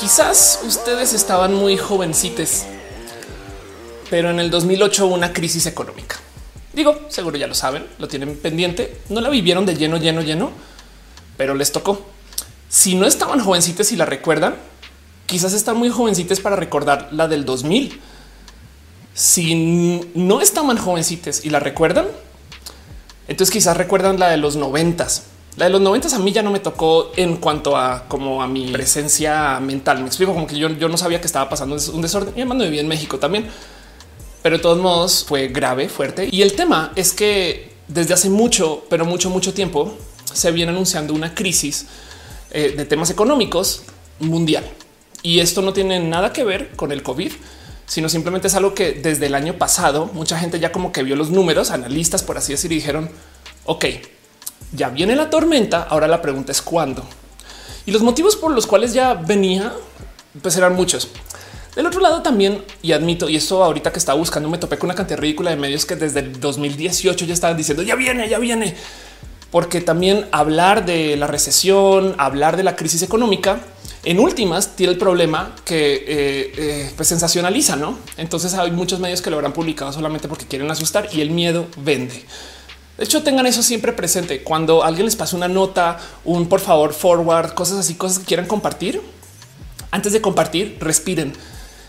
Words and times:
Quizás 0.00 0.60
ustedes 0.66 1.12
estaban 1.12 1.54
muy 1.54 1.76
jovencites, 1.76 2.64
pero 4.08 4.30
en 4.30 4.40
el 4.40 4.50
2008 4.50 5.06
hubo 5.06 5.14
una 5.14 5.32
crisis 5.32 5.66
económica. 5.66 6.16
Digo, 6.72 6.98
seguro 7.08 7.36
ya 7.36 7.46
lo 7.46 7.54
saben, 7.54 7.86
lo 7.98 8.08
tienen 8.08 8.36
pendiente, 8.36 8.98
no 9.08 9.20
la 9.20 9.28
vivieron 9.28 9.66
de 9.66 9.76
lleno, 9.76 9.98
lleno, 9.98 10.22
lleno, 10.22 10.50
pero 11.36 11.54
les 11.54 11.72
tocó. 11.72 12.06
Si 12.68 12.94
no 12.94 13.06
estaban 13.06 13.40
jovencites 13.40 13.92
y 13.92 13.96
la 13.96 14.06
recuerdan, 14.06 14.56
quizás 15.26 15.52
están 15.52 15.76
muy 15.76 15.90
jovencites 15.90 16.40
para 16.40 16.56
recordar 16.56 17.08
la 17.12 17.28
del 17.28 17.44
2000. 17.44 18.00
Si 19.14 20.00
no 20.14 20.40
estaban 20.40 20.76
jovencites 20.76 21.44
y 21.44 21.50
la 21.50 21.60
recuerdan, 21.60 22.06
entonces 23.28 23.52
quizás 23.52 23.76
recuerdan 23.76 24.18
la 24.18 24.28
de 24.28 24.36
los 24.36 24.56
noventas. 24.56 25.24
La 25.56 25.66
de 25.66 25.70
los 25.70 25.80
noventas 25.80 26.14
a 26.14 26.18
mí 26.18 26.32
ya 26.32 26.42
no 26.42 26.50
me 26.50 26.60
tocó 26.60 27.12
en 27.16 27.36
cuanto 27.36 27.76
a 27.76 28.04
como 28.08 28.42
a 28.42 28.46
mi 28.46 28.70
presencia 28.70 29.58
mental. 29.60 30.00
Me 30.00 30.06
explico 30.06 30.32
como 30.32 30.46
que 30.46 30.56
yo, 30.56 30.68
yo 30.70 30.88
no 30.88 30.96
sabía 30.96 31.20
que 31.20 31.26
estaba 31.26 31.48
pasando 31.48 31.76
un 31.92 32.02
desorden 32.02 32.32
y 32.36 32.40
además 32.40 32.58
no 32.58 32.64
vivía 32.64 32.80
en 32.80 32.88
México 32.88 33.18
también. 33.18 33.46
Pero 34.42 34.56
de 34.56 34.62
todos 34.62 34.78
modos 34.78 35.24
fue 35.26 35.48
grave, 35.48 35.88
fuerte. 35.88 36.28
Y 36.30 36.42
el 36.42 36.54
tema 36.54 36.92
es 36.96 37.12
que 37.12 37.72
desde 37.88 38.14
hace 38.14 38.30
mucho, 38.30 38.84
pero 38.88 39.04
mucho, 39.04 39.28
mucho 39.28 39.52
tiempo 39.52 39.96
se 40.32 40.50
viene 40.52 40.70
anunciando 40.72 41.12
una 41.12 41.34
crisis 41.34 41.86
eh, 42.52 42.74
de 42.76 42.84
temas 42.84 43.10
económicos 43.10 43.82
mundial. 44.20 44.64
Y 45.22 45.40
esto 45.40 45.60
no 45.62 45.72
tiene 45.72 46.00
nada 46.00 46.32
que 46.32 46.44
ver 46.44 46.70
con 46.76 46.92
el 46.92 47.02
COVID, 47.02 47.32
sino 47.86 48.08
simplemente 48.08 48.48
es 48.48 48.54
algo 48.54 48.74
que 48.74 48.92
desde 48.92 49.26
el 49.26 49.34
año 49.34 49.54
pasado 49.58 50.06
mucha 50.12 50.38
gente 50.38 50.60
ya 50.60 50.72
como 50.72 50.92
que 50.92 51.02
vio 51.02 51.16
los 51.16 51.30
números, 51.30 51.70
analistas 51.70 52.22
por 52.22 52.38
así 52.38 52.52
decir, 52.52 52.72
y 52.72 52.76
dijeron, 52.76 53.10
ok, 53.64 53.84
ya 54.72 54.88
viene 54.88 55.16
la 55.16 55.30
tormenta, 55.30 55.82
ahora 55.82 56.08
la 56.08 56.22
pregunta 56.22 56.52
es 56.52 56.62
cuándo. 56.62 57.04
Y 57.86 57.90
los 57.92 58.02
motivos 58.02 58.36
por 58.36 58.52
los 58.52 58.66
cuales 58.66 58.92
ya 58.92 59.14
venía, 59.14 59.72
pues 60.42 60.56
eran 60.56 60.74
muchos. 60.74 61.08
Del 61.74 61.86
otro 61.86 62.00
lado 62.00 62.22
también, 62.22 62.62
y 62.82 62.92
admito, 62.92 63.28
y 63.28 63.36
esto 63.36 63.62
ahorita 63.62 63.92
que 63.92 63.98
estaba 63.98 64.18
buscando, 64.18 64.48
me 64.48 64.58
topé 64.58 64.76
con 64.76 64.88
una 64.88 64.94
cantidad 64.94 65.18
ridícula 65.18 65.50
de 65.50 65.56
medios 65.56 65.86
que 65.86 65.96
desde 65.96 66.20
el 66.20 66.40
2018 66.40 67.24
ya 67.24 67.34
estaban 67.34 67.56
diciendo, 67.56 67.82
ya 67.82 67.94
viene, 67.94 68.28
ya 68.28 68.38
viene. 68.38 68.74
Porque 69.50 69.80
también 69.80 70.26
hablar 70.32 70.84
de 70.84 71.16
la 71.16 71.26
recesión, 71.26 72.14
hablar 72.18 72.56
de 72.56 72.64
la 72.64 72.76
crisis 72.76 73.02
económica, 73.02 73.60
en 74.04 74.18
últimas 74.18 74.76
tiene 74.76 74.92
el 74.92 74.98
problema 74.98 75.54
que 75.64 75.94
eh, 75.94 76.52
eh, 76.56 76.92
pues 76.96 77.08
sensacionaliza, 77.08 77.76
¿no? 77.76 77.98
Entonces 78.16 78.54
hay 78.54 78.70
muchos 78.70 78.98
medios 78.98 79.20
que 79.20 79.30
lo 79.30 79.36
habrán 79.36 79.52
publicado 79.52 79.92
solamente 79.92 80.26
porque 80.26 80.46
quieren 80.46 80.70
asustar 80.70 81.08
y 81.12 81.20
el 81.20 81.30
miedo 81.30 81.66
vende. 81.76 82.24
De 83.00 83.06
hecho, 83.06 83.22
tengan 83.22 83.46
eso 83.46 83.62
siempre 83.62 83.94
presente. 83.94 84.42
Cuando 84.42 84.84
alguien 84.84 85.06
les 85.06 85.16
pasa 85.16 85.34
una 85.34 85.48
nota, 85.48 85.98
un 86.22 86.50
por 86.50 86.60
favor 86.60 86.92
forward, 86.92 87.54
cosas 87.54 87.78
así, 87.78 87.94
cosas 87.94 88.18
que 88.18 88.26
quieran 88.26 88.44
compartir, 88.44 89.00
antes 89.90 90.12
de 90.12 90.20
compartir, 90.20 90.76
respiren 90.80 91.32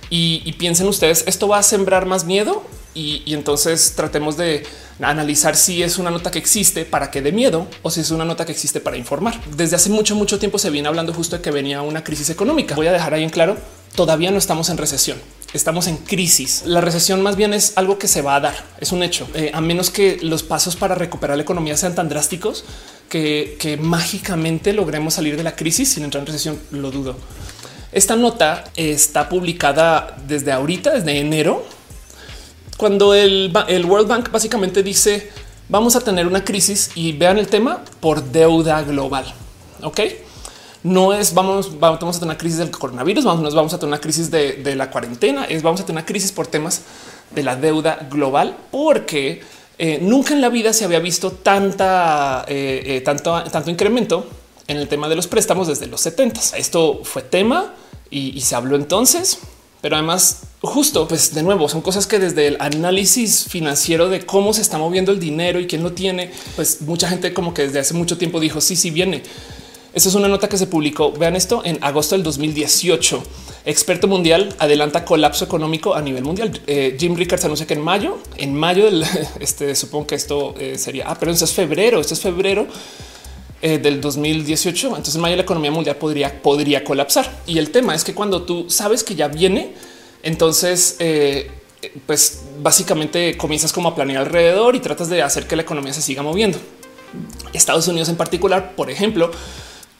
y, 0.09 0.54
piensen 0.54 0.88
ustedes, 0.88 1.26
esto 1.28 1.50
va 1.50 1.58
a 1.58 1.64
sembrar 1.64 2.06
más 2.06 2.23
miedo 2.23 2.64
y, 2.94 3.34
entonces 3.34 3.94
tratemos 3.95 4.38
de 4.38 4.64
analizar 5.00 5.56
si 5.56 5.81
es 5.81 5.97
una 5.97 6.11
nota 6.11 6.30
que 6.30 6.39
existe 6.39 6.86
para 6.86 7.09
que 7.09 7.22
dé 7.22 7.31
miedo 7.31 7.67
o 7.81 7.89
si 7.89 8.02
es 8.02 8.11
una 8.11 8.25
nota 8.25 8.45
que 8.45 8.52
existe 8.52 8.80
para 8.80 8.98
informar. 8.98 9.39
Desde 9.56 9.75
hace 9.75 9.89
mucho, 9.89 10.16
mucho 10.16 10.39
tiempo 10.39 10.59
se 10.59 10.70
viene 10.70 10.88
hablando 10.88 11.14
justo 11.14 11.38
de 11.38 11.42
que 11.42 11.52
venía 11.52 11.81
una 11.81 12.03
crisis 12.03 12.30
económica. 12.30 12.75
Voy 12.75 12.88
a 12.88 12.92
dejar 12.92 13.14
ahí 13.14 13.23
en 13.23 13.30
claro, 13.30 13.58
todavía 13.95 14.31
no 14.31 14.38
estamos 14.38 14.70
en 14.70 14.78
recesión. 14.78 15.17
Estamos 15.53 15.88
en 15.88 15.98
crisis. 15.98 16.64
La 16.66 16.80
recesión 16.80 17.22
más 17.22 17.36
bien 17.36 17.53
es 17.53 17.73
algo 17.75 17.98
que 17.98 18.08
se 18.08 18.22
va 18.22 18.36
a 18.36 18.39
dar, 18.39 18.56
es 18.80 18.92
un 18.94 19.03
hecho, 19.03 19.28
eh, 19.33 19.52
a 19.53 19.59
menos 19.59 19.89
que 19.89 20.17
los 20.22 20.44
pasos 20.44 20.78
para 20.78 20.95
recuperar 20.95 21.36
la 21.36 21.44
economía 21.44 21.76
sean 21.76 21.94
tan 21.94 22.08
drásticos 22.08 22.64
que, 23.09 23.58
que 23.59 23.76
mágicamente 23.76 24.72
logremos 24.72 25.16
salir 25.16 25.36
de 25.36 25.44
la 25.44 25.55
crisis 25.55 25.94
sin 25.94 26.04
entrar 26.04 26.21
en 26.21 26.27
recesión. 26.27 26.60
Lo 26.71 26.89
dudo. 26.92 27.17
Esta 27.92 28.15
nota 28.15 28.64
está 28.77 29.27
publicada 29.27 30.17
desde 30.26 30.54
ahorita, 30.54 30.92
desde 30.92 31.20
enero, 31.20 31.65
cuando 32.81 33.14
el, 33.14 33.53
World 33.87 34.08
Bank 34.08 34.31
básicamente 34.31 34.81
dice 34.81 35.30
vamos 35.69 35.95
a 35.95 36.02
tener 36.02 36.25
una 36.25 36.43
crisis 36.43 36.89
y 36.95 37.11
vean 37.11 37.37
el 37.37 37.45
tema 37.45 37.86
por 37.99 38.23
deuda 38.23 38.81
global. 38.81 39.23
Ok, 39.83 39.99
no 40.81 41.14
es 41.14 41.36
vamos, 41.36 41.80
vamos 41.80 42.17
a 42.17 42.20
tener 42.20 42.23
una 42.23 42.37
crisis 42.39 42.58
del 42.58 42.71
coronavirus, 42.71 43.23
vamos, 43.23 43.53
vamos 43.53 43.71
a 43.75 43.77
tener 43.77 43.89
una 43.89 44.02
crisis 44.02 44.31
de, 44.31 44.73
la 44.75 44.89
cuarentena, 44.89 45.45
es 45.45 45.61
vamos 45.61 45.81
a 45.81 45.86
tener 45.86 46.02
una 46.02 46.08
crisis 46.08 46.31
por 46.31 46.47
temas 46.47 46.81
de 47.30 47.43
la 47.43 47.55
deuda 47.55 48.08
global, 48.09 48.58
porque 48.71 49.43
eh, 49.77 49.99
nunca 50.02 50.33
en 50.33 50.41
la 50.41 50.49
vida 50.49 50.73
se 50.73 50.83
había 50.83 50.99
visto 50.99 51.30
tanta, 51.30 52.45
eh, 52.47 52.81
eh, 52.83 53.02
tanto, 53.02 53.43
tanto 53.43 53.70
incremento 53.70 54.25
en 54.67 54.77
el 54.77 54.87
tema 54.87 55.08
de 55.08 55.15
los 55.15 55.27
préstamos 55.27 55.67
desde 55.67 55.86
los 55.86 56.02
70. 56.02 56.58
Esto 56.58 57.02
fue 57.03 57.21
tema 57.21 57.75
y, 58.09 58.41
se 58.41 58.55
habló 58.55 58.75
entonces, 58.75 59.37
pero 59.81 59.95
además 59.95 60.43
justo, 60.61 61.08
pues 61.08 61.33
de 61.33 61.43
nuevo, 61.43 61.67
son 61.67 61.81
cosas 61.81 62.05
que 62.05 62.19
desde 62.19 62.47
el 62.47 62.58
análisis 62.59 63.45
financiero 63.45 64.09
de 64.09 64.25
cómo 64.25 64.53
se 64.53 64.61
está 64.61 64.77
moviendo 64.77 65.11
el 65.11 65.19
dinero 65.19 65.59
y 65.59 65.67
quién 65.67 65.83
lo 65.83 65.93
tiene, 65.93 66.31
pues 66.55 66.81
mucha 66.81 67.09
gente 67.09 67.33
como 67.33 67.53
que 67.53 67.64
desde 67.64 67.80
hace 67.80 67.93
mucho 67.93 68.17
tiempo 68.17 68.39
dijo 68.39 68.61
sí, 68.61 68.75
sí 68.75 68.91
viene. 68.91 69.23
Esta 69.93 70.08
es 70.08 70.15
una 70.15 70.30
nota 70.30 70.47
que 70.47 70.58
se 70.58 70.67
publicó. 70.67 71.11
Vean 71.11 71.36
esto 71.36 71.64
en 71.65 71.77
agosto 71.81 72.15
del 72.15 72.23
2018. 72.23 73.23
Experto 73.65 74.08
mundial 74.08 74.55
adelanta 74.58 75.03
colapso 75.03 75.43
económico 75.43 75.95
a 75.95 76.02
nivel 76.02 76.23
mundial. 76.23 76.61
Eh, 76.65 76.95
Jim 76.97 77.15
Rickards 77.15 77.43
anuncia 77.43 77.67
que 77.67 77.73
en 77.73 77.81
mayo, 77.81 78.17
en 78.37 78.55
mayo 78.55 78.86
del 78.86 79.03
este, 79.41 79.75
supongo 79.75 80.08
que 80.08 80.15
esto 80.15 80.55
eh, 80.58 80.77
sería, 80.77 81.09
ah, 81.09 81.17
pero 81.20 81.33
esto 81.33 81.43
es 81.43 81.52
febrero, 81.52 81.99
esto 81.99 82.14
es 82.14 82.21
febrero 82.21 82.67
eh, 83.61 83.77
del 83.77 84.02
2018. 84.02 84.88
Entonces 84.88 85.16
en 85.16 85.22
la 85.22 85.32
economía 85.32 85.72
mundial 85.72 85.95
podría, 85.98 86.42
podría 86.42 86.83
colapsar. 86.83 87.42
Y 87.45 87.58
el 87.58 87.72
tema 87.72 87.95
es 87.95 88.04
que 88.04 88.14
cuando 88.14 88.44
tú 88.44 88.70
sabes 88.70 89.04
que 89.04 89.16
ya 89.16 89.27
viene, 89.27 89.73
entonces 90.23 90.95
eh, 90.99 91.52
pues 92.05 92.42
básicamente 92.61 93.38
comienzas 93.38 93.73
como 93.73 93.89
a 93.89 93.95
planear 93.95 94.23
alrededor 94.23 94.76
y 94.76 94.80
tratas 94.80 95.10
de 95.10 95.21
hacer 95.21 95.48
que 95.48 95.55
la 95.55 95.64
economía 95.64 95.94
se 95.94 96.02
siga 96.02 96.21
moviendo. 96.23 96.60
Estados 97.54 97.88
Unidos 97.88 98.10
en 98.10 98.16
particular, 98.16 98.76
por 98.76 98.89
ejemplo, 98.89 99.32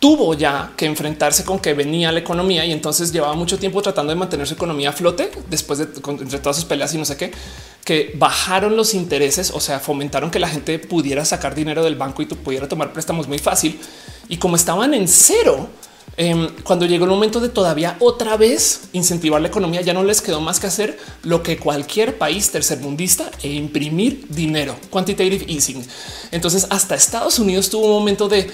tuvo 0.02 0.34
ya 0.34 0.74
que 0.76 0.88
enfrentarse 0.88 1.46
con 1.46 1.60
que 1.60 1.76
venía 1.76 2.12
la 2.12 2.18
economía 2.18 2.66
y 2.66 2.72
entonces 2.72 3.14
llevaba 3.14 3.36
mucho 3.36 3.60
tiempo 3.60 3.84
tratando 3.84 4.10
de 4.10 4.16
mantener 4.16 4.48
su 4.48 4.56
economía 4.56 4.90
a 4.90 4.94
flote 4.94 5.30
después 5.48 5.78
de 5.78 5.86
entre 5.86 6.40
todas 6.40 6.56
sus 6.56 6.66
peleas 6.66 6.92
y 6.96 6.98
no 6.98 7.06
sé 7.06 7.18
qué, 7.18 7.32
que 7.86 8.12
bajaron 8.16 8.76
los 8.76 8.96
intereses, 8.96 9.52
o 9.52 9.60
sea, 9.60 9.80
fomentaron 9.80 10.32
que 10.32 10.40
la 10.40 10.50
gente 10.50 10.80
pudiera 10.80 11.24
sacar 11.24 11.54
dinero 11.54 11.84
del 11.84 11.98
banco 11.98 12.24
y 12.24 12.26
tú 12.26 12.36
pudiera 12.36 12.68
tomar 12.68 12.92
préstamos 12.94 13.28
muy 13.28 13.38
fácil. 13.38 13.80
Y 14.28 14.38
como 14.38 14.56
estaban 14.56 14.96
en 14.96 15.08
cero, 15.08 15.70
em, 16.18 16.50
cuando 16.64 16.88
llegó 16.88 17.06
el 17.06 17.12
momento 17.12 17.40
de 17.40 17.50
todavía 17.50 17.98
otra 18.00 18.38
vez 18.38 18.90
incentivar 18.94 19.40
la 19.40 19.50
economía, 19.50 19.82
ya 19.82 19.94
no 19.94 20.04
les 20.04 20.22
quedó 20.22 20.42
más 20.42 20.60
que 20.60 20.66
hacer 20.66 20.98
lo 21.22 21.44
que 21.44 21.58
cualquier 21.58 22.18
país 22.18 22.50
tercermundista 22.50 23.30
e 23.44 23.50
imprimir 23.50 24.26
dinero, 24.30 24.76
quantitative 24.90 25.46
easing. 25.48 25.86
Entonces 26.32 26.66
hasta 26.72 26.96
Estados 26.96 27.38
Unidos 27.38 27.70
tuvo 27.70 27.86
un 27.86 28.00
momento 28.00 28.28
de 28.28 28.50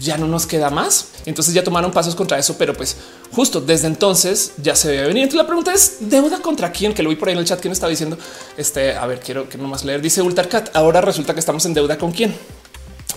ya 0.00 0.18
no 0.18 0.26
nos 0.26 0.46
queda 0.46 0.70
más. 0.70 1.08
Entonces 1.26 1.54
ya 1.54 1.62
tomaron 1.62 1.92
pasos 1.92 2.14
contra 2.14 2.38
eso, 2.38 2.56
pero 2.58 2.74
pues 2.74 2.96
justo 3.32 3.60
desde 3.60 3.86
entonces 3.86 4.52
ya 4.62 4.74
se 4.74 4.88
debe 4.88 5.08
venir. 5.08 5.24
Entonces 5.24 5.42
la 5.42 5.46
pregunta 5.46 5.72
es 5.72 5.96
deuda 6.00 6.40
contra 6.40 6.72
quién, 6.72 6.94
que 6.94 7.02
lo 7.02 7.10
vi 7.10 7.16
por 7.16 7.28
ahí 7.28 7.34
en 7.34 7.40
el 7.40 7.44
chat. 7.44 7.60
¿Quién 7.60 7.72
estaba 7.72 7.90
diciendo? 7.90 8.18
Este, 8.56 8.94
a 8.94 9.06
ver, 9.06 9.20
quiero 9.20 9.48
que 9.48 9.58
no 9.58 9.68
más 9.68 9.84
leer. 9.84 10.00
Dice 10.00 10.22
Ultarcat. 10.22 10.74
Ahora 10.76 11.00
resulta 11.00 11.34
que 11.34 11.40
estamos 11.40 11.64
en 11.66 11.74
deuda 11.74 11.98
con 11.98 12.12
quién? 12.12 12.34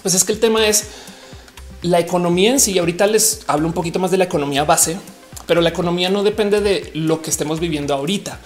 Pues 0.01 0.13
es 0.13 0.23
que 0.23 0.31
el 0.31 0.39
tema 0.39 0.65
es 0.67 0.85
la 1.81 1.99
economía 1.99 2.51
en 2.51 2.59
sí. 2.59 2.77
Ahorita 2.77 3.07
les 3.07 3.41
hablo 3.47 3.67
un 3.67 3.73
poquito 3.73 3.99
más 3.99 4.11
de 4.11 4.17
la 4.17 4.25
economía 4.25 4.63
base, 4.63 4.97
pero 5.47 5.61
la 5.61 5.69
economía 5.69 6.09
no 6.09 6.23
depende 6.23 6.61
de 6.61 6.91
lo 6.93 7.21
que 7.21 7.29
estemos 7.29 7.59
viviendo 7.59 7.93
ahorita. 7.93 8.39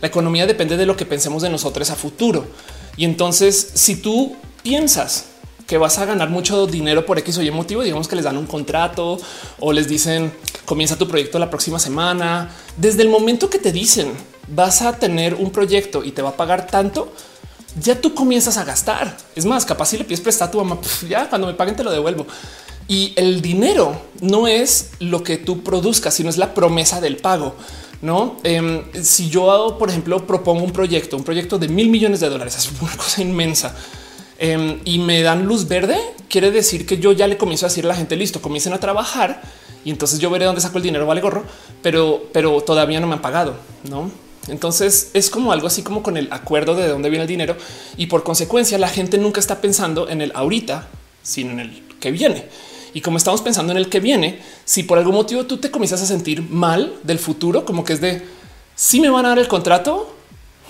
La 0.00 0.08
economía 0.08 0.46
depende 0.46 0.76
de 0.76 0.86
lo 0.86 0.96
que 0.96 1.06
pensemos 1.06 1.42
de 1.42 1.50
nosotros 1.50 1.90
a 1.90 1.94
futuro. 1.94 2.46
Y 2.96 3.04
entonces, 3.04 3.70
si 3.74 3.96
tú 3.96 4.36
piensas 4.62 5.26
que 5.70 5.78
vas 5.78 5.98
a 5.98 6.04
ganar 6.04 6.30
mucho 6.30 6.66
dinero 6.66 7.06
por 7.06 7.16
X 7.20 7.38
o 7.38 7.42
Y 7.42 7.50
motivo, 7.52 7.84
digamos 7.84 8.08
que 8.08 8.16
les 8.16 8.24
dan 8.24 8.36
un 8.36 8.46
contrato 8.46 9.20
o 9.60 9.72
les 9.72 9.86
dicen 9.86 10.32
comienza 10.64 10.98
tu 10.98 11.06
proyecto 11.06 11.38
la 11.38 11.48
próxima 11.48 11.78
semana. 11.78 12.50
Desde 12.76 13.02
el 13.02 13.08
momento 13.08 13.48
que 13.48 13.60
te 13.60 13.70
dicen 13.70 14.10
vas 14.48 14.82
a 14.82 14.98
tener 14.98 15.34
un 15.34 15.52
proyecto 15.52 16.02
y 16.02 16.10
te 16.10 16.22
va 16.22 16.30
a 16.30 16.36
pagar 16.36 16.66
tanto, 16.66 17.12
ya 17.80 18.00
tú 18.00 18.14
comienzas 18.16 18.56
a 18.56 18.64
gastar. 18.64 19.16
Es 19.36 19.44
más, 19.44 19.64
capaz 19.64 19.90
si 19.90 19.98
le 19.98 20.02
pides 20.02 20.20
prestar 20.20 20.48
a 20.48 20.50
tu 20.50 20.58
mamá, 20.58 20.80
ya 21.08 21.28
cuando 21.28 21.46
me 21.46 21.54
paguen 21.54 21.76
te 21.76 21.84
lo 21.84 21.92
devuelvo. 21.92 22.26
Y 22.88 23.12
el 23.14 23.40
dinero 23.40 23.96
no 24.20 24.48
es 24.48 24.90
lo 24.98 25.22
que 25.22 25.36
tú 25.36 25.62
produzcas, 25.62 26.14
sino 26.14 26.30
es 26.30 26.36
la 26.36 26.52
promesa 26.52 27.00
del 27.00 27.16
pago. 27.18 27.54
No, 28.02 28.38
em, 28.42 28.82
si 29.04 29.28
yo, 29.28 29.76
por 29.78 29.88
ejemplo, 29.88 30.26
propongo 30.26 30.64
un 30.64 30.72
proyecto, 30.72 31.16
un 31.16 31.22
proyecto 31.22 31.60
de 31.60 31.68
mil 31.68 31.90
millones 31.90 32.18
de 32.18 32.28
dólares, 32.28 32.56
es 32.56 32.68
una 32.82 32.96
cosa 32.96 33.22
inmensa 33.22 33.72
Em, 34.42 34.80
y 34.86 34.98
me 34.98 35.20
dan 35.20 35.44
luz 35.44 35.68
verde, 35.68 35.98
quiere 36.30 36.50
decir 36.50 36.86
que 36.86 36.96
yo 36.96 37.12
ya 37.12 37.26
le 37.26 37.36
comienzo 37.36 37.66
a 37.66 37.68
decir 37.68 37.84
a 37.84 37.88
la 37.88 37.94
gente 37.94 38.16
listo, 38.16 38.40
comiencen 38.40 38.72
a 38.72 38.80
trabajar 38.80 39.42
y 39.84 39.90
entonces 39.90 40.18
yo 40.18 40.30
veré 40.30 40.46
dónde 40.46 40.62
saco 40.62 40.78
el 40.78 40.82
dinero, 40.82 41.04
vale 41.04 41.20
gorro, 41.20 41.44
pero, 41.82 42.24
pero 42.32 42.62
todavía 42.62 43.00
no 43.00 43.06
me 43.06 43.12
han 43.12 43.20
pagado, 43.20 43.54
no? 43.90 44.10
Entonces 44.48 45.10
es 45.12 45.28
como 45.28 45.52
algo 45.52 45.66
así 45.66 45.82
como 45.82 46.02
con 46.02 46.16
el 46.16 46.32
acuerdo 46.32 46.74
de 46.74 46.88
dónde 46.88 47.10
viene 47.10 47.24
el 47.24 47.28
dinero 47.28 47.54
y 47.98 48.06
por 48.06 48.22
consecuencia 48.22 48.78
la 48.78 48.88
gente 48.88 49.18
nunca 49.18 49.40
está 49.40 49.60
pensando 49.60 50.08
en 50.08 50.22
el 50.22 50.32
ahorita, 50.34 50.88
sino 51.22 51.52
en 51.52 51.60
el 51.60 51.82
que 52.00 52.10
viene. 52.10 52.46
Y 52.94 53.02
como 53.02 53.18
estamos 53.18 53.42
pensando 53.42 53.72
en 53.72 53.76
el 53.76 53.90
que 53.90 54.00
viene, 54.00 54.40
si 54.64 54.84
por 54.84 54.96
algún 54.96 55.16
motivo 55.16 55.44
tú 55.44 55.58
te 55.58 55.70
comienzas 55.70 56.00
a 56.00 56.06
sentir 56.06 56.40
mal 56.40 56.94
del 57.02 57.18
futuro, 57.18 57.66
como 57.66 57.84
que 57.84 57.92
es 57.92 58.00
de 58.00 58.22
si 58.74 59.00
me 59.00 59.10
van 59.10 59.26
a 59.26 59.28
dar 59.28 59.38
el 59.38 59.48
contrato, 59.48 60.16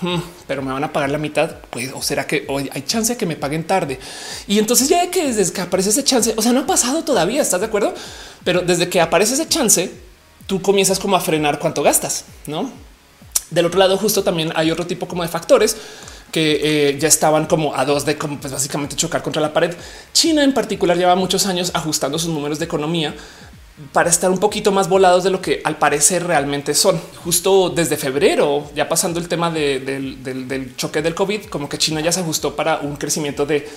hmm, 0.01 0.21
pero 0.47 0.61
me 0.61 0.71
van 0.71 0.83
a 0.83 0.91
pagar 0.91 1.09
la 1.09 1.17
mitad, 1.17 1.57
pues, 1.69 1.91
o 1.93 2.01
será 2.01 2.27
que 2.27 2.45
hoy 2.47 2.69
hay 2.73 2.81
chance 2.83 3.13
de 3.13 3.17
que 3.17 3.25
me 3.25 3.35
paguen 3.35 3.65
tarde. 3.65 3.99
Y 4.47 4.59
entonces 4.59 4.89
ya 4.89 5.09
que 5.09 5.33
desde 5.33 5.53
que 5.53 5.61
aparece 5.61 5.89
ese 5.89 6.03
chance, 6.03 6.33
o 6.35 6.41
sea, 6.41 6.51
no 6.51 6.61
ha 6.61 6.65
pasado 6.65 7.03
todavía, 7.03 7.41
estás 7.41 7.61
de 7.61 7.67
acuerdo? 7.67 7.93
Pero 8.43 8.61
desde 8.61 8.89
que 8.89 8.99
aparece 8.99 9.35
ese 9.35 9.47
chance, 9.47 9.91
tú 10.47 10.61
comienzas 10.61 10.99
como 10.99 11.15
a 11.15 11.19
frenar 11.19 11.59
cuánto 11.59 11.83
gastas, 11.83 12.25
no? 12.47 12.71
Del 13.49 13.65
otro 13.65 13.79
lado, 13.79 13.97
justo 13.97 14.23
también 14.23 14.51
hay 14.55 14.71
otro 14.71 14.87
tipo 14.87 15.07
como 15.07 15.23
de 15.23 15.29
factores 15.29 15.75
que 16.31 16.89
eh, 16.89 16.97
ya 16.97 17.07
estaban 17.07 17.45
como 17.45 17.75
a 17.75 17.83
dos 17.85 18.05
de 18.05 18.17
como 18.17 18.39
pues 18.39 18.53
básicamente 18.53 18.95
chocar 18.95 19.21
contra 19.21 19.41
la 19.41 19.53
pared. 19.53 19.75
China 20.13 20.43
en 20.43 20.53
particular 20.53 20.97
lleva 20.97 21.15
muchos 21.15 21.45
años 21.45 21.71
ajustando 21.73 22.17
sus 22.17 22.29
números 22.29 22.59
de 22.59 22.65
economía 22.65 23.13
para 23.93 24.09
estar 24.09 24.29
un 24.29 24.37
poquito 24.37 24.71
más 24.71 24.89
volados 24.89 25.23
de 25.23 25.29
lo 25.29 25.41
que 25.41 25.61
al 25.63 25.77
parecer 25.77 26.25
realmente 26.25 26.73
son. 26.73 26.99
Justo 27.23 27.69
desde 27.69 27.97
febrero, 27.97 28.69
ya 28.75 28.87
pasando 28.89 29.19
el 29.19 29.27
tema 29.27 29.51
del, 29.51 30.73
choque 30.77 31.01
del 31.01 31.15
COVID, 31.15 31.45
como 31.45 31.69
que 31.69 31.77
China 31.77 32.01
ya 32.01 32.11
se 32.11 32.19
ajustó 32.19 32.55
para 32.55 32.79
un 32.79 32.95
crecimiento 32.95 33.45
de 33.45 33.67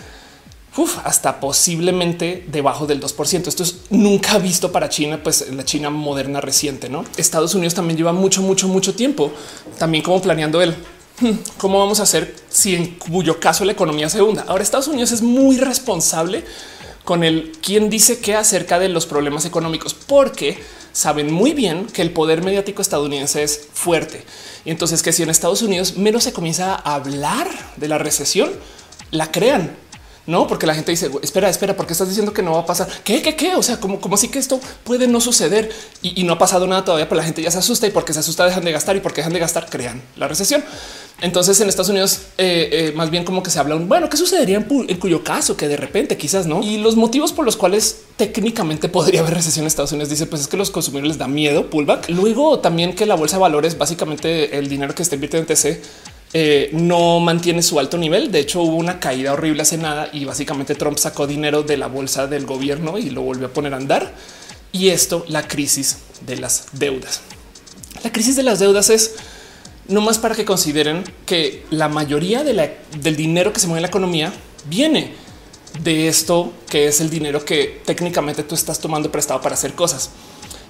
hasta 1.05 1.39
posiblemente 1.39 2.45
debajo 2.49 2.87
del 2.87 3.01
2%. 3.01 3.47
Esto 3.47 3.63
es 3.63 3.83
nunca 3.91 4.39
visto 4.39 4.73
para 4.73 4.89
China, 4.89 5.21
pues 5.23 5.49
la 5.53 5.65
China 5.65 5.89
moderna 5.91 6.41
reciente, 6.41 6.89
¿no? 6.89 7.05
Estados 7.17 7.55
Unidos 7.55 7.75
también 7.75 7.97
lleva 7.97 8.13
mucho, 8.13 8.43
mucho, 8.43 8.67
mucho 8.67 8.95
tiempo 8.95 9.33
también 9.79 10.03
como 10.03 10.21
planeando 10.21 10.61
el 10.61 10.75
Hmm, 11.21 11.35
¿Cómo 11.59 11.79
vamos 11.79 12.01
a 12.01 12.03
hacer 12.03 12.35
si 12.49 12.75
en 12.75 12.97
cuyo 12.97 13.39
caso 13.39 13.65
la 13.65 13.71
economía 13.71 14.09
se 14.09 14.21
hunda? 14.21 14.45
Ahora 14.49 14.65
Estados 14.65 14.89
Unidos 14.89 15.13
es 15.13 15.23
muy 15.23 15.59
responsable 15.59 16.45
con 17.05 17.23
el 17.23 17.53
quien 17.63 17.91
dice 17.91 18.19
qué 18.19 18.35
acerca 18.35 18.79
de 18.79 18.89
los 18.89 19.07
problemas 19.07 19.45
económicos, 19.45 19.95
porque 19.95 20.59
saben 20.93 21.33
muy 21.33 21.53
bien 21.53 21.87
que 21.87 22.03
el 22.03 22.11
poder 22.11 22.43
mediático 22.43 22.81
estadounidense 22.81 23.43
es 23.43 23.69
fuerte. 23.73 24.25
Y 24.65 24.71
entonces 24.71 25.03
que 25.03 25.13
si 25.13 25.23
en 25.23 25.31
Estados 25.31 25.63
Unidos 25.63 25.97
menos 25.97 26.25
se 26.25 26.33
comienza 26.33 26.75
a 26.75 26.95
hablar 26.95 27.49
de 27.77 27.89
la 27.89 27.99
recesión, 27.99 28.51
la 29.11 29.31
crean. 29.31 29.77
No, 30.27 30.47
porque 30.47 30.67
la 30.67 30.75
gente 30.75 30.91
dice, 30.91 31.11
espera, 31.23 31.51
espera, 31.51 31.77
porque 31.77 31.93
estás 31.93 32.09
diciendo 32.09 32.33
que 32.33 32.43
no 32.43 32.53
va 32.53 32.61
a 32.61 32.67
pasar? 32.67 32.89
¿Qué, 33.05 33.21
qué, 33.21 33.37
qué? 33.37 33.57
O 33.57 33.63
sea, 33.63 33.79
como, 33.79 34.01
como 34.01 34.15
así 34.15 34.29
que 34.29 34.39
esto 34.39 34.59
puede 34.83 35.07
no 35.07 35.21
suceder 35.21 35.71
y, 36.01 36.25
no 36.25 36.35
ha 36.35 36.39
pasado 36.39 36.67
nada 36.67 36.85
todavía, 36.85 37.07
pero 37.09 37.19
la 37.19 37.25
gente 37.25 37.43
ya 37.43 37.51
se 37.51 37.59
asusta 37.59 37.87
y 37.87 37.91
porque 37.91 38.15
se 38.15 38.21
asusta 38.21 38.47
dejan 38.47 38.65
de 38.65 38.73
gastar 38.73 38.97
y 38.97 39.01
porque 39.01 39.21
dejan 39.21 39.35
de 39.35 39.39
gastar 39.39 39.69
crean 39.69 40.03
la 40.17 40.27
recesión. 40.27 40.65
Entonces 41.21 41.61
en 41.61 41.69
Estados 41.69 41.91
Unidos 41.91 42.23
eh, 42.39 42.69
eh, 42.73 42.93
más 42.97 43.11
bien 43.11 43.25
como 43.25 43.43
que 43.43 43.51
se 43.51 43.59
habla 43.59 43.77
un 43.77 43.89
bueno, 43.89 44.09
¿qué 44.09 44.17
sucedería 44.17 44.57
en, 44.57 44.99
cuyo 44.99 45.23
caso 45.23 45.57
que 45.57 45.69
de 45.69 45.77
repente 45.77 46.17
quizás 46.17 46.47
no? 46.47 46.63
Y 46.63 46.79
los 46.79 46.97
motivos 46.97 47.33
por 47.33 47.45
los 47.45 47.57
cuales 47.57 48.03
técnicamente 48.17 48.89
podría 48.89 49.21
haber 49.21 49.35
recesión 49.35 49.63
en 49.63 49.69
Estados 49.69 49.93
Unidos 49.93 50.09
dice 50.09 50.27
pues 50.27 50.43
es 50.43 50.49
que 50.49 50.57
los 50.57 50.71
consumidores 50.71 51.09
les 51.09 51.19
da 51.19 51.29
miedo 51.29 51.71
pullback. 51.71 52.09
Luego 52.09 52.59
también 52.61 52.95
que 52.95 53.07
la 53.07 53.15
bolsa 53.15 53.37
de 53.37 53.43
valores, 53.43 53.79
básicamente 53.79 54.59
el 54.59 54.69
dinero 54.69 54.95
que 54.95 55.03
está 55.03 55.15
invirtiendo 55.15 55.51
en 55.51 55.57
TC 55.57 55.81
eh, 56.37 56.71
no 56.73 57.21
mantiene 57.21 57.63
su 57.63 57.79
alto 57.79 57.97
nivel. 57.97 58.33
De 58.33 58.41
hecho, 58.41 58.61
hubo 58.61 58.75
una 58.75 58.99
caída 58.99 59.33
horrible 59.33 59.63
hace 59.63 59.79
nada 59.79 60.11
y 60.13 60.25
básicamente 60.25 60.75
Trump 60.75 60.99
sacó 60.99 61.29
dinero 61.29 61.63
de 61.63 61.77
la 61.77 61.87
bolsa 61.87 62.27
del 62.27 62.45
gobierno 62.45 62.99
y 62.99 63.11
lo 63.11 63.23
volvió 63.23 63.47
a 63.47 63.51
poner 63.51 63.73
a 63.73 63.77
andar. 63.77 64.13
Y 64.73 64.89
esto, 64.89 65.25
la 65.29 65.47
crisis 65.47 65.99
de 66.27 66.37
las 66.37 66.67
deudas. 66.73 67.21
La 68.03 68.11
crisis 68.11 68.35
de 68.35 68.43
las 68.43 68.59
deudas 68.59 68.91
es 68.91 69.15
no 69.87 70.01
más 70.01 70.19
para 70.19 70.35
que 70.35 70.45
consideren 70.45 71.05
que 71.25 71.65
la 71.71 71.89
mayoría 71.89 72.43
del 72.43 73.17
dinero 73.17 73.53
que 73.53 73.61
se 73.61 73.69
mueve 73.69 73.79
en 73.79 73.83
la 73.83 73.89
economía 73.89 74.33
viene 74.69 75.13
de 75.85 76.09
esto 76.09 76.53
que 76.69 76.89
es 76.89 77.01
el 77.01 77.11
dinero 77.11 77.45
que 77.45 77.81
técnicamente 77.85 78.43
tú 78.43 78.57
estás 78.57 78.81
tomando 78.81 79.13
prestado 79.13 79.41
para 79.41 79.55
hacer 79.55 79.75
cosas. 79.75 80.11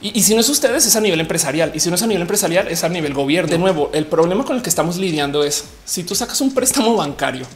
Y, 0.04 0.22
si 0.22 0.34
no 0.34 0.42
es 0.42 0.50
ustedes, 0.50 0.84
es 0.84 0.96
a 0.96 1.00
nivel 1.00 1.18
empresarial. 1.20 1.72
Y 1.74 1.80
si 1.80 1.88
no 1.88 1.94
es 1.94 2.02
a 2.02 2.06
nivel 2.06 2.20
empresarial, 2.20 2.68
es 2.68 2.84
a 2.84 2.90
nivel 2.90 3.14
gobierno. 3.14 3.50
De 3.50 3.56
nuevo, 3.56 3.90
el 3.94 4.04
problema 4.04 4.44
con 4.44 4.56
el 4.56 4.62
que 4.62 4.68
estamos 4.68 4.98
lidiando 4.98 5.42
es 5.42 5.64
si 5.86 6.04
tú 6.04 6.14
sacas 6.14 6.42
un 6.42 6.52
préstamo 6.52 6.94
bancario 6.94 7.46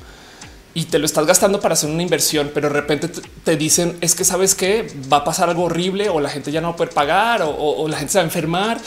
y 0.72 0.84
te 0.84 0.98
lo 0.98 1.04
estás 1.04 1.26
gastando 1.26 1.60
para 1.60 1.74
hacer 1.74 1.90
una 1.90 2.02
inversión, 2.02 2.50
pero 2.54 2.68
de 2.68 2.74
repente 2.74 3.10
te 3.44 3.56
dicen 3.56 3.98
es 4.00 4.14
que 4.14 4.24
sabes 4.24 4.54
que 4.54 4.90
va 5.12 5.18
a 5.18 5.24
pasar 5.24 5.50
algo 5.50 5.64
horrible 5.64 6.08
o 6.08 6.20
la 6.20 6.30
gente 6.30 6.50
ya 6.50 6.62
no 6.62 6.68
va 6.68 6.72
a 6.72 6.76
poder 6.76 6.94
pagar 6.94 7.42
o 7.42 7.86
la 7.86 7.98
gente 7.98 8.12
se 8.12 8.18
va 8.18 8.22
a 8.22 8.24
enfermar, 8.24 8.80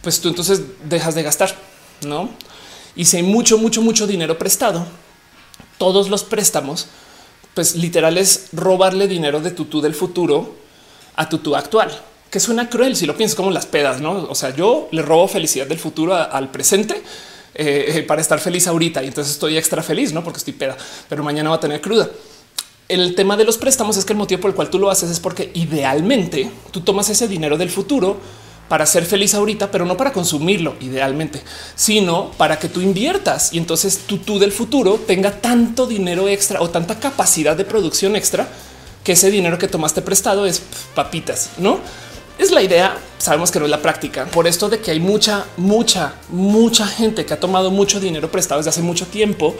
pues 0.00 0.20
tú 0.20 0.28
entonces 0.28 0.60
dejas 0.84 1.16
de 1.16 1.24
gastar 1.24 1.56
no? 2.06 2.28
Y 2.94 3.06
si 3.06 3.16
hay 3.16 3.22
mucho, 3.22 3.58
mucho, 3.58 3.82
mucho 3.82 4.06
dinero 4.06 4.38
prestado, 4.38 4.86
todos 5.78 6.08
los 6.08 6.24
préstamos, 6.24 6.88
pues 7.54 7.74
literal 7.74 8.18
es 8.18 8.48
robarle 8.52 9.08
dinero 9.08 9.40
de 9.40 9.50
tu 9.50 9.66
tú 9.66 9.80
del 9.80 9.94
futuro 9.94 10.54
a 11.16 11.28
tu 11.28 11.38
tú 11.38 11.56
actual, 11.56 11.90
que 12.32 12.40
suena 12.40 12.70
cruel 12.70 12.96
si 12.96 13.04
lo 13.04 13.14
piensas 13.14 13.36
como 13.36 13.50
las 13.50 13.66
pedas, 13.66 14.00
no? 14.00 14.26
O 14.30 14.34
sea, 14.34 14.56
yo 14.56 14.88
le 14.90 15.02
robo 15.02 15.28
felicidad 15.28 15.66
del 15.66 15.78
futuro 15.78 16.14
al 16.14 16.50
presente 16.50 16.94
eh, 17.54 17.92
eh, 17.94 18.02
para 18.04 18.22
estar 18.22 18.40
feliz 18.40 18.66
ahorita 18.66 19.02
y 19.02 19.08
entonces 19.08 19.34
estoy 19.34 19.58
extra 19.58 19.82
feliz, 19.82 20.14
no 20.14 20.24
porque 20.24 20.38
estoy 20.38 20.54
peda, 20.54 20.74
pero 21.10 21.22
mañana 21.22 21.50
va 21.50 21.56
a 21.56 21.60
tener 21.60 21.82
cruda. 21.82 22.08
El 22.88 23.14
tema 23.14 23.36
de 23.36 23.44
los 23.44 23.58
préstamos 23.58 23.98
es 23.98 24.06
que 24.06 24.14
el 24.14 24.18
motivo 24.18 24.40
por 24.40 24.48
el 24.48 24.54
cual 24.56 24.70
tú 24.70 24.78
lo 24.78 24.90
haces 24.90 25.10
es 25.10 25.20
porque 25.20 25.50
idealmente 25.52 26.50
tú 26.70 26.80
tomas 26.80 27.10
ese 27.10 27.28
dinero 27.28 27.58
del 27.58 27.68
futuro 27.68 28.16
para 28.66 28.86
ser 28.86 29.04
feliz 29.04 29.34
ahorita, 29.34 29.70
pero 29.70 29.84
no 29.84 29.98
para 29.98 30.14
consumirlo 30.14 30.76
idealmente, 30.80 31.42
sino 31.74 32.30
para 32.38 32.58
que 32.58 32.70
tú 32.70 32.80
inviertas 32.80 33.52
y 33.52 33.58
entonces 33.58 34.04
tú, 34.06 34.16
tú 34.16 34.38
del 34.38 34.52
futuro 34.52 34.98
tenga 35.06 35.42
tanto 35.42 35.86
dinero 35.86 36.28
extra 36.28 36.62
o 36.62 36.70
tanta 36.70 36.98
capacidad 36.98 37.54
de 37.54 37.66
producción 37.66 38.16
extra 38.16 38.48
que 39.04 39.12
ese 39.12 39.30
dinero 39.30 39.58
que 39.58 39.68
tomaste 39.68 40.00
prestado 40.00 40.46
es 40.46 40.62
papitas, 40.94 41.50
no? 41.58 41.80
Es 42.38 42.50
la 42.50 42.62
idea. 42.62 42.96
Sabemos 43.18 43.50
que 43.50 43.58
no 43.58 43.66
es 43.66 43.70
la 43.70 43.82
práctica 43.82 44.26
por 44.26 44.46
esto 44.46 44.68
de 44.68 44.80
que 44.80 44.90
hay 44.90 45.00
mucha, 45.00 45.46
mucha, 45.56 46.14
mucha 46.28 46.86
gente 46.86 47.24
que 47.24 47.34
ha 47.34 47.40
tomado 47.40 47.70
mucho 47.70 48.00
dinero 48.00 48.30
prestado 48.30 48.58
desde 48.58 48.70
hace 48.70 48.82
mucho 48.82 49.06
tiempo 49.06 49.54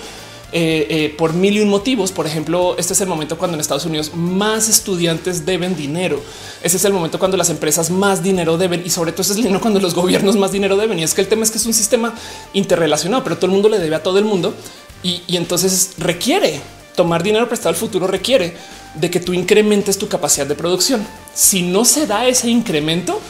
eh, 0.54 0.86
eh, 0.90 1.14
por 1.16 1.32
mil 1.32 1.56
y 1.56 1.60
un 1.60 1.68
motivos. 1.68 2.12
Por 2.12 2.26
ejemplo, 2.26 2.74
este 2.78 2.92
es 2.92 3.00
el 3.00 3.08
momento 3.08 3.38
cuando 3.38 3.54
en 3.54 3.60
Estados 3.60 3.86
Unidos 3.86 4.12
más 4.14 4.68
estudiantes 4.68 5.46
deben 5.46 5.76
dinero. 5.76 6.20
Ese 6.62 6.76
es 6.76 6.84
el 6.84 6.92
momento 6.92 7.18
cuando 7.18 7.36
las 7.36 7.50
empresas 7.50 7.90
más 7.90 8.22
dinero 8.22 8.58
deben 8.58 8.82
y 8.84 8.90
sobre 8.90 9.12
todo 9.12 9.22
es 9.22 9.30
el 9.30 9.36
dinero 9.36 9.60
cuando 9.60 9.78
los 9.78 9.94
gobiernos 9.94 10.36
más 10.36 10.50
dinero 10.50 10.76
deben. 10.76 10.98
Y 10.98 11.04
es 11.04 11.14
que 11.14 11.20
el 11.20 11.28
tema 11.28 11.44
es 11.44 11.50
que 11.50 11.58
es 11.58 11.66
un 11.66 11.74
sistema 11.74 12.14
interrelacionado, 12.52 13.22
pero 13.22 13.36
todo 13.36 13.46
el 13.46 13.52
mundo 13.52 13.68
le 13.68 13.78
debe 13.78 13.96
a 13.96 14.02
todo 14.02 14.18
el 14.18 14.24
mundo 14.24 14.54
y, 15.02 15.22
y 15.26 15.36
entonces 15.36 15.92
requiere 15.98 16.60
tomar 16.96 17.22
dinero 17.22 17.48
prestado 17.48 17.70
al 17.70 17.76
futuro 17.76 18.06
requiere 18.06 18.54
de 18.94 19.10
que 19.10 19.20
tú 19.20 19.32
incrementes 19.32 19.98
tu 19.98 20.08
capacidad 20.08 20.46
de 20.46 20.54
producción. 20.54 21.06
Si 21.34 21.62
no 21.62 21.84
se 21.84 22.06
da 22.06 22.26
ese 22.26 22.48
incremento, 22.48 23.20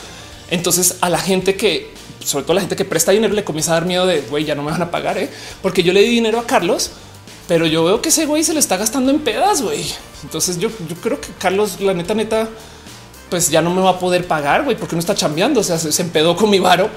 entonces 0.50 0.96
a 1.00 1.08
la 1.08 1.18
gente 1.18 1.56
que 1.56 1.90
sobre 2.24 2.44
todo 2.44 2.54
la 2.54 2.60
gente 2.60 2.76
que 2.76 2.84
presta 2.84 3.10
dinero 3.10 3.34
le 3.34 3.42
comienza 3.42 3.72
a 3.72 3.74
dar 3.74 3.84
miedo 3.84 4.06
de 4.06 4.20
güey, 4.20 4.44
ya 4.44 4.54
no 4.54 4.62
me 4.62 4.70
van 4.70 4.82
a 4.82 4.90
pagar, 4.92 5.18
¿eh? 5.18 5.28
porque 5.60 5.82
yo 5.82 5.92
le 5.92 6.02
di 6.02 6.08
dinero 6.08 6.38
a 6.38 6.46
Carlos 6.46 6.92
pero 7.48 7.66
yo 7.66 7.84
veo 7.84 8.00
que 8.00 8.10
ese 8.10 8.26
güey 8.26 8.44
se 8.44 8.54
le 8.54 8.60
está 8.60 8.76
gastando 8.76 9.10
en 9.10 9.18
pedas, 9.20 9.62
güey. 9.62 9.84
Entonces 10.22 10.58
yo, 10.58 10.70
yo 10.88 10.96
creo 10.96 11.20
que 11.20 11.28
Carlos, 11.38 11.80
la 11.80 11.92
neta, 11.92 12.14
neta, 12.14 12.48
pues 13.28 13.50
ya 13.50 13.60
no 13.60 13.74
me 13.74 13.82
va 13.82 13.90
a 13.90 13.98
poder 13.98 14.26
pagar, 14.26 14.64
güey, 14.64 14.76
porque 14.76 14.94
no 14.94 15.00
está 15.00 15.14
chambeando. 15.14 15.60
O 15.60 15.62
sea, 15.62 15.78
se, 15.78 16.02
empedó 16.02 16.36
con 16.36 16.50
mi 16.50 16.60
varo 16.60 16.88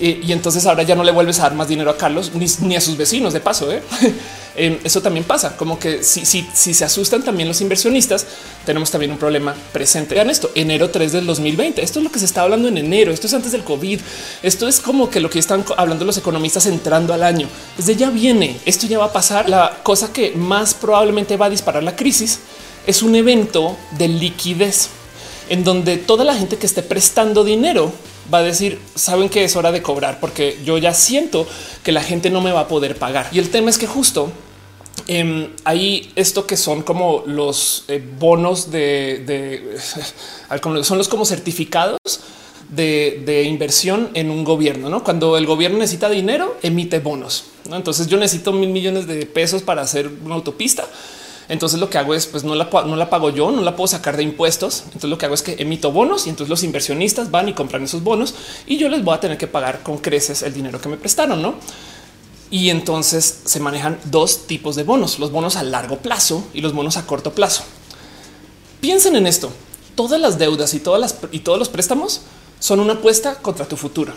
y, 0.00 0.32
entonces 0.32 0.66
ahora 0.66 0.82
ya 0.82 0.94
no 0.94 1.04
le 1.04 1.12
vuelves 1.12 1.38
a 1.38 1.42
dar 1.42 1.54
más 1.54 1.68
dinero 1.68 1.90
a 1.90 1.96
Carlos 1.96 2.32
ni, 2.34 2.76
a 2.76 2.80
sus 2.80 2.96
vecinos 2.96 3.32
de 3.32 3.40
paso. 3.40 3.70
¿eh? 3.72 3.82
Em, 4.54 4.78
eso 4.84 5.00
también 5.00 5.24
pasa, 5.24 5.56
como 5.56 5.78
que 5.78 6.02
si, 6.02 6.26
si, 6.26 6.46
si 6.52 6.74
se 6.74 6.84
asustan 6.84 7.22
también 7.22 7.48
los 7.48 7.62
inversionistas, 7.62 8.26
tenemos 8.66 8.90
también 8.90 9.10
un 9.10 9.16
problema 9.16 9.54
presente. 9.72 10.14
Vean 10.14 10.28
esto, 10.28 10.50
enero 10.54 10.90
3 10.90 11.10
del 11.10 11.24
2020. 11.24 11.82
Esto 11.82 12.00
es 12.00 12.04
lo 12.04 12.12
que 12.12 12.18
se 12.18 12.26
está 12.26 12.42
hablando 12.42 12.68
en 12.68 12.76
enero. 12.76 13.12
Esto 13.12 13.28
es 13.28 13.32
antes 13.32 13.52
del 13.52 13.64
COVID. 13.64 13.98
Esto 14.42 14.68
es 14.68 14.80
como 14.80 15.08
que 15.08 15.20
lo 15.20 15.30
que 15.30 15.38
están 15.38 15.64
hablando 15.78 16.04
los 16.04 16.18
economistas 16.18 16.66
entrando 16.66 17.14
al 17.14 17.22
año. 17.22 17.48
Desde 17.78 17.96
ya 17.96 18.10
viene, 18.10 18.60
esto 18.66 18.86
ya 18.86 18.98
va 18.98 19.06
a 19.06 19.12
pasar. 19.14 19.48
La 19.48 19.78
cosa 19.82 20.12
que 20.12 20.32
más 20.32 20.74
probablemente 20.74 21.38
va 21.38 21.46
a 21.46 21.50
disparar 21.50 21.82
la 21.82 21.96
crisis 21.96 22.40
es 22.86 23.02
un 23.02 23.14
evento 23.14 23.78
de 23.92 24.08
liquidez 24.08 24.90
en 25.48 25.64
donde 25.64 25.96
toda 25.96 26.24
la 26.24 26.34
gente 26.34 26.56
que 26.56 26.66
esté 26.66 26.82
prestando 26.82 27.44
dinero 27.44 27.92
va 28.32 28.38
a 28.38 28.42
decir, 28.42 28.78
saben 28.94 29.28
que 29.28 29.44
es 29.44 29.56
hora 29.56 29.72
de 29.72 29.82
cobrar 29.82 30.20
porque 30.20 30.58
yo 30.64 30.78
ya 30.78 30.94
siento 30.94 31.46
que 31.82 31.92
la 31.92 32.02
gente 32.02 32.30
no 32.30 32.40
me 32.40 32.52
va 32.52 32.60
a 32.60 32.68
poder 32.68 32.96
pagar. 32.96 33.28
Y 33.32 33.38
el 33.38 33.50
tema 33.50 33.70
es 33.70 33.78
que 33.78 33.86
justo 33.86 34.30
eh, 35.08 35.50
hay 35.64 36.12
esto 36.14 36.46
que 36.46 36.56
son 36.56 36.82
como 36.82 37.24
los 37.26 37.84
eh, 37.88 38.02
bonos 38.18 38.70
de, 38.70 39.76
son 40.82 40.98
los 40.98 41.08
como 41.08 41.24
certificados 41.24 41.98
de, 42.70 43.44
inversión 43.46 44.10
en 44.14 44.30
un 44.30 44.44
gobierno. 44.44 44.88
¿no? 44.88 45.04
Cuando 45.04 45.36
el 45.36 45.46
gobierno 45.46 45.78
necesita 45.78 46.08
dinero, 46.08 46.56
emite 46.62 47.00
bonos. 47.00 47.44
Entonces 47.70 48.06
yo 48.06 48.16
necesito 48.16 48.52
mil 48.52 48.70
millones 48.70 49.06
de 49.06 49.26
pesos 49.26 49.62
para 49.62 49.82
hacer 49.82 50.10
una 50.24 50.34
autopista 50.34 50.86
entonces 51.52 51.78
lo 51.78 51.90
que 51.90 51.98
hago 51.98 52.14
es, 52.14 52.26
pues 52.26 52.44
no 52.44 52.54
la, 52.54 52.70
no 52.86 52.96
la 52.96 53.10
pago 53.10 53.28
yo, 53.28 53.50
no 53.50 53.60
la 53.60 53.76
puedo 53.76 53.86
sacar 53.86 54.16
de 54.16 54.22
impuestos. 54.22 54.84
Entonces 54.86 55.10
lo 55.10 55.18
que 55.18 55.26
hago 55.26 55.34
es 55.34 55.42
que 55.42 55.56
emito 55.58 55.92
bonos 55.92 56.26
y 56.26 56.30
entonces 56.30 56.48
los 56.48 56.62
inversionistas 56.62 57.30
van 57.30 57.46
y 57.46 57.52
compran 57.52 57.84
esos 57.84 58.02
bonos 58.02 58.34
y 58.66 58.78
yo 58.78 58.88
les 58.88 59.04
voy 59.04 59.14
a 59.14 59.20
tener 59.20 59.36
que 59.36 59.46
pagar 59.46 59.82
con 59.82 59.98
creces 59.98 60.40
el 60.40 60.54
dinero 60.54 60.80
que 60.80 60.88
me 60.88 60.96
prestaron, 60.96 61.42
¿no? 61.42 61.56
Y 62.50 62.70
entonces 62.70 63.40
se 63.44 63.60
manejan 63.60 63.98
dos 64.04 64.46
tipos 64.46 64.76
de 64.76 64.84
bonos, 64.84 65.18
los 65.18 65.30
bonos 65.30 65.56
a 65.56 65.62
largo 65.62 65.98
plazo 65.98 66.42
y 66.54 66.62
los 66.62 66.72
bonos 66.72 66.96
a 66.96 67.04
corto 67.04 67.34
plazo. 67.34 67.64
Piensen 68.80 69.14
en 69.16 69.26
esto. 69.26 69.52
Todas 69.94 70.18
las 70.18 70.38
deudas 70.38 70.72
y 70.72 70.80
todas 70.80 71.02
las 71.02 71.16
y 71.32 71.40
todos 71.40 71.58
los 71.58 71.68
préstamos 71.68 72.22
son 72.60 72.80
una 72.80 72.94
apuesta 72.94 73.34
contra 73.34 73.68
tu 73.68 73.76
futuro. 73.76 74.14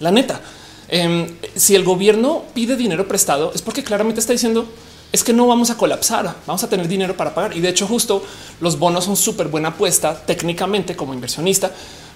La 0.00 0.10
neta, 0.10 0.40
em, 0.88 1.36
si 1.54 1.74
el 1.74 1.84
gobierno 1.84 2.44
pide 2.54 2.76
dinero 2.76 3.06
prestado 3.06 3.52
es 3.54 3.60
porque 3.60 3.84
claramente 3.84 4.20
está 4.20 4.32
diciendo 4.32 4.66
es 5.10 5.24
que 5.24 5.32
no 5.32 5.46
vamos 5.46 5.70
a 5.70 5.76
colapsar, 5.76 6.34
vamos 6.46 6.62
a 6.62 6.68
tener 6.68 6.86
dinero 6.86 7.16
para 7.16 7.34
pagar. 7.34 7.56
Y 7.56 7.60
de 7.60 7.68
hecho, 7.68 7.86
justo 7.86 8.22
los 8.60 8.78
bonos 8.78 9.04
son 9.04 9.16
súper 9.16 9.48
buena 9.48 9.68
apuesta 9.68 10.14
técnicamente 10.26 10.96
como 10.96 11.14
inversionista, 11.14 11.70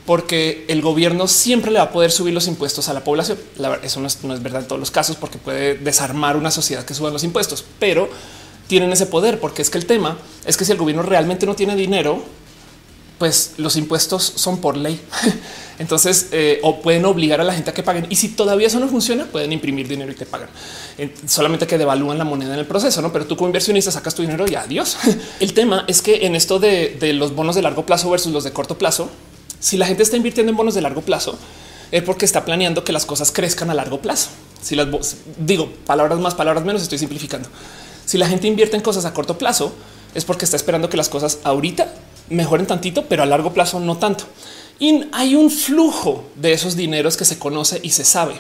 porque 0.05 0.65
el 0.69 0.83
gobierno 0.83 1.27
siempre 1.27 1.71
le 1.71 1.79
va 1.79 1.87
a 1.87 1.93
poder 1.93 2.11
subir 2.11 2.35
los 2.35 2.49
impuestos 2.49 2.89
a 2.89 2.93
la 2.93 3.05
población. 3.05 3.39
eso 3.83 4.01
no 4.01 4.07
es, 4.07 4.23
no 4.25 4.35
es, 4.35 4.43
verdad 4.43 4.63
en 4.63 4.69
todos 4.69 4.81
los 4.81 4.91
casos, 4.91 5.17
porque 5.17 5.39
puede 5.39 5.77
desarmar 5.77 6.37
una 6.37 6.51
sociedad 6.51 6.85
que 6.85 6.95
suban 6.95 7.13
los 7.13 7.25
impuestos, 7.25 7.65
pero 7.79 8.11
tienen 8.67 8.93
ese 8.93 9.07
poder, 9.07 9.41
porque 9.41 9.63
es 9.63 9.71
que 9.71 9.79
el 9.79 9.87
tema 9.87 10.19
es 10.45 10.57
que 10.57 10.65
si 10.65 10.73
el 10.73 10.79
gobierno 10.79 11.03
realmente 11.03 11.47
no 11.47 11.55
tiene 11.55 11.77
dinero, 11.77 12.23
pues 13.23 13.53
los 13.57 13.77
impuestos 13.77 14.33
son 14.35 14.61
por 14.61 14.77
ley. 14.77 15.01
Entonces, 15.79 16.27
eh, 16.33 16.59
o 16.65 16.83
pueden 16.83 17.05
obligar 17.05 17.41
a 17.41 17.45
la 17.45 17.55
gente 17.55 17.71
a 17.71 17.73
que 17.73 17.85
paguen. 17.85 18.09
Y 18.11 18.17
si 18.17 18.31
todavía 18.31 18.67
eso 18.67 18.81
no 18.81 18.89
funciona, 18.89 19.27
pueden 19.27 19.53
imprimir 19.53 19.87
dinero 19.87 20.11
y 20.11 20.17
te 20.17 20.27
pagan. 20.27 20.49
solamente 21.29 21.69
que 21.69 21.79
devalúan 21.79 22.19
la 22.19 22.25
moneda 22.25 22.55
en 22.55 22.59
el 22.59 22.67
proceso, 22.67 23.01
no? 23.01 23.13
Pero 23.13 23.27
tú 23.27 23.37
como 23.37 23.47
inversionista 23.47 23.93
sacas 23.93 24.17
tu 24.17 24.23
dinero 24.23 24.45
y 24.51 24.57
adiós. 24.57 24.97
el 25.39 25.55
tema 25.55 25.85
es 25.87 26.03
que 26.03 26.27
en 26.27 26.35
esto 26.35 26.59
de, 26.59 26.97
de 26.99 27.13
los 27.13 27.33
bonos 27.33 27.55
de 27.55 27.63
largo 27.63 27.87
plazo 27.87 28.11
versus 28.11 28.33
los 28.33 28.43
de 28.43 28.53
corto 28.53 28.77
plazo, 28.77 29.09
si 29.61 29.77
la 29.77 29.87
gente 29.87 30.03
está 30.03 30.17
invirtiendo 30.17 30.51
en 30.51 30.57
bonos 30.57 30.75
de 30.75 30.81
largo 30.81 31.03
plazo, 31.03 31.39
es 31.93 32.03
porque 32.03 32.25
está 32.25 32.45
planeando 32.45 32.83
que 32.83 32.93
las 32.93 33.07
cosas 33.07 33.31
crezcan 33.31 33.71
a 33.71 33.75
largo 33.75 34.01
plazo. 34.01 34.31
Si 34.61 34.75
las 34.75 34.89
digo 35.39 35.71
palabras 35.87 36.19
más, 36.19 36.35
palabras 36.35 36.65
menos, 36.65 36.83
estoy 36.83 36.99
simplificando. 36.99 37.49
Si 38.05 38.19
la 38.19 38.27
gente 38.27 38.49
invierte 38.49 38.75
en 38.75 38.83
cosas 38.83 39.05
a 39.05 39.15
corto 39.15 39.39
plazo, 39.39 39.73
es 40.13 40.25
porque 40.25 40.45
está 40.45 40.57
esperando 40.57 40.89
que 40.89 40.97
las 40.97 41.09
cosas 41.09 41.39
ahorita 41.45 41.95
mejoren 42.33 42.67
tantito, 42.67 43.07
pero 43.07 43.23
a 43.23 43.27
largo 43.27 43.53
plazo 43.53 43.81
no 43.81 43.97
tanto. 43.99 44.25
Y 44.79 45.05
hay 45.13 45.35
un 45.35 45.51
flujo 45.51 46.25
de 46.35 46.53
esos 46.53 46.77
dineros 46.77 47.17
que 47.17 47.25
se 47.25 47.39
conoce 47.39 47.81
y 47.83 47.91
se 47.91 48.05
sabe. 48.05 48.35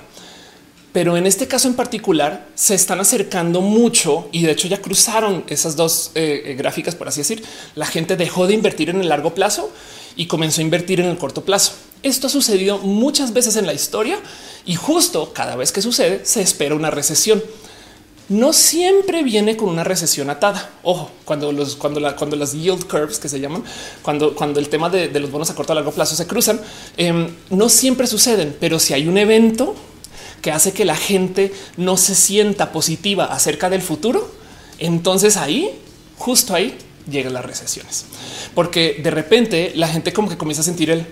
Pero 0.92 1.16
en 1.16 1.26
este 1.26 1.48
caso 1.48 1.68
en 1.68 1.74
particular 1.74 2.48
se 2.54 2.74
están 2.74 3.00
acercando 3.00 3.62
mucho 3.62 4.28
y 4.30 4.42
de 4.42 4.52
hecho 4.52 4.68
ya 4.68 4.82
cruzaron 4.82 5.44
esas 5.48 5.74
dos 5.74 6.10
eh, 6.14 6.42
eh, 6.44 6.54
gráficas, 6.54 6.94
por 6.94 7.08
así 7.08 7.20
decir. 7.20 7.42
La 7.74 7.86
gente 7.86 8.16
dejó 8.16 8.46
de 8.46 8.54
invertir 8.54 8.90
en 8.90 9.00
el 9.00 9.08
largo 9.08 9.34
plazo 9.34 9.70
y 10.16 10.26
comenzó 10.26 10.60
a 10.60 10.64
invertir 10.64 11.00
en 11.00 11.06
el 11.06 11.16
corto 11.16 11.44
plazo. 11.44 11.72
Esto 12.02 12.26
ha 12.26 12.30
sucedido 12.30 12.78
muchas 12.78 13.32
veces 13.32 13.56
en 13.56 13.64
la 13.64 13.72
historia 13.72 14.18
y 14.66 14.74
justo 14.74 15.32
cada 15.32 15.56
vez 15.56 15.72
que 15.72 15.80
sucede 15.80 16.26
se 16.26 16.42
espera 16.42 16.74
una 16.74 16.90
recesión 16.90 17.42
no 18.28 18.52
siempre 18.52 19.22
viene 19.22 19.56
con 19.56 19.68
una 19.68 19.84
recesión 19.84 20.30
atada. 20.30 20.70
Ojo, 20.82 21.10
cuando 21.24 21.52
los, 21.52 21.76
cuando 21.76 22.00
la, 22.00 22.16
cuando 22.16 22.36
las 22.36 22.52
yield 22.52 22.86
curves 22.86 23.18
que 23.18 23.28
se 23.28 23.40
llaman, 23.40 23.64
cuando, 24.02 24.34
cuando 24.34 24.60
el 24.60 24.68
tema 24.68 24.88
de, 24.88 25.08
los 25.20 25.30
bonos 25.30 25.50
a 25.50 25.54
corto 25.54 25.72
a 25.72 25.74
largo 25.74 25.92
plazo 25.92 26.14
se 26.16 26.26
cruzan, 26.26 26.60
em, 26.96 27.28
no 27.50 27.68
siempre 27.68 28.06
suceden, 28.06 28.56
pero 28.58 28.78
si 28.78 28.94
hay 28.94 29.06
un 29.06 29.18
evento 29.18 29.74
que 30.40 30.50
hace 30.50 30.72
que 30.72 30.84
la 30.84 30.96
gente 30.96 31.52
no 31.76 31.96
se 31.96 32.14
sienta 32.14 32.72
positiva 32.72 33.26
acerca 33.26 33.70
del 33.70 33.82
futuro, 33.82 34.30
entonces 34.78 35.36
ahí, 35.36 35.70
justo 36.18 36.54
ahí, 36.54 36.76
llegan 37.10 37.32
las 37.32 37.44
recesiones, 37.44 38.04
porque 38.54 39.00
de 39.02 39.10
repente 39.10 39.72
la 39.74 39.88
gente 39.88 40.12
como 40.12 40.28
que 40.28 40.36
comienza 40.36 40.62
a 40.62 40.64
sentir 40.64 40.90
el 40.90 41.06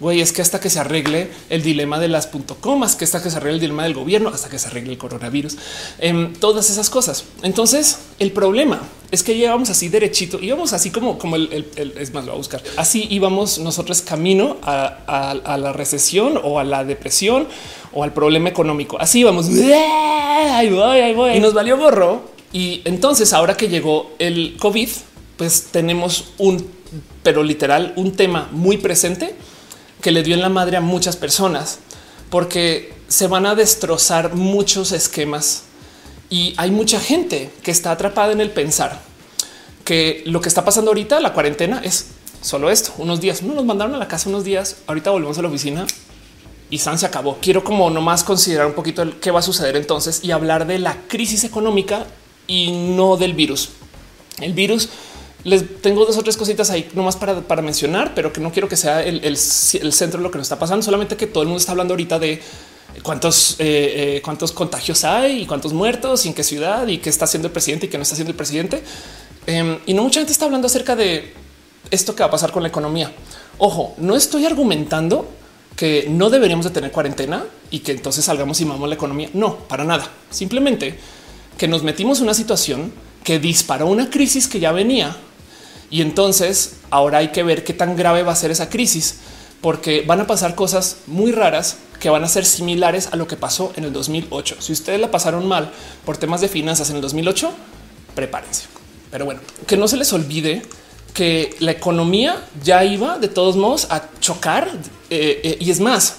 güey, 0.00 0.20
es 0.20 0.32
que 0.32 0.42
hasta 0.42 0.58
que 0.58 0.70
se 0.70 0.80
arregle 0.80 1.30
el 1.50 1.62
dilema 1.62 2.00
de 2.00 2.08
las 2.08 2.28
comas, 2.60 2.96
que 2.96 3.04
hasta 3.04 3.22
que 3.22 3.30
se 3.30 3.36
arregle 3.36 3.56
el 3.56 3.60
dilema 3.60 3.84
del 3.84 3.94
gobierno, 3.94 4.30
hasta 4.30 4.48
que 4.48 4.58
se 4.58 4.68
arregle 4.68 4.92
el 4.92 4.98
coronavirus, 4.98 5.56
en 5.98 6.16
em, 6.16 6.32
todas 6.32 6.70
esas 6.70 6.88
cosas. 6.88 7.24
Entonces, 7.42 7.98
el 8.18 8.32
problema 8.32 8.80
es 9.10 9.22
que 9.22 9.36
llevamos 9.36 9.70
así 9.70 9.88
derechito, 9.88 10.40
íbamos 10.40 10.72
así 10.72 10.90
como, 10.90 11.18
como 11.18 11.36
el, 11.36 11.66
es 11.76 12.14
más, 12.14 12.24
lo 12.24 12.32
a 12.32 12.36
buscar. 12.36 12.62
Así 12.76 13.06
íbamos 13.10 13.58
nosotros 13.58 14.02
camino 14.02 14.56
a, 14.62 15.56
la 15.58 15.72
recesión 15.72 16.40
o 16.42 16.58
a 16.58 16.64
la 16.64 16.84
depresión 16.84 17.46
o 17.92 18.04
al 18.04 18.12
problema 18.12 18.48
económico. 18.48 18.98
Así 19.00 19.20
íbamos. 19.20 19.48
Ahí 19.48 20.70
voy, 20.70 20.98
ahí 21.00 21.14
voy. 21.14 21.32
Y 21.32 21.40
nos 21.40 21.54
valió 21.54 21.76
gorro. 21.76 22.22
Y 22.52 22.82
entonces, 22.84 23.32
ahora 23.32 23.56
que 23.56 23.68
llegó 23.68 24.12
el 24.18 24.56
COVID, 24.58 24.88
pues 25.36 25.68
tenemos 25.70 26.32
un, 26.38 26.66
pero 27.22 27.42
literal, 27.42 27.92
un 27.96 28.12
tema 28.12 28.48
muy 28.52 28.76
presente 28.78 29.34
que 30.00 30.10
le 30.10 30.22
dio 30.22 30.34
en 30.34 30.40
la 30.40 30.48
madre 30.48 30.76
a 30.76 30.80
muchas 30.80 31.16
personas 31.16 31.78
porque 32.30 32.94
se 33.08 33.26
van 33.26 33.46
a 33.46 33.54
destrozar 33.54 34.34
muchos 34.34 34.92
esquemas 34.92 35.64
y 36.30 36.54
hay 36.56 36.70
mucha 36.70 37.00
gente 37.00 37.50
que 37.62 37.70
está 37.70 37.90
atrapada 37.90 38.32
en 38.32 38.40
el 38.40 38.50
pensar 38.50 39.00
que 39.84 40.22
lo 40.26 40.40
que 40.40 40.48
está 40.48 40.64
pasando 40.64 40.92
ahorita, 40.92 41.18
la 41.20 41.32
cuarentena, 41.32 41.80
es 41.82 42.06
solo 42.40 42.70
esto, 42.70 42.92
unos 42.98 43.20
días. 43.20 43.42
No 43.42 43.54
nos 43.54 43.64
mandaron 43.64 43.94
a 43.96 43.98
la 43.98 44.06
casa 44.06 44.28
unos 44.28 44.44
días, 44.44 44.76
ahorita 44.86 45.10
volvemos 45.10 45.36
a 45.38 45.42
la 45.42 45.48
oficina 45.48 45.86
y 46.70 46.78
San 46.78 46.98
se 46.98 47.06
acabó. 47.06 47.38
Quiero 47.40 47.64
como 47.64 47.90
nomás 47.90 48.22
considerar 48.22 48.66
un 48.66 48.74
poquito 48.74 49.04
qué 49.20 49.32
va 49.32 49.40
a 49.40 49.42
suceder 49.42 49.74
entonces 49.76 50.20
y 50.22 50.30
hablar 50.30 50.68
de 50.68 50.78
la 50.78 50.96
crisis 51.08 51.42
económica 51.42 52.06
y 52.46 52.70
no 52.70 53.16
del 53.16 53.34
virus. 53.34 53.70
El 54.38 54.52
virus 54.52 54.88
les 55.44 55.80
tengo 55.80 56.04
dos 56.04 56.16
o 56.18 56.22
tres 56.22 56.36
cositas 56.36 56.70
ahí 56.70 56.88
nomás 56.94 57.16
para, 57.16 57.40
para 57.40 57.62
mencionar, 57.62 58.14
pero 58.14 58.32
que 58.32 58.40
no 58.40 58.52
quiero 58.52 58.68
que 58.68 58.76
sea 58.76 59.02
el, 59.02 59.36
centro 59.36 60.18
de 60.18 60.22
lo 60.22 60.30
que 60.30 60.38
nos 60.38 60.46
está 60.46 60.58
pasando, 60.58 60.82
solamente 60.82 61.16
que 61.16 61.26
todo 61.26 61.42
el 61.42 61.48
mundo 61.48 61.60
está 61.60 61.72
hablando 61.72 61.94
ahorita 61.94 62.18
de 62.18 62.42
cuántos, 63.02 63.56
eh, 63.58 64.16
eh, 64.16 64.22
cuántos 64.22 64.52
contagios 64.52 65.04
hay 65.04 65.42
y 65.42 65.46
cuántos 65.46 65.72
muertos 65.72 66.26
y 66.26 66.28
en 66.28 66.34
qué 66.34 66.42
ciudad 66.42 66.86
y 66.86 66.98
qué 66.98 67.08
está 67.08 67.24
haciendo 67.24 67.48
el 67.48 67.52
presidente 67.52 67.86
y 67.86 67.88
qué 67.88 67.96
no 67.96 68.02
está 68.02 68.14
haciendo 68.14 68.30
el 68.30 68.36
presidente. 68.36 68.82
Em, 69.46 69.78
y 69.86 69.94
no 69.94 70.02
mucha 70.02 70.20
gente 70.20 70.32
está 70.32 70.44
hablando 70.44 70.66
acerca 70.66 70.94
de 70.94 71.32
esto 71.90 72.14
que 72.14 72.22
va 72.22 72.28
a 72.28 72.30
pasar 72.30 72.52
con 72.52 72.62
la 72.62 72.68
economía. 72.68 73.10
Ojo, 73.58 73.94
no 73.98 74.16
estoy 74.16 74.44
argumentando 74.44 75.28
que 75.74 76.06
no 76.10 76.28
deberíamos 76.28 76.66
de 76.66 76.72
tener 76.72 76.92
cuarentena 76.92 77.46
y 77.70 77.78
que 77.78 77.92
entonces 77.92 78.24
salgamos 78.26 78.60
y 78.60 78.66
mamamos 78.66 78.90
la 78.90 78.94
economía. 78.96 79.30
No, 79.32 79.56
para 79.56 79.84
nada. 79.84 80.10
Simplemente 80.28 80.98
que 81.56 81.68
nos 81.68 81.82
metimos 81.82 82.18
en 82.18 82.24
una 82.24 82.34
situación 82.34 82.92
que 83.24 83.38
disparó 83.38 83.86
una 83.86 84.10
crisis 84.10 84.46
que 84.46 84.60
ya 84.60 84.72
venía 84.72 85.16
y 85.90 86.02
entonces 86.02 86.76
ahora 86.90 87.18
hay 87.18 87.28
que 87.28 87.42
ver 87.42 87.64
qué 87.64 87.74
tan 87.74 87.96
grave 87.96 88.22
va 88.22 88.32
a 88.32 88.36
ser 88.36 88.50
esa 88.50 88.70
crisis, 88.70 89.16
porque 89.60 90.02
van 90.06 90.20
a 90.20 90.26
pasar 90.26 90.54
cosas 90.54 90.98
muy 91.06 91.32
raras 91.32 91.76
que 91.98 92.08
van 92.08 92.24
a 92.24 92.28
ser 92.28 92.46
similares 92.46 93.08
a 93.12 93.16
lo 93.16 93.26
que 93.26 93.36
pasó 93.36 93.72
en 93.76 93.84
el 93.84 93.92
2008. 93.92 94.56
Si 94.60 94.72
ustedes 94.72 95.00
la 95.00 95.10
pasaron 95.10 95.46
mal 95.46 95.70
por 96.06 96.16
temas 96.16 96.40
de 96.40 96.48
finanzas 96.48 96.88
en 96.90 96.96
el 96.96 97.02
2008, 97.02 97.52
prepárense. 98.14 98.64
Pero 99.10 99.24
bueno, 99.24 99.40
que 99.66 99.76
no 99.76 99.88
se 99.88 99.96
les 99.96 100.12
olvide 100.12 100.62
que 101.12 101.56
la 101.58 101.72
economía 101.72 102.42
ya 102.62 102.84
iba 102.84 103.18
de 103.18 103.28
todos 103.28 103.56
modos 103.56 103.88
a 103.90 104.08
chocar 104.20 104.68
eh, 105.10 105.40
eh, 105.42 105.56
y 105.60 105.70
es 105.70 105.80
más, 105.80 106.16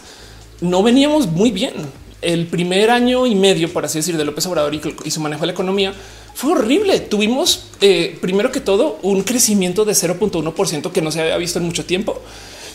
no 0.59 0.83
veníamos 0.83 1.27
muy 1.27 1.51
bien. 1.51 1.73
El 2.21 2.45
primer 2.45 2.91
año 2.91 3.25
y 3.25 3.33
medio, 3.33 3.71
por 3.73 3.85
así 3.85 3.97
decir, 3.97 4.17
de 4.17 4.25
López 4.25 4.45
Obrador 4.45 4.75
y 4.75 5.09
su 5.09 5.21
manejo 5.21 5.41
de 5.41 5.47
la 5.47 5.53
economía 5.53 5.93
fue 6.33 6.53
horrible. 6.53 6.99
Tuvimos 6.99 7.65
eh, 7.81 8.17
primero 8.21 8.51
que 8.51 8.59
todo 8.59 8.99
un 9.01 9.23
crecimiento 9.23 9.85
de 9.85 9.93
0.1% 9.93 10.91
que 10.91 11.01
no 11.01 11.11
se 11.11 11.21
había 11.21 11.37
visto 11.37 11.59
en 11.59 11.65
mucho 11.65 11.85
tiempo. 11.85 12.21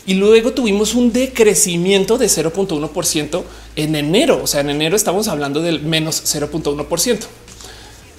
Y 0.05 0.13
luego 0.13 0.53
tuvimos 0.53 0.95
un 0.95 1.11
decrecimiento 1.11 2.17
de 2.17 2.27
0.1% 2.27 3.43
en 3.75 3.95
enero. 3.95 4.39
O 4.41 4.47
sea, 4.47 4.61
en 4.61 4.69
enero 4.69 4.95
estamos 4.95 5.27
hablando 5.27 5.61
del 5.61 5.81
menos 5.81 6.23
0.1%. 6.25 7.19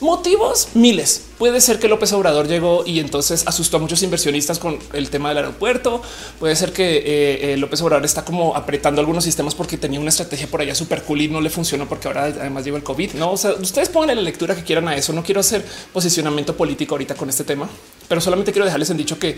Motivos 0.00 0.68
miles. 0.74 1.24
Puede 1.38 1.60
ser 1.60 1.80
que 1.80 1.88
López 1.88 2.12
Obrador 2.12 2.46
llegó 2.46 2.84
y 2.86 3.00
entonces 3.00 3.42
asustó 3.46 3.78
a 3.78 3.80
muchos 3.80 4.00
inversionistas 4.04 4.60
con 4.60 4.78
el 4.92 5.10
tema 5.10 5.30
del 5.30 5.38
aeropuerto. 5.38 6.02
Puede 6.38 6.54
ser 6.54 6.72
que 6.72 6.98
eh, 6.98 7.52
eh, 7.52 7.56
López 7.56 7.82
Obrador 7.82 8.04
está 8.04 8.24
como 8.24 8.54
apretando 8.54 9.00
algunos 9.00 9.24
sistemas 9.24 9.56
porque 9.56 9.76
tenía 9.76 9.98
una 9.98 10.10
estrategia 10.10 10.46
por 10.46 10.60
allá 10.60 10.76
súper 10.76 11.02
cool 11.02 11.22
y 11.22 11.28
no 11.28 11.40
le 11.40 11.50
funcionó 11.50 11.88
porque 11.88 12.06
ahora 12.06 12.26
además 12.26 12.64
llegó 12.64 12.76
el 12.76 12.84
COVID. 12.84 13.14
No, 13.14 13.32
o 13.32 13.36
sea, 13.36 13.54
ustedes 13.54 13.88
pongan 13.88 14.14
la 14.14 14.22
lectura 14.22 14.54
que 14.54 14.62
quieran 14.62 14.86
a 14.86 14.94
eso. 14.94 15.12
No 15.12 15.24
quiero 15.24 15.40
hacer 15.40 15.64
posicionamiento 15.92 16.56
político 16.56 16.94
ahorita 16.94 17.16
con 17.16 17.28
este 17.28 17.42
tema, 17.42 17.68
pero 18.06 18.20
solamente 18.20 18.52
quiero 18.52 18.66
dejarles 18.66 18.90
en 18.90 18.98
dicho 18.98 19.18
que 19.18 19.36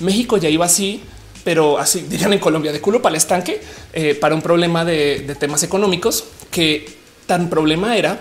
México 0.00 0.36
ya 0.36 0.48
iba 0.48 0.66
así 0.66 1.02
pero 1.44 1.76
así 1.76 2.06
dirían 2.08 2.32
en 2.32 2.38
Colombia 2.38 2.72
de 2.72 2.80
culo 2.80 3.02
para 3.02 3.10
el 3.12 3.16
estanque 3.18 3.60
eh, 3.92 4.14
para 4.14 4.34
un 4.34 4.40
problema 4.40 4.82
de 4.82 5.36
temas 5.38 5.62
económicos 5.62 6.24
que 6.50 6.86
tan 7.26 7.50
problema 7.50 7.98
era 7.98 8.18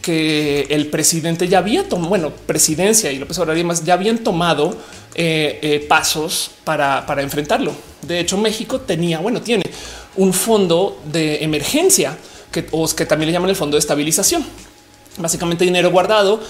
que 0.00 0.66
el 0.70 0.86
presidente 0.88 1.48
ya 1.48 1.58
había 1.58 1.88
tomado, 1.88 2.08
bueno, 2.08 2.32
presidencia 2.46 3.12
y 3.12 3.18
López 3.18 3.38
Obrador 3.38 3.56
y 3.56 3.60
demás 3.60 3.84
ya 3.84 3.94
habían 3.94 4.18
tomado 4.18 4.76
eh, 5.14 5.58
eh, 5.62 5.86
pasos 5.88 6.50
para, 6.64 7.04
enfrentarlo. 7.18 7.72
De 8.02 8.20
hecho, 8.20 8.38
México 8.38 8.80
tenía, 8.80 9.18
bueno, 9.20 9.42
tiene 9.42 9.64
un 10.16 10.32
fondo 10.32 11.00
de 11.12 11.44
emergencia 11.44 12.16
que, 12.50 12.64
que 12.64 13.06
también 13.06 13.26
le 13.26 13.32
llaman 13.32 13.50
el 13.50 13.56
fondo 13.56 13.76
de 13.76 13.80
estabilización. 13.80 14.44
Básicamente 15.18 15.64
dinero 15.64 15.90
guardado, 15.90 16.40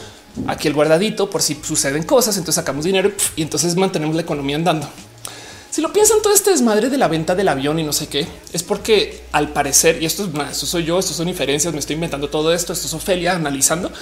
aquí 0.47 0.69
el 0.69 0.75
guardadito 0.75 1.28
por 1.28 1.42
si 1.42 1.59
suceden 1.62 2.04
cosas, 2.04 2.37
entonces 2.37 2.57
sacamos 2.57 2.85
dinero 2.85 3.11
y 3.37 3.42
entonces 3.42 3.75
mantenemos 3.76 4.14
la 4.14 4.23
economía 4.23 4.57
andando. 4.57 4.88
Si 5.71 5.81
lo 5.81 5.93
piensan, 5.93 6.21
todo 6.21 6.35
este 6.35 6.50
desmadre 6.50 6.91
de 6.91 6.99
la 6.99 7.07
venta 7.07 7.37
del 7.37 7.47
avión 7.47 7.79
y 7.79 7.85
no 7.85 7.93
sé 7.93 8.09
qué 8.09 8.27
es 8.53 8.65
porque 8.65 9.23
al 9.31 9.50
parecer, 9.50 10.03
y 10.03 10.07
esto 10.07 10.25
es 10.25 10.35
más, 10.35 10.50
esto 10.50 10.67
soy 10.67 10.85
yo, 10.85 10.99
esto 10.99 11.15
son 11.15 11.29
inferencias, 11.29 11.73
me 11.73 11.79
estoy 11.79 11.95
inventando 11.95 12.29
todo 12.29 12.53
esto, 12.53 12.73
esto 12.73 12.89
es 12.89 12.95
Ofelia 12.95 13.37
analizando. 13.37 13.93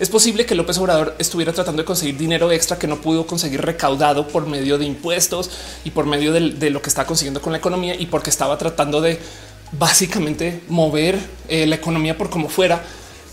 Es 0.00 0.08
posible 0.08 0.44
que 0.46 0.56
López 0.56 0.78
Obrador 0.78 1.14
estuviera 1.20 1.52
tratando 1.52 1.82
de 1.82 1.86
conseguir 1.86 2.16
dinero 2.16 2.50
extra 2.50 2.76
que 2.76 2.88
no 2.88 3.00
pudo 3.00 3.24
conseguir 3.24 3.60
recaudado 3.60 4.26
por 4.26 4.48
medio 4.48 4.78
de 4.78 4.84
impuestos 4.84 5.48
y 5.84 5.92
por 5.92 6.06
medio 6.06 6.32
de, 6.32 6.70
lo 6.70 6.82
que 6.82 6.88
está 6.88 7.06
consiguiendo 7.06 7.40
con 7.40 7.52
la 7.52 7.58
economía 7.58 7.94
y 7.94 8.06
porque 8.06 8.30
estaba 8.30 8.58
tratando 8.58 9.00
de 9.00 9.20
básicamente 9.70 10.62
mover 10.68 11.20
eh, 11.48 11.68
la 11.68 11.76
economía 11.76 12.18
por 12.18 12.30
como 12.30 12.48
fuera 12.48 12.82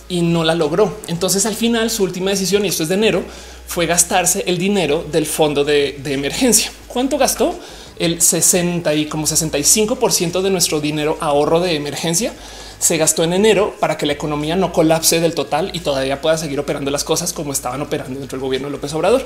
y 0.08 0.22
no 0.22 0.44
la 0.44 0.54
logró. 0.54 1.00
Entonces 1.08 1.48
al 1.48 1.56
final 1.56 1.90
su 1.90 2.04
última 2.04 2.30
decisión, 2.30 2.64
y 2.66 2.68
esto 2.68 2.84
es 2.84 2.90
de 2.90 2.96
enero, 2.96 3.24
fue 3.66 3.88
gastarse 3.88 4.44
el 4.46 4.60
dinero 4.60 5.04
del 5.12 5.26
fondo 5.26 5.64
de, 5.64 6.00
de 6.04 6.14
emergencia. 6.14 6.72
¿Cuánto 6.88 7.18
gastó? 7.18 7.58
El 8.00 8.22
60 8.22 8.94
y 8.96 9.06
como 9.06 9.28
65% 9.28 10.42
de 10.42 10.50
nuestro 10.50 10.80
dinero 10.80 11.18
ahorro 11.20 11.60
de 11.60 11.76
emergencia 11.76 12.34
se 12.80 12.98
gastó 12.98 13.26
en 13.26 13.34
enero 13.34 13.76
para 13.80 13.98
que 13.98 14.06
la 14.06 14.14
economía 14.14 14.56
no 14.56 14.72
colapse 14.72 15.20
del 15.20 15.36
total 15.36 15.70
y 15.74 15.82
todavía 15.82 16.22
pueda 16.22 16.38
seguir 16.38 16.60
operando 16.60 16.90
las 16.92 17.04
cosas 17.04 17.34
como 17.34 17.52
estaban 17.52 17.82
operando 17.82 18.20
dentro 18.20 18.38
del 18.38 18.46
gobierno 18.46 18.70
de 18.70 18.72
López 18.72 18.94
Obrador. 18.94 19.26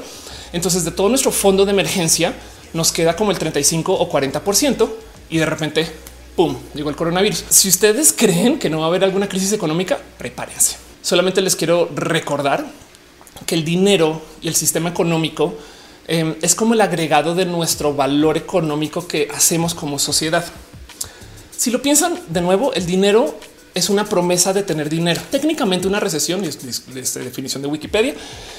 Entonces, 0.52 0.84
de 0.84 0.92
todo 0.92 1.08
nuestro 1.08 1.32
fondo 1.32 1.64
de 1.64 1.72
emergencia 1.72 2.34
nos 2.74 2.92
queda 2.92 3.16
como 3.16 3.30
el 3.30 3.38
35 3.38 3.94
o 3.94 4.10
40% 4.10 4.90
y 5.30 5.38
de 5.38 5.46
repente, 5.46 5.88
pum, 6.36 6.58
llegó 6.74 6.90
el 6.90 6.96
coronavirus. 6.96 7.46
Si 7.50 7.70
ustedes 7.70 8.12
creen 8.12 8.58
que 8.58 8.72
no 8.72 8.80
va 8.80 8.86
a 8.86 8.88
haber 8.88 9.04
alguna 9.04 9.30
crisis 9.30 9.54
económica, 9.54 10.00
prepárense. 10.18 10.78
Solamente 11.04 11.42
les 11.42 11.56
quiero 11.56 11.90
recordar 11.94 12.66
que 13.46 13.54
el 13.54 13.64
dinero 13.64 14.22
y 14.42 14.48
el 14.48 14.56
sistema 14.56 14.90
económico 14.90 15.54
Em, 16.14 16.36
es 16.44 16.54
como 16.54 16.76
el 16.76 16.82
agregado 16.82 17.34
de 17.34 17.44
nuestro 17.44 17.96
valor 17.96 18.38
económico 18.38 19.08
que 19.08 19.28
hacemos 19.34 19.74
como 19.74 19.98
sociedad. 19.98 20.46
Si 21.58 21.72
lo 21.72 21.82
piensan 21.82 22.20
de 22.30 22.40
nuevo, 22.40 22.72
el 22.76 22.86
dinero 22.86 23.36
es 23.74 23.90
una 23.90 24.06
promesa 24.06 24.54
de 24.54 24.62
tener 24.62 24.90
dinero. 24.90 25.20
Técnicamente 25.32 25.88
una 25.88 26.00
recesión, 26.00 26.46
y 26.46 26.50
es, 26.50 26.60
esta 26.96 27.20
definición 27.20 27.64
de 27.64 27.68
Wikipedia, 27.68 28.14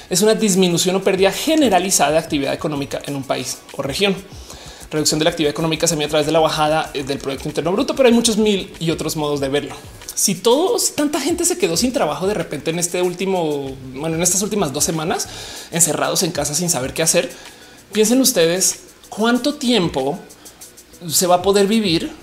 es 0.09 0.21
una 0.21 0.33
disminución 0.33 0.97
o 0.97 1.01
pérdida 1.01 1.31
generalizada 1.31 2.11
de 2.11 2.17
actividad 2.17 2.53
económica 2.53 3.01
en 3.05 3.15
un 3.15 3.23
país 3.23 3.59
o 3.77 3.81
región. 3.81 4.17
Reducción 4.95 5.19
de 5.19 5.25
la 5.25 5.31
actividad 5.31 5.51
económica 5.51 5.87
se 5.87 5.97
mide 5.97 6.05
a 6.05 6.09
través 6.09 6.25
de 6.25 6.31
la 6.31 6.39
bajada 6.39 6.89
eh, 6.93 7.03
del 7.03 7.17
Producto 7.17 7.49
Interno 7.49 7.73
Bruto, 7.73 7.97
pero 7.97 8.07
hay 8.07 8.15
muchos 8.15 8.37
mil 8.37 8.71
y 8.79 8.91
otros 8.91 9.17
modos 9.17 9.41
de 9.41 9.49
verlo. 9.49 9.75
Si 10.13 10.35
todos, 10.35 10.95
tanta 10.95 11.19
gente 11.19 11.43
se 11.43 11.57
quedó 11.57 11.75
sin 11.75 11.91
trabajo 11.91 12.27
de 12.27 12.33
repente 12.33 12.71
en 12.71 12.79
este 12.79 13.01
último, 13.01 13.75
bueno, 13.93 14.15
en 14.15 14.23
estas 14.23 14.41
últimas 14.41 14.71
dos 14.71 14.85
semanas, 14.85 15.27
encerrados 15.71 16.23
en 16.23 16.31
casa 16.31 16.55
sin 16.55 16.69
saber 16.69 16.93
qué 16.93 17.03
hacer, 17.03 17.29
piensen 17.91 18.21
ustedes 18.21 18.83
cuánto 19.09 19.55
tiempo 19.55 20.17
se 21.09 21.27
va 21.27 21.35
a 21.35 21.41
poder 21.41 21.67
vivir 21.67 22.13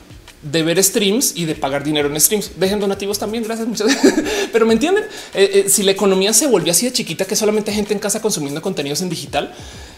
de 0.40 0.62
ver 0.62 0.82
streams 0.82 1.34
y 1.36 1.44
de 1.44 1.54
pagar 1.54 1.84
dinero 1.84 2.08
en 2.08 2.18
streams. 2.18 2.52
Dejen 2.58 2.80
donativos 2.80 3.18
también. 3.18 3.44
Gracias. 3.44 3.68
Muchas. 3.68 3.94
Pero 4.52 4.64
me 4.64 4.72
entienden. 4.72 5.04
Eh, 5.34 5.64
eh, 5.66 5.68
si 5.68 5.82
la 5.82 5.92
economía 5.92 6.32
se 6.32 6.46
volvió 6.46 6.72
así 6.72 6.86
de 6.86 6.92
chiquita 6.92 7.26
que 7.26 7.36
solamente 7.36 7.70
gente 7.70 7.92
en 7.92 8.00
casa 8.00 8.22
consumiendo 8.22 8.62
contenidos 8.62 9.02
en 9.02 9.10
digital, 9.10 9.54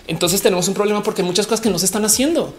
entonces 0.07 0.43
tenemos 0.43 0.69
un 0.69 0.75
problema 0.75 1.03
porque 1.03 1.23
hay 1.23 1.27
muchas 1.27 1.47
cosas 1.47 1.61
que 1.61 1.71
no 1.71 1.79
se 1.79 1.87
están 1.87 2.05
haciendo. 2.05 2.55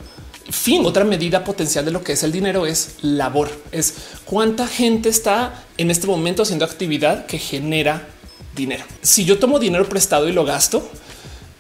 Fin, 0.50 0.86
otra 0.86 1.04
medida 1.04 1.44
potencial 1.44 1.86
de 1.86 1.92
lo 1.92 2.04
que 2.04 2.14
es 2.14 2.24
el 2.24 2.32
dinero 2.32 2.66
es 2.66 2.98
labor, 3.02 3.50
es 3.72 3.96
cuánta 4.26 4.68
gente 4.68 5.10
está 5.10 5.64
en 5.78 5.90
este 5.90 6.06
momento 6.06 6.44
haciendo 6.44 6.66
actividad 6.66 7.26
que 7.26 7.40
genera 7.40 8.08
dinero. 8.56 8.84
Si 9.02 9.26
yo 9.26 9.40
tomo 9.40 9.58
dinero 9.58 9.90
prestado 9.90 10.30
y 10.30 10.34
lo 10.34 10.46
gasto, 10.46 10.88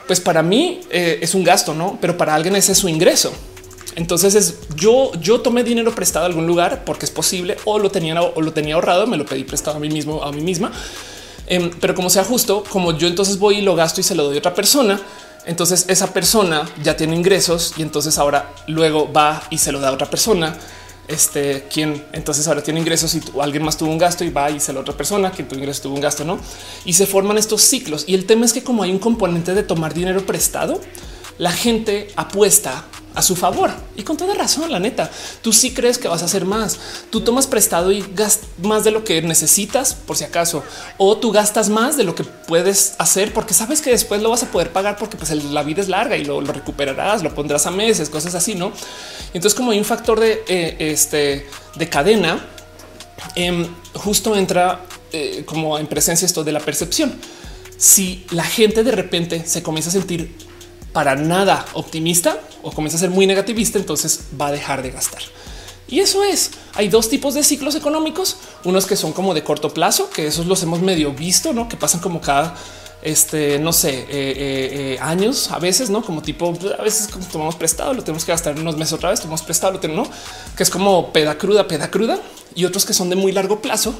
pues 0.05 0.21
para 0.21 0.43
mí 0.43 0.81
eh, 0.91 1.19
es 1.21 1.33
un 1.33 1.43
gasto, 1.43 1.73
no? 1.73 1.97
Pero 1.99 2.15
para 2.15 2.35
alguien 2.35 2.55
ese 2.55 2.73
es 2.73 2.77
su 2.77 2.87
ingreso. 2.87 3.33
Entonces 3.95 4.35
es 4.35 4.59
yo, 4.75 5.11
yo 5.19 5.41
tomé 5.41 5.63
dinero 5.63 5.95
prestado 5.95 6.25
a 6.25 6.27
algún 6.27 6.45
lugar 6.45 6.83
porque 6.85 7.05
es 7.05 7.11
posible 7.11 7.57
o 7.65 7.79
lo 7.79 7.89
tenía 7.89 8.21
o 8.21 8.41
lo 8.41 8.53
tenía 8.53 8.75
ahorrado, 8.75 9.07
me 9.07 9.17
lo 9.17 9.25
pedí 9.25 9.45
prestado 9.45 9.77
a 9.77 9.79
mí 9.79 9.89
mismo, 9.89 10.23
a 10.23 10.31
mí 10.31 10.41
misma. 10.41 10.71
Em, 11.47 11.71
pero 11.79 11.95
como 11.95 12.09
sea 12.09 12.23
justo, 12.23 12.63
como 12.69 12.97
yo 12.97 13.07
entonces 13.07 13.39
voy 13.39 13.59
y 13.59 13.61
lo 13.61 13.75
gasto 13.75 14.01
y 14.01 14.03
se 14.03 14.15
lo 14.15 14.25
doy 14.25 14.35
a 14.35 14.39
otra 14.39 14.53
persona, 14.53 14.99
entonces 15.45 15.85
esa 15.87 16.13
persona 16.13 16.67
ya 16.83 16.97
tiene 16.97 17.15
ingresos 17.15 17.73
y 17.77 17.81
entonces 17.81 18.17
ahora 18.17 18.51
luego 18.67 19.11
va 19.11 19.43
y 19.49 19.57
se 19.57 19.71
lo 19.71 19.79
da 19.79 19.89
a 19.89 19.91
otra 19.91 20.09
persona. 20.09 20.57
Este 21.07 21.67
quien 21.71 22.03
entonces 22.13 22.47
ahora 22.47 22.63
tiene 22.63 22.79
ingresos 22.79 23.13
y 23.13 23.21
alguien 23.39 23.63
más 23.63 23.77
tuvo 23.77 23.91
un 23.91 23.99
gasto 23.99 24.23
y 24.23 24.31
va 24.31 24.49
y 24.49 24.59
se 24.59 24.73
lo 24.73 24.79
otra 24.79 24.97
persona 24.97 25.31
que 25.31 25.43
tu 25.43 25.55
ingreso 25.55 25.83
tuvo 25.83 25.95
un 25.95 26.01
gasto, 26.01 26.25
no? 26.25 26.39
Y 26.83 26.93
se 26.93 27.05
forman 27.05 27.37
estos 27.37 27.61
ciclos. 27.61 28.05
Y 28.07 28.15
el 28.15 28.25
tema 28.25 28.45
es 28.45 28.53
que, 28.53 28.63
como 28.63 28.81
hay 28.81 28.89
un 28.91 28.97
componente 28.97 29.53
de 29.53 29.61
tomar 29.61 29.93
dinero 29.93 30.25
prestado, 30.25 30.81
la 31.37 31.51
gente 31.51 32.07
apuesta 32.15 32.85
a 33.15 33.21
su 33.21 33.35
favor 33.35 33.71
y 33.95 34.03
con 34.03 34.17
toda 34.17 34.33
razón. 34.33 34.71
La 34.71 34.79
neta, 34.79 35.09
tú 35.41 35.53
sí 35.53 35.73
crees 35.73 35.97
que 35.97 36.07
vas 36.07 36.21
a 36.21 36.25
hacer 36.25 36.45
más. 36.45 36.77
Tú 37.09 37.21
tomas 37.21 37.47
prestado 37.47 37.91
y 37.91 38.05
gastas 38.13 38.49
más 38.61 38.83
de 38.83 38.91
lo 38.91 39.03
que 39.03 39.21
necesitas 39.21 39.93
por 39.93 40.17
si 40.17 40.23
acaso, 40.23 40.63
o 40.97 41.17
tú 41.17 41.31
gastas 41.31 41.69
más 41.69 41.97
de 41.97 42.03
lo 42.03 42.13
que 42.13 42.23
puedes 42.23 42.95
hacer 42.97 43.33
porque 43.33 43.53
sabes 43.53 43.81
que 43.81 43.89
después 43.89 44.21
lo 44.21 44.29
vas 44.29 44.43
a 44.43 44.51
poder 44.51 44.71
pagar 44.71 44.97
porque 44.97 45.17
pues, 45.17 45.31
la 45.31 45.63
vida 45.63 45.81
es 45.81 45.89
larga 45.89 46.17
y 46.17 46.25
lo, 46.25 46.41
recuperarás, 46.41 47.23
lo 47.23 47.33
pondrás 47.33 47.65
a 47.65 47.71
meses, 47.71 48.09
cosas 48.09 48.35
así, 48.35 48.55
no? 48.55 48.71
Entonces, 49.33 49.55
como 49.55 49.71
hay 49.71 49.79
un 49.79 49.85
factor 49.85 50.19
de 50.19 50.43
eh, 50.47 50.75
este 50.79 51.47
de 51.75 51.89
cadena, 51.89 52.45
em, 53.35 53.67
justo 53.93 54.35
entra 54.35 54.85
eh, 55.11 55.43
como 55.45 55.77
en 55.77 55.87
presencia 55.87 56.25
esto 56.25 56.43
de 56.43 56.51
la 56.51 56.59
percepción. 56.59 57.13
Si 57.77 58.25
la 58.31 58.43
gente 58.43 58.83
de 58.83 58.91
repente 58.91 59.45
se 59.45 59.61
comienza 59.61 59.89
a 59.89 59.93
sentir 59.93 60.44
para 60.95 61.17
nada 61.17 61.65
optimista 61.73 62.39
o 62.63 62.71
comienza 62.71 62.95
a 62.95 63.01
ser 63.01 63.09
muy 63.09 63.27
negativista, 63.27 63.77
entonces 63.77 64.21
va 64.39 64.47
a 64.47 64.51
dejar 64.53 64.81
de 64.81 64.91
gastar. 64.91 65.21
Y 65.89 65.99
eso 65.99 66.23
es, 66.23 66.51
hay 66.73 66.87
dos 66.87 67.09
tipos 67.09 67.33
de 67.33 67.43
ciclos 67.43 67.75
económicos, 67.75 68.37
unos 68.63 68.85
que 68.85 68.95
son 68.95 69.11
como 69.11 69.33
de 69.33 69.43
corto 69.43 69.73
plazo, 69.73 70.09
que 70.09 70.27
esos 70.27 70.45
los 70.45 70.63
hemos 70.63 70.79
medio 70.79 71.11
visto, 71.11 71.51
¿no? 71.51 71.67
Que 71.67 71.75
pasan 71.75 71.99
como 71.99 72.21
cada, 72.21 72.55
este, 73.01 73.59
no 73.59 73.73
sé, 73.73 73.89
eh, 73.89 74.05
eh, 74.09 74.69
eh, 74.93 74.97
años 75.01 75.51
a 75.51 75.59
veces, 75.59 75.89
¿no? 75.89 76.01
Como 76.01 76.21
tipo, 76.21 76.53
a 76.79 76.81
veces 76.81 77.09
tomamos 77.29 77.57
prestado, 77.57 77.93
lo 77.93 78.01
tenemos 78.01 78.23
que 78.23 78.31
gastar 78.31 78.57
unos 78.57 78.77
meses 78.77 78.93
otra 78.93 79.09
vez, 79.09 79.19
tomamos 79.19 79.41
prestado, 79.41 79.73
lo 79.73 79.79
tenemos, 79.81 80.07
¿no? 80.07 80.15
Que 80.55 80.63
es 80.63 80.69
como 80.69 81.11
peda 81.11 81.37
cruda, 81.37 81.67
peda 81.67 81.91
cruda, 81.91 82.21
y 82.55 82.63
otros 82.63 82.85
que 82.85 82.93
son 82.93 83.09
de 83.09 83.17
muy 83.17 83.33
largo 83.33 83.61
plazo, 83.61 83.93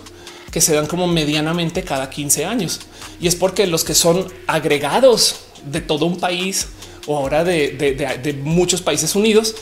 que 0.50 0.62
se 0.62 0.74
dan 0.74 0.88
como 0.88 1.08
medianamente 1.08 1.84
cada 1.84 2.10
15 2.10 2.46
años. 2.46 2.80
Y 3.20 3.28
es 3.28 3.36
porque 3.36 3.68
los 3.68 3.84
que 3.84 3.96
son 3.96 4.32
agregados 4.48 5.45
de 5.66 5.82
todo 5.82 6.06
un 6.06 6.20
país 6.20 6.68
o 7.08 7.18
ahora 7.18 7.44
de, 7.44 8.40
muchos 8.44 8.82
países 8.82 9.16
unidos. 9.16 9.56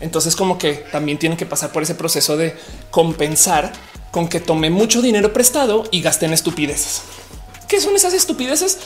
Entonces 0.00 0.34
como 0.34 0.58
que 0.58 0.74
también 0.74 1.18
tienen 1.18 1.36
que 1.36 1.46
pasar 1.46 1.72
por 1.72 1.82
ese 1.82 1.94
proceso 1.94 2.36
de 2.36 2.56
compensar 2.90 3.72
con 4.10 4.28
que 4.28 4.40
tome 4.40 4.70
mucho 4.70 5.02
dinero 5.02 5.32
prestado 5.32 5.84
y 5.90 6.00
gaste 6.00 6.26
en 6.26 6.32
estupideces. 6.32 7.02
¿Qué 7.68 7.80
son 7.80 7.94
esas 7.94 8.14
estupideces? 8.14 8.78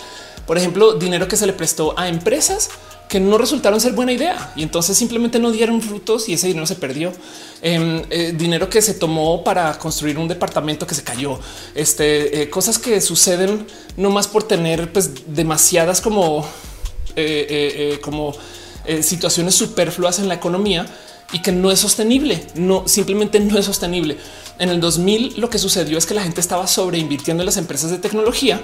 Por 0.46 0.58
ejemplo, 0.58 0.94
dinero 0.94 1.28
que 1.28 1.36
se 1.36 1.46
le 1.46 1.52
prestó 1.52 1.98
a 1.98 2.08
empresas 2.08 2.68
que 3.08 3.20
no 3.20 3.38
resultaron 3.38 3.80
ser 3.80 3.92
buena 3.92 4.12
idea 4.12 4.52
y 4.56 4.62
entonces 4.62 4.96
simplemente 4.96 5.38
no 5.38 5.50
dieron 5.50 5.80
frutos 5.82 6.28
y 6.28 6.34
ese 6.34 6.48
dinero 6.48 6.66
se 6.66 6.76
perdió. 6.76 7.12
Em, 7.62 8.02
eh, 8.10 8.34
dinero 8.36 8.68
que 8.68 8.82
se 8.82 8.94
tomó 8.94 9.44
para 9.44 9.78
construir 9.78 10.18
un 10.18 10.28
departamento 10.28 10.86
que 10.86 10.94
se 10.94 11.02
cayó. 11.02 11.38
Este 11.74 12.42
eh, 12.42 12.50
cosas 12.50 12.78
que 12.78 13.00
suceden 13.00 13.66
no 13.96 14.10
más 14.10 14.26
por 14.26 14.42
tener 14.42 14.92
pues 14.92 15.10
demasiadas 15.26 16.00
como 16.00 16.46
eh, 17.16 17.98
como 18.02 18.34
situaciones 19.00 19.54
superfluas 19.54 20.18
en 20.18 20.28
la 20.28 20.34
economía 20.34 20.86
y 21.32 21.40
que 21.40 21.52
no 21.52 21.70
es 21.70 21.80
sostenible. 21.80 22.46
No, 22.54 22.86
simplemente 22.86 23.40
no 23.40 23.58
es 23.58 23.64
sostenible. 23.64 24.18
En 24.58 24.68
el 24.68 24.80
2000 24.80 25.34
lo 25.40 25.48
que 25.50 25.58
sucedió 25.58 25.96
es 25.96 26.06
que 26.06 26.14
la 26.14 26.22
gente 26.22 26.40
estaba 26.40 26.66
sobreinvirtiendo 26.66 27.42
en 27.42 27.46
las 27.46 27.56
empresas 27.56 27.90
de 27.90 27.98
tecnología 27.98 28.60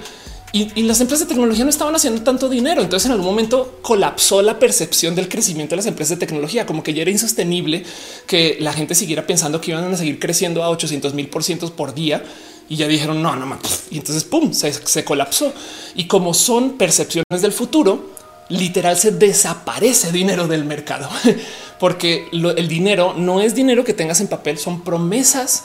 y, 0.53 0.83
las 0.83 0.99
empresas 0.99 1.27
de 1.27 1.33
tecnología 1.33 1.63
no 1.63 1.69
estaban 1.69 1.95
haciendo 1.95 2.21
tanto 2.23 2.49
dinero. 2.49 2.81
Entonces 2.81 3.05
en 3.05 3.13
algún 3.13 3.27
momento 3.27 3.79
colapsó 3.81 4.41
la 4.41 4.59
percepción 4.59 5.15
del 5.15 5.29
crecimiento 5.29 5.71
de 5.71 5.77
las 5.77 5.85
empresas 5.85 6.19
de 6.19 6.25
tecnología, 6.25 6.65
como 6.65 6.83
que 6.83 6.93
ya 6.93 7.03
era 7.03 7.11
insostenible 7.11 7.83
que 8.27 8.57
la 8.59 8.73
gente 8.73 8.93
siguiera 8.93 9.25
pensando 9.25 9.61
que 9.61 9.71
iban 9.71 9.93
a 9.93 9.97
seguir 9.97 10.19
creciendo 10.19 10.63
a 10.63 10.69
800 10.69 11.13
mil 11.13 11.29
por 11.29 11.43
ciento 11.43 11.71
por 11.73 11.93
día. 11.93 12.23
Y 12.67 12.77
ya 12.77 12.87
dijeron 12.87 13.21
no, 13.21 13.35
no 13.35 13.45
más. 13.45 13.59
Y 13.91 13.97
entonces 13.97 14.23
pum, 14.23 14.53
se, 14.53 14.71
se 14.73 15.03
colapsó. 15.03 15.53
Y 15.95 16.05
como 16.05 16.33
son 16.33 16.77
percepciones 16.77 17.41
del 17.41 17.51
futuro, 17.51 18.11
literal 18.51 18.97
se 18.97 19.11
desaparece 19.11 20.11
dinero 20.11 20.47
del 20.47 20.65
mercado, 20.65 21.09
porque 21.79 22.27
el 22.31 22.67
dinero 22.67 23.13
no 23.17 23.41
es 23.41 23.55
dinero 23.55 23.83
que 23.83 23.93
tengas 23.93 24.19
en 24.19 24.27
papel, 24.27 24.57
son 24.57 24.83
promesas 24.83 25.63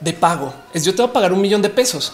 de 0.00 0.12
pago. 0.12 0.54
Es 0.74 0.84
yo 0.84 0.94
te 0.94 1.02
voy 1.02 1.10
a 1.10 1.12
pagar 1.12 1.32
un 1.32 1.40
millón 1.40 1.62
de 1.62 1.70
pesos, 1.70 2.12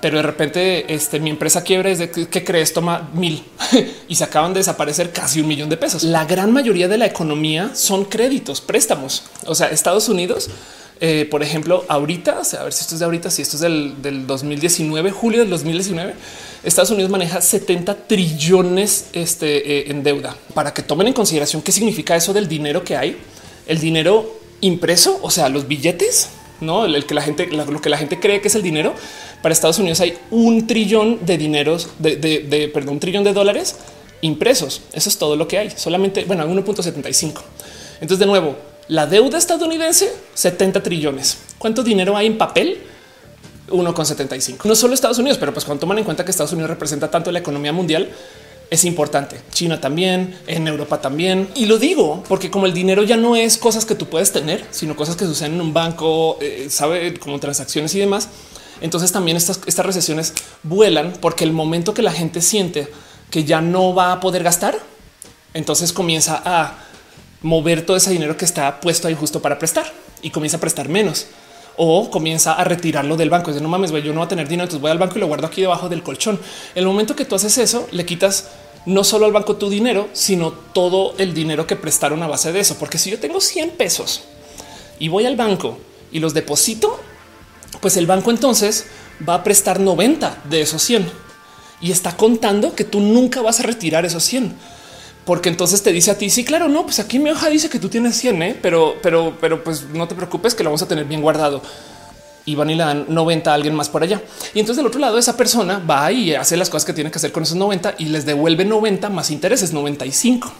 pero 0.00 0.16
de 0.16 0.22
repente 0.22 0.92
este, 0.92 1.20
mi 1.20 1.30
empresa 1.30 1.62
quiebra 1.62 1.90
es 1.90 1.98
de 1.98 2.10
que 2.10 2.44
crees 2.44 2.72
toma 2.72 3.10
mil 3.14 3.44
y 4.08 4.14
se 4.14 4.24
acaban 4.24 4.52
de 4.52 4.60
desaparecer 4.60 5.12
casi 5.12 5.40
un 5.40 5.48
millón 5.48 5.68
de 5.68 5.76
pesos. 5.76 6.02
La 6.02 6.24
gran 6.24 6.52
mayoría 6.52 6.88
de 6.88 6.98
la 6.98 7.06
economía 7.06 7.70
son 7.74 8.04
créditos, 8.04 8.60
préstamos. 8.60 9.24
O 9.46 9.54
sea, 9.54 9.68
Estados 9.68 10.08
Unidos, 10.08 10.50
eh, 11.00 11.26
por 11.30 11.42
ejemplo, 11.42 11.84
ahorita, 11.88 12.40
a 12.58 12.64
ver 12.64 12.72
si 12.72 12.80
esto 12.82 12.94
es 12.94 12.98
de 12.98 13.04
ahorita, 13.04 13.30
si 13.30 13.42
esto 13.42 13.56
es 13.56 13.62
del, 13.62 14.02
del 14.02 14.26
2019, 14.26 15.10
julio 15.10 15.40
del 15.40 15.50
2019 15.50 16.14
Estados 16.62 16.90
Unidos 16.90 17.10
maneja 17.10 17.40
70 17.40 18.06
trillones 18.06 19.06
este, 19.12 19.78
eh, 19.78 19.90
en 19.90 20.02
deuda. 20.02 20.36
Para 20.52 20.74
que 20.74 20.82
tomen 20.82 21.06
en 21.06 21.14
consideración 21.14 21.62
qué 21.62 21.72
significa 21.72 22.16
eso 22.16 22.32
del 22.32 22.48
dinero 22.48 22.84
que 22.84 22.96
hay, 22.96 23.16
el 23.66 23.80
dinero 23.80 24.38
impreso, 24.60 25.18
o 25.22 25.30
sea, 25.30 25.48
los 25.48 25.66
billetes, 25.66 26.28
no 26.60 26.84
el 26.84 27.06
que 27.06 27.14
la 27.14 27.22
gente, 27.22 27.46
lo 27.46 27.80
que 27.80 27.88
la 27.88 27.96
gente 27.96 28.20
cree 28.20 28.42
que 28.42 28.48
es 28.48 28.54
el 28.54 28.62
dinero. 28.62 28.94
Para 29.42 29.52
Estados 29.52 29.78
Unidos 29.78 30.00
hay 30.00 30.18
un 30.30 30.66
trillón 30.66 31.24
de 31.24 31.38
dineros, 31.38 31.88
de, 31.98 32.70
perdón, 32.72 32.94
un 32.94 33.00
trillón 33.00 33.24
de 33.24 33.32
dólares 33.32 33.76
impresos. 34.20 34.82
Eso 34.92 35.08
es 35.08 35.16
todo 35.16 35.36
lo 35.36 35.48
que 35.48 35.58
hay. 35.58 35.70
Solamente, 35.70 36.24
bueno, 36.24 36.44
1.75. 36.46 37.40
Entonces, 37.94 38.18
de 38.18 38.26
nuevo, 38.26 38.56
la 38.88 39.06
deuda 39.06 39.38
estadounidense, 39.38 40.12
70 40.34 40.82
trillones. 40.82 41.38
¿Cuánto 41.58 41.82
dinero 41.82 42.16
hay 42.16 42.26
en 42.26 42.36
papel? 42.36 42.78
1,75. 43.68 44.64
No 44.64 44.74
solo 44.74 44.94
Estados 44.94 45.18
Unidos, 45.18 45.38
pero 45.38 45.52
pues 45.52 45.64
cuando 45.64 45.80
toman 45.80 45.98
en 45.98 46.04
cuenta 46.04 46.24
que 46.24 46.30
Estados 46.30 46.52
Unidos 46.52 46.70
representa 46.70 47.10
tanto 47.10 47.32
la 47.32 47.38
economía 47.38 47.72
mundial, 47.72 48.10
es 48.70 48.84
importante. 48.84 49.40
China 49.52 49.80
también, 49.80 50.38
en 50.46 50.68
Europa 50.68 51.00
también. 51.00 51.48
Y 51.54 51.66
lo 51.66 51.78
digo 51.78 52.22
porque 52.28 52.50
como 52.50 52.66
el 52.66 52.72
dinero 52.72 53.02
ya 53.02 53.16
no 53.16 53.36
es 53.36 53.58
cosas 53.58 53.84
que 53.84 53.94
tú 53.94 54.06
puedes 54.06 54.32
tener, 54.32 54.64
sino 54.70 54.94
cosas 54.94 55.16
que 55.16 55.24
suceden 55.24 55.54
en 55.54 55.60
un 55.60 55.72
banco, 55.72 56.38
eh, 56.40 56.68
sabe, 56.70 57.14
como 57.18 57.38
transacciones 57.40 57.94
y 57.94 57.98
demás. 57.98 58.28
Entonces 58.80 59.12
también 59.12 59.36
estas, 59.36 59.60
recesiones 59.78 60.34
vuelan 60.62 61.12
porque 61.20 61.44
el 61.44 61.52
momento 61.52 61.94
que 61.94 62.02
la 62.02 62.12
gente 62.12 62.40
siente 62.40 62.88
que 63.30 63.44
ya 63.44 63.60
no 63.60 63.94
va 63.94 64.12
a 64.12 64.20
poder 64.20 64.42
gastar, 64.42 64.78
entonces 65.54 65.92
comienza 65.92 66.42
a 66.44 66.78
mover 67.42 67.84
todo 67.86 67.96
ese 67.96 68.10
dinero 68.10 68.36
que 68.36 68.44
está 68.44 68.80
puesto 68.80 69.08
ahí 69.08 69.14
justo 69.14 69.40
para 69.40 69.58
prestar 69.58 69.92
y 70.22 70.30
comienza 70.30 70.56
a 70.56 70.60
prestar 70.60 70.88
menos 70.88 71.26
o 71.76 72.10
comienza 72.10 72.54
a 72.54 72.64
retirarlo 72.64 73.16
del 73.16 73.30
banco. 73.30 73.50
Es 73.50 73.62
no 73.62 73.68
mames, 73.68 73.90
yo 73.90 74.12
no 74.12 74.20
voy 74.20 74.26
a 74.26 74.28
tener 74.28 74.48
dinero, 74.48 74.64
entonces 74.64 74.82
voy 74.82 74.90
al 74.90 74.98
banco 74.98 75.16
y 75.16 75.20
lo 75.20 75.26
guardo 75.26 75.46
aquí 75.46 75.60
debajo 75.60 75.88
del 75.88 76.02
colchón. 76.02 76.38
El 76.74 76.86
momento 76.86 77.16
que 77.16 77.24
tú 77.24 77.36
haces 77.36 77.56
eso, 77.58 77.88
le 77.92 78.04
quitas 78.04 78.48
no 78.86 79.04
solo 79.04 79.26
al 79.26 79.32
banco 79.32 79.56
tu 79.56 79.70
dinero, 79.70 80.08
sino 80.12 80.52
todo 80.52 81.14
el 81.18 81.34
dinero 81.34 81.66
que 81.66 81.76
prestaron 81.76 82.22
a 82.22 82.26
base 82.26 82.52
de 82.52 82.60
eso. 82.60 82.76
Porque 82.78 82.98
si 82.98 83.10
yo 83.10 83.18
tengo 83.18 83.40
100 83.40 83.70
pesos 83.70 84.22
y 84.98 85.08
voy 85.08 85.26
al 85.26 85.36
banco 85.36 85.78
y 86.12 86.18
los 86.18 86.34
deposito, 86.34 87.00
pues 87.80 87.96
el 87.96 88.06
banco 88.06 88.30
entonces 88.30 88.86
va 89.26 89.34
a 89.34 89.44
prestar 89.44 89.80
90 89.80 90.42
de 90.48 90.60
esos 90.62 90.82
100 90.82 91.06
y 91.80 91.92
está 91.92 92.16
contando 92.16 92.74
que 92.74 92.84
tú 92.84 93.00
nunca 93.00 93.40
vas 93.42 93.60
a 93.60 93.62
retirar 93.64 94.04
esos 94.04 94.24
100 94.24 94.54
porque 95.24 95.48
entonces 95.48 95.82
te 95.82 95.92
dice 95.92 96.10
a 96.10 96.18
ti, 96.18 96.30
sí, 96.30 96.44
claro, 96.44 96.68
no, 96.68 96.84
pues 96.84 96.98
aquí 96.98 97.18
mi 97.18 97.30
hoja 97.30 97.48
dice 97.50 97.68
que 97.68 97.78
tú 97.78 97.88
tienes 97.88 98.16
100, 98.16 98.42
¿eh? 98.42 98.58
pero, 98.60 98.96
pero, 99.02 99.36
pero 99.40 99.62
pues 99.62 99.84
no 99.84 100.08
te 100.08 100.14
preocupes 100.14 100.54
que 100.54 100.64
lo 100.64 100.70
vamos 100.70 100.82
a 100.82 100.88
tener 100.88 101.04
bien 101.04 101.20
guardado. 101.20 101.62
Y 102.46 102.54
van 102.54 102.70
y 102.70 102.74
le 102.74 102.82
dan 102.82 103.04
90 103.06 103.50
a 103.50 103.54
alguien 103.54 103.74
más 103.74 103.90
por 103.90 104.02
allá. 104.02 104.22
Y 104.54 104.60
entonces 104.60 104.78
del 104.78 104.86
otro 104.86 104.98
lado 104.98 105.18
esa 105.18 105.36
persona 105.36 105.78
va 105.78 106.10
y 106.10 106.34
hace 106.34 106.56
las 106.56 106.70
cosas 106.70 106.86
que 106.86 106.94
tiene 106.94 107.10
que 107.10 107.18
hacer 107.18 107.32
con 107.32 107.42
esos 107.42 107.56
90 107.56 107.96
y 107.98 108.06
les 108.06 108.24
devuelve 108.24 108.64
90 108.64 109.10
más 109.10 109.30
intereses, 109.30 109.72
95. 109.72 110.50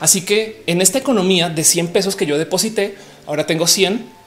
Así 0.00 0.20
que 0.20 0.62
en 0.66 0.80
esta 0.80 0.98
economía 0.98 1.48
de 1.48 1.64
100 1.64 1.88
pesos 1.88 2.14
que 2.14 2.26
yo 2.26 2.38
deposité, 2.38 2.96
ahora 3.26 3.46
tengo 3.46 3.66
100 3.66 4.17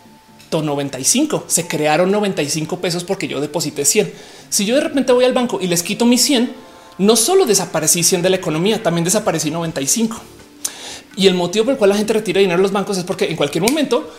95. 0.59 1.45
Se 1.47 1.67
crearon 1.67 2.11
95 2.11 2.81
pesos 2.81 3.05
porque 3.05 3.27
yo 3.27 3.39
deposité 3.39 3.85
100. 3.85 4.11
Si 4.49 4.65
yo 4.65 4.75
de 4.75 4.81
repente 4.81 5.13
voy 5.13 5.23
al 5.23 5.33
banco 5.33 5.59
y 5.61 5.67
les 5.67 5.83
quito 5.83 6.05
mis 6.05 6.21
100, 6.23 6.51
no 6.97 7.15
solo 7.15 7.45
desaparecí 7.45 8.03
100 8.03 8.21
de 8.21 8.29
la 8.29 8.35
economía, 8.35 8.83
también 8.83 9.05
desaparecí 9.05 9.49
95. 9.49 10.19
Y 11.15 11.27
el 11.27 11.35
motivo 11.35 11.65
por 11.65 11.73
el 11.73 11.77
cual 11.77 11.91
la 11.91 11.95
gente 11.95 12.13
retira 12.13 12.39
dinero 12.41 12.57
de 12.57 12.63
los 12.63 12.71
bancos 12.71 12.97
es 12.97 13.03
porque 13.03 13.29
en 13.29 13.37
cualquier 13.37 13.63
momento 13.63 14.11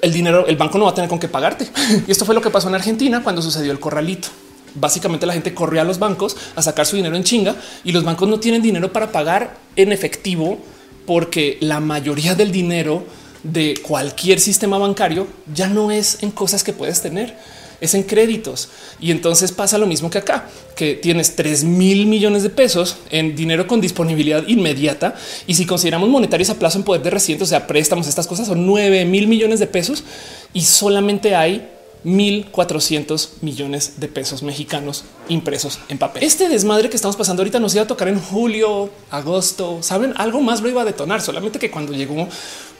el 0.00 0.12
dinero, 0.12 0.46
el 0.46 0.56
banco 0.56 0.78
no 0.78 0.84
va 0.84 0.92
a 0.92 0.94
tener 0.94 1.10
con 1.10 1.18
qué 1.18 1.28
pagarte. 1.28 1.68
Y 2.06 2.10
esto 2.10 2.24
fue 2.24 2.34
lo 2.34 2.40
que 2.40 2.50
pasó 2.50 2.68
en 2.68 2.74
Argentina 2.74 3.22
cuando 3.22 3.42
sucedió 3.42 3.72
el 3.72 3.80
corralito. 3.80 4.28
Básicamente 4.74 5.26
la 5.26 5.32
gente 5.32 5.52
corrió 5.52 5.80
a 5.80 5.84
los 5.84 5.98
bancos 5.98 6.36
a 6.54 6.62
sacar 6.62 6.86
su 6.86 6.96
dinero 6.96 7.16
en 7.16 7.24
chinga 7.24 7.56
y 7.84 7.92
los 7.92 8.04
bancos 8.04 8.28
no 8.28 8.38
tienen 8.38 8.62
dinero 8.62 8.92
para 8.92 9.10
pagar 9.10 9.58
en 9.76 9.92
efectivo 9.92 10.58
porque 11.06 11.58
la 11.60 11.80
mayoría 11.80 12.34
del 12.34 12.52
dinero 12.52 13.04
de 13.42 13.80
cualquier 13.82 14.40
sistema 14.40 14.78
bancario 14.78 15.26
ya 15.54 15.68
no 15.68 15.90
es 15.90 16.22
en 16.22 16.30
cosas 16.30 16.62
que 16.62 16.72
puedes 16.72 17.00
tener 17.00 17.34
es 17.80 17.94
en 17.94 18.02
créditos. 18.02 18.68
Y 19.00 19.10
entonces 19.10 19.52
pasa 19.52 19.78
lo 19.78 19.86
mismo 19.86 20.10
que 20.10 20.18
acá, 20.18 20.48
que 20.76 20.94
tienes 20.94 21.34
3 21.36 21.64
mil 21.64 22.06
millones 22.06 22.42
de 22.42 22.50
pesos 22.50 22.96
en 23.10 23.34
dinero 23.34 23.66
con 23.66 23.80
disponibilidad 23.80 24.46
inmediata. 24.46 25.14
Y 25.46 25.54
si 25.54 25.66
consideramos 25.66 26.08
monetarios 26.08 26.50
a 26.50 26.58
plazo 26.58 26.78
en 26.78 26.84
poder 26.84 27.02
de 27.02 27.10
recientes, 27.10 27.48
o 27.48 27.48
sea, 27.48 27.66
préstamos, 27.66 28.06
estas 28.06 28.26
cosas 28.26 28.46
son 28.46 28.66
9 28.66 29.04
mil 29.04 29.26
millones 29.26 29.60
de 29.60 29.66
pesos 29.66 30.04
y 30.52 30.62
solamente 30.62 31.34
hay 31.34 31.68
1.400 32.04 33.28
millones 33.42 34.00
de 34.00 34.08
pesos 34.08 34.42
mexicanos 34.42 35.04
impresos 35.28 35.78
en 35.88 35.98
papel. 35.98 36.22
Este 36.22 36.48
desmadre 36.48 36.88
que 36.88 36.96
estamos 36.96 37.16
pasando 37.16 37.42
ahorita 37.42 37.60
nos 37.60 37.74
iba 37.74 37.84
a 37.84 37.86
tocar 37.86 38.08
en 38.08 38.20
julio, 38.20 38.90
agosto, 39.10 39.82
saben, 39.82 40.14
algo 40.16 40.40
más 40.40 40.60
lo 40.60 40.68
iba 40.68 40.82
a 40.82 40.84
detonar, 40.84 41.20
solamente 41.20 41.58
que 41.58 41.70
cuando 41.70 41.92
llegó 41.92 42.28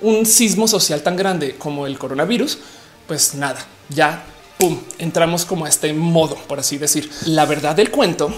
un 0.00 0.26
sismo 0.26 0.66
social 0.66 1.02
tan 1.02 1.16
grande 1.16 1.56
como 1.56 1.86
el 1.86 1.98
coronavirus, 1.98 2.58
pues 3.06 3.34
nada, 3.34 3.66
ya 3.88 4.24
pum, 4.58 4.78
entramos 4.98 5.44
como 5.44 5.64
a 5.64 5.68
este 5.68 5.92
modo, 5.92 6.36
por 6.46 6.60
así 6.60 6.78
decir. 6.78 7.10
La 7.26 7.46
verdad 7.46 7.74
del 7.74 7.90
cuento 7.90 8.32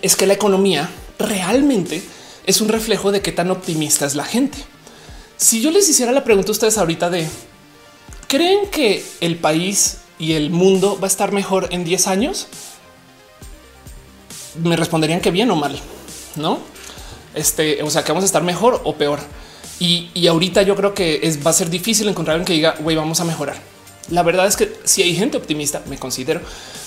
es 0.00 0.16
que 0.16 0.26
la 0.26 0.34
economía 0.34 0.88
realmente 1.18 2.02
es 2.46 2.60
un 2.60 2.68
reflejo 2.68 3.12
de 3.12 3.20
qué 3.22 3.32
tan 3.32 3.50
optimista 3.50 4.06
es 4.06 4.14
la 4.14 4.24
gente. 4.24 4.58
Si 5.36 5.60
yo 5.60 5.70
les 5.70 5.88
hiciera 5.88 6.12
la 6.12 6.24
pregunta 6.24 6.48
a 6.48 6.52
ustedes 6.52 6.78
ahorita 6.78 7.10
de 7.10 7.28
¿creen 8.28 8.70
que 8.70 9.04
el 9.20 9.36
país 9.36 9.98
y 10.18 10.32
el 10.32 10.50
mundo 10.50 10.98
va 11.00 11.06
a 11.06 11.08
estar 11.08 11.32
mejor 11.32 11.68
en 11.70 11.84
10 11.84 12.06
años? 12.08 12.48
Me 14.62 14.76
responderían 14.76 15.20
que 15.20 15.30
bien 15.30 15.50
o 15.50 15.56
mal, 15.56 15.78
no? 16.36 16.58
Este, 17.34 17.82
o 17.82 17.90
sea, 17.90 18.04
que 18.04 18.12
vamos 18.12 18.24
a 18.24 18.26
estar 18.26 18.42
mejor 18.42 18.80
o 18.84 18.94
peor. 18.96 19.20
Y, 19.78 20.10
y 20.14 20.26
ahorita 20.26 20.62
yo 20.62 20.76
creo 20.76 20.94
que 20.94 21.20
es, 21.22 21.44
va 21.44 21.50
a 21.50 21.54
ser 21.54 21.70
difícil 21.70 22.08
encontrar 22.08 22.34
alguien 22.34 22.46
que 22.46 22.52
diga, 22.52 22.76
güey, 22.80 22.96
vamos 22.96 23.20
a 23.20 23.24
mejorar. 23.24 23.56
La 24.10 24.22
verdad 24.22 24.46
es 24.46 24.56
que 24.56 24.78
si 24.84 25.02
hay 25.02 25.14
gente 25.16 25.36
optimista, 25.36 25.82
me 25.86 25.98
considero, 25.98 26.40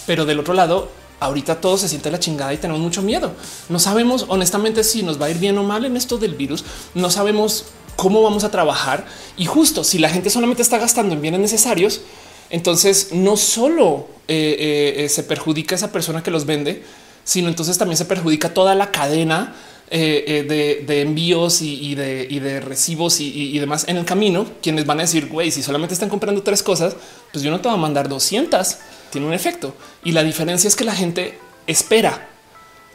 pero 0.06 0.26
del 0.26 0.40
otro 0.40 0.54
lado, 0.54 0.90
ahorita 1.20 1.62
todo 1.62 1.78
se 1.78 1.90
siente 1.90 2.12
la 2.12 2.20
chingada 2.20 2.54
y 2.54 2.58
tenemos 2.58 2.82
mucho 2.82 3.02
miedo. 3.02 3.34
No 3.70 3.80
sabemos 3.80 4.26
honestamente 4.28 4.84
si 4.84 5.04
nos 5.04 5.20
va 5.22 5.28
a 5.28 5.30
ir 5.32 5.40
bien 5.40 5.58
o 5.58 5.64
mal 5.64 5.86
en 5.86 5.98
esto 5.98 6.18
del 6.18 6.36
virus. 6.36 6.64
No 6.94 7.10
sabemos 7.10 7.66
cómo 7.96 8.22
vamos 8.22 8.44
a 8.44 8.52
trabajar 8.52 9.06
y 9.38 9.46
justo 9.46 9.84
si 9.84 9.98
la 9.98 10.10
gente 10.10 10.30
solamente 10.30 10.62
está 10.62 10.78
gastando 10.78 11.14
en 11.16 11.22
bienes 11.22 11.40
necesarios, 11.40 12.02
entonces 12.50 13.10
no 13.12 13.38
solo 13.38 14.08
eh, 14.28 14.56
eh, 14.60 15.06
eh, 15.06 15.10
se 15.10 15.24
perjudica 15.24 15.76
esa 15.76 15.92
persona 15.92 16.24
que 16.24 16.32
los 16.32 16.46
vende, 16.46 16.84
sino 17.24 17.48
entonces 17.48 17.78
también 17.78 17.98
se 17.98 18.06
perjudica 18.06 18.54
toda 18.54 18.76
la 18.76 18.92
cadena 18.92 19.56
de, 19.90 21.02
envíos 21.02 21.62
y, 21.62 21.94
de, 21.96 22.60
recibos 22.60 23.20
y, 23.20 23.58
demás 23.60 23.86
en 23.88 23.98
el 23.98 24.06
camino, 24.06 24.46
quienes 24.62 24.86
van 24.86 25.00
a 25.00 25.04
decir, 25.04 25.28
güey, 25.28 25.52
si 25.52 25.62
solamente 25.62 25.94
están 25.94 26.10
comprando 26.10 26.42
tres 26.42 26.64
cosas, 26.64 26.96
pues 27.32 27.44
yo 27.44 27.52
no 27.52 27.62
te 27.62 27.68
voy 27.68 27.78
a 27.78 27.82
mandar 27.82 28.10
200. 28.10 28.78
Tiene 29.12 29.28
un 29.28 29.34
efecto. 29.34 29.76
Y 30.04 30.12
la 30.12 30.24
diferencia 30.24 30.68
es 30.68 30.76
que 30.76 30.84
la 30.84 30.96
gente 30.96 31.38
espera 31.68 32.30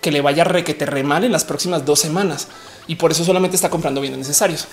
que 0.01 0.11
le 0.11 0.21
vaya 0.21 0.45
re 0.45 0.65
que 0.65 0.75
te 0.75 0.87
re 0.87 1.03
mal 1.03 1.25
en 1.25 1.33
las 1.33 1.45
próximas 1.45 1.85
dos 1.85 2.01
semanas 2.01 2.49
y 2.87 2.97
por 2.97 3.13
eso 3.13 3.25
solamente 3.25 3.57
está 3.57 3.71
comprando 3.71 4.01
bienes 4.01 4.19
necesarios. 4.19 4.67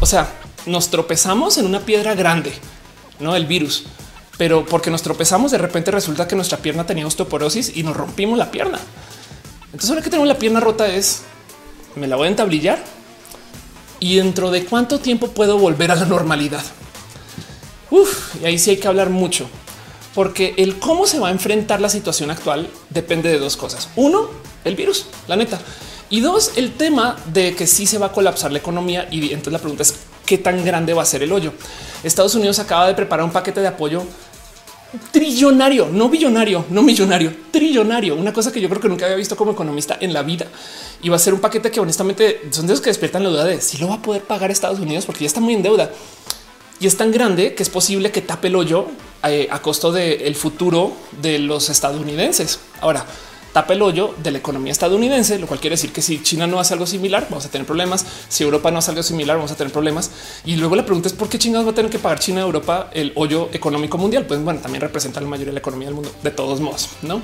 O 0.00 0.06
sea, 0.06 0.32
nos 0.66 0.90
tropezamos 0.90 1.58
en 1.58 1.66
una 1.66 1.80
piedra 1.80 2.14
grande, 2.14 2.52
no 3.18 3.34
el 3.34 3.46
virus, 3.46 3.84
pero 4.36 4.64
porque 4.66 4.90
nos 4.90 5.02
tropezamos, 5.02 5.50
de 5.50 5.58
repente 5.58 5.90
resulta 5.90 6.26
que 6.26 6.36
nuestra 6.36 6.58
pierna 6.58 6.86
tenía 6.86 7.06
osteoporosis 7.06 7.76
y 7.76 7.82
nos 7.82 7.96
rompimos 7.96 8.38
la 8.38 8.50
pierna. 8.50 8.78
Entonces, 9.66 9.90
ahora 9.90 10.02
que 10.02 10.10
tenemos 10.10 10.28
la 10.28 10.38
pierna 10.38 10.60
rota 10.60 10.86
es 10.86 11.22
me 11.96 12.06
la 12.06 12.16
voy 12.16 12.26
a 12.26 12.30
entablillar 12.30 12.82
y 14.00 14.16
dentro 14.16 14.50
de 14.50 14.64
cuánto 14.64 14.98
tiempo 14.98 15.28
puedo 15.28 15.58
volver 15.58 15.90
a 15.90 15.96
la 15.96 16.04
normalidad. 16.04 16.62
Y 18.42 18.44
ahí 18.44 18.58
sí 18.58 18.70
hay 18.70 18.76
que 18.78 18.88
hablar 18.88 19.10
mucho, 19.10 19.46
porque 20.14 20.54
el 20.56 20.78
cómo 20.78 21.06
se 21.06 21.20
va 21.20 21.28
a 21.28 21.30
enfrentar 21.30 21.80
la 21.80 21.88
situación 21.88 22.30
actual 22.30 22.68
depende 22.90 23.30
de 23.30 23.38
dos 23.38 23.56
cosas. 23.56 23.88
Uno, 23.94 24.30
el 24.64 24.74
virus, 24.74 25.06
la 25.28 25.36
neta. 25.36 25.60
Y 26.10 26.20
dos, 26.20 26.52
el 26.56 26.72
tema 26.72 27.16
de 27.32 27.54
que 27.54 27.66
sí 27.66 27.86
se 27.86 27.98
va 27.98 28.06
a 28.06 28.12
colapsar 28.12 28.52
la 28.52 28.58
economía. 28.58 29.08
Y 29.10 29.32
entonces 29.32 29.52
la 29.52 29.58
pregunta 29.58 29.82
es 29.84 29.94
qué 30.26 30.38
tan 30.38 30.64
grande 30.64 30.94
va 30.94 31.02
a 31.02 31.06
ser 31.06 31.22
el 31.22 31.32
hoyo. 31.32 31.52
Estados 32.02 32.34
Unidos 32.34 32.58
acaba 32.58 32.86
de 32.86 32.94
preparar 32.94 33.24
un 33.24 33.32
paquete 33.32 33.60
de 33.60 33.68
apoyo 33.68 34.04
trillonario, 35.10 35.88
no 35.90 36.08
billonario, 36.08 36.64
no 36.70 36.82
millonario, 36.82 37.34
trillonario, 37.50 38.14
una 38.14 38.32
cosa 38.32 38.52
que 38.52 38.60
yo 38.60 38.68
creo 38.68 38.80
que 38.80 38.88
nunca 38.88 39.04
había 39.06 39.16
visto 39.16 39.36
como 39.36 39.52
economista 39.52 39.96
en 40.00 40.12
la 40.12 40.22
vida. 40.22 40.46
Y 41.02 41.08
va 41.08 41.16
a 41.16 41.18
ser 41.18 41.34
un 41.34 41.40
paquete 41.40 41.70
que 41.70 41.80
honestamente 41.80 42.42
son 42.50 42.66
de 42.66 42.72
los 42.72 42.80
que 42.80 42.90
despiertan 42.90 43.24
la 43.24 43.30
duda 43.30 43.44
de 43.44 43.60
si 43.60 43.78
lo 43.78 43.88
va 43.88 43.94
a 43.94 44.02
poder 44.02 44.22
pagar 44.22 44.50
Estados 44.50 44.78
Unidos 44.78 45.04
porque 45.06 45.20
ya 45.20 45.26
está 45.26 45.40
muy 45.40 45.54
en 45.54 45.62
deuda. 45.62 45.90
Y 46.80 46.86
es 46.86 46.96
tan 46.96 47.12
grande 47.12 47.54
que 47.54 47.62
es 47.62 47.70
posible 47.70 48.10
que 48.10 48.20
tape 48.20 48.48
el 48.48 48.56
hoyo 48.56 48.88
eh, 49.22 49.48
a 49.50 49.62
costo 49.62 49.92
del 49.92 50.34
futuro 50.34 50.92
de 51.22 51.38
los 51.38 51.70
estadounidenses. 51.70 52.58
Ahora, 52.80 53.06
tapa 53.54 53.72
el 53.72 53.82
hoyo 53.82 54.16
de 54.20 54.32
la 54.32 54.38
economía 54.38 54.72
estadounidense, 54.72 55.38
lo 55.38 55.46
cual 55.46 55.60
quiere 55.60 55.74
decir 55.74 55.92
que 55.92 56.02
si 56.02 56.20
China 56.20 56.48
no 56.48 56.58
hace 56.58 56.74
algo 56.74 56.86
similar, 56.86 57.28
vamos 57.30 57.46
a 57.46 57.50
tener 57.50 57.64
problemas. 57.64 58.04
Si 58.28 58.42
Europa 58.42 58.72
no 58.72 58.80
hace 58.80 58.90
algo 58.90 59.04
similar, 59.04 59.36
vamos 59.36 59.52
a 59.52 59.54
tener 59.54 59.72
problemas. 59.72 60.10
Y 60.44 60.56
luego 60.56 60.74
la 60.74 60.84
pregunta 60.84 61.06
es 61.06 61.14
por 61.14 61.28
qué 61.28 61.38
chingados 61.38 61.64
va 61.64 61.70
a 61.70 61.74
tener 61.74 61.88
que 61.88 62.00
pagar 62.00 62.18
China 62.18 62.40
a 62.40 62.44
Europa 62.44 62.90
el 62.92 63.12
hoyo 63.14 63.50
económico 63.52 63.96
mundial. 63.96 64.26
Pues 64.26 64.42
bueno, 64.42 64.58
también 64.58 64.80
representa 64.80 65.20
la 65.20 65.28
mayoría 65.28 65.50
de 65.50 65.54
la 65.54 65.60
economía 65.60 65.86
del 65.86 65.94
mundo 65.94 66.10
de 66.20 66.30
todos 66.32 66.60
modos, 66.60 66.88
no? 67.02 67.22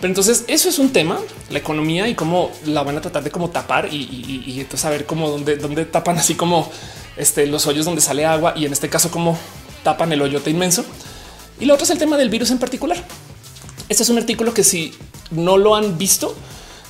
Pero 0.00 0.10
entonces 0.10 0.44
eso 0.48 0.70
es 0.70 0.78
un 0.78 0.94
tema, 0.94 1.18
la 1.50 1.58
economía 1.58 2.08
y 2.08 2.14
cómo 2.14 2.50
la 2.64 2.82
van 2.82 2.96
a 2.96 3.02
tratar 3.02 3.22
de 3.22 3.30
como 3.30 3.50
tapar 3.50 3.86
y, 3.92 4.56
entonces 4.58 4.80
saber 4.80 5.04
cómo 5.04 5.28
dónde, 5.28 5.56
dónde 5.56 5.84
tapan 5.84 6.16
así 6.16 6.36
como 6.36 6.70
este, 7.18 7.46
los 7.46 7.66
hoyos 7.66 7.84
donde 7.84 8.00
sale 8.00 8.24
agua 8.24 8.54
y 8.56 8.64
en 8.64 8.72
este 8.72 8.88
caso 8.88 9.10
cómo 9.10 9.38
tapan 9.82 10.10
el 10.10 10.22
hoyote 10.22 10.48
inmenso. 10.48 10.86
Y 11.60 11.66
lo 11.66 11.74
otro 11.74 11.84
es 11.84 11.90
el 11.90 11.98
tema 11.98 12.16
del 12.16 12.30
virus 12.30 12.50
en 12.50 12.58
particular. 12.58 13.04
Este 13.90 14.04
es 14.04 14.08
un 14.08 14.16
artículo 14.16 14.54
que 14.54 14.64
si 14.64 14.94
no 15.30 15.56
lo 15.56 15.74
han 15.74 15.98
visto, 15.98 16.34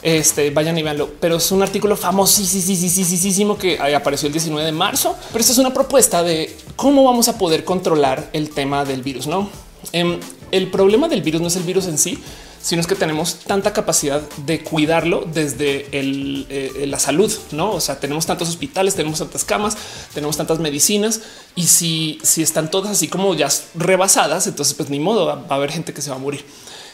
este 0.02 0.50
vayan 0.50 0.78
y 0.78 0.82
veanlo, 0.82 1.10
pero 1.20 1.36
es 1.36 1.52
un 1.52 1.62
artículo 1.62 1.96
famosísimo 1.96 3.58
que 3.58 3.78
apareció 3.94 4.26
el 4.28 4.32
19 4.32 4.64
de 4.64 4.72
marzo. 4.72 5.16
Pero 5.28 5.40
esta 5.40 5.52
es 5.52 5.58
una 5.58 5.74
propuesta 5.74 6.22
de 6.22 6.56
cómo 6.76 7.04
vamos 7.04 7.28
a 7.28 7.36
poder 7.36 7.64
controlar 7.64 8.30
el 8.32 8.50
tema 8.50 8.84
del 8.84 9.02
virus. 9.02 9.26
No 9.26 9.50
em, 9.92 10.18
el 10.52 10.70
problema 10.70 11.08
del 11.08 11.22
virus 11.22 11.40
no 11.40 11.48
es 11.48 11.56
el 11.56 11.64
virus 11.64 11.86
en 11.86 11.98
sí, 11.98 12.18
sino 12.62 12.80
es 12.80 12.86
que 12.86 12.94
tenemos 12.94 13.36
tanta 13.36 13.72
capacidad 13.72 14.20
de 14.44 14.62
cuidarlo 14.62 15.26
desde 15.32 15.88
eh, 15.92 16.86
la 16.86 16.98
salud, 16.98 17.32
no? 17.52 17.72
O 17.72 17.80
sea, 17.80 17.98
tenemos 18.00 18.26
tantos 18.26 18.48
hospitales, 18.48 18.94
tenemos 18.94 19.18
tantas 19.18 19.44
camas, 19.44 19.76
tenemos 20.12 20.36
tantas 20.36 20.58
medicinas 20.58 21.20
y 21.54 21.66
si, 21.66 22.18
si 22.22 22.42
están 22.42 22.70
todas 22.70 22.92
así 22.92 23.08
como 23.08 23.34
ya 23.34 23.48
rebasadas, 23.74 24.46
entonces 24.46 24.74
pues 24.74 24.90
ni 24.90 25.00
modo, 25.00 25.26
va 25.26 25.44
a 25.48 25.54
haber 25.54 25.72
gente 25.72 25.94
que 25.94 26.02
se 26.02 26.10
va 26.10 26.16
a 26.16 26.18
morir. 26.18 26.44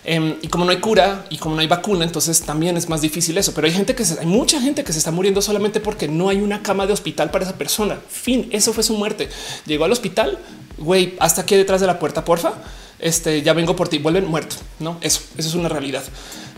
Em, 0.08 0.36
y 0.40 0.46
como 0.46 0.64
no 0.64 0.70
hay 0.70 0.78
cura 0.78 1.24
y 1.30 1.38
como 1.38 1.56
no 1.56 1.60
hay 1.60 1.66
vacuna, 1.66 2.04
entonces 2.04 2.40
también 2.42 2.76
es 2.76 2.88
más 2.88 3.00
difícil 3.00 3.36
eso. 3.38 3.52
Pero 3.52 3.66
hay 3.66 3.72
gente 3.72 3.96
que 3.96 4.04
se, 4.04 4.20
hay 4.20 4.26
mucha 4.26 4.60
gente 4.60 4.84
que 4.84 4.92
se 4.92 4.98
está 4.98 5.10
muriendo 5.10 5.42
solamente 5.42 5.80
porque 5.80 6.06
no 6.06 6.28
hay 6.28 6.40
una 6.40 6.62
cama 6.62 6.86
de 6.86 6.92
hospital 6.92 7.32
para 7.32 7.44
esa 7.44 7.58
persona. 7.58 7.98
Fin, 8.08 8.48
eso 8.52 8.72
fue 8.72 8.84
su 8.84 8.94
muerte. 8.94 9.28
Llegó 9.66 9.84
al 9.84 9.90
hospital, 9.90 10.38
güey, 10.78 11.16
hasta 11.18 11.42
aquí 11.42 11.56
detrás 11.56 11.80
de 11.80 11.88
la 11.88 11.98
puerta, 11.98 12.24
porfa 12.24 12.54
este 12.98 13.42
ya 13.42 13.52
vengo 13.52 13.76
por 13.76 13.88
ti, 13.88 13.98
vuelven 13.98 14.26
muerto. 14.26 14.56
No, 14.78 14.98
eso, 15.00 15.20
eso 15.36 15.48
es 15.48 15.54
una 15.54 15.68
realidad. 15.68 16.02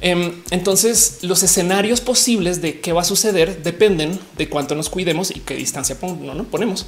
Em, 0.01 0.43
entonces, 0.51 1.19
los 1.23 1.43
escenarios 1.43 2.01
posibles 2.01 2.63
de 2.63 2.81
qué 2.81 2.93
va 2.93 3.01
a 3.01 3.05
suceder 3.05 3.63
dependen 3.63 4.19
de 4.37 4.49
cuánto 4.49 4.75
nos 4.75 4.89
cuidemos 4.89 5.35
y 5.35 5.41
qué 5.41 5.55
distancia 5.55 5.97
no, 6.01 6.45
ponemos. 6.45 6.87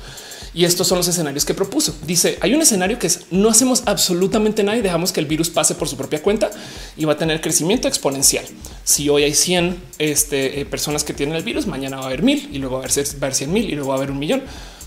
Y 0.52 0.64
estos 0.64 0.86
son 0.86 0.98
los 0.98 1.08
escenarios 1.08 1.44
que 1.44 1.54
propuso. 1.54 1.94
Dice: 2.06 2.38
hay 2.40 2.54
un 2.54 2.62
escenario 2.62 2.98
que 2.98 3.08
es 3.08 3.26
no 3.30 3.48
hacemos 3.48 3.82
absolutamente 3.86 4.62
nada 4.62 4.78
y 4.78 4.80
dejamos 4.80 5.12
que 5.12 5.20
el 5.20 5.26
virus 5.26 5.50
pase 5.50 5.74
por 5.74 5.88
su 5.88 5.96
propia 5.96 6.22
cuenta 6.22 6.50
y 6.96 7.04
va 7.04 7.14
a 7.14 7.16
tener 7.16 7.40
crecimiento 7.40 7.88
exponencial. 7.88 8.44
Si 8.84 9.08
hoy 9.08 9.24
hay 9.24 9.34
100 9.34 9.80
este, 9.98 10.60
eh, 10.60 10.66
personas 10.66 11.04
que 11.04 11.12
tienen 11.12 11.36
el 11.36 11.42
virus, 11.42 11.66
mañana 11.66 11.96
va 11.96 12.04
a 12.04 12.06
haber 12.06 12.22
mil 12.22 12.48
y 12.52 12.58
luego 12.58 12.76
a 12.76 12.78
haber, 12.80 12.90
va 12.90 13.02
a 13.02 13.26
haber 13.26 13.34
100 13.34 13.52
mil 13.52 13.70
y 13.70 13.74
luego 13.74 13.88
va 13.88 13.94
a 13.94 13.98
haber 13.98 14.10
un 14.10 14.18
millón 14.18 14.42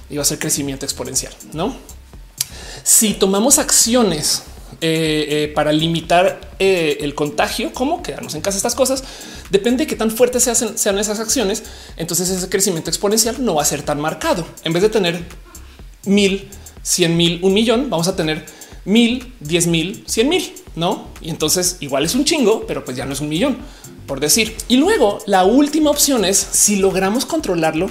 y 0.10 0.16
va 0.16 0.22
a 0.22 0.26
ser 0.26 0.40
crecimiento 0.40 0.86
exponencial. 0.86 1.34
No, 1.54 1.76
si 2.84 3.14
tomamos 3.14 3.60
acciones 3.60 4.44
eh, 4.82 5.26
eh, 5.30 5.52
para 5.54 5.72
limitar 5.72 6.56
eh, 6.60 6.98
el 7.02 7.16
contagio, 7.16 7.74
cómo 7.74 8.02
quedarnos 8.02 8.36
en 8.36 8.42
casa, 8.42 8.58
estas 8.58 8.76
cosas, 8.76 9.04
depende 9.50 9.84
de 9.84 9.88
qué 9.88 9.96
tan 9.96 10.12
fuertes 10.12 10.44
sean 10.76 11.00
esas 11.00 11.20
acciones. 11.20 11.64
Entonces 11.98 12.30
ese 12.30 12.50
crecimiento 12.50 12.90
exponencial 12.90 13.44
no 13.44 13.56
va 13.56 13.62
a 13.62 13.66
ser 13.66 13.82
tan 13.82 14.00
marcado. 14.00 14.46
En 14.64 14.74
vez 14.74 14.84
de 14.84 14.90
tener 14.90 15.24
mil, 16.06 16.50
cien 16.82 17.18
mil, 17.18 17.40
un 17.44 17.54
millón, 17.54 17.90
vamos 17.90 18.08
a 18.08 18.16
tener 18.16 18.46
mil, 18.86 19.34
diez 19.40 19.68
mil, 19.68 20.04
cien 20.08 20.30
mil, 20.30 20.54
no? 20.76 21.08
Y 21.22 21.30
entonces 21.30 21.78
igual 21.80 22.06
es 22.06 22.16
un 22.16 22.26
chingo, 22.26 22.66
pero 22.68 22.84
pues 22.84 22.98
ya 22.98 23.06
no 23.06 23.14
es 23.14 23.22
un 23.22 23.30
millón 23.30 23.58
por 24.06 24.20
decir. 24.20 24.56
Y 24.68 24.78
luego 24.78 25.20
la 25.26 25.44
última 25.44 25.90
opción 25.90 26.26
es 26.26 26.38
si 26.38 26.78
logramos 26.78 27.26
controlarlo 27.26 27.90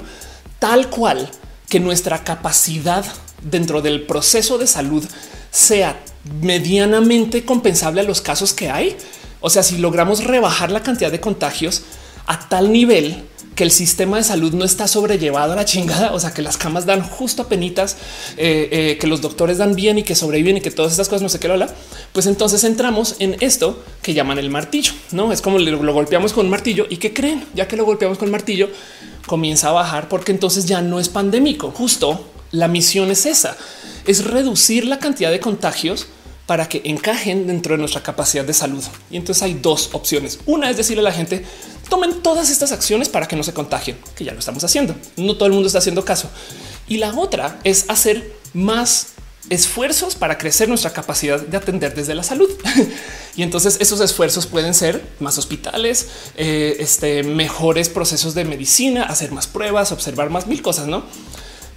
tal 0.59 0.91
cual 0.91 1.31
que 1.69 1.81
nuestra 1.81 2.23
capacidad 2.23 3.05
dentro 3.43 3.83
del 3.83 4.03
proceso 4.03 4.59
de 4.59 4.67
salud 4.67 5.05
sea 5.51 6.01
medianamente 6.41 7.45
compensable 7.45 8.01
a 8.01 8.05
los 8.05 8.21
casos 8.21 8.53
que 8.53 8.71
hay. 8.71 8.97
O 9.41 9.51
sea, 9.51 9.63
si 9.63 9.79
logramos 9.79 10.25
rebajar 10.25 10.71
la 10.71 10.83
cantidad 10.83 11.11
de 11.11 11.21
contagios 11.21 11.83
a 12.27 12.49
tal 12.49 12.73
nivel 12.73 13.25
que 13.55 13.65
el 13.65 13.71
sistema 13.71 14.17
de 14.17 14.25
salud 14.25 14.55
no 14.55 14.65
está 14.65 14.89
sobrellevado 14.89 15.53
a 15.53 15.57
la 15.57 15.65
chingada, 15.65 16.13
o 16.13 16.21
sea, 16.21 16.33
que 16.33 16.41
las 16.41 16.57
camas 16.57 16.87
dan 16.87 17.03
justo 17.03 17.43
a 17.43 17.49
penitas, 17.49 17.97
eh, 18.37 18.69
eh, 18.73 18.99
que 18.99 19.07
los 19.07 19.21
doctores 19.21 19.59
dan 19.59 19.75
bien 19.75 19.99
y 19.99 20.05
que 20.05 20.15
sobreviven 20.15 20.57
y 20.57 20.61
que 20.61 20.71
todas 20.71 20.93
estas 20.93 21.09
cosas 21.09 21.23
no 21.23 21.29
sé 21.29 21.39
qué 21.39 21.49
habla, 21.49 21.69
pues 22.13 22.27
entonces 22.27 22.65
entramos 22.65 23.17
en 23.19 23.37
esto 23.41 23.83
que 24.01 24.15
llaman 24.15 24.39
el 24.39 24.49
martillo, 24.49 24.93
no 25.11 25.33
es 25.33 25.43
como 25.43 25.59
lo, 25.59 25.83
lo 25.83 25.93
golpeamos 25.93 26.33
con 26.33 26.47
un 26.47 26.51
martillo 26.51 26.87
y 26.89 26.97
que 26.97 27.13
creen, 27.13 27.45
ya 27.55 27.69
que 27.69 27.77
lo 27.77 27.85
golpeamos 27.85 28.17
con 28.17 28.29
el 28.29 28.33
martillo, 28.33 28.71
comienza 29.27 29.69
a 29.69 29.73
bajar 29.73 30.09
porque 30.09 30.33
entonces 30.33 30.65
ya 30.65 30.81
no 30.81 30.99
es 30.99 31.09
pandémico. 31.09 31.71
Justo 31.71 32.27
la 32.53 32.69
misión 32.69 33.11
es 33.11 33.27
esa 33.27 33.57
es 34.07 34.25
reducir 34.25 34.87
la 34.87 34.99
cantidad 34.99 35.31
de 35.31 35.41
contagios 35.41 36.07
para 36.47 36.69
que 36.69 36.83
encajen 36.85 37.47
dentro 37.47 37.75
de 37.75 37.79
nuestra 37.79 38.03
capacidad 38.03 38.45
de 38.45 38.53
salud. 38.53 38.85
Y 39.11 39.17
entonces 39.17 39.43
hay 39.43 39.55
dos 39.55 39.91
opciones. 39.93 40.41
Una 40.47 40.71
es 40.71 40.77
decirle 40.77 41.01
a 41.01 41.05
la 41.05 41.13
gente, 41.13 41.45
tomen 41.89 42.23
todas 42.23 42.51
estas 42.51 42.73
acciones 42.73 43.09
para 43.09 43.27
que 43.27 43.37
no 43.37 43.43
se 43.43 43.55
contagien, 43.55 43.97
que 44.17 44.25
ya 44.25 44.33
lo 44.33 44.41
estamos 44.41 44.65
haciendo. 44.65 44.95
No 45.17 45.37
todo 45.37 45.47
el 45.47 45.53
mundo 45.53 45.67
está 45.69 45.79
haciendo 45.79 46.05
caso. 46.05 46.29
Y 46.89 46.99
la 46.99 47.15
otra 47.15 47.59
es 47.65 47.87
hacer 47.89 48.37
más 48.55 49.15
esfuerzos 49.51 50.15
para 50.15 50.39
crecer 50.39 50.69
nuestra 50.69 50.93
capacidad 50.93 51.41
de 51.41 51.57
atender 51.57 51.95
desde 51.95 52.15
la 52.15 52.23
salud. 52.23 52.51
y 53.37 53.43
entonces 53.43 53.77
esos 53.81 54.01
esfuerzos 54.01 54.47
pueden 54.47 54.75
ser 54.75 55.03
más 55.21 55.39
hospitales, 55.39 56.09
eh, 56.37 56.77
este, 56.81 57.23
mejores 57.23 57.89
procesos 57.89 58.35
de 58.35 58.45
medicina, 58.45 59.05
hacer 59.05 59.33
más 59.33 59.47
pruebas, 59.47 59.93
observar 59.93 60.31
más 60.31 60.47
mil 60.47 60.63
cosas, 60.63 60.87
¿no? 60.87 61.05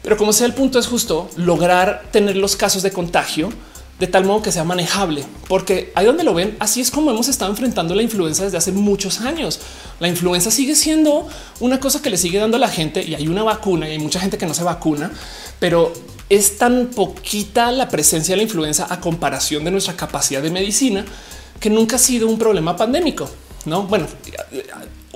Pero 0.06 0.18
como 0.18 0.34
sea, 0.34 0.46
el 0.46 0.54
punto 0.54 0.78
es 0.78 0.86
justo 0.86 1.32
lograr 1.36 2.04
tener 2.12 2.36
los 2.36 2.56
casos 2.56 2.84
de 2.84 2.92
contagio 2.92 3.50
de 3.98 4.06
tal 4.06 4.24
modo 4.24 4.44
que 4.44 4.52
sea 4.52 4.64
manejable, 4.64 5.26
porque 5.48 5.92
ahí 5.96 6.06
donde 6.06 6.24
lo 6.24 6.36
ven, 6.36 6.56
así 6.60 6.80
es 6.80 6.92
como 6.92 7.10
hemos 7.10 7.28
estado 7.28 7.50
enfrentando 7.50 7.96
la 7.96 8.04
influenza 8.04 8.44
desde 8.44 8.58
hace 8.58 8.72
muchos 8.72 9.22
años. 9.22 9.60
La 10.00 10.08
influenza 10.08 10.52
sigue 10.52 10.76
siendo 10.76 11.28
una 11.60 11.80
cosa 11.80 12.04
que 12.04 12.12
le 12.12 12.18
sigue 12.18 12.38
dando 12.38 12.58
a 12.58 12.60
la 12.60 12.68
gente 12.68 13.02
y 13.02 13.16
hay 13.16 13.28
una 13.28 13.42
vacuna 13.42 13.90
y 13.90 13.94
hay 13.94 14.00
mucha 14.00 14.20
gente 14.20 14.38
que 14.38 14.46
no 14.46 14.54
se 14.54 14.64
vacuna, 14.64 15.12
pero 15.58 15.92
es 16.30 16.60
tan 16.60 16.92
poquita 16.94 17.72
la 17.72 17.90
presencia 17.90 18.34
de 18.34 18.38
la 18.38 18.44
influenza 18.44 18.86
a 18.88 19.00
comparación 19.00 19.64
de 19.64 19.72
nuestra 19.72 19.96
capacidad 19.96 20.44
de 20.44 20.52
medicina 20.52 21.04
que 21.60 21.72
nunca 21.72 21.96
ha 21.96 22.00
sido 22.00 22.28
un 22.28 22.38
problema 22.38 22.78
pandémico. 22.78 23.28
No, 23.66 23.84
bueno, 23.84 24.06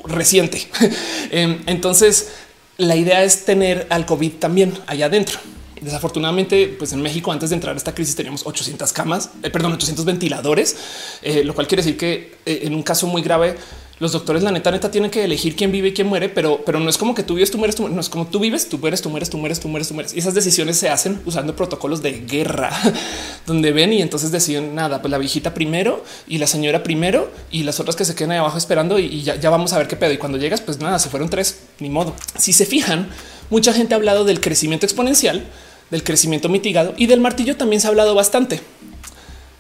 reciente. 0.06 0.68
Em, 1.32 1.62
entonces, 1.68 2.30
la 2.80 2.96
idea 2.96 3.24
es 3.24 3.46
tener 3.46 3.86
al 3.90 4.06
COVID 4.06 4.32
también 4.40 4.74
allá 4.88 5.06
adentro. 5.06 5.40
Desafortunadamente, 5.82 6.76
pues 6.78 6.94
en 6.94 7.02
México 7.02 7.32
antes 7.32 7.50
de 7.50 7.56
entrar 7.56 7.74
a 7.74 7.78
esta 7.78 7.94
crisis 7.94 8.16
teníamos 8.16 8.46
800 8.46 8.92
camas, 8.94 9.32
eh, 9.44 9.50
perdón, 9.50 9.74
800 9.74 10.06
ventiladores, 10.06 10.76
eh, 11.22 11.44
lo 11.44 11.54
cual 11.54 11.68
quiere 11.68 11.84
decir 11.84 11.98
que 11.98 12.38
eh, 12.46 12.62
en 12.64 12.76
un 12.76 12.84
caso 12.84 13.08
muy 13.08 13.22
grave 13.22 13.56
los 14.00 14.14
doctores, 14.14 14.44
la 14.44 14.52
neta, 14.52 14.72
neta, 14.72 14.90
tienen 14.90 15.12
que 15.12 15.26
elegir 15.26 15.58
quién 15.58 15.74
vive 15.74 15.90
y 15.90 15.94
quién 15.94 16.08
muere, 16.08 16.30
pero, 16.30 16.62
pero 16.66 16.80
no 16.80 16.90
es 16.90 16.98
como 16.98 17.14
que 17.14 17.22
tú 17.22 17.36
vives, 17.36 17.52
tú 17.52 17.58
mueres, 17.58 17.76
tú 17.76 17.90
no 17.90 18.00
es 18.00 18.08
como 18.08 18.28
tú 18.28 18.40
vives, 18.40 18.70
tú 18.70 18.78
mueres, 18.78 19.02
tú 19.02 19.10
mueres, 19.10 19.30
tú 19.30 19.38
mueres, 19.38 19.60
tú 19.60 19.68
mueres, 19.68 19.88
tú 19.90 19.94
mueres. 19.94 20.14
Y 20.14 20.20
esas 20.20 20.34
decisiones 20.34 20.78
se 20.78 20.88
hacen 20.88 21.22
usando 21.26 21.54
protocolos 21.54 22.02
de 22.02 22.22
guerra, 22.22 22.72
donde 23.46 23.74
ven 23.74 23.92
y 23.92 24.02
entonces 24.02 24.32
deciden 24.32 24.74
nada, 24.74 25.02
pues 25.02 25.12
la 25.12 25.18
viejita 25.18 25.54
primero 25.54 26.04
y 26.28 26.38
la 26.38 26.48
señora 26.48 26.82
primero 26.82 27.30
y 27.52 27.64
las 27.64 27.82
otras 27.82 27.98
que 27.98 28.06
se 28.06 28.16
quedan 28.16 28.32
ahí 28.32 28.38
abajo 28.38 28.58
esperando 28.58 29.00
y, 29.00 29.22
ya 29.22 29.50
vamos 29.50 29.74
a 29.74 29.78
ver 29.78 29.90
qué 29.90 29.98
pedo. 29.98 30.14
Y 30.14 30.18
cuando 30.18 30.38
llegas, 30.38 30.62
pues 30.62 30.80
nada, 30.80 30.98
se 30.98 31.10
fueron 31.10 31.30
tres, 31.30 31.60
ni 31.80 31.90
modo. 31.90 32.16
Si 32.38 32.54
se 32.54 32.66
fijan, 32.66 33.10
mucha 33.50 33.74
gente 33.74 33.96
ha 33.96 33.98
hablado 33.98 34.24
del 34.24 34.40
crecimiento 34.40 34.86
exponencial, 34.86 35.46
del 35.92 36.04
crecimiento 36.04 36.50
mitigado 36.50 36.94
y 36.98 37.08
del 37.08 37.20
martillo 37.20 37.58
también 37.58 37.82
se 37.82 37.88
ha 37.88 37.90
hablado 37.90 38.16
bastante, 38.16 38.62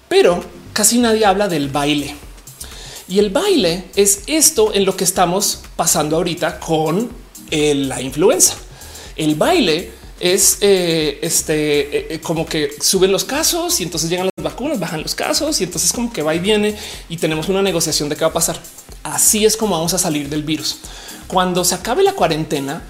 pero 0.07 0.43
casi 0.73 0.97
nadie 0.99 1.25
habla 1.25 1.47
del 1.47 1.69
baile. 1.69 2.15
Y 3.07 3.17
el 3.17 3.31
baile 3.31 3.85
es 3.95 4.21
esto 4.27 4.73
en 4.73 4.85
lo 4.85 4.95
que 4.95 5.03
estamos 5.03 5.61
pasando 5.75 6.17
ahorita 6.17 6.59
con 6.59 7.09
eh, 7.49 7.73
la 7.73 8.01
influenza. 8.01 8.53
El 9.15 9.33
baile 9.33 9.91
es 10.19 10.59
eh, 10.61 11.17
este 11.23 12.13
eh, 12.13 12.21
como 12.21 12.45
que 12.45 12.71
suben 12.81 13.11
los 13.11 13.23
casos 13.23 13.79
y 13.79 13.83
entonces 13.83 14.11
llegan 14.11 14.29
las 14.35 14.43
vacunas, 14.43 14.79
bajan 14.79 15.01
los 15.01 15.15
casos 15.15 15.59
y 15.59 15.63
entonces 15.63 15.91
como 15.91 16.13
que 16.13 16.21
va 16.21 16.35
y 16.35 16.39
viene 16.39 16.75
y 17.07 17.17
tenemos 17.17 17.49
una 17.49 17.63
negociación 17.63 18.09
de 18.09 18.15
qué 18.15 18.21
va 18.21 18.29
a 18.29 18.33
pasar. 18.33 18.59
Así 19.01 19.43
es 19.43 19.57
como 19.57 19.75
vamos 19.75 19.95
a 19.95 19.97
salir 19.97 20.29
del 20.29 20.43
virus. 20.43 20.77
Cuando 21.27 21.63
se 21.63 21.73
acabe 21.73 22.03
la 22.03 22.13
cuarentena, 22.13 22.83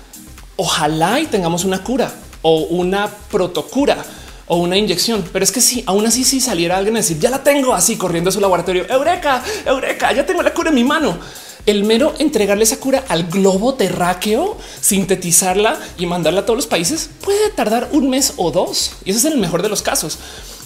ojalá 0.57 1.21
y 1.21 1.27
tengamos 1.27 1.63
una 1.63 1.81
cura 1.81 2.13
o 2.41 2.61
una 2.61 3.07
protocura 3.07 4.03
o 4.47 4.57
una 4.57 4.77
inyección. 4.77 5.23
Pero 5.31 5.43
es 5.43 5.51
que 5.51 5.61
si 5.61 5.83
aún 5.85 6.05
así, 6.05 6.23
si 6.23 6.41
saliera 6.41 6.77
alguien 6.77 6.95
a 6.95 6.99
decir 6.99 7.19
ya 7.19 7.29
la 7.29 7.43
tengo 7.43 7.73
así 7.73 7.95
corriendo 7.95 8.29
a 8.29 8.33
su 8.33 8.39
laboratorio, 8.39 8.85
Eureka, 8.89 9.43
Eureka, 9.65 10.11
ya 10.11 10.25
tengo 10.25 10.41
la 10.41 10.53
cura 10.53 10.69
en 10.69 10.75
mi 10.75 10.83
mano. 10.83 11.17
El 11.65 11.83
mero 11.83 12.15
entregarle 12.17 12.63
esa 12.63 12.79
cura 12.79 13.03
al 13.09 13.25
globo 13.25 13.75
terráqueo, 13.75 14.57
sintetizarla 14.81 15.77
y 15.99 16.05
mandarla 16.07 16.41
a 16.41 16.45
todos 16.45 16.57
los 16.57 16.67
países 16.67 17.09
puede 17.21 17.49
tardar 17.51 17.89
un 17.91 18.09
mes 18.09 18.33
o 18.37 18.49
dos. 18.49 18.93
Y 19.05 19.11
ese 19.11 19.19
es 19.19 19.33
el 19.33 19.39
mejor 19.39 19.61
de 19.61 19.69
los 19.69 19.81
casos. 19.81 20.17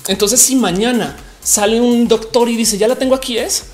Entonces, 0.07 0.39
si 0.39 0.55
mañana 0.55 1.17
sale 1.43 1.81
un 1.81 2.07
doctor 2.07 2.47
y 2.47 2.55
dice 2.55 2.77
ya 2.77 2.87
la 2.87 2.95
tengo 2.95 3.15
aquí, 3.15 3.37
es 3.37 3.65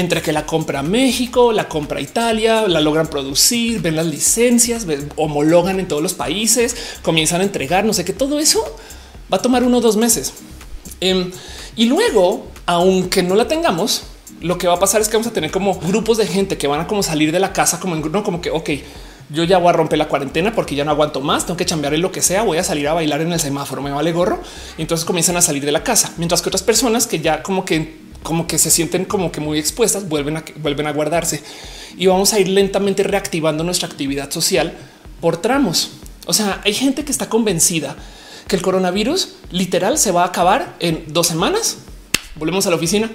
entre 0.00 0.22
que 0.22 0.32
la 0.32 0.46
compra 0.46 0.82
México, 0.82 1.52
la 1.52 1.68
compra 1.68 2.00
Italia, 2.00 2.66
la 2.66 2.80
logran 2.80 3.06
producir, 3.06 3.80
ven 3.80 3.96
las 3.96 4.06
licencias, 4.06 4.86
homologan 5.16 5.78
en 5.78 5.88
todos 5.88 6.02
los 6.02 6.14
países, 6.14 6.76
comienzan 7.02 7.40
a 7.40 7.44
entregar, 7.44 7.84
no 7.84 7.92
sé 7.92 8.04
qué, 8.04 8.12
todo 8.12 8.38
eso 8.38 8.64
va 9.32 9.36
a 9.38 9.42
tomar 9.42 9.62
uno 9.62 9.78
o 9.78 9.80
dos 9.80 9.96
meses. 9.96 10.32
Em, 11.00 11.30
y 11.76 11.86
luego, 11.86 12.46
aunque 12.66 13.22
no 13.22 13.34
la 13.34 13.46
tengamos, 13.46 14.02
lo 14.40 14.58
que 14.58 14.66
va 14.66 14.74
a 14.74 14.78
pasar 14.80 15.00
es 15.00 15.08
que 15.08 15.16
vamos 15.16 15.28
a 15.28 15.32
tener 15.32 15.50
como 15.50 15.78
grupos 15.78 16.18
de 16.18 16.26
gente 16.26 16.58
que 16.58 16.66
van 16.66 16.80
a 16.80 16.86
como 16.86 17.02
salir 17.02 17.30
de 17.30 17.38
la 17.38 17.52
casa 17.52 17.78
como 17.78 17.94
en 17.94 18.12
no 18.12 18.24
como 18.24 18.40
que, 18.40 18.50
ok, 18.50 18.70
yo 19.32 19.44
ya 19.44 19.58
voy 19.58 19.68
a 19.68 19.72
romper 19.72 19.98
la 19.98 20.08
cuarentena 20.08 20.52
porque 20.52 20.74
ya 20.74 20.84
no 20.84 20.90
aguanto 20.90 21.20
más, 21.20 21.46
tengo 21.46 21.56
que 21.56 21.64
chambear 21.64 21.94
en 21.94 22.02
lo 22.02 22.10
que 22.10 22.20
sea, 22.20 22.42
voy 22.42 22.58
a 22.58 22.64
salir 22.64 22.88
a 22.88 22.94
bailar 22.94 23.20
en 23.20 23.32
el 23.32 23.38
semáforo, 23.38 23.80
me 23.80 23.92
vale 23.92 24.12
gorro. 24.12 24.40
Y 24.76 24.82
entonces 24.82 25.04
comienzan 25.04 25.36
a 25.36 25.42
salir 25.42 25.64
de 25.64 25.72
la 25.72 25.84
casa, 25.84 26.12
mientras 26.16 26.42
que 26.42 26.48
otras 26.48 26.62
personas 26.62 27.06
que 27.06 27.20
ya 27.20 27.42
como 27.42 27.64
que 27.64 27.99
como 28.22 28.46
que 28.46 28.58
se 28.58 28.70
sienten 28.70 29.04
como 29.04 29.32
que 29.32 29.40
muy 29.40 29.58
expuestas, 29.58 30.08
vuelven 30.08 30.36
a 30.36 30.44
vuelven 30.56 30.86
a 30.86 30.92
guardarse 30.92 31.42
y 31.96 32.06
vamos 32.06 32.32
a 32.32 32.40
ir 32.40 32.48
lentamente 32.48 33.02
reactivando 33.02 33.64
nuestra 33.64 33.88
actividad 33.88 34.30
social 34.30 34.74
por 35.20 35.38
tramos. 35.38 35.90
O 36.26 36.32
sea, 36.32 36.60
hay 36.64 36.74
gente 36.74 37.04
que 37.04 37.12
está 37.12 37.28
convencida 37.28 37.96
que 38.46 38.56
el 38.56 38.62
coronavirus 38.62 39.36
literal 39.50 39.98
se 39.98 40.10
va 40.10 40.22
a 40.22 40.26
acabar 40.26 40.76
en 40.80 41.04
dos 41.08 41.28
semanas. 41.28 41.78
Volvemos 42.36 42.66
a 42.66 42.70
la 42.70 42.76
oficina. 42.76 43.10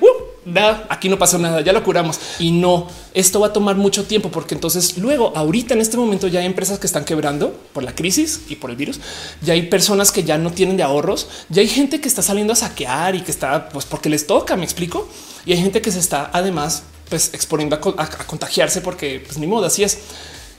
Aquí 0.89 1.09
no 1.09 1.17
pasó 1.17 1.37
nada, 1.37 1.61
ya 1.61 1.73
lo 1.73 1.83
curamos. 1.83 2.19
Y 2.39 2.51
no, 2.51 2.87
esto 3.13 3.39
va 3.39 3.47
a 3.47 3.53
tomar 3.53 3.75
mucho 3.75 4.05
tiempo 4.05 4.29
porque 4.29 4.55
entonces 4.55 4.97
luego 4.97 5.33
ahorita 5.35 5.73
en 5.73 5.81
este 5.81 5.97
momento 5.97 6.27
ya 6.27 6.39
hay 6.39 6.45
empresas 6.45 6.79
que 6.79 6.87
están 6.87 7.05
quebrando 7.05 7.53
por 7.73 7.83
la 7.83 7.95
crisis 7.95 8.41
y 8.49 8.55
por 8.55 8.69
el 8.69 8.75
virus, 8.75 8.99
ya 9.41 9.53
hay 9.53 9.63
personas 9.63 10.11
que 10.11 10.23
ya 10.23 10.37
no 10.37 10.51
tienen 10.51 10.77
de 10.77 10.83
ahorros, 10.83 11.27
ya 11.49 11.61
hay 11.61 11.67
gente 11.67 11.99
que 11.99 12.07
está 12.07 12.21
saliendo 12.21 12.53
a 12.53 12.55
saquear 12.55 13.15
y 13.15 13.21
que 13.21 13.31
está 13.31 13.69
pues 13.69 13.85
porque 13.85 14.09
les 14.09 14.27
toca, 14.27 14.55
me 14.55 14.63
explico, 14.63 15.07
y 15.45 15.53
hay 15.53 15.59
gente 15.59 15.81
que 15.81 15.91
se 15.91 15.99
está 15.99 16.29
además 16.33 16.83
pues 17.09 17.33
exponiendo 17.33 17.75
a, 17.75 17.79
contagiarse 17.79 18.81
porque 18.81 19.23
pues 19.25 19.37
ni 19.37 19.47
modo, 19.47 19.65
así 19.65 19.83
es. 19.83 19.99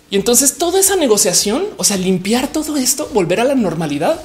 Y 0.09 0.17
entonces 0.17 0.59
toda 0.59 0.79
esa 0.79 0.95
negociación, 0.95 1.67
o 1.77 1.83
sea, 1.83 1.97
limpiar 1.97 2.53
todo 2.53 2.77
esto, 2.77 3.11
volver 3.13 3.41
a 3.41 3.45
la 3.45 3.57
normalidad, 3.57 4.21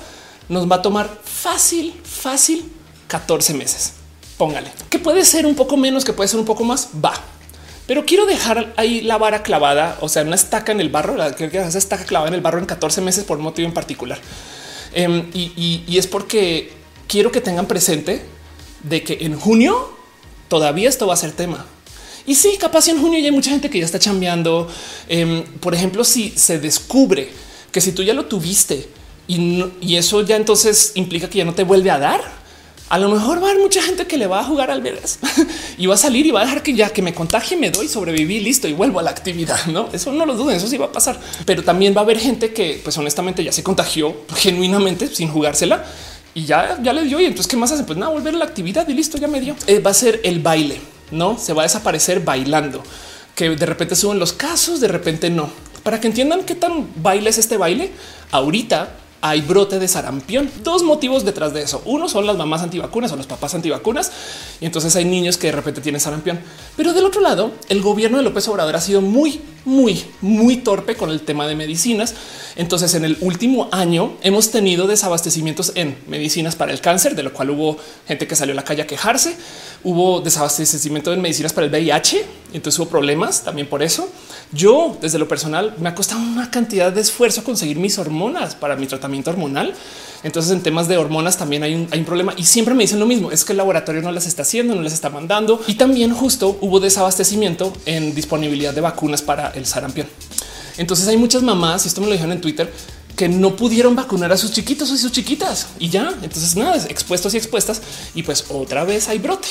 nos 0.47 0.69
va 0.69 0.75
a 0.75 0.81
tomar 0.83 1.09
fácil, 1.23 1.99
fácil 2.03 2.71
14 3.07 3.55
meses 3.55 3.93
póngale 4.41 4.71
que 4.89 4.97
puede 4.97 5.23
ser 5.23 5.45
un 5.45 5.53
poco 5.53 5.77
menos, 5.77 6.03
que 6.03 6.13
puede 6.13 6.27
ser 6.27 6.39
un 6.39 6.47
poco 6.47 6.63
más, 6.63 6.89
va. 7.05 7.13
Pero 7.85 8.07
quiero 8.07 8.25
dejar 8.25 8.73
ahí 8.75 9.01
la 9.01 9.19
vara 9.19 9.43
clavada, 9.43 9.99
o 10.01 10.09
sea, 10.09 10.23
una 10.23 10.33
estaca 10.33 10.71
en 10.71 10.81
el 10.81 10.89
barro, 10.89 11.15
la 11.15 11.35
que 11.35 11.45
esa 11.45 11.77
estaca 11.77 12.05
clavada 12.05 12.29
en 12.29 12.33
el 12.33 12.41
barro 12.41 12.57
en 12.57 12.65
14 12.65 13.01
meses 13.01 13.23
por 13.23 13.37
un 13.37 13.43
motivo 13.43 13.67
en 13.67 13.73
particular. 13.75 14.19
Em, 14.93 15.29
y, 15.35 15.95
es 15.95 16.07
porque 16.07 16.73
quiero 17.07 17.31
que 17.31 17.39
tengan 17.39 17.67
presente 17.67 18.25
de 18.81 19.03
que 19.03 19.19
en 19.21 19.39
junio 19.39 19.95
todavía 20.47 20.89
esto 20.89 21.05
va 21.05 21.13
a 21.13 21.17
ser 21.17 21.33
tema. 21.33 21.63
Y 22.25 22.33
sí, 22.33 22.57
capaz 22.59 22.87
en 22.87 22.99
junio 22.99 23.19
ya 23.19 23.25
hay 23.25 23.31
mucha 23.31 23.51
gente 23.51 23.69
que 23.69 23.77
ya 23.77 23.85
está 23.85 23.99
chambeando. 23.99 24.67
Em, 25.07 25.43
por 25.59 25.75
ejemplo, 25.75 26.03
si 26.03 26.31
se 26.31 26.57
descubre 26.57 27.29
que 27.71 27.79
si 27.79 27.91
tú 27.91 28.01
ya 28.01 28.15
lo 28.15 28.25
tuviste 28.25 28.89
y, 29.27 29.65
y 29.81 29.97
eso 29.97 30.21
ya 30.21 30.35
entonces 30.35 30.93
implica 30.95 31.29
que 31.29 31.37
ya 31.37 31.45
no 31.45 31.53
te 31.53 31.63
vuelve 31.63 31.91
a 31.91 31.99
dar, 31.99 32.40
a 32.91 32.97
lo 32.97 33.07
mejor 33.07 33.41
va 33.41 33.47
a 33.47 33.51
haber 33.51 33.63
mucha 33.63 33.81
gente 33.81 34.05
que 34.05 34.17
le 34.17 34.27
va 34.27 34.41
a 34.41 34.43
jugar 34.43 34.69
al 34.69 34.81
vergas 34.81 35.17
y 35.77 35.85
va 35.85 35.93
a 35.93 35.97
salir 35.97 36.25
y 36.25 36.31
va 36.31 36.41
a 36.41 36.43
dejar 36.43 36.61
que 36.61 36.73
ya 36.73 36.89
que 36.89 37.01
me 37.01 37.13
contagie, 37.13 37.55
me 37.55 37.71
doy, 37.71 37.87
sobreviví, 37.87 38.41
listo 38.41 38.67
y 38.67 38.73
vuelvo 38.73 38.99
a 38.99 39.03
la 39.03 39.11
actividad. 39.11 39.65
No, 39.67 39.87
eso 39.93 40.11
no 40.11 40.25
lo 40.25 40.35
duden, 40.35 40.57
eso 40.57 40.67
sí 40.67 40.77
va 40.77 40.87
a 40.87 40.91
pasar. 40.91 41.17
Pero 41.45 41.63
también 41.63 41.95
va 41.95 42.01
a 42.01 42.03
haber 42.03 42.19
gente 42.19 42.51
que, 42.51 42.81
pues 42.83 42.97
honestamente, 42.97 43.45
ya 43.45 43.53
se 43.53 43.63
contagió 43.63 44.13
genuinamente 44.35 45.07
sin 45.07 45.29
jugársela 45.29 45.85
y 46.33 46.43
ya, 46.43 46.79
ya 46.83 46.91
le 46.91 47.03
dio. 47.05 47.21
Y 47.21 47.25
entonces, 47.25 47.47
¿qué 47.47 47.55
más 47.55 47.71
hace? 47.71 47.85
Pues 47.85 47.97
nada, 47.97 48.11
volver 48.11 48.35
a 48.35 48.39
la 48.39 48.43
actividad 48.43 48.85
y 48.89 48.93
listo, 48.93 49.17
ya 49.17 49.29
me 49.29 49.39
dio. 49.39 49.55
Eh, 49.67 49.79
va 49.79 49.91
a 49.91 49.93
ser 49.93 50.19
el 50.25 50.41
baile, 50.41 50.81
no 51.11 51.37
se 51.37 51.53
va 51.53 51.61
a 51.61 51.67
desaparecer 51.67 52.19
bailando, 52.19 52.83
que 53.35 53.51
de 53.51 53.65
repente 53.65 53.95
suben 53.95 54.19
los 54.19 54.33
casos, 54.33 54.81
de 54.81 54.89
repente 54.89 55.29
no. 55.29 55.49
Para 55.83 56.01
que 56.01 56.07
entiendan 56.07 56.43
qué 56.43 56.55
tan 56.55 56.89
baile 56.97 57.29
es 57.29 57.37
este 57.37 57.55
baile, 57.55 57.89
ahorita 58.31 58.97
hay 59.21 59.41
brote 59.41 59.77
de 59.77 59.87
sarampión. 59.87 60.49
Dos 60.63 60.83
motivos 60.83 61.23
detrás 61.23 61.53
de 61.53 61.61
eso. 61.61 61.81
Uno 61.85 62.09
son 62.09 62.25
las 62.25 62.35
mamás 62.35 62.63
antivacunas 62.63 63.11
o 63.11 63.15
los 63.15 63.27
papás 63.27 63.53
antivacunas. 63.53 64.11
Y 64.59 64.65
entonces 64.65 64.95
hay 64.95 65.05
niños 65.05 65.37
que 65.37 65.47
de 65.47 65.53
repente 65.53 65.79
tienen 65.79 66.01
sarampión. 66.01 66.39
Pero 66.75 66.91
del 66.91 67.05
otro 67.05 67.21
lado, 67.21 67.51
el 67.69 67.81
gobierno 67.81 68.17
de 68.17 68.23
López 68.23 68.47
Obrador 68.47 68.75
ha 68.75 68.81
sido 68.81 69.01
muy, 69.01 69.39
muy, 69.63 70.03
muy 70.21 70.57
torpe 70.57 70.95
con 70.95 71.11
el 71.11 71.21
tema 71.21 71.47
de 71.47 71.55
medicinas. 71.55 72.15
Entonces 72.55 72.95
en 72.95 73.05
el 73.05 73.17
último 73.21 73.69
año 73.71 74.17
hemos 74.23 74.49
tenido 74.49 74.87
desabastecimientos 74.87 75.73
en 75.75 75.97
medicinas 76.07 76.55
para 76.55 76.71
el 76.71 76.81
cáncer, 76.81 77.15
de 77.15 77.23
lo 77.23 77.31
cual 77.31 77.51
hubo 77.51 77.77
gente 78.07 78.27
que 78.27 78.35
salió 78.35 78.53
a 78.53 78.55
la 78.55 78.63
calle 78.63 78.81
a 78.81 78.87
quejarse. 78.87 79.35
Hubo 79.83 80.21
desabastecimiento 80.21 81.13
en 81.13 81.21
medicinas 81.21 81.53
para 81.53 81.65
el 81.67 81.71
VIH. 81.71 82.25
Entonces 82.53 82.79
hubo 82.79 82.89
problemas 82.89 83.43
también 83.43 83.67
por 83.67 83.83
eso. 83.83 84.09
Yo, 84.53 84.97
desde 84.99 85.17
lo 85.17 85.29
personal, 85.29 85.75
me 85.79 85.87
ha 85.87 85.95
costado 85.95 86.21
una 86.21 86.51
cantidad 86.51 86.91
de 86.91 86.99
esfuerzo 86.99 87.43
conseguir 87.43 87.77
mis 87.77 87.97
hormonas 87.97 88.53
para 88.53 88.75
mi 88.75 88.85
tratamiento 88.85 89.29
hormonal. 89.29 89.73
Entonces, 90.23 90.51
en 90.51 90.61
temas 90.61 90.89
de 90.89 90.97
hormonas 90.97 91.37
también 91.37 91.63
hay 91.63 91.73
un, 91.73 91.87
problema 92.05 92.33
y 92.35 92.43
siempre 92.43 92.73
me 92.73 92.83
dicen 92.83 92.99
lo 92.99 93.05
mismo: 93.05 93.31
es 93.31 93.45
que 93.45 93.53
el 93.53 93.57
laboratorio 93.57 94.01
no 94.01 94.11
las 94.11 94.27
está 94.27 94.41
haciendo, 94.41 94.75
no 94.75 94.81
les 94.81 94.91
está 94.91 95.09
mandando. 95.09 95.61
Y 95.67 95.75
también, 95.75 96.13
justo 96.13 96.57
hubo 96.59 96.81
desabastecimiento 96.81 97.71
en 97.85 98.13
disponibilidad 98.13 98.73
de 98.73 98.81
vacunas 98.81 99.21
para 99.21 99.51
el 99.51 99.65
sarampión. 99.65 100.07
Entonces, 100.77 101.07
hay 101.07 101.15
muchas 101.15 101.43
mamás, 101.43 101.85
y 101.85 101.87
esto 101.87 102.01
me 102.01 102.07
lo 102.07 102.13
dijeron 102.13 102.33
en 102.33 102.41
Twitter, 102.41 102.71
que 103.15 103.29
no 103.29 103.55
pudieron 103.55 103.95
vacunar 103.95 104.33
a 104.33 104.37
sus 104.37 104.51
chiquitos 104.51 104.91
o 104.91 104.97
sus 104.97 105.13
chiquitas 105.13 105.67
y 105.79 105.87
ya. 105.87 106.13
Entonces, 106.23 106.57
nada, 106.57 106.75
expuestos 106.89 107.33
y 107.35 107.37
expuestas. 107.37 107.81
Y 108.15 108.23
pues 108.23 108.45
otra 108.49 108.83
vez 108.83 109.07
hay 109.07 109.19
brote. 109.19 109.47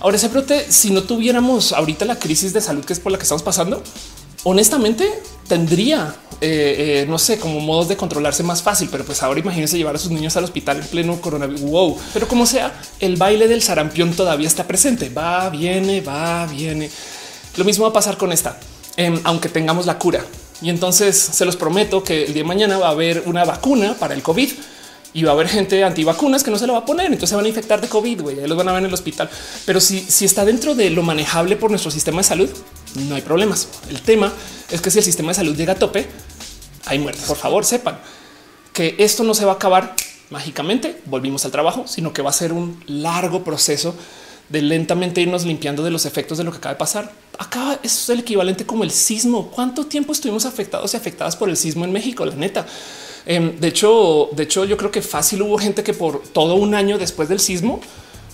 Ahora, 0.00 0.16
ese 0.16 0.28
brote, 0.28 0.70
si 0.70 0.90
no 0.90 1.02
tuviéramos 1.02 1.72
ahorita 1.72 2.04
la 2.04 2.18
crisis 2.18 2.52
de 2.52 2.60
salud 2.60 2.84
que 2.84 2.92
es 2.92 3.00
por 3.00 3.10
la 3.10 3.16
que 3.16 3.22
estamos 3.22 3.42
pasando, 3.42 3.82
honestamente 4.44 5.08
tendría, 5.48 6.14
eh, 6.40 7.02
eh, 7.02 7.06
no 7.08 7.18
sé, 7.18 7.38
como 7.38 7.60
modos 7.60 7.88
de 7.88 7.96
controlarse 7.96 8.42
más 8.42 8.62
fácil, 8.62 8.88
pero 8.90 9.04
pues 9.04 9.22
ahora 9.22 9.40
imagínense 9.40 9.76
llevar 9.76 9.96
a 9.96 9.98
sus 9.98 10.10
niños 10.10 10.36
al 10.36 10.44
hospital 10.44 10.78
en 10.78 10.86
pleno 10.86 11.20
coronavirus. 11.20 11.62
Wow, 11.62 11.98
pero 12.12 12.28
como 12.28 12.46
sea, 12.46 12.80
el 13.00 13.16
baile 13.16 13.48
del 13.48 13.62
sarampión 13.62 14.12
todavía 14.12 14.46
está 14.46 14.66
presente. 14.66 15.08
Va, 15.08 15.50
viene, 15.50 16.00
va, 16.00 16.46
viene. 16.46 16.90
Lo 17.56 17.64
mismo 17.64 17.84
va 17.84 17.90
a 17.90 17.92
pasar 17.92 18.16
con 18.16 18.32
esta, 18.32 18.58
em, 18.96 19.20
aunque 19.24 19.48
tengamos 19.48 19.86
la 19.86 19.98
cura. 19.98 20.24
Y 20.62 20.70
entonces 20.70 21.16
se 21.16 21.44
los 21.44 21.56
prometo 21.56 22.02
que 22.02 22.24
el 22.24 22.32
día 22.32 22.42
de 22.42 22.48
mañana 22.48 22.78
va 22.78 22.88
a 22.88 22.90
haber 22.90 23.24
una 23.26 23.44
vacuna 23.44 23.94
para 23.98 24.14
el 24.14 24.22
COVID 24.22 24.50
y 25.12 25.22
va 25.22 25.30
a 25.30 25.34
haber 25.34 25.48
gente 25.48 25.82
antivacunas 25.84 26.42
que 26.42 26.50
no 26.50 26.58
se 26.58 26.66
lo 26.66 26.72
va 26.72 26.80
a 26.80 26.84
poner. 26.84 27.06
Entonces 27.06 27.30
se 27.30 27.36
van 27.36 27.44
a 27.44 27.48
infectar 27.48 27.80
de 27.80 27.88
COVID, 27.88 28.22
güey, 28.22 28.46
los 28.46 28.56
van 28.56 28.68
a 28.68 28.72
ver 28.72 28.80
en 28.80 28.88
el 28.88 28.94
hospital. 28.94 29.28
Pero 29.66 29.80
si, 29.80 30.00
si 30.00 30.24
está 30.24 30.44
dentro 30.44 30.74
de 30.74 30.90
lo 30.90 31.02
manejable 31.02 31.56
por 31.56 31.70
nuestro 31.70 31.90
sistema 31.90 32.18
de 32.18 32.24
salud, 32.24 32.50
no 32.94 33.14
hay 33.14 33.22
problemas. 33.22 33.68
El 33.88 34.00
tema 34.00 34.32
es 34.70 34.80
que 34.80 34.90
si 34.90 34.98
el 34.98 35.04
sistema 35.04 35.28
de 35.28 35.34
salud 35.34 35.56
llega 35.56 35.74
a 35.74 35.76
tope, 35.76 36.06
hay 36.86 36.98
muertes. 36.98 37.24
Por 37.24 37.36
favor, 37.36 37.64
sepan 37.64 37.98
que 38.72 38.96
esto 38.98 39.24
no 39.24 39.34
se 39.34 39.44
va 39.44 39.52
a 39.52 39.54
acabar 39.56 39.94
mágicamente, 40.30 41.00
volvimos 41.06 41.44
al 41.44 41.50
trabajo, 41.50 41.86
sino 41.86 42.12
que 42.12 42.22
va 42.22 42.30
a 42.30 42.32
ser 42.32 42.52
un 42.52 42.82
largo 42.86 43.44
proceso 43.44 43.94
de 44.48 44.62
lentamente 44.62 45.20
irnos 45.20 45.44
limpiando 45.44 45.82
de 45.82 45.90
los 45.90 46.06
efectos 46.06 46.38
de 46.38 46.44
lo 46.44 46.50
que 46.50 46.58
acaba 46.58 46.74
de 46.74 46.78
pasar. 46.78 47.12
Acaba, 47.38 47.78
es 47.82 48.08
el 48.10 48.20
equivalente 48.20 48.66
como 48.66 48.84
el 48.84 48.90
sismo. 48.90 49.50
¿Cuánto 49.50 49.86
tiempo 49.86 50.12
estuvimos 50.12 50.44
afectados 50.44 50.92
y 50.94 50.96
afectadas 50.96 51.36
por 51.36 51.48
el 51.48 51.56
sismo 51.56 51.84
en 51.84 51.92
México? 51.92 52.24
La 52.24 52.34
neta. 52.34 52.66
Em, 53.26 53.58
de 53.58 53.68
hecho, 53.68 54.28
de 54.32 54.42
hecho, 54.42 54.64
yo 54.64 54.76
creo 54.76 54.90
que 54.90 55.00
fácil 55.00 55.42
hubo 55.42 55.56
gente 55.58 55.82
que 55.82 55.94
por 55.94 56.22
todo 56.22 56.56
un 56.56 56.74
año 56.74 56.98
después 56.98 57.28
del 57.28 57.40
sismo 57.40 57.80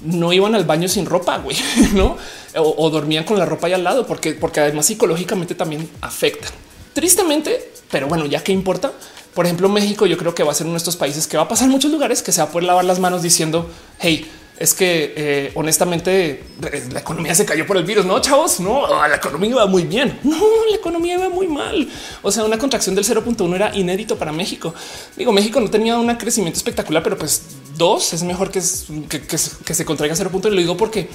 no 0.02 0.32
iban 0.32 0.54
al 0.54 0.64
baño 0.64 0.88
sin 0.88 1.06
ropa, 1.06 1.38
güey, 1.38 1.56
no? 1.94 2.16
O, 2.56 2.90
dormían 2.90 3.24
con 3.24 3.38
la 3.38 3.46
ropa 3.46 3.66
ahí 3.66 3.72
al 3.72 3.84
lado, 3.84 4.06
porque, 4.06 4.32
porque 4.32 4.60
además 4.60 4.86
psicológicamente 4.86 5.54
también 5.54 5.88
afecta. 6.00 6.48
Tristemente, 6.92 7.72
pero 7.90 8.08
bueno, 8.08 8.26
ya 8.26 8.42
que 8.42 8.52
importa. 8.52 8.92
Por 9.34 9.46
ejemplo, 9.46 9.68
México, 9.68 10.06
yo 10.06 10.16
creo 10.16 10.34
que 10.34 10.42
va 10.42 10.50
a 10.50 10.54
ser 10.54 10.66
uno 10.66 10.74
de 10.74 10.78
estos 10.78 10.96
países 10.96 11.28
que 11.28 11.36
va 11.36 11.44
a 11.44 11.48
pasar 11.48 11.66
en 11.66 11.72
muchos 11.72 11.90
lugares 11.92 12.22
que 12.22 12.32
se 12.32 12.40
va 12.40 12.48
a 12.48 12.50
poder 12.50 12.66
lavar 12.66 12.84
las 12.84 12.98
manos 12.98 13.22
diciendo, 13.22 13.70
hey, 14.00 14.28
es 14.60 14.74
que 14.74 15.14
eh, 15.16 15.52
honestamente 15.54 16.44
la 16.92 17.00
economía 17.00 17.34
se 17.34 17.46
cayó 17.46 17.66
por 17.66 17.78
el 17.78 17.84
virus. 17.84 18.04
No, 18.04 18.20
chavos, 18.20 18.60
no, 18.60 18.86
la 19.08 19.16
economía 19.16 19.54
va 19.56 19.66
muy 19.66 19.84
bien. 19.84 20.20
No, 20.24 20.36
la 20.68 20.76
economía 20.76 21.18
va 21.18 21.30
muy 21.30 21.48
mal. 21.48 21.88
O 22.22 22.30
sea, 22.30 22.44
una 22.44 22.58
contracción 22.58 22.94
del 22.94 23.04
0.1 23.04 23.54
era 23.54 23.74
inédito 23.74 24.16
para 24.16 24.32
México. 24.32 24.74
Digo, 25.16 25.32
México 25.32 25.60
no 25.60 25.70
tenía 25.70 25.96
un 25.96 26.14
crecimiento 26.16 26.58
espectacular, 26.58 27.02
pero 27.02 27.16
pues 27.16 27.42
dos 27.80 28.12
es 28.12 28.22
mejor 28.22 28.52
que, 28.52 28.60
se 28.60 29.84
contraiga 29.84 30.14
0.1. 30.14 30.46
Y 30.46 30.50
lo 30.50 30.60
digo 30.60 30.76
porque 30.76 31.08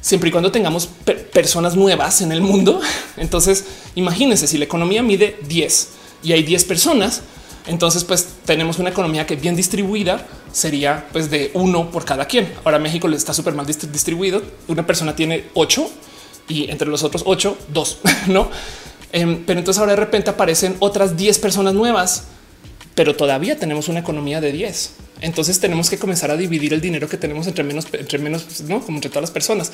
siempre 0.00 0.28
y 0.28 0.32
cuando 0.32 0.52
tengamos 0.52 0.88
personas 1.32 1.74
nuevas 1.74 2.20
en 2.20 2.30
el 2.30 2.42
mundo, 2.42 2.80
entonces 3.16 3.64
imagínense 3.96 4.46
si 4.46 4.58
la 4.58 4.66
economía 4.66 5.02
mide 5.02 5.38
10 5.48 5.88
y 6.22 6.32
hay 6.32 6.42
10 6.42 6.64
personas, 6.66 7.22
entonces, 7.66 8.04
pues 8.04 8.28
tenemos 8.44 8.78
una 8.78 8.90
economía 8.90 9.26
que 9.26 9.34
bien 9.34 9.56
distribuida 9.56 10.24
sería 10.52 11.08
pues 11.12 11.30
de 11.30 11.50
uno 11.54 11.90
por 11.90 12.04
cada 12.04 12.26
quien. 12.26 12.52
Ahora 12.64 12.78
México 12.78 13.08
le 13.08 13.16
está 13.16 13.34
súper 13.34 13.54
mal 13.54 13.66
distribuido. 13.66 14.40
Una 14.68 14.86
persona 14.86 15.16
tiene 15.16 15.46
ocho 15.54 15.90
y 16.48 16.70
entre 16.70 16.86
los 16.88 17.02
otros 17.02 17.24
ocho, 17.26 17.58
dos, 17.68 17.98
no? 18.28 18.48
Em, 19.12 19.44
pero 19.44 19.58
entonces 19.58 19.80
ahora 19.80 19.92
de 19.92 19.96
repente 19.96 20.30
aparecen 20.30 20.76
otras 20.78 21.16
10 21.16 21.38
personas 21.40 21.74
nuevas, 21.74 22.24
pero 22.96 23.14
todavía 23.14 23.56
tenemos 23.56 23.86
una 23.86 24.00
economía 24.00 24.40
de 24.40 24.50
10. 24.50 24.90
Entonces 25.20 25.60
tenemos 25.60 25.88
que 25.88 25.98
comenzar 25.98 26.32
a 26.32 26.36
dividir 26.36 26.74
el 26.74 26.80
dinero 26.80 27.08
que 27.08 27.16
tenemos 27.16 27.46
entre 27.46 27.62
menos, 27.62 27.86
entre 27.92 28.18
menos, 28.18 28.62
no 28.62 28.80
como 28.80 28.98
entre 28.98 29.10
todas 29.10 29.22
las 29.22 29.30
personas. 29.30 29.70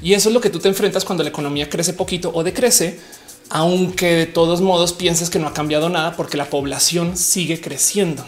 Y 0.00 0.14
eso 0.14 0.30
es 0.30 0.34
lo 0.34 0.40
que 0.40 0.48
tú 0.48 0.58
te 0.58 0.68
enfrentas 0.68 1.04
cuando 1.04 1.22
la 1.22 1.30
economía 1.30 1.68
crece 1.68 1.92
poquito 1.92 2.30
o 2.32 2.42
decrece 2.42 2.98
aunque 3.50 4.14
de 4.14 4.26
todos 4.26 4.60
modos 4.60 4.92
pienses 4.92 5.28
que 5.28 5.40
no 5.40 5.48
ha 5.48 5.52
cambiado 5.52 5.88
nada 5.88 6.16
porque 6.16 6.36
la 6.36 6.48
población 6.48 7.16
sigue 7.16 7.60
creciendo. 7.60 8.24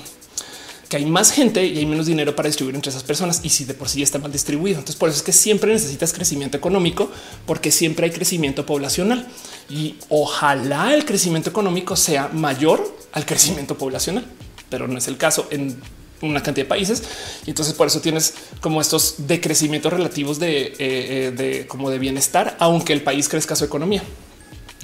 Que 0.93 0.99
hay 0.99 1.07
más 1.07 1.31
gente 1.31 1.65
y 1.65 1.79
hay 1.79 1.87
menos 1.87 2.05
dinero 2.05 2.37
para 2.37 2.49
distribuir 2.49 2.75
entre 2.75 2.91
esas 2.91 3.03
personas 3.03 3.41
y 3.43 3.49
si 3.49 3.65
de 3.65 3.73
por 3.73 3.89
sí 3.89 4.03
está 4.03 4.19
mal 4.19 4.31
distribuido. 4.31 4.79
Entonces 4.79 4.97
por 4.97 5.09
eso 5.09 5.17
es 5.17 5.23
que 5.23 5.33
siempre 5.33 5.73
necesitas 5.73 6.13
crecimiento 6.13 6.59
económico 6.59 7.11
porque 7.47 7.73
siempre 7.73 8.05
hay 8.05 8.13
crecimiento 8.13 8.67
poblacional 8.67 9.27
y 9.71 9.97
ojalá 10.11 10.93
el 10.93 11.07
crecimiento 11.07 11.49
económico 11.49 11.97
sea 11.97 12.29
mayor 12.29 12.95
al 13.13 13.25
crecimiento 13.25 13.79
poblacional, 13.79 14.27
pero 14.69 14.87
no 14.87 14.99
es 14.99 15.09
el 15.09 15.17
caso 15.17 15.49
en 15.51 15.81
una 16.21 16.43
cantidad 16.43 16.67
de 16.67 16.69
países 16.69 17.03
y 17.47 17.51
entonces 17.53 17.73
por 17.73 17.87
eso 17.87 18.03
tienes 18.03 18.35
como 18.61 18.83
estos 18.83 19.15
decrecimientos 19.17 19.91
relativos 19.91 20.39
de, 20.39 20.61
eh, 20.61 20.75
eh, 20.79 21.33
de 21.35 21.67
como 21.67 21.89
de 21.89 21.99
bienestar, 22.01 22.55
aunque 22.61 22.93
el 22.93 23.01
país 23.01 23.31
crezca 23.31 23.57
su 23.57 23.65
economía. 23.65 24.03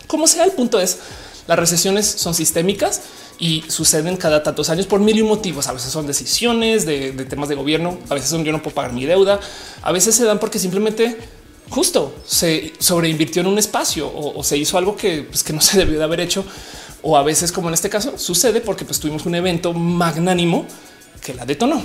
Como 0.06 0.26
sea, 0.26 0.44
el 0.44 0.52
punto 0.52 0.80
es 0.80 0.96
las 1.48 1.58
recesiones 1.58 2.06
son 2.06 2.34
sistémicas 2.34 3.02
y 3.38 3.64
suceden 3.68 4.16
cada 4.16 4.42
tantos 4.42 4.68
años 4.70 4.86
por 4.86 5.00
mil 5.00 5.18
y 5.18 5.22
motivos. 5.22 5.68
A 5.68 5.72
veces 5.72 5.92
son 5.92 6.06
decisiones 6.06 6.84
de, 6.84 7.12
temas 7.28 7.48
de 7.48 7.54
gobierno, 7.54 7.98
a 8.08 8.14
veces 8.14 8.30
son 8.30 8.44
yo 8.44 8.52
no 8.52 8.62
puedo 8.62 8.74
pagar 8.74 8.92
mi 8.92 9.04
deuda, 9.04 9.40
a 9.82 9.92
veces 9.92 10.14
se 10.14 10.24
dan 10.24 10.38
porque 10.38 10.58
simplemente 10.58 11.16
justo 11.70 12.14
se 12.26 12.72
sobreinvirtió 12.78 13.40
en 13.40 13.48
un 13.48 13.58
espacio 13.58 14.10
o, 14.12 14.42
se 14.42 14.56
hizo 14.56 14.78
algo 14.78 14.96
que, 14.96 15.22
pues, 15.22 15.44
que 15.44 15.52
no 15.52 15.60
se 15.60 15.78
debió 15.78 15.98
de 15.98 16.04
haber 16.04 16.20
hecho. 16.20 16.44
O 17.00 17.16
a 17.16 17.22
veces, 17.22 17.52
como 17.52 17.68
en 17.68 17.74
este 17.74 17.88
caso, 17.88 18.18
sucede 18.18 18.60
porque 18.60 18.84
pues, 18.84 18.98
tuvimos 18.98 19.24
un 19.24 19.36
evento 19.36 19.72
magnánimo 19.72 20.66
que 21.22 21.32
la 21.32 21.46
detonó. 21.46 21.80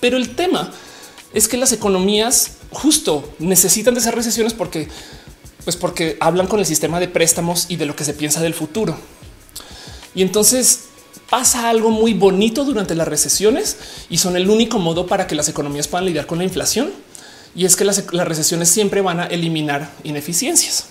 Pero 0.00 0.16
el 0.16 0.34
tema 0.34 0.72
es 1.34 1.48
que 1.48 1.58
las 1.58 1.72
economías 1.72 2.52
justo 2.70 3.34
necesitan 3.38 3.92
de 3.94 4.00
esas 4.00 4.14
recesiones 4.14 4.54
porque, 4.54 4.88
pues 5.64 5.76
porque 5.76 6.16
hablan 6.20 6.46
con 6.46 6.60
el 6.60 6.66
sistema 6.66 6.98
de 6.98 7.08
préstamos 7.08 7.66
y 7.68 7.76
de 7.76 7.84
lo 7.84 7.94
que 7.94 8.04
se 8.04 8.14
piensa 8.14 8.40
del 8.40 8.54
futuro. 8.54 8.96
Y 10.14 10.22
entonces 10.22 10.84
pasa 11.30 11.70
algo 11.70 11.90
muy 11.90 12.12
bonito 12.12 12.64
durante 12.64 12.94
las 12.94 13.08
recesiones 13.08 13.78
y 14.10 14.18
son 14.18 14.36
el 14.36 14.50
único 14.50 14.78
modo 14.78 15.06
para 15.06 15.26
que 15.26 15.34
las 15.34 15.48
economías 15.48 15.88
puedan 15.88 16.04
lidiar 16.06 16.26
con 16.26 16.38
la 16.38 16.44
inflación. 16.44 16.90
Y 17.54 17.64
es 17.64 17.76
que 17.76 17.84
las, 17.84 18.04
recesiones 18.06 18.68
siempre 18.68 19.00
van 19.00 19.20
a 19.20 19.26
eliminar 19.26 19.90
ineficiencias. 20.04 20.86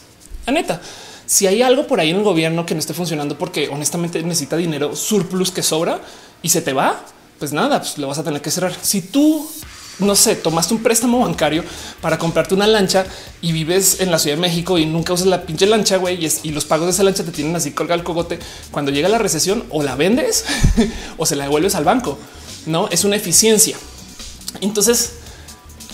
La 0.46 0.54
neta, 0.54 0.82
si 1.26 1.48
hay 1.48 1.62
algo 1.62 1.88
por 1.88 2.00
ahí 2.00 2.10
en 2.10 2.18
el 2.18 2.24
gobierno 2.24 2.66
que 2.66 2.74
no 2.74 2.80
esté 2.80 2.94
funcionando 2.94 3.38
porque 3.38 3.70
honestamente 3.70 4.22
necesita 4.24 4.58
dinero 4.58 4.96
surplus 4.96 5.52
que 5.52 5.64
sobra 5.64 6.02
y 6.42 6.50
se 6.50 6.62
te 6.62 6.74
va, 6.74 7.04
pues 7.40 7.54
nada, 7.54 7.80
pues 7.80 7.98
lo 7.98 8.08
vas 8.08 8.20
a 8.20 8.24
tener 8.24 8.42
que 8.42 8.52
cerrar. 8.52 8.74
Si 8.82 9.02
tú 9.02 9.48
no 10.02 10.16
sé, 10.16 10.36
tomaste 10.36 10.74
un 10.74 10.84
préstamo 10.84 11.20
bancario 11.20 11.64
para 12.02 12.18
comprarte 12.18 12.54
una 12.54 12.68
lancha 12.68 13.06
y 13.42 13.52
vives 13.52 14.02
en 14.02 14.12
la 14.12 14.20
Ciudad 14.20 14.36
de 14.36 14.42
México 14.42 14.78
y 14.78 14.86
nunca 14.86 15.14
usas 15.14 15.28
la 15.28 15.44
pinche 15.44 15.66
lancha, 15.66 15.98
güey, 15.98 16.28
y, 16.44 16.52
los 16.52 16.66
pagos 16.66 16.88
de 16.88 16.92
esa 16.92 17.04
lancha 17.04 17.24
te 17.24 17.32
tienen 17.32 17.56
así 17.56 17.72
colgado 17.72 18.00
el 18.00 18.04
cogote. 18.04 18.40
Cuando 18.72 18.92
llega 18.92 19.08
la 19.10 19.18
recesión, 19.18 19.64
o 19.70 19.84
la 19.84 19.96
vendes 19.96 20.46
o 21.18 21.26
se 21.26 21.36
la 21.36 21.46
devuelves 21.46 21.76
al 21.76 21.84
banco. 21.84 22.18
No 22.66 22.88
es 22.90 23.06
una 23.06 23.16
eficiencia. 23.16 23.78
Entonces, 24.60 25.14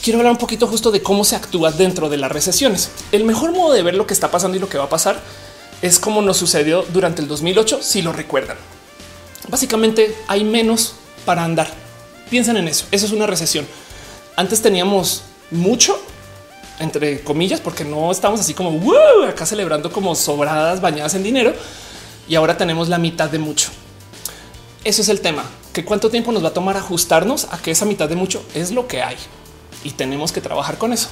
quiero 0.02 0.20
hablar 0.20 0.32
un 0.32 0.40
poquito 0.40 0.68
justo 0.68 0.92
de 0.92 1.02
cómo 1.02 1.24
se 1.24 1.36
actúa 1.36 1.72
dentro 1.72 2.10
de 2.10 2.18
las 2.18 2.32
recesiones. 2.32 2.90
El 3.12 3.24
mejor 3.24 3.52
modo 3.52 3.74
de 3.74 3.84
ver 3.84 3.96
lo 3.96 4.08
que 4.08 4.14
está 4.14 4.32
pasando 4.32 4.58
y 4.58 4.60
lo 4.60 4.70
que 4.70 4.78
va 4.78 4.86
a 4.86 4.90
pasar 4.90 5.22
es 5.82 6.00
como 6.00 6.22
nos 6.22 6.38
sucedió 6.38 6.84
durante 6.94 7.22
el 7.22 7.28
2008, 7.28 7.80
si 7.82 8.02
lo 8.02 8.12
recuerdan. 8.14 8.58
Básicamente 9.50 10.16
hay 10.28 10.44
menos 10.44 10.94
para 11.26 11.44
andar. 11.44 11.70
Piensen 12.30 12.58
en 12.58 12.68
eso. 12.68 12.86
Eso 12.92 13.06
es 13.06 13.12
una 13.12 13.28
recesión 13.28 13.66
antes 14.38 14.62
teníamos 14.62 15.24
mucho, 15.52 16.00
entre 16.80 17.22
comillas, 17.22 17.60
porque 17.60 17.84
no 17.84 18.12
estamos 18.12 18.40
así 18.40 18.54
como 18.54 18.80
acá 19.28 19.46
celebrando 19.46 19.92
como 19.92 20.16
sobradas 20.16 20.80
bañadas 20.80 21.16
en 21.16 21.24
dinero 21.24 21.54
y 22.30 22.36
ahora 22.36 22.56
tenemos 22.56 22.88
la 22.88 23.00
mitad 23.00 23.30
de 23.30 23.40
mucho. 23.40 23.70
Eso 24.84 25.02
es 25.02 25.10
el 25.10 25.22
tema, 25.22 25.44
que 25.74 25.84
cuánto 25.84 26.10
tiempo 26.10 26.32
nos 26.32 26.44
va 26.44 26.50
a 26.50 26.54
tomar 26.54 26.78
ajustarnos 26.78 27.48
a 27.52 27.58
que 27.58 27.72
esa 27.72 27.86
mitad 27.86 28.08
de 28.08 28.16
mucho 28.16 28.46
es 28.54 28.72
lo 28.72 28.88
que 28.88 29.02
hay 29.02 29.18
y 29.84 29.92
tenemos 29.92 30.32
que 30.32 30.40
trabajar 30.40 30.78
con 30.78 30.94
eso. 30.94 31.10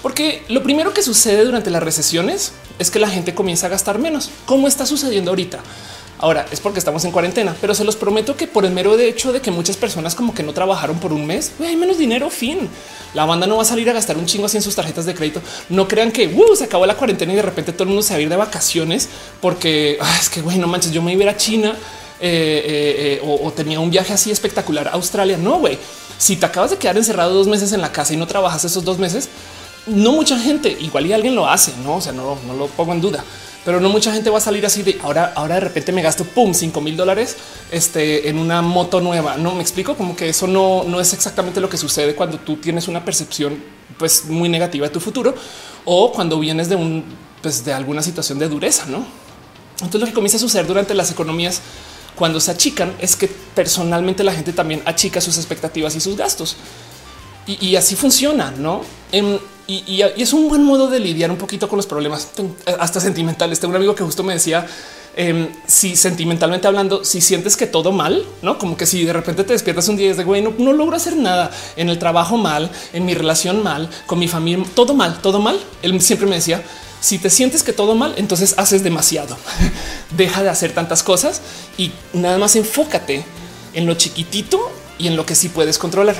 Porque 0.00 0.44
lo 0.48 0.62
primero 0.62 0.94
que 0.94 1.02
sucede 1.02 1.44
durante 1.44 1.70
las 1.70 1.82
recesiones 1.82 2.52
es 2.78 2.92
que 2.92 3.00
la 3.00 3.08
gente 3.08 3.34
comienza 3.34 3.66
a 3.66 3.70
gastar 3.70 3.98
menos, 3.98 4.30
como 4.46 4.68
está 4.68 4.86
sucediendo 4.86 5.32
ahorita. 5.32 5.58
Ahora 6.20 6.46
es 6.50 6.58
porque 6.58 6.80
estamos 6.80 7.04
en 7.04 7.12
cuarentena, 7.12 7.54
pero 7.60 7.74
se 7.74 7.84
los 7.84 7.94
prometo 7.94 8.36
que 8.36 8.48
por 8.48 8.64
el 8.64 8.72
mero 8.72 8.96
de 8.96 9.08
hecho 9.08 9.32
de 9.32 9.40
que 9.40 9.52
muchas 9.52 9.76
personas 9.76 10.16
como 10.16 10.34
que 10.34 10.42
no 10.42 10.52
trabajaron 10.52 10.98
por 10.98 11.12
un 11.12 11.24
mes, 11.24 11.52
hay 11.60 11.76
menos 11.76 11.96
dinero. 11.96 12.28
Fin. 12.28 12.68
La 13.14 13.24
banda 13.24 13.46
no 13.46 13.56
va 13.56 13.62
a 13.62 13.64
salir 13.64 13.88
a 13.88 13.92
gastar 13.92 14.16
un 14.16 14.26
chingo 14.26 14.46
así 14.46 14.56
en 14.56 14.62
sus 14.62 14.74
tarjetas 14.74 15.06
de 15.06 15.14
crédito. 15.14 15.40
No 15.68 15.86
crean 15.86 16.10
que 16.10 16.26
uh, 16.26 16.56
se 16.56 16.64
acabó 16.64 16.86
la 16.86 16.96
cuarentena 16.96 17.32
y 17.32 17.36
de 17.36 17.42
repente 17.42 17.72
todo 17.72 17.84
el 17.84 17.90
mundo 17.90 18.02
se 18.02 18.14
va 18.14 18.18
a 18.18 18.22
ir 18.22 18.28
de 18.28 18.36
vacaciones 18.36 19.08
porque 19.40 19.96
ah, 20.00 20.18
es 20.20 20.28
que 20.28 20.40
güey, 20.40 20.58
no 20.58 20.66
manches, 20.66 20.90
yo 20.90 21.02
me 21.02 21.12
iba 21.12 21.20
a, 21.20 21.24
ir 21.24 21.28
a 21.30 21.36
China 21.36 21.76
eh, 22.20 22.62
eh, 22.66 23.20
eh, 23.22 23.22
o, 23.24 23.52
tenía 23.52 23.78
un 23.78 23.90
viaje 23.90 24.12
así 24.12 24.32
espectacular 24.32 24.88
a 24.88 24.92
Australia. 24.92 25.38
No, 25.38 25.58
güey. 25.60 25.78
Si 26.18 26.34
te 26.34 26.46
acabas 26.46 26.72
de 26.72 26.78
quedar 26.78 26.96
encerrado 26.96 27.32
dos 27.32 27.46
meses 27.46 27.72
en 27.72 27.80
la 27.80 27.92
casa 27.92 28.12
y 28.12 28.16
no 28.16 28.26
trabajas 28.26 28.64
esos 28.64 28.84
dos 28.84 28.98
meses, 28.98 29.28
no 29.86 30.12
mucha 30.12 30.36
gente, 30.36 30.76
igual 30.80 31.06
y 31.06 31.12
alguien 31.12 31.36
lo 31.36 31.48
hace, 31.48 31.72
no? 31.84 31.96
O 31.96 32.00
sea, 32.00 32.12
no, 32.12 32.36
no 32.44 32.54
lo 32.54 32.66
pongo 32.66 32.92
en 32.92 33.00
duda 33.00 33.24
pero 33.68 33.80
no 33.80 33.90
mucha 33.90 34.10
gente 34.14 34.30
va 34.30 34.38
a 34.38 34.40
salir 34.40 34.64
así 34.64 34.82
de 34.82 34.98
ahora. 35.02 35.34
Ahora 35.36 35.56
de 35.56 35.60
repente 35.60 35.92
me 35.92 36.00
gasto 36.00 36.24
pum 36.24 36.54
5 36.54 36.80
mil 36.80 36.96
dólares 36.96 37.36
este, 37.70 38.30
en 38.30 38.38
una 38.38 38.62
moto 38.62 38.98
nueva. 39.02 39.36
No 39.36 39.54
me 39.54 39.60
explico 39.60 39.94
como 39.94 40.16
que 40.16 40.30
eso 40.30 40.46
no, 40.46 40.84
no 40.84 40.98
es 40.98 41.12
exactamente 41.12 41.60
lo 41.60 41.68
que 41.68 41.76
sucede 41.76 42.14
cuando 42.14 42.38
tú 42.38 42.56
tienes 42.56 42.88
una 42.88 43.04
percepción 43.04 43.62
pues 43.98 44.24
muy 44.24 44.48
negativa 44.48 44.86
de 44.86 44.92
tu 44.94 45.00
futuro 45.00 45.34
o 45.84 46.10
cuando 46.12 46.40
vienes 46.40 46.70
de 46.70 46.76
un 46.76 47.04
pues 47.42 47.62
de 47.62 47.74
alguna 47.74 48.00
situación 48.00 48.38
de 48.38 48.48
dureza, 48.48 48.86
no? 48.86 49.04
Entonces 49.74 50.00
lo 50.00 50.06
que 50.06 50.14
comienza 50.14 50.38
a 50.38 50.40
suceder 50.40 50.66
durante 50.66 50.94
las 50.94 51.10
economías 51.10 51.60
cuando 52.16 52.40
se 52.40 52.50
achican 52.50 52.94
es 52.98 53.16
que 53.16 53.28
personalmente 53.54 54.24
la 54.24 54.32
gente 54.32 54.54
también 54.54 54.80
achica 54.86 55.20
sus 55.20 55.36
expectativas 55.36 55.94
y 55.94 56.00
sus 56.00 56.16
gastos. 56.16 56.56
Y, 57.46 57.76
así 57.76 57.96
funciona, 57.96 58.50
¿no? 58.50 58.80
Y, 59.70 60.00
es 60.00 60.32
un 60.32 60.48
buen 60.48 60.64
modo 60.64 60.88
de 60.88 60.98
lidiar 60.98 61.30
un 61.30 61.36
poquito 61.36 61.68
con 61.68 61.76
los 61.76 61.86
problemas, 61.86 62.28
hasta 62.80 63.00
sentimentales. 63.00 63.60
Tengo 63.60 63.72
un 63.72 63.76
amigo 63.76 63.94
que 63.94 64.02
justo 64.02 64.22
me 64.22 64.32
decía, 64.32 64.66
em, 65.14 65.48
si 65.66 65.94
sentimentalmente 65.94 66.66
hablando, 66.66 67.04
si 67.04 67.20
sientes 67.20 67.54
que 67.54 67.66
todo 67.66 67.92
mal, 67.92 68.24
no 68.40 68.58
como 68.58 68.78
que 68.78 68.86
si 68.86 69.04
de 69.04 69.12
repente 69.12 69.44
te 69.44 69.52
despiertas 69.52 69.86
un 69.88 69.98
día 69.98 70.08
y 70.08 70.14
de 70.14 70.24
güey, 70.24 70.40
no, 70.40 70.54
no, 70.56 70.72
logro 70.72 70.96
hacer 70.96 71.16
nada 71.16 71.50
en 71.76 71.90
el 71.90 71.98
trabajo 71.98 72.38
mal, 72.38 72.70
en 72.94 73.04
mi 73.04 73.12
relación 73.12 73.62
mal, 73.62 73.90
con 74.06 74.18
mi 74.18 74.26
familia, 74.26 74.64
todo 74.74 74.94
mal, 74.94 75.20
todo 75.20 75.38
mal. 75.38 75.60
Él 75.82 76.00
siempre 76.00 76.26
me 76.26 76.36
decía, 76.36 76.62
si 77.02 77.18
te 77.18 77.28
sientes 77.28 77.62
que 77.62 77.74
todo 77.74 77.94
mal, 77.94 78.14
entonces 78.16 78.54
haces 78.56 78.82
demasiado. 78.82 79.36
Deja 80.16 80.42
de 80.42 80.48
hacer 80.48 80.72
tantas 80.72 81.02
cosas 81.02 81.42
y 81.76 81.92
nada 82.14 82.38
más 82.38 82.56
enfócate 82.56 83.22
en 83.74 83.84
lo 83.84 83.94
chiquitito 83.94 84.72
y 84.98 85.08
en 85.08 85.16
lo 85.16 85.26
que 85.26 85.34
sí 85.34 85.50
puedes 85.50 85.78
controlar. 85.78 86.16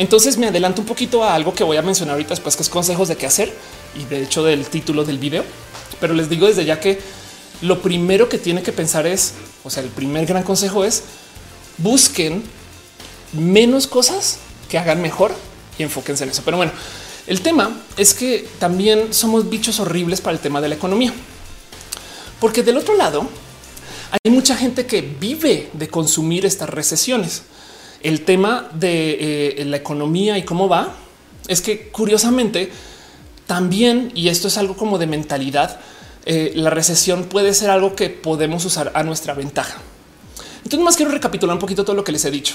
Entonces 0.00 0.38
me 0.38 0.46
adelanto 0.46 0.80
un 0.80 0.86
poquito 0.86 1.22
a 1.22 1.34
algo 1.34 1.52
que 1.52 1.62
voy 1.62 1.76
a 1.76 1.82
mencionar 1.82 2.14
ahorita 2.14 2.30
después, 2.30 2.56
que 2.56 2.62
es 2.62 2.70
consejos 2.70 3.08
de 3.08 3.16
qué 3.16 3.26
hacer 3.26 3.54
y 3.94 4.04
de 4.06 4.22
hecho 4.22 4.42
del 4.42 4.64
título 4.64 5.04
del 5.04 5.18
video. 5.18 5.44
Pero 6.00 6.14
les 6.14 6.30
digo 6.30 6.46
desde 6.46 6.64
ya 6.64 6.80
que 6.80 6.98
lo 7.60 7.82
primero 7.82 8.26
que 8.26 8.38
tiene 8.38 8.62
que 8.62 8.72
pensar 8.72 9.06
es, 9.06 9.34
o 9.62 9.68
sea, 9.68 9.82
el 9.82 9.90
primer 9.90 10.24
gran 10.24 10.42
consejo 10.42 10.86
es 10.86 11.02
busquen 11.76 12.42
menos 13.34 13.86
cosas 13.86 14.38
que 14.70 14.78
hagan 14.78 15.02
mejor 15.02 15.34
y 15.78 15.82
enfóquense 15.82 16.24
en 16.24 16.30
eso. 16.30 16.40
Pero 16.46 16.56
bueno, 16.56 16.72
el 17.26 17.42
tema 17.42 17.82
es 17.98 18.14
que 18.14 18.48
también 18.58 19.12
somos 19.12 19.50
bichos 19.50 19.80
horribles 19.80 20.22
para 20.22 20.32
el 20.32 20.40
tema 20.40 20.62
de 20.62 20.70
la 20.70 20.76
economía, 20.76 21.12
porque 22.40 22.62
del 22.62 22.78
otro 22.78 22.96
lado 22.96 23.28
hay 24.12 24.32
mucha 24.32 24.56
gente 24.56 24.86
que 24.86 25.02
vive 25.02 25.68
de 25.74 25.88
consumir 25.88 26.46
estas 26.46 26.70
recesiones. 26.70 27.42
El 28.02 28.22
tema 28.22 28.68
de 28.72 29.60
eh, 29.60 29.64
la 29.64 29.76
economía 29.76 30.38
y 30.38 30.44
cómo 30.44 30.68
va 30.68 30.94
es 31.48 31.60
que 31.60 31.88
curiosamente 31.88 32.70
también, 33.46 34.12
y 34.14 34.28
esto 34.28 34.48
es 34.48 34.56
algo 34.58 34.76
como 34.76 34.98
de 34.98 35.06
mentalidad, 35.06 35.80
eh, 36.24 36.52
la 36.54 36.70
recesión 36.70 37.24
puede 37.24 37.52
ser 37.54 37.70
algo 37.70 37.96
que 37.96 38.10
podemos 38.10 38.64
usar 38.64 38.92
a 38.94 39.02
nuestra 39.02 39.34
ventaja. 39.34 39.78
Entonces, 40.58 40.84
más 40.84 40.96
quiero 40.96 41.10
recapitular 41.10 41.54
un 41.54 41.60
poquito 41.60 41.84
todo 41.84 41.96
lo 41.96 42.04
que 42.04 42.12
les 42.12 42.24
he 42.24 42.30
dicho. 42.30 42.54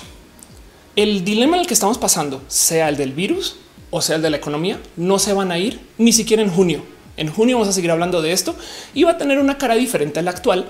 El 0.96 1.26
dilema 1.26 1.56
en 1.58 1.62
el 1.62 1.68
que 1.68 1.74
estamos 1.74 1.98
pasando, 1.98 2.42
sea 2.48 2.88
el 2.88 2.98
del 2.98 3.12
virus 3.12 3.58
o 3.92 4.02
sea 4.02 4.16
el 4.18 4.22
de 4.22 4.30
la 4.30 4.38
economía, 4.38 4.80
no 4.96 5.20
se 5.20 5.34
van 5.34 5.52
a 5.52 5.58
ir 5.58 5.80
ni 5.98 6.12
siquiera 6.14 6.42
en 6.42 6.50
junio. 6.50 6.84
En 7.18 7.32
junio 7.32 7.56
vamos 7.56 7.70
a 7.70 7.74
seguir 7.74 7.92
hablando 7.92 8.22
de 8.22 8.32
esto 8.32 8.56
y 8.94 9.04
va 9.04 9.12
a 9.12 9.18
tener 9.18 9.40
una 9.40 9.58
cara 9.58 9.76
diferente 9.76 10.20
a 10.20 10.24
la 10.24 10.32
actual, 10.32 10.68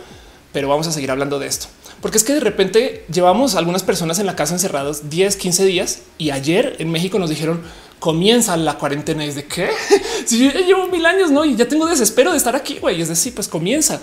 pero 0.56 0.70
vamos 0.70 0.88
a 0.88 0.94
seguir 0.94 1.12
hablando 1.12 1.38
de 1.38 1.48
esto. 1.48 1.68
Porque 2.00 2.18
es 2.18 2.24
que 2.24 2.32
de 2.32 2.40
repente 2.40 3.04
llevamos 3.12 3.56
algunas 3.56 3.84
personas 3.84 4.20
en 4.20 4.26
la 4.26 4.38
casa 4.38 4.54
encerrados 4.54 5.10
10, 5.10 5.36
15 5.36 5.66
días 5.66 6.00
y 6.18 6.30
ayer 6.30 6.78
en 6.80 6.92
México 6.92 7.20
nos 7.20 7.30
dijeron 7.30 7.62
comienza 8.00 8.56
la 8.56 8.78
cuarentena. 8.78 9.26
Es 9.26 9.36
de 9.36 9.44
qué? 9.44 9.70
Si 10.26 10.40
yo 10.40 10.52
llevo 10.52 10.88
mil 10.88 11.06
años, 11.06 11.30
no, 11.30 11.44
y 11.44 11.58
ya 11.58 11.68
tengo 11.68 11.86
desespero 11.86 12.32
de 12.32 12.38
estar 12.38 12.56
aquí, 12.56 12.80
güey. 12.80 13.02
Es 13.02 13.10
decir, 13.10 13.36
pues 13.36 13.50
comienza. 13.50 14.00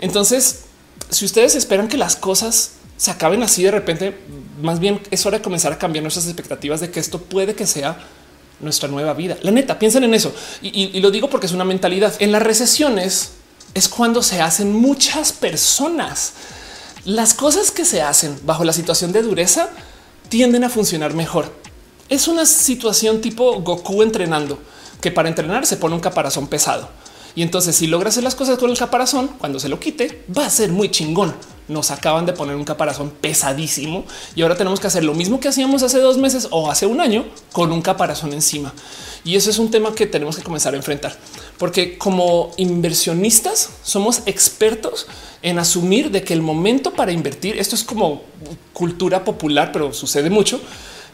Entonces, 0.00 0.64
si 1.10 1.24
ustedes 1.26 1.54
esperan 1.54 1.86
que 1.86 1.96
las 1.96 2.16
cosas 2.16 2.72
se 2.96 3.12
acaben 3.12 3.44
así 3.44 3.62
de 3.62 3.70
repente, 3.70 4.16
más 4.60 4.80
bien 4.80 5.00
es 5.12 5.24
hora 5.26 5.38
de 5.38 5.44
comenzar 5.44 5.72
a 5.72 5.78
cambiar 5.78 6.02
nuestras 6.02 6.26
expectativas 6.26 6.80
de 6.80 6.90
que 6.90 6.98
esto 6.98 7.20
puede 7.20 7.54
que 7.54 7.68
sea 7.68 7.98
nuestra 8.58 8.88
nueva 8.88 9.14
vida. 9.14 9.38
La 9.42 9.52
neta, 9.52 9.78
piensen 9.78 10.02
en 10.02 10.14
eso. 10.14 10.34
Y 10.60 10.98
lo 10.98 11.12
digo 11.12 11.30
porque 11.30 11.46
es 11.46 11.52
una 11.52 11.64
mentalidad. 11.64 12.12
En 12.18 12.32
las 12.32 12.42
recesiones 12.42 13.43
es 13.74 13.88
cuando 13.88 14.22
se 14.22 14.40
hacen 14.40 14.72
muchas 14.72 15.32
personas 15.32 16.32
las 17.04 17.34
cosas 17.34 17.70
que 17.70 17.84
se 17.84 18.00
hacen 18.00 18.40
bajo 18.44 18.64
la 18.64 18.72
situación 18.72 19.12
de 19.12 19.22
dureza 19.22 19.68
tienden 20.30 20.64
a 20.64 20.70
funcionar 20.70 21.12
mejor. 21.12 21.52
Es 22.08 22.28
una 22.28 22.46
situación 22.46 23.20
tipo 23.20 23.60
Goku 23.60 24.02
entrenando, 24.02 24.58
que 25.02 25.10
para 25.10 25.28
entrenar 25.28 25.66
se 25.66 25.76
pone 25.76 25.94
un 25.94 26.00
caparazón 26.00 26.46
pesado. 26.46 26.88
Y 27.34 27.42
entonces 27.42 27.76
si 27.76 27.88
logra 27.88 28.08
hacer 28.08 28.22
las 28.24 28.34
cosas 28.34 28.56
con 28.58 28.70
el 28.70 28.78
caparazón, 28.78 29.28
cuando 29.38 29.60
se 29.60 29.68
lo 29.68 29.78
quite, 29.80 30.24
va 30.36 30.46
a 30.46 30.50
ser 30.50 30.70
muy 30.70 30.90
chingón. 30.90 31.34
Nos 31.68 31.90
acaban 31.90 32.26
de 32.26 32.32
poner 32.32 32.56
un 32.56 32.64
caparazón 32.64 33.10
pesadísimo 33.10 34.04
y 34.34 34.42
ahora 34.42 34.56
tenemos 34.56 34.80
que 34.80 34.86
hacer 34.86 35.04
lo 35.04 35.14
mismo 35.14 35.40
que 35.40 35.48
hacíamos 35.48 35.82
hace 35.82 35.98
dos 35.98 36.18
meses 36.18 36.48
o 36.50 36.70
hace 36.70 36.86
un 36.86 37.00
año 37.00 37.24
con 37.52 37.72
un 37.72 37.80
caparazón 37.80 38.32
encima. 38.32 38.74
Y 39.24 39.36
eso 39.36 39.48
es 39.48 39.58
un 39.58 39.70
tema 39.70 39.94
que 39.94 40.06
tenemos 40.06 40.36
que 40.36 40.42
comenzar 40.42 40.74
a 40.74 40.76
enfrentar, 40.76 41.16
porque 41.56 41.96
como 41.96 42.50
inversionistas 42.58 43.70
somos 43.82 44.20
expertos 44.26 45.06
en 45.40 45.58
asumir 45.58 46.10
de 46.10 46.22
que 46.22 46.34
el 46.34 46.42
momento 46.42 46.92
para 46.92 47.12
invertir, 47.12 47.58
esto 47.58 47.74
es 47.74 47.84
como 47.84 48.22
cultura 48.74 49.24
popular, 49.24 49.72
pero 49.72 49.94
sucede 49.94 50.28
mucho. 50.28 50.60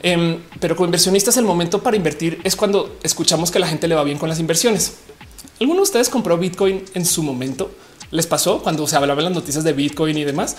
Em, 0.02 0.42
pero 0.58 0.74
como 0.74 0.86
inversionistas, 0.86 1.36
el 1.36 1.44
momento 1.44 1.82
para 1.82 1.96
invertir 1.96 2.40
es 2.42 2.56
cuando 2.56 2.96
escuchamos 3.02 3.50
que 3.50 3.58
la 3.58 3.68
gente 3.68 3.86
le 3.86 3.94
va 3.94 4.02
bien 4.02 4.18
con 4.18 4.28
las 4.28 4.40
inversiones. 4.40 4.94
¿Alguno 5.60 5.80
de 5.80 5.82
ustedes 5.82 6.08
compró 6.08 6.38
Bitcoin 6.38 6.84
en 6.94 7.04
su 7.04 7.22
momento? 7.22 7.70
¿Les 8.10 8.26
pasó 8.26 8.62
cuando 8.62 8.86
se 8.86 8.96
hablaban 8.96 9.24
las 9.24 9.32
noticias 9.32 9.64
de 9.64 9.72
Bitcoin 9.72 10.16
y 10.18 10.24
demás? 10.24 10.56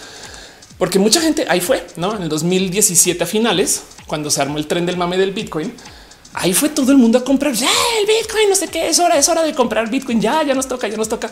Porque 0.78 1.00
mucha 1.00 1.22
gente 1.22 1.46
ahí 1.48 1.62
fue, 1.62 1.86
¿no? 1.98 2.16
En 2.16 2.24
el 2.24 2.30
2017 2.30 3.24
a 3.24 3.28
finales, 3.28 3.84
cuando 4.08 4.32
se 4.32 4.42
armó 4.42 4.58
el 4.58 4.68
tren 4.68 4.86
del 4.86 4.98
mame 4.98 5.18
del 5.18 5.32
Bitcoin, 5.32 5.74
ahí 6.34 6.54
fue 6.54 6.70
todo 6.70 6.92
el 6.92 6.98
mundo 6.98 7.20
a 7.20 7.24
comprar 7.24 7.54
ya 7.54 7.70
el 8.00 8.08
Bitcoin, 8.08 8.50
no 8.50 8.56
sé 8.56 8.68
qué, 8.68 8.90
es 8.90 9.00
hora, 9.00 9.18
es 9.18 9.28
hora 9.30 9.44
de 9.44 9.54
comprar 9.54 9.90
Bitcoin, 9.90 10.20
ya, 10.20 10.44
ya 10.44 10.54
nos 10.54 10.68
toca, 10.68 10.88
ya 10.88 10.98
nos 10.98 11.10
toca. 11.10 11.30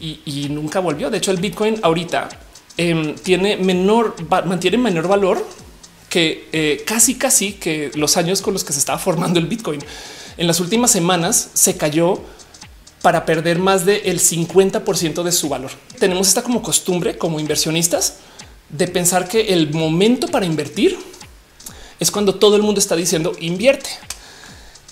Y, 0.00 0.48
nunca 0.50 0.80
volvió. 0.80 1.10
De 1.10 1.18
hecho, 1.18 1.30
el 1.30 1.36
Bitcoin 1.36 1.78
ahorita 1.80 2.28
em, 2.76 3.14
tiene 3.14 3.56
menor, 3.56 4.16
mantiene 4.46 4.76
menor 4.76 5.06
valor 5.06 5.46
que 6.08 6.48
eh, 6.52 6.82
casi, 6.84 7.14
casi 7.14 7.52
que 7.52 7.92
los 7.94 8.16
años 8.16 8.42
con 8.42 8.52
los 8.52 8.64
que 8.64 8.72
se 8.72 8.80
estaba 8.80 8.98
formando 8.98 9.38
el 9.38 9.46
Bitcoin. 9.46 9.80
En 10.36 10.48
las 10.48 10.58
últimas 10.58 10.90
semanas 10.90 11.50
se 11.54 11.76
cayó 11.76 12.20
para 13.02 13.26
perder 13.26 13.58
más 13.58 13.84
del 13.84 14.20
50% 14.20 15.22
de 15.24 15.32
su 15.32 15.48
valor. 15.48 15.72
Tenemos 15.98 16.28
esta 16.28 16.42
como 16.42 16.62
costumbre 16.62 17.18
como 17.18 17.40
inversionistas 17.40 18.14
de 18.68 18.86
pensar 18.86 19.28
que 19.28 19.52
el 19.52 19.72
momento 19.72 20.28
para 20.28 20.46
invertir 20.46 20.96
es 21.98 22.10
cuando 22.10 22.36
todo 22.36 22.56
el 22.56 22.62
mundo 22.62 22.80
está 22.80 22.94
diciendo 22.96 23.32
invierte. 23.40 23.90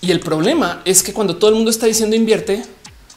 Y 0.00 0.10
el 0.10 0.20
problema 0.20 0.82
es 0.84 1.02
que 1.02 1.12
cuando 1.12 1.36
todo 1.36 1.50
el 1.50 1.56
mundo 1.56 1.70
está 1.70 1.86
diciendo 1.86 2.16
invierte, 2.16 2.64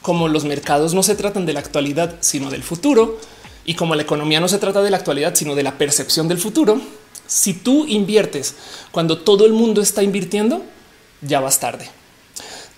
como 0.00 0.28
los 0.28 0.44
mercados 0.44 0.94
no 0.94 1.02
se 1.02 1.16
tratan 1.16 1.44
de 1.44 1.54
la 1.54 1.60
actualidad, 1.60 2.16
sino 2.20 2.50
del 2.50 2.62
futuro, 2.62 3.18
y 3.64 3.74
como 3.74 3.94
la 3.94 4.02
economía 4.02 4.40
no 4.40 4.48
se 4.48 4.58
trata 4.58 4.82
de 4.82 4.90
la 4.90 4.98
actualidad, 4.98 5.34
sino 5.34 5.54
de 5.54 5.62
la 5.62 5.78
percepción 5.78 6.28
del 6.28 6.38
futuro, 6.38 6.80
si 7.26 7.54
tú 7.54 7.86
inviertes 7.86 8.54
cuando 8.92 9.18
todo 9.18 9.46
el 9.46 9.54
mundo 9.54 9.80
está 9.80 10.02
invirtiendo, 10.02 10.62
ya 11.22 11.40
vas 11.40 11.58
tarde 11.58 11.88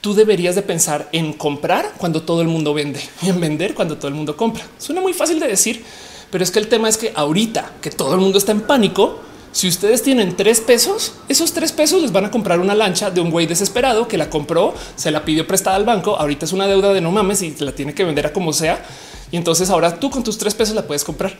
tú 0.06 0.14
deberías 0.14 0.54
de 0.54 0.62
pensar 0.62 1.08
en 1.10 1.32
comprar 1.32 1.94
cuando 1.98 2.22
todo 2.22 2.40
el 2.40 2.46
mundo 2.46 2.72
vende 2.72 3.00
y 3.22 3.28
en 3.28 3.40
vender 3.40 3.74
cuando 3.74 3.96
todo 3.96 4.06
el 4.06 4.14
mundo 4.14 4.36
compra. 4.36 4.64
Suena 4.78 5.00
muy 5.00 5.12
fácil 5.12 5.40
de 5.40 5.48
decir, 5.48 5.82
pero 6.30 6.44
es 6.44 6.52
que 6.52 6.60
el 6.60 6.68
tema 6.68 6.88
es 6.88 6.96
que 6.96 7.12
ahorita 7.12 7.72
que 7.82 7.90
todo 7.90 8.14
el 8.14 8.20
mundo 8.20 8.38
está 8.38 8.52
en 8.52 8.60
pánico, 8.60 9.18
si 9.50 9.66
ustedes 9.66 10.04
tienen 10.04 10.36
tres 10.36 10.60
pesos, 10.60 11.14
esos 11.28 11.52
tres 11.52 11.72
pesos 11.72 12.02
les 12.02 12.12
van 12.12 12.24
a 12.24 12.30
comprar 12.30 12.60
una 12.60 12.76
lancha 12.76 13.10
de 13.10 13.20
un 13.20 13.32
güey 13.32 13.46
desesperado 13.46 14.06
que 14.06 14.16
la 14.16 14.30
compró, 14.30 14.74
se 14.94 15.10
la 15.10 15.24
pidió 15.24 15.44
prestada 15.44 15.74
al 15.74 15.84
banco. 15.84 16.14
Ahorita 16.16 16.44
es 16.44 16.52
una 16.52 16.68
deuda 16.68 16.92
de 16.92 17.00
no 17.00 17.10
mames 17.10 17.42
y 17.42 17.52
la 17.58 17.72
tiene 17.72 17.92
que 17.92 18.04
vender 18.04 18.26
a 18.26 18.32
como 18.32 18.52
sea. 18.52 18.86
Y 19.32 19.36
entonces 19.36 19.70
ahora 19.70 19.98
tú 19.98 20.08
con 20.08 20.22
tus 20.22 20.38
tres 20.38 20.54
pesos 20.54 20.76
la 20.76 20.86
puedes 20.86 21.02
comprar. 21.02 21.36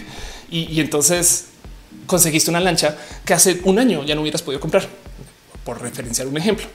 y, 0.50 0.62
y 0.72 0.80
entonces 0.80 1.50
conseguiste 2.08 2.50
una 2.50 2.58
lancha 2.58 2.96
que 3.24 3.32
hace 3.32 3.60
un 3.62 3.78
año 3.78 4.02
ya 4.02 4.16
no 4.16 4.22
hubieras 4.22 4.42
podido 4.42 4.58
comprar, 4.58 4.88
por 5.62 5.80
referenciar 5.80 6.26
un 6.26 6.36
ejemplo. 6.36 6.66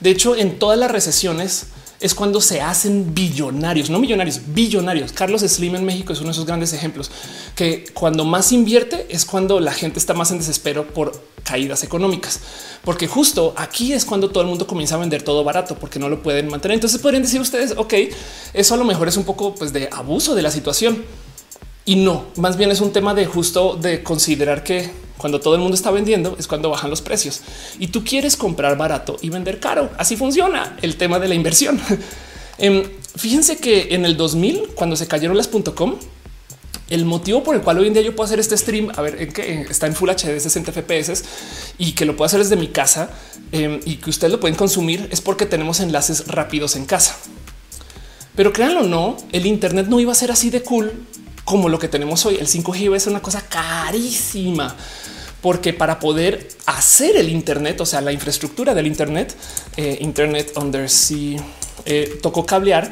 De 0.00 0.10
hecho, 0.10 0.36
en 0.36 0.58
todas 0.58 0.78
las 0.78 0.90
recesiones 0.90 1.66
es 2.00 2.14
cuando 2.14 2.40
se 2.40 2.60
hacen 2.60 3.14
billonarios, 3.14 3.88
no 3.88 3.98
millonarios, 3.98 4.40
billonarios. 4.48 5.12
Carlos 5.12 5.40
Slim 5.40 5.76
en 5.76 5.84
México 5.86 6.12
es 6.12 6.18
uno 6.20 6.28
de 6.28 6.32
esos 6.32 6.44
grandes 6.44 6.72
ejemplos 6.72 7.10
que 7.54 7.84
cuando 7.94 8.24
más 8.24 8.52
invierte 8.52 9.06
es 9.08 9.24
cuando 9.24 9.58
la 9.58 9.72
gente 9.72 9.98
está 9.98 10.12
más 10.12 10.30
en 10.30 10.38
desespero 10.38 10.86
por 10.88 11.12
caídas 11.44 11.82
económicas, 11.82 12.40
porque 12.84 13.06
justo 13.06 13.54
aquí 13.56 13.92
es 13.92 14.04
cuando 14.04 14.30
todo 14.30 14.42
el 14.42 14.48
mundo 14.48 14.66
comienza 14.66 14.96
a 14.96 14.98
vender 14.98 15.22
todo 15.22 15.44
barato 15.44 15.76
porque 15.78 15.98
no 15.98 16.08
lo 16.08 16.22
pueden 16.22 16.48
mantener. 16.48 16.74
Entonces 16.74 17.00
podrían 17.00 17.22
decir 17.22 17.40
ustedes, 17.40 17.74
ok, 17.76 17.94
eso 18.52 18.74
a 18.74 18.76
lo 18.76 18.84
mejor 18.84 19.08
es 19.08 19.16
un 19.16 19.24
poco 19.24 19.54
pues, 19.54 19.72
de 19.72 19.88
abuso 19.92 20.34
de 20.34 20.42
la 20.42 20.50
situación 20.50 21.04
y 21.86 21.96
no, 21.96 22.26
más 22.36 22.56
bien 22.56 22.70
es 22.70 22.80
un 22.80 22.92
tema 22.92 23.14
de 23.14 23.26
justo 23.26 23.76
de 23.76 24.02
considerar 24.02 24.64
que 24.64 24.90
cuando 25.16 25.40
todo 25.40 25.54
el 25.54 25.60
mundo 25.60 25.74
está 25.74 25.90
vendiendo 25.90 26.36
es 26.38 26.46
cuando 26.46 26.70
bajan 26.70 26.90
los 26.90 27.02
precios 27.02 27.42
y 27.78 27.88
tú 27.88 28.04
quieres 28.04 28.36
comprar 28.36 28.76
barato 28.76 29.16
y 29.22 29.30
vender 29.30 29.60
caro. 29.60 29.90
Así 29.98 30.16
funciona 30.16 30.76
el 30.82 30.96
tema 30.96 31.18
de 31.18 31.28
la 31.28 31.34
inversión. 31.34 31.80
Em, 32.56 32.84
fíjense 33.16 33.56
que 33.56 33.88
en 33.96 34.04
el 34.04 34.16
2000, 34.16 34.74
cuando 34.76 34.94
se 34.94 35.08
cayeron 35.08 35.36
las 35.36 35.48
.com, 35.48 35.96
el 36.88 37.04
motivo 37.04 37.42
por 37.42 37.56
el 37.56 37.62
cual 37.62 37.78
hoy 37.78 37.88
en 37.88 37.94
día 37.94 38.02
yo 38.02 38.14
puedo 38.14 38.26
hacer 38.26 38.38
este 38.38 38.56
stream, 38.56 38.92
a 38.94 39.02
ver, 39.02 39.20
en 39.20 39.32
que 39.32 39.62
está 39.62 39.88
en 39.88 39.94
Full 39.94 40.08
HD 40.10 40.38
60 40.38 40.70
FPS 40.70 41.24
y 41.78 41.92
que 41.92 42.04
lo 42.04 42.14
puedo 42.14 42.26
hacer 42.26 42.38
desde 42.38 42.54
mi 42.54 42.68
casa 42.68 43.10
em, 43.50 43.80
y 43.84 43.96
que 43.96 44.10
ustedes 44.10 44.32
lo 44.32 44.38
pueden 44.38 44.56
consumir 44.56 45.08
es 45.10 45.20
porque 45.20 45.46
tenemos 45.46 45.80
enlaces 45.80 46.28
rápidos 46.28 46.76
en 46.76 46.86
casa. 46.86 47.16
Pero 48.36 48.52
créanlo 48.52 48.82
no, 48.82 49.16
el 49.32 49.46
Internet 49.46 49.86
no 49.88 49.98
iba 49.98 50.12
a 50.12 50.14
ser 50.14 50.30
así 50.30 50.50
de 50.50 50.62
cool 50.62 50.92
como 51.44 51.68
lo 51.68 51.78
que 51.78 51.88
tenemos 51.88 52.24
hoy. 52.26 52.36
El 52.36 52.46
5G 52.46 52.94
es 52.96 53.06
una 53.06 53.20
cosa 53.20 53.42
carísima 53.42 54.74
porque 55.44 55.74
para 55.74 55.98
poder 55.98 56.48
hacer 56.64 57.16
el 57.16 57.28
Internet, 57.28 57.78
o 57.82 57.84
sea, 57.84 58.00
la 58.00 58.12
infraestructura 58.12 58.72
del 58.72 58.86
Internet, 58.86 59.36
eh, 59.76 59.98
Internet 60.00 60.52
Undersea, 60.56 61.38
eh, 61.84 62.18
tocó 62.22 62.46
cablear 62.46 62.90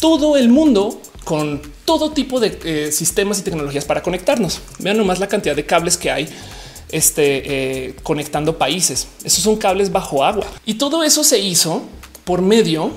todo 0.00 0.36
el 0.36 0.50
mundo 0.50 1.00
con 1.24 1.62
todo 1.86 2.12
tipo 2.12 2.40
de 2.40 2.58
eh, 2.64 2.92
sistemas 2.92 3.38
y 3.38 3.42
tecnologías 3.42 3.86
para 3.86 4.02
conectarnos. 4.02 4.60
Vean 4.80 4.98
nomás 4.98 5.18
la 5.18 5.28
cantidad 5.28 5.56
de 5.56 5.64
cables 5.64 5.96
que 5.96 6.10
hay 6.10 6.28
este, 6.90 7.96
conectando 8.02 8.58
países. 8.58 9.08
Esos 9.24 9.42
son 9.42 9.56
cables 9.56 9.90
bajo 9.90 10.22
agua 10.22 10.46
y 10.66 10.74
todo 10.74 11.04
eso 11.04 11.24
se 11.24 11.38
hizo 11.38 11.84
por 12.24 12.42
medio 12.42 12.90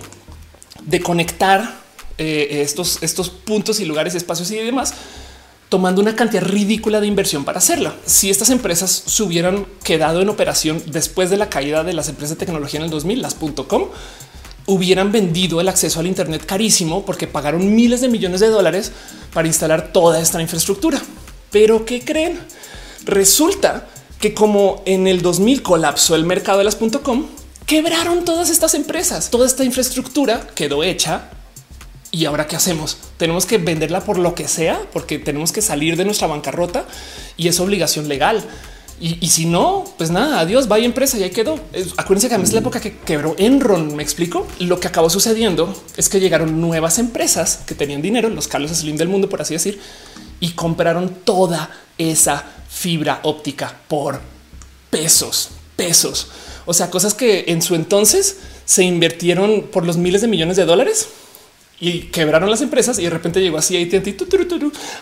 de 0.84 1.00
conectar 1.00 1.87
eh, 2.18 2.62
estos, 2.64 3.00
estos 3.02 3.30
puntos 3.30 3.80
y 3.80 3.86
lugares, 3.86 4.16
espacios 4.16 4.50
y 4.52 4.56
demás, 4.56 4.94
tomando 5.70 6.02
una 6.02 6.16
cantidad 6.16 6.44
ridícula 6.44 7.00
de 7.00 7.08
inversión 7.08 7.44
para 7.44 7.60
hacerla. 7.60 7.96
Si 8.06 8.30
estas 8.30 8.50
empresas 8.50 9.04
se 9.06 9.24
hubieran 9.24 9.66
quedado 9.84 10.22
en 10.22 10.30
operación 10.30 10.82
después 10.88 11.30
de 11.30 11.38
la 11.38 11.50
caída 11.50 11.84
de 11.84 11.94
las 11.94 12.10
empresas 12.10 12.38
de 12.38 12.46
tecnología 12.46 12.80
en 12.80 12.86
el 12.86 12.90
2000, 12.90 13.22
las 13.22 13.36
.com, 13.36 13.90
hubieran 14.66 15.12
vendido 15.12 15.62
el 15.62 15.70
acceso 15.70 16.00
al 16.00 16.08
Internet 16.08 16.46
carísimo 16.46 17.06
porque 17.06 17.28
pagaron 17.28 17.76
miles 17.76 18.02
de 18.02 18.10
millones 18.10 18.42
de 18.42 18.48
dólares 18.48 18.92
para 19.34 19.48
instalar 19.48 19.92
toda 19.92 20.20
esta 20.20 20.42
infraestructura. 20.42 21.02
Pero 21.52 21.86
¿qué 21.86 22.02
creen? 22.02 22.40
Resulta 23.06 23.88
que 24.20 24.34
como 24.34 24.82
en 24.86 25.08
el 25.08 25.22
2000 25.22 25.62
colapsó 25.62 26.16
el 26.16 26.26
mercado 26.26 26.58
de 26.60 26.64
las 26.66 26.76
.com, 26.76 27.28
quebraron 27.66 28.26
todas 28.26 28.50
estas 28.50 28.74
empresas. 28.74 29.30
Toda 29.30 29.46
esta 29.46 29.64
infraestructura 29.64 30.48
quedó 30.56 30.84
hecha 30.84 31.30
y 32.12 32.26
ahora 32.26 32.48
qué 32.48 32.56
hacemos? 32.56 32.98
Tenemos 33.18 33.46
que 33.46 33.58
venderla 33.58 34.02
por 34.02 34.18
lo 34.18 34.34
que 34.34 34.48
sea, 34.48 34.82
porque 34.94 35.20
tenemos 35.20 35.52
que 35.52 35.62
salir 35.62 35.98
de 35.98 36.06
nuestra 36.06 36.28
bancarrota 36.28 36.86
y 37.36 37.48
es 37.48 37.60
obligación 37.60 38.08
legal. 38.08 38.44
Y, 39.00 39.28
si 39.28 39.46
no, 39.46 39.86
pues 40.00 40.10
nada, 40.10 40.40
adiós, 40.40 40.68
vaya 40.68 40.86
empresa 40.86 41.20
y 41.20 41.24
ahí 41.24 41.30
quedó. 41.30 41.60
Acuérdense 41.98 42.30
que 42.30 42.34
a 42.34 42.40
mí 42.40 42.46
es 42.46 42.54
la 42.54 42.62
época 42.62 42.80
que 42.80 42.98
quebró 42.98 43.36
Enron. 43.38 43.96
Me 43.96 44.02
explico. 44.02 44.48
Lo 44.58 44.80
que 44.80 44.88
acabó 44.88 45.12
sucediendo 45.12 45.72
es 45.98 46.10
que 46.10 46.20
llegaron 46.20 46.60
nuevas 46.60 46.98
empresas 46.98 47.60
que 47.68 47.76
tenían 47.76 48.02
dinero, 48.02 48.28
los 48.30 48.48
Carlos 48.48 48.72
Slim 48.72 48.98
del 48.98 49.08
mundo, 49.08 49.30
por 49.30 49.40
así 49.40 49.54
decir, 49.54 49.80
y 50.40 50.54
compraron 50.54 51.14
toda 51.24 51.70
esa 52.00 52.44
fibra 52.68 53.20
óptica 53.22 53.82
por 53.88 54.20
pesos, 54.90 55.50
pesos. 55.76 56.30
O 56.66 56.74
sea, 56.74 56.90
cosas 56.90 57.14
que 57.14 57.46
en 57.50 57.62
su 57.62 57.76
entonces 57.76 58.38
se 58.66 58.84
invirtieron 58.84 59.68
por 59.72 59.86
los 59.86 59.98
miles 59.98 60.22
de 60.22 60.28
millones 60.28 60.58
de 60.58 60.66
dólares 60.66 61.08
y 61.80 62.02
quebraron 62.04 62.50
las 62.50 62.62
empresas 62.62 62.98
y 62.98 63.04
de 63.04 63.10
repente 63.10 63.40
llegó 63.40 63.58
así 63.58 63.78
AT&T. 63.78 64.18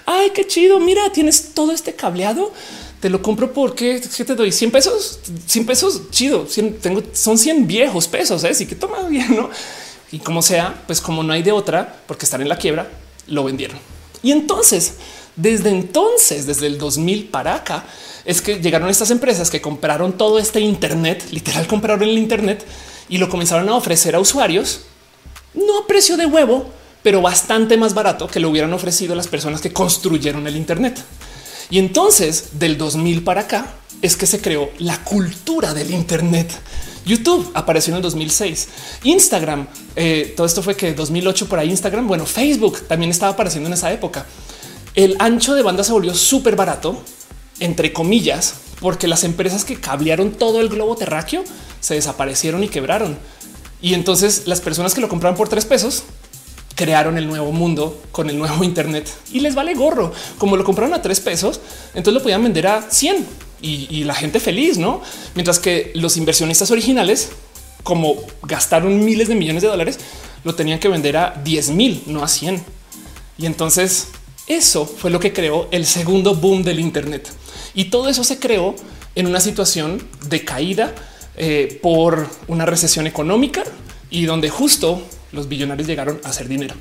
Ay, 0.05 0.32
qué 0.34 0.45
chido. 0.45 0.80
Mira, 0.80 1.11
tienes 1.11 1.53
todo 1.53 1.71
este 1.71 1.93
cableado. 1.93 2.51
Te 2.99 3.09
lo 3.09 3.21
compro 3.21 3.53
porque 3.53 3.99
te 3.99 4.36
doy 4.36 4.51
100 4.51 4.71
pesos, 4.71 5.19
100 5.45 5.65
pesos. 5.65 6.01
Chido. 6.11 6.45
tengo, 6.82 7.01
son 7.13 7.38
100 7.38 7.67
viejos 7.67 8.07
pesos. 8.07 8.43
¿eh? 8.43 8.49
Así 8.49 8.65
que 8.65 8.76
toma 8.76 9.07
bien, 9.07 9.36
no? 9.36 9.49
Y 10.11 10.19
como 10.19 10.41
sea, 10.41 10.84
pues 10.86 10.99
como 10.99 11.23
no 11.23 11.34
hay 11.34 11.43
de 11.43 11.51
otra, 11.51 12.01
porque 12.07 12.26
están 12.26 12.41
en 12.41 12.49
la 12.49 12.57
quiebra, 12.57 12.89
lo 13.28 13.43
vendieron. 13.43 13.78
Y 14.21 14.32
entonces, 14.32 14.95
desde 15.36 15.69
entonces, 15.69 16.45
desde 16.45 16.67
el 16.67 16.78
2000 16.78 17.30
para 17.30 17.55
acá, 17.55 17.86
es 18.26 18.41
que 18.41 18.59
llegaron 18.59 18.89
estas 18.89 19.11
empresas 19.11 19.49
que 19.49 19.61
compraron 19.61 20.17
todo 20.17 20.39
este 20.39 20.59
Internet, 20.59 21.23
literal 21.32 21.67
compraron 21.67 22.03
el 22.03 22.17
Internet 22.17 22.65
y 23.07 23.17
lo 23.17 23.30
comenzaron 23.30 23.69
a 23.69 23.76
ofrecer 23.76 24.15
a 24.15 24.19
usuarios 24.19 24.82
no 25.55 25.79
a 25.79 25.87
precio 25.87 26.17
de 26.17 26.25
huevo, 26.25 26.69
pero 27.03 27.21
bastante 27.21 27.77
más 27.77 27.93
barato 27.93 28.27
que 28.27 28.39
lo 28.39 28.49
hubieran 28.49 28.73
ofrecido 28.73 29.15
las 29.15 29.27
personas 29.27 29.61
que 29.61 29.71
construyeron 29.71 30.47
el 30.47 30.55
Internet. 30.55 30.97
Y 31.69 31.79
entonces 31.79 32.59
del 32.59 32.77
2000 32.77 33.23
para 33.23 33.41
acá 33.41 33.73
es 34.01 34.15
que 34.15 34.27
se 34.27 34.41
creó 34.41 34.69
la 34.79 35.03
cultura 35.03 35.73
del 35.73 35.91
Internet. 35.91 36.51
YouTube 37.05 37.51
apareció 37.53 37.91
en 37.91 37.97
el 37.97 38.01
2006. 38.01 38.67
Instagram, 39.03 39.67
eh, 39.95 40.33
todo 40.35 40.47
esto 40.47 40.63
fue 40.63 40.75
que 40.75 40.93
2008 40.93 41.47
por 41.47 41.59
ahí 41.59 41.69
Instagram. 41.69 42.07
Bueno, 42.07 42.25
Facebook 42.25 42.81
también 42.87 43.11
estaba 43.11 43.33
apareciendo 43.33 43.67
en 43.67 43.73
esa 43.73 43.91
época. 43.91 44.25
El 44.95 45.15
ancho 45.19 45.53
de 45.53 45.61
banda 45.61 45.83
se 45.83 45.91
volvió 45.91 46.15
súper 46.15 46.55
barato, 46.55 47.01
entre 47.59 47.93
comillas, 47.93 48.55
porque 48.79 49.07
las 49.07 49.23
empresas 49.23 49.65
que 49.65 49.79
cablearon 49.79 50.31
todo 50.31 50.59
el 50.59 50.69
globo 50.69 50.95
terráqueo 50.95 51.43
se 51.79 51.95
desaparecieron 51.95 52.63
y 52.63 52.69
quebraron. 52.69 53.17
Y 53.82 53.93
entonces 53.93 54.43
las 54.45 54.61
personas 54.61 54.93
que 54.93 55.01
lo 55.01 55.09
compraron 55.09 55.38
por 55.38 55.49
tres 55.49 55.65
pesos 55.65 56.03
crearon 56.76 57.17
el 57.17 57.28
nuevo 57.28 57.51
mundo 57.51 58.01
con 58.11 58.30
el 58.30 58.38
nuevo 58.38 58.63
Internet 58.63 59.09
y 59.32 59.39
les 59.39 59.55
vale 59.55 59.73
gorro. 59.73 60.13
Como 60.38 60.57
lo 60.57 60.63
compraron 60.63 60.93
a 60.93 61.01
tres 61.01 61.19
pesos, 61.19 61.59
entonces 61.89 62.13
lo 62.13 62.21
podían 62.21 62.43
vender 62.43 62.67
a 62.67 62.82
100 62.89 63.26
y, 63.61 64.03
la 64.03 64.13
gente 64.13 64.39
feliz, 64.39 64.78
no? 64.78 65.01
Mientras 65.34 65.57
que 65.57 65.91
los 65.95 66.17
inversionistas 66.17 66.69
originales, 66.69 67.30
como 67.82 68.15
gastaron 68.43 69.03
miles 69.03 69.28
de 69.28 69.34
millones 69.34 69.63
de 69.63 69.69
dólares, 69.69 69.97
lo 70.43 70.53
tenían 70.53 70.78
que 70.78 70.88
vender 70.88 71.17
a 71.17 71.41
10 71.43 71.69
mil, 71.69 72.03
no 72.05 72.23
a 72.23 72.28
100. 72.28 72.63
Y 73.39 73.47
entonces 73.47 74.09
eso 74.45 74.86
fue 74.86 75.09
lo 75.09 75.19
que 75.19 75.34
creó 75.34 75.67
el 75.71 75.88
segundo 75.88 76.36
boom 76.36 76.61
del 76.63 76.80
Internet. 76.80 77.28
Y 77.73 77.86
todo 77.86 78.07
eso 78.07 78.23
se 78.23 78.38
creó 78.38 78.76
en 79.15 79.26
una 79.26 79.39
situación 79.39 80.07
de 80.28 80.45
caída 80.45 80.93
eh, 81.38 81.79
por 81.81 82.27
una 82.47 82.65
recesión 82.65 83.07
económica 83.07 83.63
y 84.09 84.25
donde 84.25 84.49
justo 84.49 85.01
los 85.31 85.49
billonarios 85.49 85.88
llegaron 85.88 86.19
a 86.23 86.29
hacer 86.29 86.47
dinero. 86.47 86.75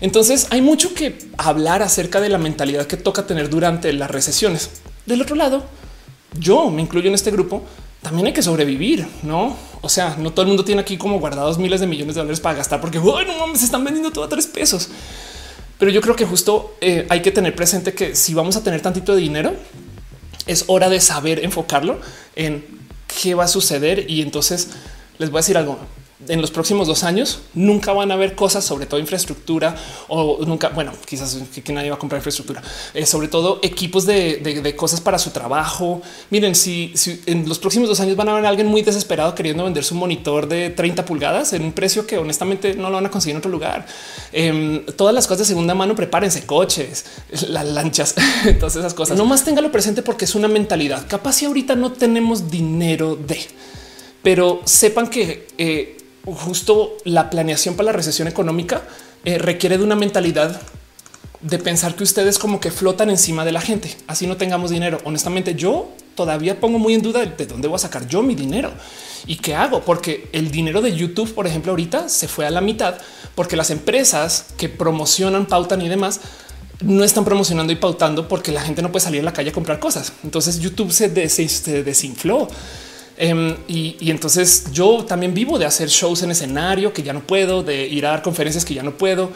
Entonces 0.00 0.48
hay 0.50 0.60
mucho 0.60 0.94
que 0.94 1.18
hablar 1.38 1.82
acerca 1.82 2.20
de 2.20 2.28
la 2.28 2.38
mentalidad 2.38 2.86
que 2.86 2.96
toca 2.96 3.26
tener 3.26 3.48
durante 3.48 3.92
las 3.92 4.10
recesiones. 4.10 4.70
Del 5.06 5.22
otro 5.22 5.36
lado, 5.36 5.64
yo 6.38 6.70
me 6.70 6.82
incluyo 6.82 7.08
en 7.08 7.14
este 7.14 7.30
grupo. 7.30 7.62
También 8.02 8.26
hay 8.26 8.32
que 8.32 8.42
sobrevivir, 8.42 9.06
no? 9.22 9.56
O 9.80 9.88
sea, 9.88 10.16
no 10.18 10.32
todo 10.32 10.42
el 10.42 10.48
mundo 10.48 10.64
tiene 10.64 10.80
aquí 10.80 10.96
como 10.96 11.20
guardados 11.20 11.58
miles 11.58 11.80
de 11.80 11.86
millones 11.86 12.16
de 12.16 12.20
dólares 12.20 12.40
para 12.40 12.56
gastar 12.56 12.80
porque 12.80 12.98
bueno, 12.98 13.32
mames, 13.38 13.62
están 13.62 13.84
vendiendo 13.84 14.10
todo 14.10 14.24
a 14.24 14.28
tres 14.28 14.46
pesos. 14.46 14.88
Pero 15.78 15.90
yo 15.90 16.00
creo 16.00 16.16
que 16.16 16.24
justo 16.24 16.76
eh, 16.80 17.06
hay 17.08 17.22
que 17.22 17.30
tener 17.30 17.54
presente 17.54 17.94
que 17.94 18.14
si 18.16 18.34
vamos 18.34 18.56
a 18.56 18.64
tener 18.64 18.80
tantito 18.80 19.14
de 19.14 19.20
dinero, 19.20 19.54
es 20.46 20.64
hora 20.66 20.88
de 20.88 21.00
saber 21.00 21.44
enfocarlo 21.44 22.00
en 22.34 22.64
qué 23.20 23.34
va 23.34 23.44
a 23.44 23.48
suceder. 23.48 24.10
Y 24.10 24.22
entonces 24.22 24.68
les 25.18 25.30
voy 25.30 25.38
a 25.38 25.40
decir 25.40 25.56
algo 25.56 25.78
en 26.28 26.40
los 26.40 26.50
próximos 26.50 26.86
dos 26.86 27.04
años 27.04 27.40
nunca 27.54 27.92
van 27.92 28.10
a 28.10 28.14
haber 28.14 28.34
cosas, 28.34 28.64
sobre 28.64 28.86
todo 28.86 29.00
infraestructura 29.00 29.74
o 30.08 30.44
nunca, 30.44 30.68
bueno, 30.70 30.92
quizás 31.06 31.38
que, 31.64 31.72
nadie 31.72 31.90
va 31.90 31.96
a 31.96 31.98
comprar 31.98 32.18
infraestructura, 32.18 32.62
eh, 32.94 33.06
sobre 33.06 33.28
todo 33.28 33.60
equipos 33.62 34.06
de, 34.06 34.74
cosas 34.76 35.00
para 35.00 35.18
su 35.18 35.30
trabajo. 35.30 36.02
Miren, 36.30 36.54
si, 36.54 36.94
en 37.26 37.48
los 37.48 37.58
próximos 37.58 37.88
dos 37.88 38.00
años 38.00 38.16
van 38.16 38.28
a 38.28 38.32
haber 38.32 38.46
alguien 38.46 38.66
muy 38.66 38.82
desesperado 38.82 39.34
queriendo 39.34 39.64
vender 39.64 39.84
su 39.84 39.94
monitor 39.94 40.48
de 40.48 40.70
30 40.70 41.04
pulgadas 41.04 41.52
en 41.52 41.62
un 41.64 41.72
precio 41.72 42.06
que 42.06 42.18
honestamente 42.18 42.74
no 42.74 42.90
lo 42.90 42.96
van 42.96 43.06
a 43.06 43.10
conseguir 43.10 43.34
en 43.34 43.38
otro 43.38 43.50
lugar. 43.50 43.86
Em, 44.32 44.84
todas 44.96 45.14
las 45.14 45.26
cosas 45.26 45.40
de 45.40 45.44
segunda 45.46 45.74
mano, 45.74 45.94
prepárense 45.94 46.46
coches, 46.46 47.04
las 47.48 47.66
lanchas, 47.66 48.14
todas 48.58 48.76
esas 48.76 48.94
cosas. 48.94 49.16
No 49.16 49.24
más 49.24 49.44
téngalo 49.44 49.70
presente 49.70 50.02
porque 50.02 50.24
es 50.24 50.34
una 50.34 50.48
mentalidad. 50.48 51.06
Capaz 51.08 51.34
si 51.34 51.44
ahorita 51.46 51.76
no 51.76 51.92
tenemos 51.92 52.50
dinero 52.50 53.16
de, 53.16 53.38
pero 54.22 54.60
sepan 54.64 55.08
que 55.08 55.48
eh, 55.58 55.96
justo 56.24 56.96
la 57.04 57.30
planeación 57.30 57.74
para 57.74 57.86
la 57.86 57.92
recesión 57.92 58.28
económica 58.28 58.82
eh, 59.24 59.38
requiere 59.38 59.78
de 59.78 59.84
una 59.84 59.96
mentalidad 59.96 60.60
de 61.40 61.58
pensar 61.58 61.96
que 61.96 62.04
ustedes 62.04 62.38
como 62.38 62.60
que 62.60 62.70
flotan 62.70 63.10
encima 63.10 63.44
de 63.44 63.52
la 63.52 63.60
gente. 63.60 63.96
Así 64.06 64.26
no 64.26 64.36
tengamos 64.36 64.70
dinero. 64.70 65.00
Honestamente, 65.04 65.54
yo 65.54 65.90
todavía 66.14 66.60
pongo 66.60 66.78
muy 66.78 66.94
en 66.94 67.02
duda 67.02 67.24
de 67.24 67.46
dónde 67.46 67.68
voy 67.68 67.76
a 67.76 67.78
sacar 67.78 68.06
yo 68.06 68.22
mi 68.22 68.34
dinero 68.34 68.70
y 69.26 69.36
qué 69.36 69.54
hago, 69.54 69.82
porque 69.82 70.28
el 70.32 70.50
dinero 70.50 70.80
de 70.80 70.94
YouTube, 70.94 71.32
por 71.34 71.46
ejemplo, 71.46 71.72
ahorita 71.72 72.08
se 72.08 72.28
fue 72.28 72.46
a 72.46 72.50
la 72.50 72.60
mitad 72.60 72.96
porque 73.34 73.56
las 73.56 73.70
empresas 73.70 74.46
que 74.56 74.68
promocionan, 74.68 75.46
pautan 75.46 75.82
y 75.82 75.88
demás 75.88 76.20
no 76.80 77.04
están 77.04 77.24
promocionando 77.24 77.72
y 77.72 77.76
pautando 77.76 78.28
porque 78.28 78.52
la 78.52 78.60
gente 78.60 78.82
no 78.82 78.90
puede 78.90 79.04
salir 79.04 79.20
a 79.20 79.24
la 79.24 79.32
calle 79.32 79.50
a 79.50 79.52
comprar 79.52 79.78
cosas. 79.78 80.12
Entonces 80.24 80.60
YouTube 80.60 80.92
se, 80.92 81.28
se 81.28 81.82
desinfló. 81.82 82.48
Em, 83.24 83.54
y, 83.68 84.10
entonces 84.10 84.64
yo 84.72 85.04
también 85.04 85.32
vivo 85.32 85.56
de 85.56 85.64
hacer 85.64 85.88
shows 85.88 86.24
en 86.24 86.32
escenario 86.32 86.92
que 86.92 87.04
ya 87.04 87.12
no 87.12 87.20
puedo, 87.20 87.62
de 87.62 87.86
ir 87.86 88.04
a 88.04 88.10
dar 88.10 88.20
conferencias 88.20 88.64
que 88.64 88.74
ya 88.74 88.82
no 88.82 88.98
puedo 88.98 89.30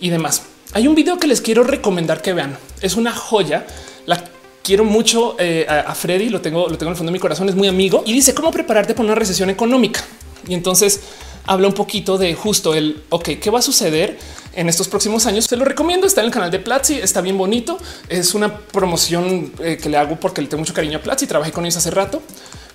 y 0.00 0.10
demás. 0.10 0.42
Hay 0.74 0.86
un 0.86 0.94
video 0.94 1.18
que 1.18 1.26
les 1.26 1.40
quiero 1.40 1.64
recomendar 1.64 2.22
que 2.22 2.34
vean. 2.34 2.56
Es 2.80 2.94
una 2.94 3.10
joya. 3.10 3.66
La 4.06 4.22
quiero 4.62 4.84
mucho 4.84 5.34
eh, 5.40 5.66
a, 5.68 5.92
Freddy. 5.92 6.28
Lo 6.28 6.40
tengo, 6.40 6.68
lo 6.68 6.78
tengo 6.78 6.90
en 6.90 6.92
el 6.92 6.96
fondo 6.96 7.10
de 7.10 7.14
mi 7.14 7.18
corazón. 7.18 7.48
Es 7.48 7.56
muy 7.56 7.66
amigo 7.66 8.04
y 8.06 8.12
dice 8.12 8.32
cómo 8.32 8.52
prepararte 8.52 8.94
para 8.94 9.06
una 9.06 9.16
recesión 9.16 9.50
económica. 9.50 10.04
Y 10.46 10.54
entonces 10.54 11.00
habla 11.44 11.66
un 11.66 11.74
poquito 11.74 12.18
de 12.18 12.34
justo 12.34 12.74
el 12.74 13.02
ok, 13.08 13.30
qué 13.40 13.50
va 13.50 13.58
a 13.58 13.62
suceder 13.62 14.18
en 14.52 14.68
estos 14.68 14.86
próximos 14.86 15.26
años. 15.26 15.46
Se 15.46 15.56
lo 15.56 15.64
recomiendo. 15.64 16.06
Está 16.06 16.20
en 16.20 16.28
el 16.28 16.32
canal 16.32 16.52
de 16.52 16.60
Platzi. 16.60 16.94
Está 16.94 17.20
bien 17.20 17.36
bonito. 17.36 17.76
Es 18.08 18.34
una 18.34 18.56
promoción 18.56 19.52
eh, 19.58 19.78
que 19.82 19.88
le 19.88 19.96
hago 19.96 20.14
porque 20.20 20.42
le 20.42 20.46
tengo 20.46 20.60
mucho 20.60 20.74
cariño 20.74 20.98
a 20.98 21.02
Platzi. 21.02 21.26
Trabajé 21.26 21.50
con 21.50 21.64
ellos 21.64 21.76
hace 21.76 21.90
rato 21.90 22.22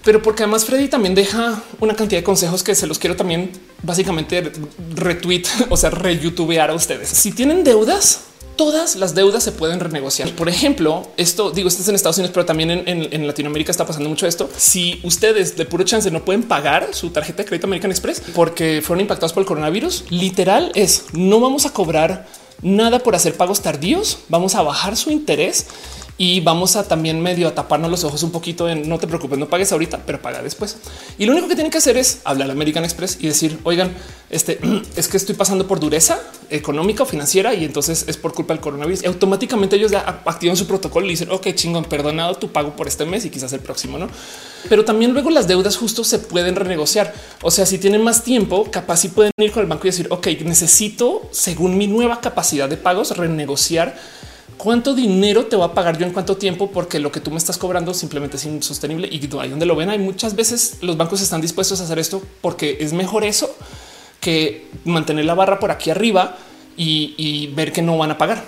pero 0.07 0.21
porque 0.21 0.43
además 0.43 0.63
Freddy 0.63 0.87
también 0.87 1.15
deja 1.15 1.61
una 1.81 1.93
cantidad 1.93 2.21
de 2.21 2.23
consejos 2.23 2.63
que 2.63 2.73
se 2.75 2.87
los 2.87 2.97
quiero 2.97 3.17
también 3.17 3.51
básicamente 3.83 4.53
retweet, 4.95 5.43
o 5.69 5.75
sea, 5.75 5.89
reyoutubear 5.89 6.69
a 6.69 6.75
ustedes. 6.75 7.09
Si 7.09 7.33
tienen 7.33 7.65
deudas, 7.65 8.21
todas 8.55 8.95
las 8.95 9.15
deudas 9.15 9.43
se 9.43 9.51
pueden 9.51 9.81
renegociar. 9.81 10.29
Por 10.29 10.47
ejemplo, 10.47 11.11
esto 11.17 11.51
digo, 11.51 11.67
esto 11.67 11.81
es 11.81 11.89
en 11.89 11.95
Estados 11.95 12.19
Unidos, 12.19 12.31
pero 12.33 12.45
también 12.45 12.85
en, 12.87 13.27
Latinoamérica 13.27 13.69
está 13.69 13.85
pasando 13.85 14.07
mucho 14.07 14.25
esto. 14.27 14.49
Si 14.55 15.01
ustedes 15.03 15.57
de 15.57 15.65
puro 15.65 15.83
chance 15.83 16.09
no 16.09 16.23
pueden 16.23 16.43
pagar 16.43 16.93
su 16.93 17.09
tarjeta 17.09 17.43
de 17.43 17.49
crédito 17.49 17.67
American 17.67 17.91
Express 17.91 18.21
porque 18.33 18.81
fueron 18.81 19.01
impactados 19.01 19.33
por 19.33 19.41
el 19.41 19.47
coronavirus, 19.47 20.05
literal 20.09 20.71
es 20.73 21.03
no 21.11 21.41
vamos 21.41 21.65
a 21.65 21.73
cobrar 21.73 22.27
nada 22.61 22.99
por 22.99 23.13
hacer 23.13 23.35
pagos 23.35 23.59
tardíos, 23.59 24.19
vamos 24.29 24.55
a 24.55 24.61
bajar 24.61 24.95
su 24.95 25.11
interés 25.11 25.67
y 26.17 26.39
vamos 26.41 26.75
a 26.75 26.87
también 26.87 27.21
medio 27.21 27.47
a 27.47 27.53
taparnos 27.53 27.91
los 27.91 28.03
ojos 28.03 28.23
un 28.23 28.31
poquito 28.31 28.67
en 28.67 28.89
no 28.89 28.97
te 28.97 29.07
preocupes, 29.07 29.37
no 29.37 29.47
pagues 29.47 29.71
ahorita, 29.71 30.01
pero 30.05 30.21
paga 30.21 30.41
después. 30.41 30.77
Y 31.19 31.25
lo 31.25 31.31
único 31.33 31.47
que 31.47 31.55
tienen 31.55 31.71
que 31.71 31.77
hacer 31.77 31.95
es 31.97 32.21
hablar 32.23 32.49
a 32.49 32.53
American 32.53 32.83
Express 32.83 33.17
y 33.19 33.27
decir, 33.27 33.59
oigan, 33.63 33.95
este 34.29 34.59
es 34.95 35.07
que 35.07 35.17
estoy 35.17 35.35
pasando 35.35 35.67
por 35.67 35.79
dureza 35.79 36.19
económica 36.49 37.03
o 37.03 37.05
financiera 37.05 37.53
y 37.53 37.65
entonces 37.65 38.05
es 38.07 38.17
por 38.17 38.33
culpa 38.33 38.53
del 38.53 38.61
coronavirus. 38.61 39.03
Y 39.03 39.05
automáticamente 39.05 39.75
ellos 39.75 39.91
ya 39.91 40.21
activan 40.25 40.57
su 40.57 40.65
protocolo 40.65 41.05
y 41.05 41.09
dicen, 41.09 41.29
ok, 41.29 41.53
chingón, 41.53 41.85
perdonado 41.85 42.35
tu 42.35 42.51
pago 42.51 42.75
por 42.75 42.87
este 42.87 43.05
mes 43.05 43.23
y 43.25 43.29
quizás 43.29 43.53
el 43.53 43.59
próximo, 43.59 43.99
no? 43.99 44.07
Pero 44.69 44.83
también 44.83 45.13
luego 45.13 45.29
las 45.29 45.47
deudas 45.47 45.77
justo 45.77 46.03
se 46.03 46.17
pueden 46.17 46.55
renegociar. 46.55 47.13
O 47.43 47.51
sea, 47.51 47.67
si 47.67 47.77
tienen 47.77 48.03
más 48.03 48.23
tiempo, 48.23 48.69
capaz 48.71 48.97
si 48.97 49.09
pueden 49.09 49.31
ir 49.37 49.51
con 49.51 49.61
el 49.61 49.69
banco 49.69 49.85
y 49.85 49.91
decir, 49.91 50.07
ok, 50.09 50.27
necesito, 50.43 51.29
según 51.31 51.77
mi 51.77 51.85
nueva 51.85 52.21
capacidad 52.21 52.67
de 52.67 52.77
pagos, 52.77 53.15
renegociar 53.15 53.95
cuánto 54.57 54.93
dinero 54.93 55.45
te 55.45 55.55
va 55.55 55.65
a 55.65 55.73
pagar 55.73 55.97
yo 55.97 56.05
en 56.05 56.13
cuánto 56.13 56.37
tiempo, 56.37 56.71
porque 56.71 56.99
lo 56.99 57.11
que 57.11 57.19
tú 57.19 57.31
me 57.31 57.37
estás 57.37 57.57
cobrando 57.57 57.93
simplemente 57.93 58.37
es 58.37 58.45
insostenible 58.45 59.07
y 59.07 59.19
ahí 59.39 59.49
donde 59.49 59.65
lo 59.65 59.75
ven, 59.75 59.89
hay 59.89 59.99
muchas 59.99 60.35
veces 60.35 60.77
los 60.81 60.97
bancos 60.97 61.21
están 61.21 61.41
dispuestos 61.41 61.79
a 61.79 61.83
hacer 61.83 61.99
esto 61.99 62.21
porque 62.41 62.77
es 62.79 62.93
mejor 62.93 63.23
eso 63.23 63.55
que 64.19 64.67
mantener 64.83 65.25
la 65.25 65.35
barra 65.35 65.59
por 65.59 65.71
aquí 65.71 65.89
arriba 65.89 66.37
y, 66.75 67.13
y 67.17 67.47
ver 67.47 67.71
que 67.71 67.81
no 67.81 67.97
van 67.97 68.11
a 68.11 68.17
pagar. 68.17 68.43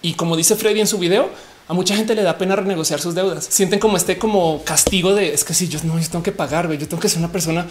Y 0.00 0.14
como 0.14 0.36
dice 0.36 0.56
Freddy 0.56 0.80
en 0.80 0.86
su 0.86 0.98
video, 0.98 1.30
a 1.68 1.74
mucha 1.74 1.94
gente 1.94 2.14
le 2.14 2.22
da 2.22 2.38
pena 2.38 2.56
renegociar 2.56 2.98
sus 2.98 3.14
deudas. 3.14 3.46
Sienten 3.48 3.78
como 3.78 3.98
este 3.98 4.16
como 4.16 4.64
castigo 4.64 5.14
de 5.14 5.34
es 5.34 5.44
que 5.44 5.52
si 5.52 5.68
yo 5.68 5.78
no 5.84 5.98
yo 5.98 6.08
tengo 6.08 6.22
que 6.22 6.32
pagar, 6.32 6.72
yo 6.72 6.88
tengo 6.88 7.00
que 7.00 7.10
ser 7.10 7.18
una 7.18 7.30
persona 7.30 7.66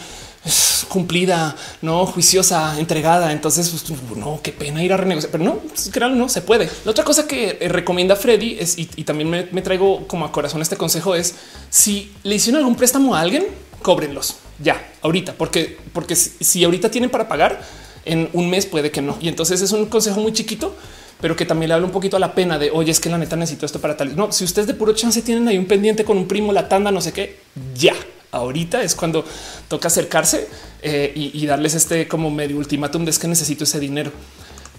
cumplida, 0.87 1.55
no 1.81 2.05
juiciosa, 2.05 2.79
entregada. 2.79 3.31
Entonces, 3.31 3.69
pues, 3.69 3.99
no, 4.15 4.39
qué 4.43 4.51
pena 4.51 4.83
ir 4.83 4.93
a 4.93 4.97
renegociar, 4.97 5.31
pero 5.31 5.43
no, 5.43 5.55
pues, 5.55 5.91
no 6.11 6.29
se 6.29 6.41
puede. 6.41 6.69
La 6.85 6.91
otra 6.91 7.03
cosa 7.03 7.27
que 7.27 7.57
eh, 7.59 7.69
recomienda 7.69 8.15
Freddy 8.15 8.57
es 8.59 8.77
y, 8.77 8.85
también 9.03 9.29
me, 9.29 9.61
traigo 9.63 10.07
como 10.07 10.25
a 10.25 10.31
corazón 10.31 10.61
este 10.61 10.77
consejo 10.77 11.15
es 11.15 11.33
si 11.71 12.13
le 12.21 12.35
hicieron 12.35 12.59
algún 12.59 12.75
préstamo 12.75 13.15
a 13.15 13.21
alguien, 13.21 13.47
cóbrenlos 13.81 14.35
ya 14.59 14.91
ahorita, 15.01 15.33
porque, 15.33 15.77
porque 15.93 16.15
si 16.15 16.63
ahorita 16.63 16.91
tienen 16.91 17.09
para 17.09 17.27
pagar 17.27 17.61
en 18.05 18.29
un 18.33 18.47
mes 18.49 18.67
puede 18.67 18.91
que 18.91 19.01
no. 19.01 19.17
Y 19.21 19.27
entonces 19.27 19.61
es 19.61 19.71
un 19.71 19.87
consejo 19.87 20.19
muy 20.19 20.33
chiquito 20.33 20.75
pero 21.21 21.35
que 21.35 21.45
también 21.45 21.69
le 21.69 21.75
habla 21.75 21.87
un 21.87 21.91
poquito 21.91 22.17
a 22.17 22.19
la 22.19 22.33
pena 22.33 22.59
de 22.59 22.71
oye, 22.71 22.91
es 22.91 22.99
que 22.99 23.09
la 23.09 23.17
neta 23.17 23.35
necesito 23.35 23.65
esto 23.65 23.81
para 23.81 23.97
tal. 23.97 24.15
No, 24.15 24.31
si 24.31 24.43
ustedes 24.43 24.67
de 24.67 24.73
puro 24.73 24.93
chance 24.93 25.21
tienen 25.21 25.47
ahí 25.47 25.57
un 25.57 25.65
pendiente 25.65 26.03
con 26.03 26.17
un 26.17 26.27
primo, 26.27 26.53
la 26.53 26.69
tanda, 26.69 26.91
no 26.91 27.01
sé 27.01 27.11
qué, 27.11 27.39
ya 27.75 27.95
ahorita 28.31 28.83
es 28.83 28.95
cuando 28.95 29.25
toca 29.67 29.87
acercarse 29.87 30.47
eh, 30.81 31.11
y, 31.15 31.45
darles 31.45 31.73
este 31.73 32.07
como 32.07 32.29
medio 32.29 32.57
ultimátum 32.57 33.05
de 33.05 33.11
es 33.11 33.19
que 33.19 33.27
necesito 33.27 33.63
ese 33.63 33.79
dinero. 33.79 34.11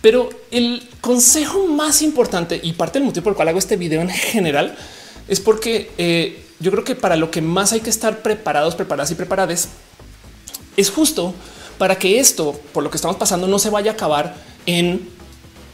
Pero 0.01 0.31
el 0.51 0.89
consejo 1.01 1.67
más 1.67 2.03
importante 2.03 2.61
y 2.63 2.73
parte 2.75 2.99
del 2.99 3.07
motivo 3.07 3.25
por 3.25 3.33
el 3.33 3.37
cual 3.37 3.49
hago 3.49 3.59
este 3.59 3.77
video 3.77 4.01
en 4.01 4.11
general 4.11 4.77
es 5.27 5.41
porque 5.41 5.91
eh, 5.99 6.45
yo 6.61 6.71
creo 6.71 6.85
que 6.85 6.95
para 6.95 7.17
lo 7.17 7.31
que 7.31 7.43
más 7.43 7.73
hay 7.73 7.81
que 7.81 7.91
estar 7.91 8.23
preparados, 8.23 8.77
preparadas 8.77 9.11
y 9.11 9.17
preparadas 9.17 9.69
es 10.77 10.91
justo 10.91 11.35
para 11.79 11.97
que 11.99 12.21
esto, 12.21 12.59
por 12.73 12.85
lo 12.85 12.91
que 12.91 12.97
estamos 12.97 13.17
pasando, 13.17 13.49
no 13.49 13.59
se 13.59 13.71
vaya 13.71 13.93
a 13.93 13.95
acabar 13.95 14.37
en 14.67 15.09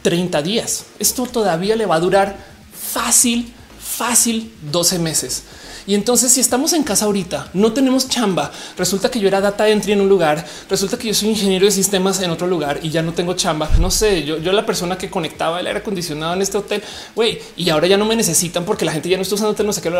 30 0.05 0.43
días. 0.43 0.85
Esto 0.99 1.25
todavía 1.25 1.75
le 1.75 1.87
va 1.87 1.95
a 1.95 1.99
durar 1.99 2.37
fácil, 2.71 3.51
fácil 3.79 4.51
12 4.71 4.99
meses. 4.99 5.43
Y 5.87 5.95
entonces 5.95 6.31
si 6.31 6.41
estamos 6.41 6.73
en 6.73 6.83
casa 6.83 7.05
ahorita, 7.05 7.49
no 7.55 7.73
tenemos 7.73 8.07
chamba, 8.07 8.51
resulta 8.77 9.09
que 9.09 9.19
yo 9.19 9.27
era 9.27 9.41
data 9.41 9.67
entry 9.67 9.93
en 9.93 10.01
un 10.01 10.07
lugar, 10.07 10.45
resulta 10.69 10.99
que 10.99 11.07
yo 11.07 11.15
soy 11.15 11.29
ingeniero 11.29 11.65
de 11.65 11.71
sistemas 11.71 12.21
en 12.21 12.29
otro 12.29 12.45
lugar 12.45 12.81
y 12.83 12.91
ya 12.91 13.01
no 13.01 13.13
tengo 13.13 13.33
chamba. 13.33 13.67
No 13.79 13.89
sé, 13.89 14.23
yo, 14.23 14.37
yo 14.37 14.51
la 14.51 14.63
persona 14.63 14.95
que 14.95 15.09
conectaba 15.09 15.59
el 15.59 15.65
aire 15.65 15.79
acondicionado 15.79 16.35
en 16.35 16.43
este 16.43 16.59
hotel, 16.59 16.83
güey, 17.15 17.39
y 17.57 17.67
ahora 17.71 17.87
ya 17.87 17.97
no 17.97 18.05
me 18.05 18.15
necesitan 18.15 18.63
porque 18.63 18.85
la 18.85 18.91
gente 18.91 19.09
ya 19.09 19.17
no 19.17 19.23
está 19.23 19.33
usando 19.33 19.53
hotel, 19.53 19.65
no 19.65 19.73
sé 19.73 19.81
qué. 19.81 19.91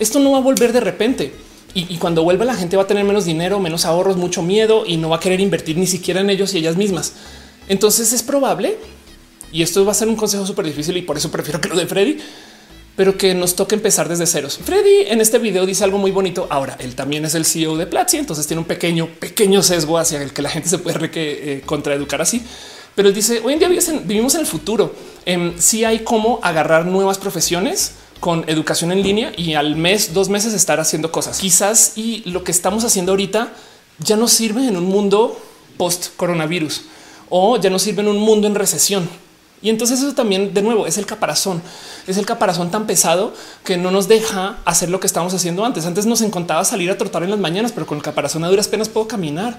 Esto 0.00 0.18
no 0.18 0.32
va 0.32 0.38
a 0.38 0.40
volver 0.40 0.72
de 0.72 0.80
repente. 0.80 1.32
Y, 1.72 1.94
y, 1.94 1.98
cuando 1.98 2.24
vuelva 2.24 2.44
la 2.44 2.54
gente 2.54 2.76
va 2.76 2.82
a 2.82 2.86
tener 2.86 3.04
menos 3.04 3.24
dinero, 3.24 3.60
menos 3.60 3.84
ahorros, 3.84 4.16
mucho 4.16 4.42
miedo 4.42 4.84
y 4.86 4.96
no 4.96 5.08
va 5.08 5.16
a 5.16 5.20
querer 5.20 5.40
invertir 5.40 5.78
ni 5.78 5.86
siquiera 5.86 6.20
en 6.20 6.30
ellos 6.30 6.52
y 6.52 6.58
ellas 6.58 6.76
mismas. 6.76 7.12
Entonces 7.68 8.12
es 8.12 8.22
probable, 8.22 8.76
y 9.52 9.62
esto 9.62 9.84
va 9.84 9.92
a 9.92 9.94
ser 9.94 10.08
un 10.08 10.16
consejo 10.16 10.46
súper 10.46 10.66
difícil 10.66 10.96
y 10.96 11.02
por 11.02 11.16
eso 11.16 11.30
prefiero 11.30 11.60
que 11.60 11.68
lo 11.68 11.76
de 11.76 11.86
Freddy, 11.86 12.18
pero 12.96 13.16
que 13.16 13.34
nos 13.34 13.54
toque 13.54 13.74
empezar 13.74 14.08
desde 14.08 14.26
ceros. 14.26 14.58
Freddy 14.58 15.06
en 15.08 15.20
este 15.20 15.38
video 15.38 15.64
dice 15.66 15.84
algo 15.84 15.98
muy 15.98 16.10
bonito. 16.10 16.46
Ahora 16.50 16.76
él 16.78 16.94
también 16.94 17.24
es 17.24 17.34
el 17.34 17.44
CEO 17.44 17.76
de 17.76 17.86
Platzi, 17.86 18.18
entonces 18.18 18.46
tiene 18.46 18.60
un 18.60 18.66
pequeño, 18.66 19.06
pequeño 19.18 19.62
sesgo 19.62 19.98
hacia 19.98 20.22
el 20.22 20.32
que 20.32 20.42
la 20.42 20.50
gente 20.50 20.68
se 20.68 20.78
puede 20.78 21.10
eh, 21.14 21.62
contraeducar 21.64 22.20
así. 22.20 22.42
Pero 22.94 23.10
dice 23.10 23.40
hoy 23.44 23.54
en 23.54 23.58
día 23.58 23.68
vivimos 24.04 24.34
en 24.34 24.40
el 24.40 24.46
futuro. 24.46 24.94
Eh, 25.24 25.54
sí 25.58 25.84
hay 25.84 26.00
cómo 26.00 26.40
agarrar 26.42 26.84
nuevas 26.86 27.18
profesiones 27.18 27.92
con 28.20 28.44
educación 28.48 28.92
en 28.92 29.02
línea 29.02 29.32
y 29.36 29.54
al 29.54 29.74
mes, 29.74 30.14
dos 30.14 30.28
meses 30.28 30.52
estar 30.52 30.78
haciendo 30.78 31.10
cosas. 31.10 31.38
Quizás 31.38 31.94
y 31.96 32.22
lo 32.26 32.44
que 32.44 32.52
estamos 32.52 32.84
haciendo 32.84 33.12
ahorita 33.12 33.52
ya 33.98 34.16
no 34.16 34.28
sirve 34.28 34.66
en 34.68 34.76
un 34.76 34.84
mundo 34.84 35.40
post 35.78 36.14
coronavirus 36.16 36.82
o 37.30 37.56
ya 37.56 37.70
no 37.70 37.78
sirve 37.78 38.02
en 38.02 38.08
un 38.08 38.18
mundo 38.18 38.46
en 38.46 38.54
recesión. 38.54 39.08
Y 39.62 39.70
entonces 39.70 40.00
eso 40.00 40.12
también, 40.12 40.52
de 40.52 40.60
nuevo, 40.60 40.86
es 40.86 40.98
el 40.98 41.06
caparazón. 41.06 41.62
Es 42.06 42.18
el 42.18 42.26
caparazón 42.26 42.70
tan 42.70 42.86
pesado 42.86 43.32
que 43.64 43.76
no 43.76 43.90
nos 43.92 44.08
deja 44.08 44.58
hacer 44.64 44.90
lo 44.90 44.98
que 44.98 45.06
estábamos 45.06 45.32
haciendo 45.34 45.64
antes. 45.64 45.86
Antes 45.86 46.04
nos 46.04 46.20
encontraba 46.20 46.64
salir 46.64 46.90
a 46.90 46.98
trotar 46.98 47.22
en 47.22 47.30
las 47.30 47.38
mañanas, 47.38 47.70
pero 47.72 47.86
con 47.86 47.96
el 47.96 48.02
caparazón 48.02 48.42
a 48.44 48.48
duras 48.48 48.66
penas 48.66 48.88
puedo 48.88 49.06
caminar. 49.06 49.58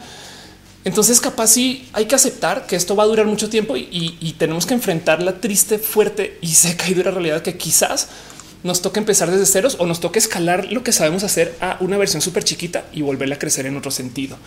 Entonces 0.85 1.21
capaz 1.21 1.47
sí 1.47 1.87
hay 1.93 2.05
que 2.05 2.15
aceptar 2.15 2.67
que 2.67 2.75
esto 2.75 2.95
va 2.95 3.03
a 3.03 3.07
durar 3.07 3.25
mucho 3.25 3.49
tiempo 3.49 3.77
y, 3.77 4.35
tenemos 4.37 4.65
que 4.65 4.73
enfrentar 4.73 5.23
la 5.23 5.39
triste, 5.39 5.79
fuerte 5.79 6.37
y 6.41 6.47
seca 6.47 6.89
y 6.89 6.93
dura 6.93 7.11
realidad 7.11 7.41
que 7.41 7.57
quizás 7.57 8.09
nos 8.63 8.81
toque 8.81 8.99
empezar 8.99 9.31
desde 9.31 9.45
ceros 9.45 9.77
o 9.79 9.85
nos 9.85 10.01
toque 10.01 10.19
escalar 10.19 10.71
lo 10.71 10.83
que 10.83 10.91
sabemos 10.91 11.23
hacer 11.23 11.55
a 11.61 11.77
una 11.79 11.97
versión 11.97 12.21
súper 12.21 12.43
chiquita 12.43 12.83
y 12.91 13.01
volverla 13.01 13.35
a 13.35 13.39
crecer 13.39 13.65
en 13.65 13.77
otro 13.77 13.91
sentido. 13.91 14.37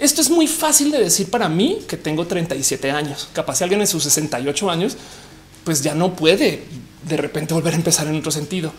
Esto 0.00 0.20
es 0.20 0.30
muy 0.30 0.46
fácil 0.46 0.90
de 0.90 0.98
decir 0.98 1.30
para 1.30 1.48
mí 1.48 1.80
que 1.88 1.96
tengo 1.96 2.26
37 2.26 2.90
años. 2.90 3.28
Capaz 3.32 3.56
si 3.56 3.64
alguien 3.64 3.80
en 3.80 3.86
sus 3.86 4.02
68 4.02 4.70
años, 4.70 4.96
pues 5.64 5.82
ya 5.82 5.94
no 5.94 6.14
puede 6.14 6.62
de 7.08 7.16
repente 7.16 7.54
volver 7.54 7.74
a 7.74 7.76
empezar 7.76 8.06
en 8.06 8.16
otro 8.16 8.30
sentido. 8.30 8.72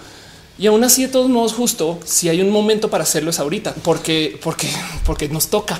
Y 0.58 0.68
aún 0.68 0.84
así, 0.84 1.04
de 1.04 1.10
todos 1.10 1.30
modos, 1.30 1.54
justo 1.54 2.00
si 2.06 2.30
hay 2.30 2.42
un 2.42 2.50
momento 2.50 2.90
para 2.90 3.04
hacerlo 3.04 3.30
es 3.30 3.40
ahorita, 3.40 3.74
porque, 3.84 4.40
porque, 4.42 4.70
porque 5.06 5.28
nos 5.28 5.48
toca. 5.48 5.80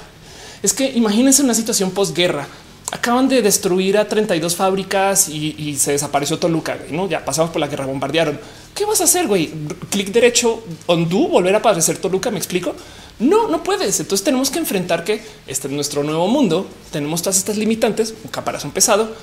Es 0.62 0.74
que 0.74 0.90
imagínense 0.92 1.44
una 1.44 1.54
situación 1.54 1.92
posguerra. 1.92 2.48
Acaban 2.92 3.28
de 3.28 3.42
destruir 3.42 3.98
a 3.98 4.08
32 4.08 4.56
fábricas 4.56 5.30
y, 5.30 5.76
se 5.78 5.92
desapareció 5.92 6.40
Toluca. 6.40 6.78
¿no? 6.92 7.10
Ya 7.10 7.24
pasamos 7.24 7.52
por 7.52 7.60
la 7.60 7.68
guerra, 7.68 7.86
bombardearon. 7.86 8.40
¿Qué 8.74 8.86
vas 8.86 9.00
a 9.02 9.06
hacer? 9.06 9.28
Güey, 9.28 9.52
clic 9.90 10.10
derecho, 10.12 10.64
undo, 10.88 11.30
volver 11.30 11.56
a 11.56 11.60
aparecer 11.60 11.98
Toluca. 11.98 12.30
Me 12.30 12.38
explico. 12.38 12.76
No, 13.20 13.48
no 13.48 13.64
puedes. 13.64 14.00
Entonces 14.00 14.24
tenemos 14.24 14.50
que 14.50 14.60
enfrentar 14.60 15.04
que 15.04 15.22
este 15.48 15.68
es 15.68 15.74
nuestro 15.74 16.04
nuevo 16.04 16.28
mundo. 16.28 16.68
Tenemos 16.92 17.22
todas 17.22 17.38
estas 17.38 17.58
limitantes, 17.58 18.14
un 18.24 18.30
caparazón 18.30 18.72
pesado 18.72 19.16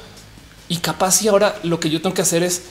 y 0.69 0.79
capaz. 0.79 1.23
Y 1.23 1.29
ahora 1.29 1.59
lo 1.63 1.79
que 1.79 1.91
yo 1.91 2.01
tengo 2.01 2.15
que 2.15 2.23
hacer 2.23 2.43
es 2.43 2.63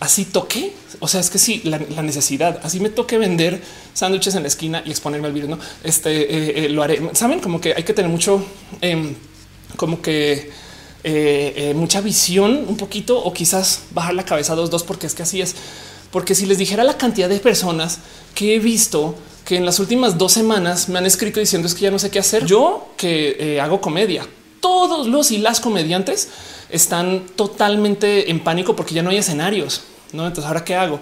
así 0.00 0.24
toque. 0.24 0.72
O 1.00 1.08
sea, 1.08 1.20
es 1.20 1.30
que 1.30 1.38
sí, 1.38 1.62
la, 1.64 1.78
necesidad. 2.02 2.60
Así 2.62 2.78
me 2.80 2.90
toque 2.90 3.18
vender 3.18 3.60
sándwiches 3.94 4.34
en 4.36 4.42
la 4.42 4.48
esquina 4.48 4.82
y 4.84 4.90
exponerme 4.90 5.26
al 5.26 5.32
virus. 5.32 5.50
No, 5.50 5.58
este 5.82 6.10
eh, 6.22 6.66
eh, 6.66 6.68
lo 6.68 6.82
haré. 6.82 7.00
Saben 7.14 7.40
como 7.40 7.60
que 7.60 7.74
hay 7.74 7.82
que 7.82 7.92
tener 7.92 8.10
mucho, 8.10 8.44
em, 8.80 9.14
como 9.76 10.00
que 10.00 10.50
eh, 11.02 11.72
mucha 11.74 12.00
visión 12.00 12.64
un 12.68 12.76
poquito 12.76 13.18
o 13.18 13.32
quizás 13.32 13.82
bajar 13.90 14.14
la 14.14 14.24
cabeza 14.24 14.54
dos, 14.54 14.70
dos, 14.70 14.84
porque 14.84 15.08
es 15.08 15.14
que 15.14 15.24
así 15.24 15.40
es. 15.40 15.56
Porque 16.12 16.34
si 16.34 16.46
les 16.46 16.56
dijera 16.56 16.84
la 16.84 16.96
cantidad 16.96 17.28
de 17.28 17.38
personas 17.38 17.98
que 18.34 18.54
he 18.54 18.58
visto 18.60 19.16
que 19.48 19.56
en 19.56 19.64
las 19.64 19.78
últimas 19.78 20.18
dos 20.18 20.34
semanas 20.34 20.90
me 20.90 20.98
han 20.98 21.06
escrito 21.06 21.40
diciendo 21.40 21.68
es 21.68 21.74
que 21.74 21.80
ya 21.80 21.90
no 21.90 21.98
sé 21.98 22.10
qué 22.10 22.18
hacer. 22.18 22.44
Yo 22.44 22.88
que 22.98 23.34
eh, 23.40 23.60
hago 23.62 23.80
comedia, 23.80 24.26
todos 24.60 25.06
los 25.06 25.30
y 25.30 25.38
las 25.38 25.58
comediantes 25.58 26.28
están 26.68 27.24
totalmente 27.34 28.30
en 28.30 28.44
pánico 28.44 28.76
porque 28.76 28.92
ya 28.92 29.02
no 29.02 29.08
hay 29.08 29.16
escenarios. 29.16 29.84
No, 30.12 30.26
entonces 30.26 30.46
ahora 30.46 30.66
qué 30.66 30.74
hago? 30.74 31.00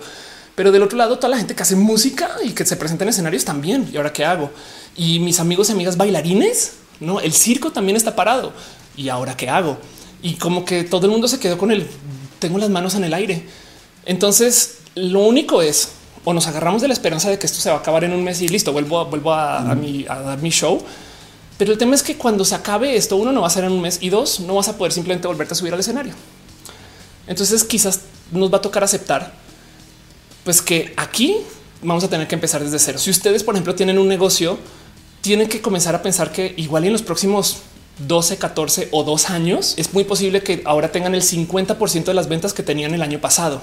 Pero 0.55 0.71
del 0.71 0.85
otro 0.85 0.97
lado, 0.97 1.17
toda 1.17 1.31
la 1.31 1.39
gente 1.39 1.57
que 1.57 1.63
hace 1.65 1.75
música 1.75 2.37
y 2.45 2.51
que 2.51 2.65
se 2.65 2.77
presenta 2.77 3.03
en 3.03 3.09
escenarios 3.09 3.45
también. 3.45 3.91
Y 3.93 3.97
ahora 3.97 4.13
qué 4.13 4.25
hago? 4.25 4.53
Y 4.97 5.19
mis 5.19 5.41
amigos 5.41 5.69
y 5.69 5.73
amigas 5.73 5.97
bailarines, 5.97 6.75
no, 7.01 7.19
el 7.19 7.33
circo 7.33 7.73
también 7.73 7.97
está 7.97 8.15
parado. 8.15 8.53
Y 8.97 9.09
ahora 9.09 9.37
qué 9.37 9.51
hago? 9.51 9.77
Y 10.23 10.35
como 10.35 10.65
que 10.65 10.85
todo 10.85 11.07
el 11.07 11.11
mundo 11.11 11.27
se 11.27 11.41
quedó 11.41 11.59
con 11.59 11.73
el 11.73 11.89
tengo 12.39 12.59
las 12.59 12.71
manos 12.71 12.95
en 12.95 13.03
el 13.03 13.13
aire. 13.13 13.43
Entonces, 14.05 14.77
lo 14.95 15.23
único 15.23 15.63
es 15.63 15.96
o 16.29 16.35
nos 16.35 16.49
agarramos 16.49 16.83
de 16.83 16.89
la 16.89 16.95
esperanza 16.95 17.31
de 17.31 17.39
que 17.39 17.47
esto 17.47 17.61
se 17.61 17.71
va 17.71 17.77
a 17.77 17.79
acabar 17.79 18.03
en 18.03 18.13
un 18.13 18.25
mes 18.25 18.43
y 18.43 18.49
listo, 18.49 18.73
vuelvo 18.73 18.99
a, 18.99 19.05
vuelvo 19.05 19.33
a, 19.33 19.61
mi, 19.77 20.05
a 20.09 20.17
dar 20.17 20.43
mi 20.43 20.51
show. 20.51 20.83
Pero 21.57 21.71
el 21.71 21.79
tema 21.79 21.95
es 21.95 22.03
que 22.03 22.17
cuando 22.17 22.45
se 22.45 22.57
acabe 22.57 22.97
esto, 22.97 23.17
uno 23.17 23.31
no 23.31 23.43
va 23.43 23.47
a 23.47 23.51
ser 23.51 23.63
en 23.63 23.71
un 23.71 23.81
mes 23.81 23.99
y 24.03 24.09
dos, 24.09 24.41
no 24.41 24.57
vas 24.57 24.67
a 24.67 24.77
poder 24.77 24.93
simplemente 24.93 25.29
volverte 25.29 25.55
a 25.55 25.57
subir 25.57 25.73
al 25.73 25.79
escenario. 25.79 26.15
Entonces 27.29 27.63
quizás 27.63 28.01
nos 28.33 28.53
va 28.53 28.59
a 28.59 28.61
tocar 28.61 28.83
aceptar 28.83 29.33
pues 30.43 30.61
que 30.61 30.93
aquí 30.97 31.37
vamos 31.81 32.03
a 32.03 32.09
tener 32.09 32.27
que 32.27 32.35
empezar 32.35 32.61
desde 32.61 32.81
cero. 32.81 32.99
Si 32.99 33.09
ustedes, 33.09 33.45
por 33.45 33.55
ejemplo, 33.55 33.77
tienen 33.77 33.97
un 33.97 34.09
negocio, 34.09 34.59
tienen 35.21 35.49
que 35.49 35.63
comenzar 35.63 35.95
a 35.95 36.03
pensar 36.03 36.33
que 36.33 36.55
igual 36.57 36.85
en 36.87 36.93
los 36.93 37.03
próximos 37.03 37.59
12, 37.99 38.37
14 38.37 38.89
o 38.91 39.05
dos 39.05 39.31
años 39.31 39.75
es 39.77 39.95
muy 39.95 40.03
posible 40.03 40.43
que 40.43 40.63
ahora 40.65 40.91
tengan 40.91 41.15
el 41.15 41.23
50% 41.23 42.05
de 42.05 42.15
las 42.15 42.29
ventas 42.29 42.53
que 42.53 42.65
tenían 42.65 42.95
el 42.95 43.03
año 43.03 43.21
pasado. 43.21 43.63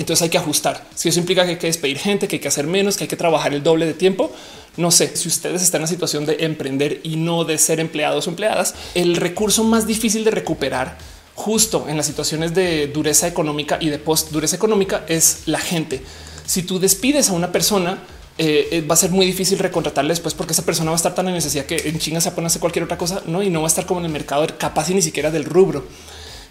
Entonces 0.00 0.22
hay 0.22 0.30
que 0.30 0.38
ajustar. 0.38 0.86
Si 0.94 1.10
eso 1.10 1.20
implica 1.20 1.44
que 1.44 1.50
hay 1.50 1.56
que 1.58 1.66
despedir 1.66 1.98
gente, 1.98 2.26
que 2.26 2.36
hay 2.36 2.40
que 2.40 2.48
hacer 2.48 2.66
menos, 2.66 2.96
que 2.96 3.04
hay 3.04 3.08
que 3.08 3.16
trabajar 3.16 3.52
el 3.52 3.62
doble 3.62 3.84
de 3.84 3.92
tiempo, 3.92 4.32
no 4.78 4.90
sé 4.90 5.14
si 5.14 5.28
ustedes 5.28 5.60
están 5.60 5.80
en 5.80 5.82
la 5.82 5.88
situación 5.88 6.24
de 6.24 6.38
emprender 6.40 7.00
y 7.02 7.16
no 7.16 7.44
de 7.44 7.58
ser 7.58 7.80
empleados 7.80 8.26
o 8.26 8.30
empleadas, 8.30 8.74
el 8.94 9.16
recurso 9.16 9.62
más 9.62 9.86
difícil 9.86 10.24
de 10.24 10.30
recuperar 10.30 10.96
justo 11.34 11.84
en 11.86 11.98
las 11.98 12.06
situaciones 12.06 12.54
de 12.54 12.86
dureza 12.86 13.28
económica 13.28 13.76
y 13.78 13.90
de 13.90 13.98
post 13.98 14.30
dureza 14.30 14.56
económica 14.56 15.04
es 15.06 15.42
la 15.44 15.58
gente. 15.58 16.00
Si 16.46 16.62
tú 16.62 16.78
despides 16.78 17.28
a 17.28 17.34
una 17.34 17.52
persona, 17.52 17.98
eh, 18.38 18.68
eh, 18.72 18.80
va 18.80 18.94
a 18.94 18.96
ser 18.96 19.10
muy 19.10 19.26
difícil 19.26 19.58
recontratarle 19.58 20.12
después 20.12 20.32
porque 20.32 20.54
esa 20.54 20.64
persona 20.64 20.92
va 20.92 20.94
a 20.94 20.96
estar 20.96 21.14
tan 21.14 21.28
en 21.28 21.34
necesidad 21.34 21.66
que 21.66 21.76
en 21.76 21.98
chinga 21.98 22.22
se 22.22 22.30
pone 22.30 22.46
a 22.46 22.48
hacer 22.48 22.60
cualquier 22.60 22.86
otra 22.86 22.96
cosa, 22.96 23.22
no? 23.26 23.42
Y 23.42 23.50
no 23.50 23.60
va 23.60 23.66
a 23.66 23.68
estar 23.68 23.84
como 23.84 24.00
en 24.00 24.06
el 24.06 24.12
mercado 24.12 24.46
capaz 24.56 24.88
y 24.88 24.94
ni 24.94 25.02
siquiera 25.02 25.30
del 25.30 25.44
rubro. 25.44 25.84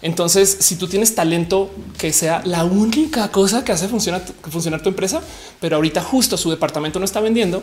Entonces, 0.02 0.56
si 0.60 0.76
tú 0.76 0.88
tienes 0.88 1.14
talento 1.14 1.70
que 1.98 2.12
sea 2.12 2.42
la 2.44 2.64
única 2.64 3.30
cosa 3.30 3.64
que 3.64 3.72
hace 3.72 3.88
funcionar, 3.88 4.22
funcionar 4.50 4.82
tu 4.82 4.88
empresa, 4.88 5.20
pero 5.60 5.76
ahorita 5.76 6.02
justo 6.02 6.36
su 6.36 6.50
departamento 6.50 6.98
no 6.98 7.04
está 7.04 7.20
vendiendo, 7.20 7.62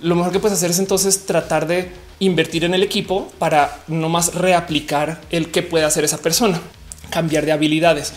lo 0.00 0.14
mejor 0.14 0.32
que 0.32 0.38
puedes 0.38 0.58
hacer 0.58 0.70
es 0.70 0.78
entonces 0.78 1.26
tratar 1.26 1.66
de 1.66 1.90
invertir 2.20 2.64
en 2.64 2.74
el 2.74 2.82
equipo 2.82 3.32
para 3.38 3.82
no 3.88 4.08
más 4.08 4.34
reaplicar 4.34 5.20
el 5.30 5.50
que 5.50 5.62
puede 5.62 5.84
hacer 5.84 6.04
esa 6.04 6.18
persona, 6.18 6.60
cambiar 7.10 7.46
de 7.46 7.52
habilidades. 7.52 8.12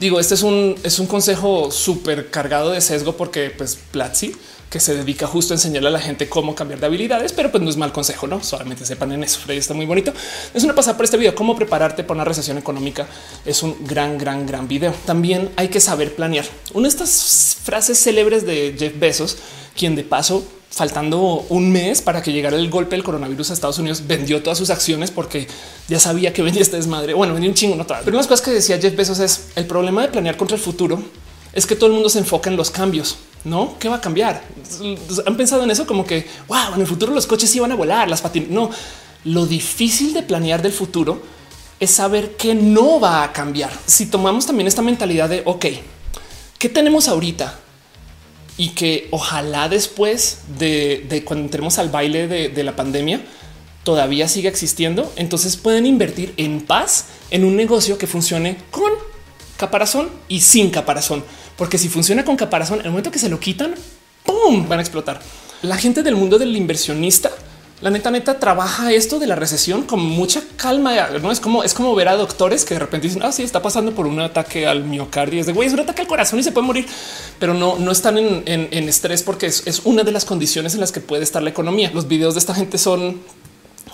Digo, 0.00 0.18
este 0.18 0.34
es 0.34 0.42
un, 0.42 0.74
es 0.82 0.98
un 0.98 1.06
consejo 1.06 1.70
súper 1.70 2.30
cargado 2.30 2.70
de 2.70 2.80
sesgo 2.80 3.16
porque 3.16 3.50
pues 3.50 3.78
Platzi 3.90 4.32
que 4.72 4.80
se 4.80 4.94
dedica 4.94 5.26
justo 5.26 5.52
a 5.52 5.56
enseñarle 5.56 5.88
a 5.88 5.90
la 5.90 6.00
gente 6.00 6.30
cómo 6.30 6.54
cambiar 6.54 6.80
de 6.80 6.86
habilidades, 6.86 7.34
pero 7.34 7.50
pues 7.50 7.62
no 7.62 7.68
es 7.68 7.76
mal 7.76 7.92
consejo, 7.92 8.26
no 8.26 8.42
solamente 8.42 8.86
sepan 8.86 9.12
en 9.12 9.22
eso. 9.22 9.38
Freddy 9.38 9.58
está 9.58 9.74
muy 9.74 9.84
bonito. 9.84 10.14
Es 10.54 10.64
una 10.64 10.74
pasada 10.74 10.96
por 10.96 11.04
este 11.04 11.18
video. 11.18 11.34
Cómo 11.34 11.54
prepararte 11.54 12.04
para 12.04 12.14
una 12.14 12.24
recesión 12.24 12.56
económica 12.56 13.06
es 13.44 13.62
un 13.62 13.76
gran, 13.84 14.16
gran, 14.16 14.46
gran 14.46 14.66
video. 14.66 14.94
También 15.04 15.50
hay 15.56 15.68
que 15.68 15.78
saber 15.78 16.14
planear. 16.14 16.46
Una 16.72 16.84
de 16.84 16.88
estas 16.88 17.58
frases 17.62 18.02
célebres 18.02 18.46
de 18.46 18.74
Jeff 18.78 18.98
Bezos, 18.98 19.36
quien 19.76 19.94
de 19.94 20.04
paso 20.04 20.42
faltando 20.70 21.44
un 21.50 21.70
mes 21.70 22.00
para 22.00 22.22
que 22.22 22.32
llegara 22.32 22.56
el 22.56 22.70
golpe 22.70 22.96
del 22.96 23.04
coronavirus 23.04 23.50
a 23.50 23.52
Estados 23.52 23.78
Unidos, 23.78 24.04
vendió 24.06 24.42
todas 24.42 24.56
sus 24.56 24.70
acciones 24.70 25.10
porque 25.10 25.46
ya 25.86 26.00
sabía 26.00 26.32
que 26.32 26.40
venía 26.40 26.62
este 26.62 26.78
desmadre. 26.78 27.12
Bueno, 27.12 27.34
vendió 27.34 27.50
un 27.50 27.54
chingo, 27.54 27.76
no 27.76 27.86
Pero 27.86 28.16
unas 28.16 28.26
cosas 28.26 28.40
que 28.40 28.52
decía 28.52 28.78
Jeff 28.80 28.96
Bezos 28.96 29.18
es 29.18 29.48
el 29.54 29.66
problema 29.66 30.00
de 30.00 30.08
planear 30.08 30.38
contra 30.38 30.56
el 30.56 30.62
futuro 30.62 31.02
es 31.52 31.66
que 31.66 31.76
todo 31.76 31.88
el 31.88 31.92
mundo 31.92 32.08
se 32.08 32.18
enfoca 32.18 32.48
en 32.48 32.56
los 32.56 32.70
cambios. 32.70 33.18
No, 33.44 33.76
¿qué 33.78 33.88
va 33.88 33.96
a 33.96 34.00
cambiar? 34.00 34.42
Han 35.26 35.36
pensado 35.36 35.64
en 35.64 35.70
eso 35.70 35.86
como 35.86 36.06
que 36.06 36.26
wow, 36.48 36.74
en 36.74 36.80
el 36.80 36.86
futuro 36.86 37.12
los 37.12 37.26
coches 37.26 37.54
iban 37.56 37.72
a 37.72 37.74
volar, 37.74 38.08
las 38.08 38.22
patinas. 38.22 38.50
No, 38.50 38.70
lo 39.24 39.46
difícil 39.46 40.14
de 40.14 40.22
planear 40.22 40.62
del 40.62 40.72
futuro 40.72 41.22
es 41.80 41.90
saber 41.90 42.36
que 42.36 42.54
no 42.54 43.00
va 43.00 43.24
a 43.24 43.32
cambiar. 43.32 43.72
Si 43.86 44.06
tomamos 44.06 44.46
también 44.46 44.68
esta 44.68 44.82
mentalidad 44.82 45.28
de 45.28 45.42
ok, 45.44 45.66
¿qué 46.58 46.68
tenemos 46.68 47.08
ahorita? 47.08 47.58
Y 48.56 48.70
que 48.70 49.08
ojalá 49.10 49.68
después 49.68 50.42
de, 50.58 51.22
cuando 51.24 51.44
entremos 51.44 51.78
al 51.78 51.88
baile 51.88 52.28
de, 52.28 52.48
de 52.50 52.64
la 52.64 52.76
pandemia 52.76 53.22
todavía 53.82 54.28
siga 54.28 54.48
existiendo, 54.48 55.12
entonces 55.16 55.56
pueden 55.56 55.86
invertir 55.86 56.34
en 56.36 56.60
paz 56.60 57.06
en 57.32 57.44
un 57.44 57.56
negocio 57.56 57.98
que 57.98 58.06
funcione 58.06 58.58
con 58.70 58.92
caparazón 59.56 60.10
y 60.28 60.40
sin 60.40 60.70
caparazón, 60.70 61.24
porque 61.62 61.78
si 61.78 61.88
funciona 61.88 62.24
con 62.24 62.34
caparazón, 62.34 62.80
en 62.80 62.86
el 62.86 62.90
momento 62.90 63.12
que 63.12 63.20
se 63.20 63.28
lo 63.28 63.38
quitan, 63.38 63.76
¡pum! 64.26 64.68
van 64.68 64.80
a 64.80 64.82
explotar. 64.82 65.20
La 65.62 65.76
gente 65.76 66.02
del 66.02 66.16
mundo 66.16 66.36
del 66.36 66.56
inversionista 66.56 67.30
la 67.80 67.90
neta, 67.90 68.10
neta 68.10 68.40
trabaja 68.40 68.92
esto 68.92 69.20
de 69.20 69.28
la 69.28 69.36
recesión 69.36 69.84
con 69.84 70.00
mucha 70.00 70.42
calma. 70.56 70.92
No 71.22 71.30
es 71.30 71.38
como 71.38 71.62
es 71.62 71.72
como 71.72 71.94
ver 71.94 72.08
a 72.08 72.16
doctores 72.16 72.64
que 72.64 72.74
de 72.74 72.80
repente 72.80 73.06
dicen, 73.06 73.22
ah, 73.22 73.30
sí, 73.30 73.44
está 73.44 73.62
pasando 73.62 73.92
por 73.92 74.08
un 74.08 74.18
ataque 74.18 74.66
al 74.66 74.82
miocardio. 74.82 75.38
Es 75.38 75.46
de 75.46 75.52
güey, 75.52 75.68
es 75.68 75.74
un 75.74 75.78
ataque 75.78 76.02
al 76.02 76.08
corazón 76.08 76.40
y 76.40 76.42
se 76.42 76.50
puede 76.50 76.66
morir, 76.66 76.84
pero 77.38 77.54
no, 77.54 77.78
no 77.78 77.92
están 77.92 78.18
en, 78.18 78.88
estrés 78.88 79.22
porque 79.22 79.46
es, 79.46 79.82
una 79.84 80.02
de 80.02 80.10
las 80.10 80.24
condiciones 80.24 80.74
en 80.74 80.80
las 80.80 80.90
que 80.90 81.00
puede 81.00 81.22
estar 81.22 81.44
la 81.44 81.50
economía. 81.50 81.92
Los 81.94 82.08
videos 82.08 82.34
de 82.34 82.40
esta 82.40 82.56
gente 82.56 82.76
son 82.76 83.20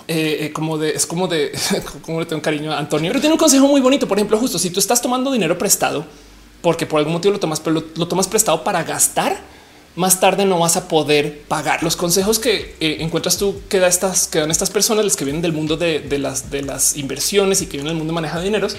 eh, 0.07 0.37
eh, 0.41 0.51
como 0.53 0.79
de 0.79 0.89
es 0.89 1.05
como 1.05 1.27
de 1.27 1.51
cómo 2.01 2.19
le 2.19 2.25
tengo 2.25 2.41
cariño 2.41 2.73
a 2.73 2.79
Antonio, 2.79 3.11
pero 3.11 3.19
tiene 3.19 3.33
un 3.33 3.39
consejo 3.39 3.67
muy 3.67 3.79
bonito. 3.79 4.07
Por 4.07 4.17
ejemplo, 4.17 4.39
justo 4.39 4.57
si 4.57 4.71
tú 4.71 4.79
estás 4.79 5.03
tomando 5.03 5.31
dinero 5.31 5.55
prestado 5.55 6.07
porque 6.61 6.85
por 6.85 6.99
algún 6.99 7.13
motivo 7.13 7.33
lo 7.33 7.39
tomas, 7.39 7.59
pero 7.59 7.83
lo 7.95 8.07
tomas 8.07 8.27
prestado 8.27 8.63
para 8.63 8.83
gastar 8.83 9.41
más 9.95 10.19
tarde 10.19 10.45
no 10.45 10.59
vas 10.59 10.77
a 10.77 10.87
poder 10.87 11.41
pagar. 11.41 11.83
Los 11.83 11.95
consejos 11.95 12.39
que 12.39 12.75
eh, 12.79 12.97
encuentras 13.01 13.37
tú 13.37 13.61
que, 13.67 13.79
da 13.79 13.87
estas, 13.87 14.27
que 14.27 14.39
dan 14.39 14.51
estas 14.51 14.69
personas, 14.69 15.03
las 15.03 15.17
que 15.17 15.25
vienen 15.25 15.41
del 15.41 15.51
mundo 15.51 15.77
de, 15.77 16.01
las, 16.19 16.95
inversiones 16.95 17.61
y 17.61 17.65
que 17.65 17.73
vienen 17.73 17.87
del 17.87 17.97
mundo 17.97 18.11
de 18.11 18.15
manejo 18.15 18.37
de 18.37 18.45
dineros, 18.45 18.77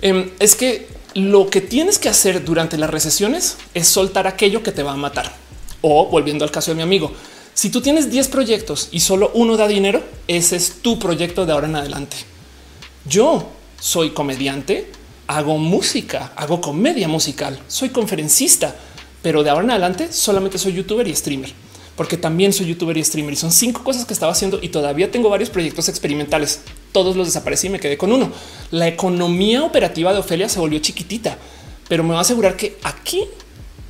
em, 0.00 0.30
es 0.38 0.54
que 0.54 0.86
lo 1.14 1.50
que 1.50 1.60
tienes 1.60 1.98
que 1.98 2.08
hacer 2.08 2.44
durante 2.44 2.78
las 2.78 2.90
recesiones 2.90 3.56
es 3.74 3.88
soltar 3.88 4.26
aquello 4.26 4.62
que 4.62 4.70
te 4.70 4.82
va 4.82 4.92
a 4.92 4.96
matar. 4.96 5.34
O 5.80 6.06
volviendo 6.06 6.44
al 6.44 6.50
caso 6.50 6.70
de 6.70 6.76
mi 6.76 6.82
amigo, 6.82 7.12
si 7.54 7.70
tú 7.70 7.80
tienes 7.80 8.10
10 8.10 8.28
proyectos 8.28 8.90
y 8.92 9.00
solo 9.00 9.30
uno 9.34 9.56
da 9.56 9.66
dinero, 9.66 10.02
ese 10.28 10.56
es 10.56 10.82
tu 10.82 10.98
proyecto 10.98 11.46
de 11.46 11.52
ahora 11.52 11.66
en 11.66 11.76
adelante. 11.76 12.16
Yo 13.04 13.50
soy 13.80 14.10
comediante, 14.10 14.88
hago 15.26 15.58
música, 15.58 16.32
hago 16.36 16.60
comedia 16.60 17.08
musical, 17.08 17.58
soy 17.68 17.90
conferencista 17.90 18.74
pero 19.22 19.42
de 19.42 19.50
ahora 19.50 19.64
en 19.64 19.70
adelante 19.70 20.12
solamente 20.12 20.58
soy 20.58 20.74
youtuber 20.74 21.06
y 21.06 21.14
streamer, 21.14 21.50
porque 21.96 22.16
también 22.16 22.52
soy 22.52 22.66
youtuber 22.66 22.96
y 22.96 23.04
streamer 23.04 23.32
y 23.32 23.36
son 23.36 23.52
cinco 23.52 23.84
cosas 23.84 24.04
que 24.04 24.12
estaba 24.12 24.32
haciendo 24.32 24.58
y 24.60 24.68
todavía 24.68 25.10
tengo 25.10 25.30
varios 25.30 25.48
proyectos 25.48 25.88
experimentales. 25.88 26.60
Todos 26.90 27.16
los 27.16 27.28
desaparecí 27.28 27.68
y 27.68 27.70
me 27.70 27.80
quedé 27.80 27.96
con 27.96 28.12
uno. 28.12 28.30
La 28.70 28.88
economía 28.88 29.62
operativa 29.62 30.12
de 30.12 30.18
Ofelia 30.18 30.48
se 30.48 30.58
volvió 30.58 30.80
chiquitita, 30.80 31.38
pero 31.88 32.02
me 32.02 32.12
va 32.12 32.18
a 32.18 32.22
asegurar 32.22 32.56
que 32.56 32.78
aquí 32.82 33.24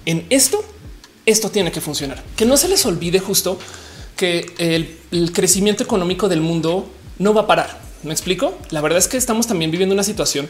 en 0.04 0.26
esto, 0.28 0.62
esto 1.24 1.50
tiene 1.50 1.72
que 1.72 1.80
funcionar. 1.80 2.22
Que 2.36 2.44
no 2.44 2.56
se 2.56 2.68
les 2.68 2.84
olvide 2.84 3.18
justo 3.18 3.58
que 4.16 4.52
el, 4.58 4.98
el 5.10 5.32
crecimiento 5.32 5.82
económico 5.82 6.28
del 6.28 6.42
mundo 6.42 6.88
no 7.18 7.32
va 7.32 7.42
a 7.42 7.46
parar. 7.46 7.80
Me 8.02 8.12
explico. 8.12 8.58
La 8.70 8.80
verdad 8.80 8.98
es 8.98 9.08
que 9.08 9.16
estamos 9.16 9.46
también 9.46 9.70
viviendo 9.70 9.94
una 9.94 10.02
situación 10.02 10.48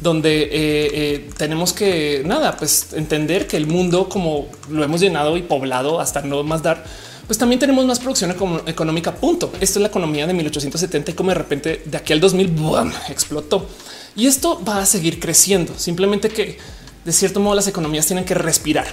donde 0.00 0.42
eh, 0.42 0.50
eh, 0.52 1.30
tenemos 1.36 1.72
que 1.72 2.22
nada, 2.24 2.56
pues 2.56 2.92
entender 2.94 3.46
que 3.46 3.56
el 3.56 3.66
mundo 3.66 4.08
como 4.08 4.48
lo 4.70 4.82
hemos 4.82 5.00
llenado 5.00 5.36
y 5.36 5.42
poblado 5.42 6.00
hasta 6.00 6.22
no 6.22 6.42
más 6.42 6.62
dar, 6.62 6.84
pues 7.26 7.38
también 7.38 7.58
tenemos 7.58 7.84
más 7.86 8.00
producción 8.00 8.34
económica. 8.66 9.14
Punto. 9.14 9.52
Esto 9.60 9.78
es 9.78 9.82
la 9.82 9.88
economía 9.88 10.26
de 10.26 10.34
1870 10.34 11.10
y 11.10 11.14
como 11.14 11.30
de 11.30 11.34
repente 11.34 11.82
de 11.84 11.96
aquí 11.96 12.12
al 12.12 12.20
2000 12.20 12.52
explotó 13.08 13.66
y 14.16 14.26
esto 14.26 14.62
va 14.66 14.78
a 14.78 14.86
seguir 14.86 15.20
creciendo. 15.20 15.74
Simplemente 15.76 16.28
que 16.28 16.58
de 17.04 17.12
cierto 17.12 17.40
modo 17.40 17.54
las 17.54 17.68
economías 17.68 18.06
tienen 18.06 18.24
que 18.24 18.34
respirar. 18.34 18.86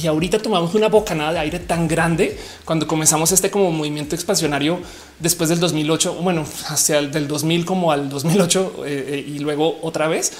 Y 0.00 0.06
ahorita 0.06 0.38
tomamos 0.38 0.74
una 0.74 0.88
bocanada 0.88 1.32
de 1.32 1.38
aire 1.40 1.58
tan 1.58 1.88
grande 1.88 2.38
cuando 2.64 2.86
comenzamos 2.86 3.32
este 3.32 3.50
como 3.50 3.72
movimiento 3.72 4.14
expansionario 4.14 4.78
después 5.18 5.48
del 5.48 5.58
2008, 5.58 6.14
bueno, 6.22 6.46
hacia 6.68 6.98
el 6.98 7.10
del 7.10 7.26
2000 7.26 7.64
como 7.64 7.90
al 7.90 8.08
2008 8.08 8.84
eh, 8.86 9.06
eh, 9.08 9.24
y 9.26 9.40
luego 9.40 9.78
otra 9.82 10.06
vez 10.06 10.32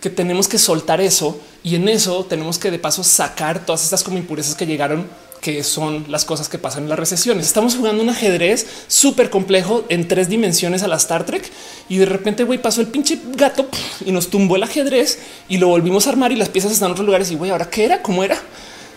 que 0.00 0.08
tenemos 0.08 0.48
que 0.48 0.56
soltar 0.56 1.02
eso 1.02 1.38
y 1.62 1.74
en 1.74 1.90
eso 1.90 2.24
tenemos 2.24 2.58
que 2.58 2.70
de 2.70 2.78
paso 2.78 3.04
sacar 3.04 3.66
todas 3.66 3.84
estas 3.84 4.02
como 4.02 4.16
impurezas 4.16 4.54
que 4.54 4.66
llegaron 4.66 5.06
que 5.42 5.62
son 5.62 6.06
las 6.08 6.24
cosas 6.24 6.48
que 6.48 6.56
pasan 6.56 6.84
en 6.84 6.88
las 6.88 6.98
recesiones. 6.98 7.46
Estamos 7.46 7.74
jugando 7.74 8.00
un 8.00 8.08
ajedrez 8.08 8.64
súper 8.86 9.28
complejo 9.28 9.84
en 9.88 10.06
tres 10.06 10.28
dimensiones 10.28 10.84
a 10.84 10.88
la 10.88 10.96
Star 10.96 11.26
Trek 11.26 11.50
y 11.88 11.98
de 11.98 12.06
repente 12.06 12.44
güey 12.44 12.62
pasó 12.62 12.80
el 12.80 12.86
pinche 12.86 13.18
gato 13.34 13.68
y 14.06 14.12
nos 14.12 14.28
tumbó 14.28 14.56
el 14.56 14.62
ajedrez 14.62 15.18
y 15.48 15.58
lo 15.58 15.68
volvimos 15.68 16.06
a 16.06 16.10
armar 16.10 16.32
y 16.32 16.36
las 16.36 16.48
piezas 16.48 16.72
están 16.72 16.86
en 16.86 16.92
otros 16.92 17.04
lugares 17.04 17.30
y 17.30 17.34
güey, 17.34 17.50
ahora 17.50 17.68
qué 17.68 17.84
era, 17.84 18.00
cómo 18.00 18.24
era 18.24 18.40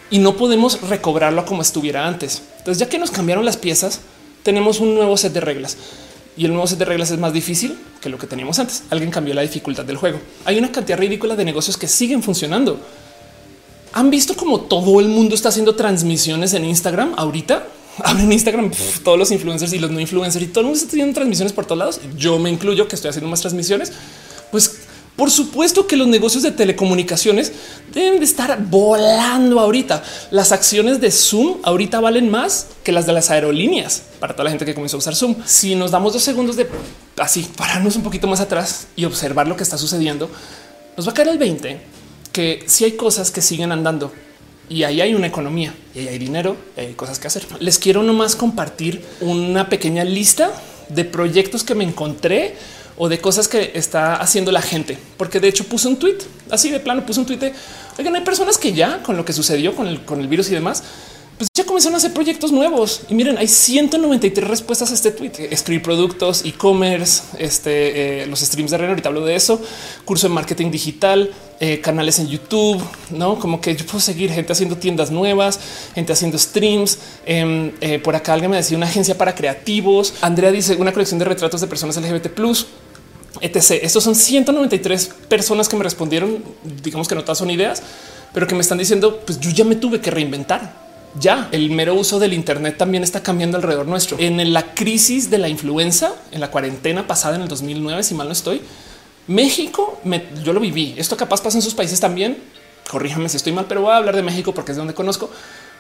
y 0.10 0.20
no 0.20 0.38
podemos 0.38 0.82
recobrarlo 0.82 1.45
como 1.45 1.62
estuviera 1.62 2.08
antes. 2.08 2.41
Entonces, 2.60 2.80
ya 2.80 2.89
que 2.89 2.99
nos 2.99 3.12
cambiaron 3.12 3.45
las 3.45 3.58
piezas, 3.58 4.01
tenemos 4.43 4.80
un 4.80 4.95
nuevo 4.95 5.18
set 5.18 5.34
de 5.34 5.41
reglas 5.41 5.78
y 6.38 6.45
el 6.45 6.51
nuevo 6.51 6.68
set 6.68 6.80
de 6.80 6.86
reglas 6.86 7.12
es 7.12 7.20
más 7.20 7.34
difícil 7.34 7.78
que 8.01 8.10
lo 8.10 8.18
que 8.18 8.28
teníamos 8.28 8.60
antes. 8.60 8.84
Alguien 8.89 9.10
cambió 9.10 9.34
la 9.34 9.41
dificultad 9.41 9.86
del 9.86 9.97
juego. 9.97 10.20
Hay 10.45 10.58
una 10.58 10.72
cantidad 10.72 10.97
ridícula 10.97 11.36
de 11.36 11.45
negocios 11.45 11.78
que 11.78 11.88
siguen 11.88 12.22
funcionando. 12.22 12.80
Han 13.93 14.10
visto 14.10 14.36
como 14.36 14.62
todo 14.62 14.99
el 14.99 15.08
mundo 15.08 15.36
está 15.36 15.49
haciendo 15.49 15.76
transmisiones 15.76 16.53
en 16.53 16.66
Instagram 16.66 17.14
ahorita. 17.18 17.68
Abren 18.03 18.32
Instagram 18.32 18.72
todos 19.03 19.18
los 19.18 19.32
influencers 19.32 19.72
y 19.72 19.80
los 19.80 19.89
no 19.89 20.01
influencers 20.01 20.43
y 20.43 20.47
todo 20.49 20.62
el 20.62 20.66
mundo 20.66 20.78
está 20.78 20.89
haciendo 20.89 21.14
transmisiones 21.14 21.53
por 21.53 21.66
todos 21.66 21.80
lados. 21.80 22.01
Yo 22.18 22.38
me 22.38 22.49
incluyo 22.49 22.88
que 22.89 22.95
estoy 22.95 23.10
haciendo 23.10 23.30
más 23.30 23.39
transmisiones. 23.39 23.93
Pues 24.51 24.85
por 25.16 25.32
supuesto 25.32 25.88
que 25.88 25.95
los 25.95 26.07
negocios 26.07 26.43
de 26.43 26.51
telecomunicaciones 26.51 27.53
deben 27.93 28.20
de 28.20 28.26
estar 28.26 28.61
volando 28.66 29.59
ahorita. 29.59 30.03
Las 30.32 30.51
acciones 30.51 30.99
de 30.99 31.09
Zoom 31.09 31.57
ahorita 31.63 32.01
valen 32.01 32.30
más 32.30 32.68
que 32.84 32.91
las 32.91 33.05
de 33.05 33.13
las 33.13 33.32
aerolíneas 33.32 34.03
para 34.20 34.34
toda 34.34 34.45
la 34.45 34.49
gente 34.49 34.66
que 34.66 34.76
comenzó 34.76 34.97
a 34.97 34.99
usar 34.99 35.16
Zoom. 35.16 35.36
Si 35.45 35.76
nos 35.76 35.91
damos 35.91 36.13
dos 36.13 36.24
segundos 36.24 36.57
de 36.57 36.68
así 37.18 37.47
pararnos 37.55 37.95
un 37.95 38.03
poquito 38.03 38.28
más 38.28 38.41
atrás 38.41 38.88
y 38.95 39.05
observar 39.05 39.47
lo 39.47 39.55
que 39.55 39.63
está 39.63 39.78
sucediendo, 39.78 40.30
nos 40.97 41.07
va 41.07 41.11
a 41.11 41.13
caer 41.13 41.30
el 41.30 41.38
20 41.38 41.80
que 42.34 42.63
si 42.66 42.84
hay 42.84 42.93
cosas 42.93 43.32
que 43.32 43.41
siguen 43.41 43.72
andando 43.72 44.11
y 44.68 44.84
ahí 44.84 44.99
hay 44.99 45.13
una 45.13 45.28
economía 45.28 45.74
y 45.93 45.99
ahí 45.99 46.07
hay 46.09 46.18
dinero, 46.18 46.57
y 46.76 46.82
hay 46.82 46.93
cosas 46.93 47.20
que 47.20 47.28
hacer. 47.28 47.45
Les 47.59 47.80
quiero 47.80 48.03
nomás 48.03 48.36
compartir 48.36 49.01
una 49.22 49.70
pequeña 49.70 50.03
lista 50.03 50.51
de 50.89 51.05
proyectos 51.05 51.63
que 51.63 51.76
me 51.76 51.84
encontré 51.84 52.55
o 52.98 53.10
de 53.10 53.20
cosas 53.20 53.48
que 53.48 53.72
está 53.76 54.16
haciendo 54.16 54.52
la 54.52 54.62
gente, 54.62 54.98
porque 55.18 55.39
de 55.39 55.48
hecho 55.48 55.66
puse 55.66 55.88
un 55.88 55.98
tweet 55.98 56.18
así 56.50 56.70
de 56.70 56.80
plano, 56.80 57.06
puse 57.06 57.20
un 57.20 57.26
tweet 57.26 57.38
de 57.38 57.54
oigan, 57.98 58.16
hay 58.16 58.22
personas 58.22 58.58
que 58.58 58.74
ya 58.74 59.04
con 59.04 59.18
lo 59.18 59.26
que 59.26 59.34
sucedió 59.34 59.76
con 59.76 59.88
el, 59.88 60.04
con 60.06 60.22
el 60.22 60.28
virus 60.28 60.50
y 60.50 60.54
demás, 60.54 60.84
pues 61.38 61.50
ya 61.54 61.66
comenzaron 61.66 61.96
a 61.96 61.98
hacer 61.98 62.14
proyectos 62.14 62.52
nuevos. 62.52 63.02
Y 63.10 63.14
miren, 63.14 63.38
hay 63.38 63.48
193 63.48 64.48
respuestas 64.48 64.91
a 64.91 64.93
este 64.93 65.12
tweet. 65.12 65.34
Escribir 65.52 65.82
productos, 65.82 66.46
e-commerce, 66.46 67.24
este, 67.38 68.24
eh, 68.24 68.26
los 68.28 68.39
streams 68.39 68.72
de 68.72 68.78
René, 68.78 68.89
ahorita 68.91 69.10
hablo 69.10 69.26
de 69.26 69.36
eso, 69.36 69.62
curso 70.06 70.30
de 70.30 70.34
marketing 70.34 70.72
digital, 70.72 71.32
eh, 71.60 71.82
canales 71.82 72.20
en 72.20 72.28
YouTube, 72.28 72.82
no 73.10 73.38
como 73.38 73.60
que 73.60 73.76
yo 73.76 73.86
puedo 73.86 74.00
seguir 74.00 74.32
gente 74.32 74.54
haciendo 74.54 74.78
tiendas 74.78 75.12
nuevas, 75.12 75.60
gente 75.93 76.14
haciendo 76.14 76.38
streams. 76.38 77.00
Em, 77.26 77.74
eh, 77.82 78.00
por 78.00 78.16
acá 78.16 78.34
alguien 78.34 78.52
me 78.52 78.58
decía 78.58 78.78
una 78.78 78.88
agencia 78.88 79.18
para 79.18 79.36
creativos. 79.36 80.14
Andrea 80.22 80.52
dice 80.52 80.76
una 80.78 80.93
colección 80.93 81.20
de 81.20 81.26
retratos 81.26 81.60
de 81.60 81.68
personas 81.68 81.98
LGBT 81.98 82.30
etc. 83.42 83.80
Estos 83.84 84.04
son 84.04 84.16
193 84.16 85.10
personas 85.28 85.68
que 85.70 85.76
me 85.76 85.84
respondieron. 85.84 86.44
Digamos 86.84 87.08
que 87.08 87.16
no 87.16 87.24
todas 87.24 87.38
son 87.38 87.50
ideas, 87.50 87.84
pero 88.34 88.48
que 88.48 88.56
me 88.56 88.62
están 88.62 88.78
diciendo, 88.78 89.22
pues 89.26 89.40
yo 89.40 89.50
ya 89.52 89.64
me 89.64 89.76
tuve 89.76 90.02
que 90.02 90.12
reinventar. 90.12 90.86
Ya 91.20 91.48
el 91.52 91.72
mero 91.72 91.96
uso 91.96 92.20
del 92.20 92.34
Internet 92.34 92.78
también 92.78 93.04
está 93.04 93.24
cambiando 93.24 93.58
alrededor 93.58 93.88
nuestro. 93.88 94.18
En 94.20 94.54
la 94.54 94.74
crisis 94.74 95.30
de 95.30 95.38
la 95.38 95.48
influenza, 95.48 96.14
en 96.32 96.42
la 96.42 96.52
cuarentena 96.52 97.08
pasada 97.08 97.36
en 97.36 97.44
el 97.44 97.48
2009, 97.48 98.04
si 98.04 98.16
mal 98.16 98.28
no 98.28 98.34
estoy, 98.34 98.62
México, 99.28 100.00
yo 100.44 100.52
lo 100.52 100.60
viví. 100.60 100.94
Esto 100.98 101.16
capaz 101.16 101.42
pasa 101.42 101.58
en 101.58 101.62
sus 101.62 101.74
países 101.74 102.00
también. 102.00 102.38
Corríjame 102.90 103.30
si 103.30 103.38
estoy 103.38 103.54
mal, 103.54 103.66
pero 103.68 103.82
voy 103.82 103.92
a 103.92 103.98
hablar 103.98 104.16
de 104.16 104.24
México 104.24 104.54
porque 104.54 104.72
es 104.72 104.78
donde 104.78 104.94
conozco. 104.94 105.30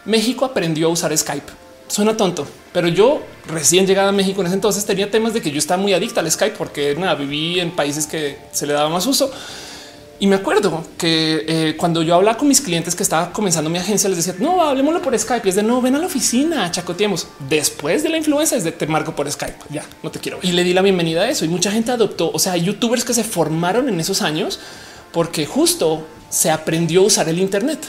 México 0.05 0.45
aprendió 0.45 0.87
a 0.87 0.91
usar 0.91 1.15
Skype 1.15 1.51
suena 1.87 2.17
tonto, 2.17 2.47
pero 2.73 2.87
yo 2.87 3.21
recién 3.47 3.85
llegada 3.85 4.09
a 4.09 4.11
México 4.11 4.41
en 4.41 4.47
ese 4.47 4.55
entonces 4.55 4.85
tenía 4.85 5.09
temas 5.09 5.33
de 5.33 5.41
que 5.41 5.51
yo 5.51 5.59
estaba 5.59 5.81
muy 5.81 5.93
adicta 5.93 6.21
al 6.21 6.31
Skype 6.31 6.55
porque 6.57 6.95
nada, 6.95 7.15
viví 7.15 7.59
en 7.59 7.71
países 7.71 8.07
que 8.07 8.37
se 8.51 8.65
le 8.65 8.73
daba 8.73 8.89
más 8.89 9.05
uso. 9.05 9.31
Y 10.17 10.27
me 10.27 10.37
acuerdo 10.37 10.85
que 10.97 11.43
eh, 11.45 11.75
cuando 11.75 12.01
yo 12.01 12.15
hablaba 12.15 12.37
con 12.37 12.47
mis 12.47 12.61
clientes 12.61 12.95
que 12.95 13.03
estaba 13.03 13.33
comenzando 13.33 13.69
mi 13.69 13.79
agencia, 13.79 14.07
les 14.07 14.17
decía 14.17 14.35
no 14.39 14.61
hablemoslo 14.61 15.01
por 15.01 15.17
Skype. 15.17 15.45
Y 15.45 15.49
es 15.49 15.55
de 15.55 15.63
no 15.63 15.81
ven 15.81 15.95
a 15.95 15.99
la 15.99 16.05
oficina, 16.05 16.71
chacoteemos 16.71 17.27
después 17.49 18.01
de 18.01 18.09
la 18.09 18.17
influencia. 18.17 18.57
Es 18.57 18.63
de 18.63 18.71
te 18.71 18.87
marco 18.87 19.13
por 19.13 19.29
Skype. 19.29 19.57
Ya 19.69 19.83
no 20.03 20.11
te 20.11 20.19
quiero. 20.19 20.39
Y 20.41 20.53
le 20.53 20.63
di 20.63 20.73
la 20.73 20.81
bienvenida 20.81 21.23
a 21.23 21.29
eso. 21.29 21.43
Y 21.43 21.49
mucha 21.49 21.69
gente 21.69 21.91
adoptó. 21.91 22.31
O 22.31 22.39
sea, 22.39 22.55
youtubers 22.55 23.03
que 23.03 23.13
se 23.13 23.25
formaron 23.25 23.89
en 23.89 23.99
esos 23.99 24.21
años 24.21 24.59
porque 25.11 25.45
justo 25.45 26.07
se 26.29 26.49
aprendió 26.49 27.01
a 27.01 27.05
usar 27.05 27.27
el 27.27 27.39
Internet. 27.39 27.79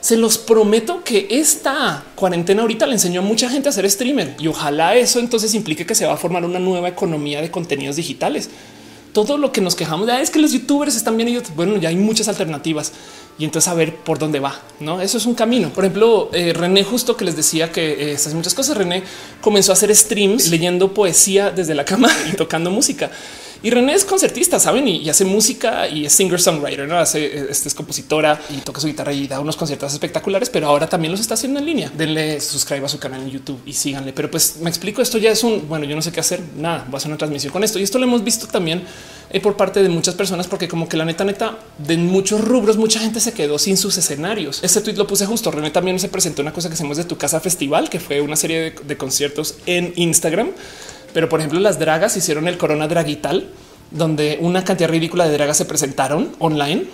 Se 0.00 0.16
los 0.16 0.38
prometo 0.38 1.02
que 1.02 1.26
esta 1.30 2.04
cuarentena 2.14 2.62
ahorita 2.62 2.86
le 2.86 2.94
enseñó 2.94 3.20
a 3.20 3.24
mucha 3.24 3.48
gente 3.50 3.68
a 3.68 3.72
ser 3.72 3.90
streamer 3.90 4.36
y 4.38 4.46
ojalá 4.46 4.96
eso 4.96 5.18
entonces 5.18 5.54
implique 5.54 5.86
que 5.86 5.94
se 5.94 6.06
va 6.06 6.14
a 6.14 6.16
formar 6.16 6.44
una 6.44 6.58
nueva 6.58 6.88
economía 6.88 7.40
de 7.40 7.50
contenidos 7.50 7.96
digitales. 7.96 8.50
Todo 9.12 9.38
lo 9.38 9.52
que 9.52 9.60
nos 9.60 9.74
quejamos 9.74 10.08
ah, 10.08 10.20
es 10.20 10.30
que 10.30 10.38
los 10.38 10.52
youtubers 10.52 10.94
están 10.94 11.16
bien 11.16 11.28
y 11.28 11.38
bueno, 11.56 11.76
ya 11.78 11.88
hay 11.88 11.96
muchas 11.96 12.28
alternativas 12.28 12.92
y 13.38 13.44
entonces 13.44 13.68
a 13.68 13.74
ver 13.74 13.94
por 13.96 14.18
dónde 14.18 14.40
va. 14.40 14.60
No, 14.80 15.00
eso 15.00 15.16
es 15.16 15.26
un 15.26 15.34
camino. 15.34 15.70
Por 15.70 15.84
ejemplo, 15.84 16.28
eh, 16.32 16.52
René, 16.52 16.82
justo 16.84 17.16
que 17.16 17.24
les 17.24 17.36
decía 17.36 17.70
que 17.70 18.12
estas 18.12 18.34
muchas 18.34 18.54
cosas. 18.54 18.76
René 18.76 19.02
comenzó 19.40 19.72
a 19.72 19.74
hacer 19.74 19.94
streams 19.94 20.50
leyendo 20.50 20.92
poesía 20.92 21.50
desde 21.50 21.74
la 21.74 21.84
cama 21.84 22.10
y 22.32 22.36
tocando 22.36 22.70
música. 22.70 23.10
Y 23.62 23.70
René 23.70 23.94
es 23.94 24.04
concertista, 24.04 24.58
saben, 24.58 24.86
y, 24.86 25.08
hace 25.08 25.24
música 25.24 25.88
y 25.88 26.06
es 26.06 26.12
singer 26.12 26.40
songwriter, 26.40 26.86
no 26.86 26.98
hace 26.98 27.50
este 27.50 27.68
es 27.68 27.74
compositora 27.74 28.40
y 28.50 28.58
toca 28.58 28.80
su 28.80 28.86
guitarra 28.86 29.12
y 29.12 29.26
da 29.26 29.40
unos 29.40 29.56
conciertos 29.56 29.92
espectaculares, 29.92 30.50
pero 30.50 30.68
ahora 30.68 30.88
también 30.88 31.10
los 31.12 31.20
está 31.20 31.34
haciendo 31.34 31.58
en 31.58 31.66
línea. 31.66 31.92
Denle 31.96 32.40
suscriba 32.40 32.86
a 32.86 32.88
su 32.88 32.98
canal 32.98 33.22
en 33.22 33.30
YouTube 33.30 33.60
y 33.66 33.72
síganle. 33.72 34.12
Pero 34.12 34.30
pues 34.30 34.56
me 34.60 34.70
explico, 34.70 35.02
esto 35.02 35.18
ya 35.18 35.30
es 35.30 35.42
un 35.42 35.68
bueno, 35.68 35.84
yo 35.84 35.96
no 35.96 36.02
sé 36.02 36.12
qué 36.12 36.20
hacer. 36.20 36.40
Nada, 36.56 36.84
voy 36.86 36.94
a 36.94 36.98
hacer 36.98 37.10
una 37.10 37.18
transmisión 37.18 37.52
con 37.52 37.64
esto 37.64 37.78
y 37.78 37.82
esto 37.82 37.98
lo 37.98 38.04
hemos 38.04 38.22
visto 38.22 38.46
también 38.46 38.82
eh, 39.30 39.40
por 39.40 39.56
parte 39.56 39.82
de 39.82 39.88
muchas 39.88 40.14
personas, 40.14 40.46
porque 40.46 40.68
como 40.68 40.88
que 40.88 40.96
la 40.96 41.04
neta, 41.04 41.24
neta, 41.24 41.58
de 41.78 41.96
muchos 41.98 42.40
rubros, 42.40 42.78
mucha 42.78 42.98
gente 42.98 43.20
se 43.20 43.32
quedó 43.32 43.58
sin 43.58 43.76
sus 43.76 43.98
escenarios. 43.98 44.60
Este 44.62 44.80
tweet 44.80 44.94
lo 44.94 45.06
puse 45.06 45.26
justo. 45.26 45.50
René 45.50 45.70
también 45.70 45.98
se 46.00 46.08
presentó 46.08 46.42
una 46.42 46.52
cosa 46.52 46.68
que 46.68 46.74
hacemos 46.74 46.96
de 46.96 47.04
tu 47.04 47.18
casa 47.18 47.38
festival, 47.40 47.90
que 47.90 48.00
fue 48.00 48.20
una 48.20 48.36
serie 48.36 48.74
de, 48.82 48.96
conciertos 48.96 49.56
en 49.66 49.92
Instagram. 49.96 50.50
Pero 51.18 51.28
por 51.28 51.40
ejemplo, 51.40 51.58
las 51.58 51.80
dragas 51.80 52.16
hicieron 52.16 52.46
el 52.46 52.58
Corona 52.58 52.86
Dragital, 52.86 53.48
donde 53.90 54.38
una 54.40 54.62
cantidad 54.62 54.88
ridícula 54.88 55.26
de 55.26 55.32
dragas 55.32 55.56
se 55.56 55.64
presentaron 55.64 56.30
online. 56.38 56.84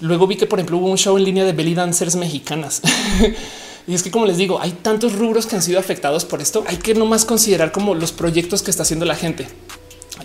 Luego 0.00 0.26
vi 0.26 0.36
que, 0.36 0.46
por 0.46 0.58
ejemplo, 0.58 0.78
hubo 0.78 0.86
un 0.86 0.96
show 0.96 1.18
en 1.18 1.24
línea 1.24 1.44
de 1.44 1.52
belly 1.52 1.74
dancers 1.74 2.16
mexicanas. 2.16 2.80
Y 3.86 3.94
es 3.94 4.02
que, 4.02 4.10
como 4.10 4.24
les 4.24 4.38
digo, 4.38 4.60
hay 4.62 4.72
tantos 4.72 5.12
rubros 5.12 5.44
que 5.44 5.56
han 5.56 5.62
sido 5.62 5.78
afectados 5.78 6.24
por 6.24 6.40
esto. 6.40 6.64
Hay 6.66 6.78
que 6.78 6.94
no 6.94 7.04
más 7.04 7.26
considerar 7.26 7.70
como 7.70 7.94
los 7.94 8.12
proyectos 8.12 8.62
que 8.62 8.70
está 8.70 8.82
haciendo 8.82 9.04
la 9.04 9.14
gente. 9.14 9.46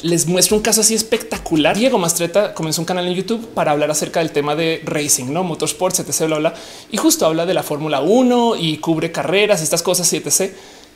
Les 0.02 0.26
muestro 0.28 0.56
un 0.56 0.64
caso 0.64 0.80
así 0.80 0.96
espectacular. 0.96 1.78
Diego 1.78 1.98
Mastreta 1.98 2.54
comenzó 2.54 2.82
un 2.82 2.86
canal 2.86 3.06
en 3.06 3.16
YouTube 3.16 3.50
para 3.50 3.72
hablar 3.72 3.92
acerca 3.92 4.22
del 4.22 4.32
tema 4.32 4.56
de 4.56 4.82
racing, 4.86 5.26
no 5.26 5.44
motorsports, 5.44 6.00
etc. 6.00 6.26
Bla, 6.28 6.38
bla, 6.40 6.54
y 6.90 6.96
justo 6.96 7.26
habla 7.26 7.46
de 7.46 7.54
la 7.54 7.64
Fórmula 7.64 8.00
1 8.00 8.56
y 8.56 8.78
cubre 8.78 9.12
carreras, 9.12 9.62
estas 9.62 9.84
cosas, 9.84 10.12
etc. 10.14 10.54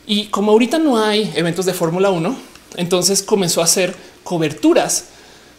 Y 0.07 0.27
como 0.27 0.51
ahorita 0.51 0.77
no 0.77 1.03
hay 1.03 1.33
eventos 1.35 1.65
de 1.65 1.73
Fórmula 1.73 2.11
1, 2.11 2.37
entonces 2.77 3.23
comenzó 3.23 3.61
a 3.61 3.63
hacer 3.63 3.95
coberturas 4.23 5.05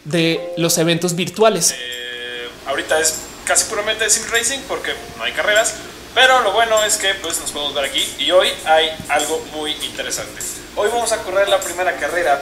de 0.05 0.53
los 0.57 0.77
eventos 0.77 1.15
virtuales. 1.15 1.73
Eh, 1.77 2.49
ahorita 2.65 2.99
es 2.99 3.15
casi 3.45 3.65
puramente 3.65 4.09
sim 4.09 4.23
racing 4.31 4.59
porque 4.67 4.93
no 5.17 5.23
hay 5.23 5.33
carreras, 5.33 5.75
pero 6.13 6.41
lo 6.41 6.53
bueno 6.53 6.83
es 6.83 6.97
que 6.97 7.13
pues 7.15 7.39
nos 7.39 7.51
podemos 7.51 7.73
ver 7.73 7.85
aquí 7.85 8.05
y 8.19 8.31
hoy 8.31 8.47
hay 8.65 8.89
algo 9.09 9.41
muy 9.53 9.71
interesante. 9.85 10.41
Hoy 10.75 10.89
vamos 10.91 11.11
a 11.11 11.17
correr 11.23 11.49
la 11.49 11.59
primera 11.59 11.95
carrera 11.97 12.41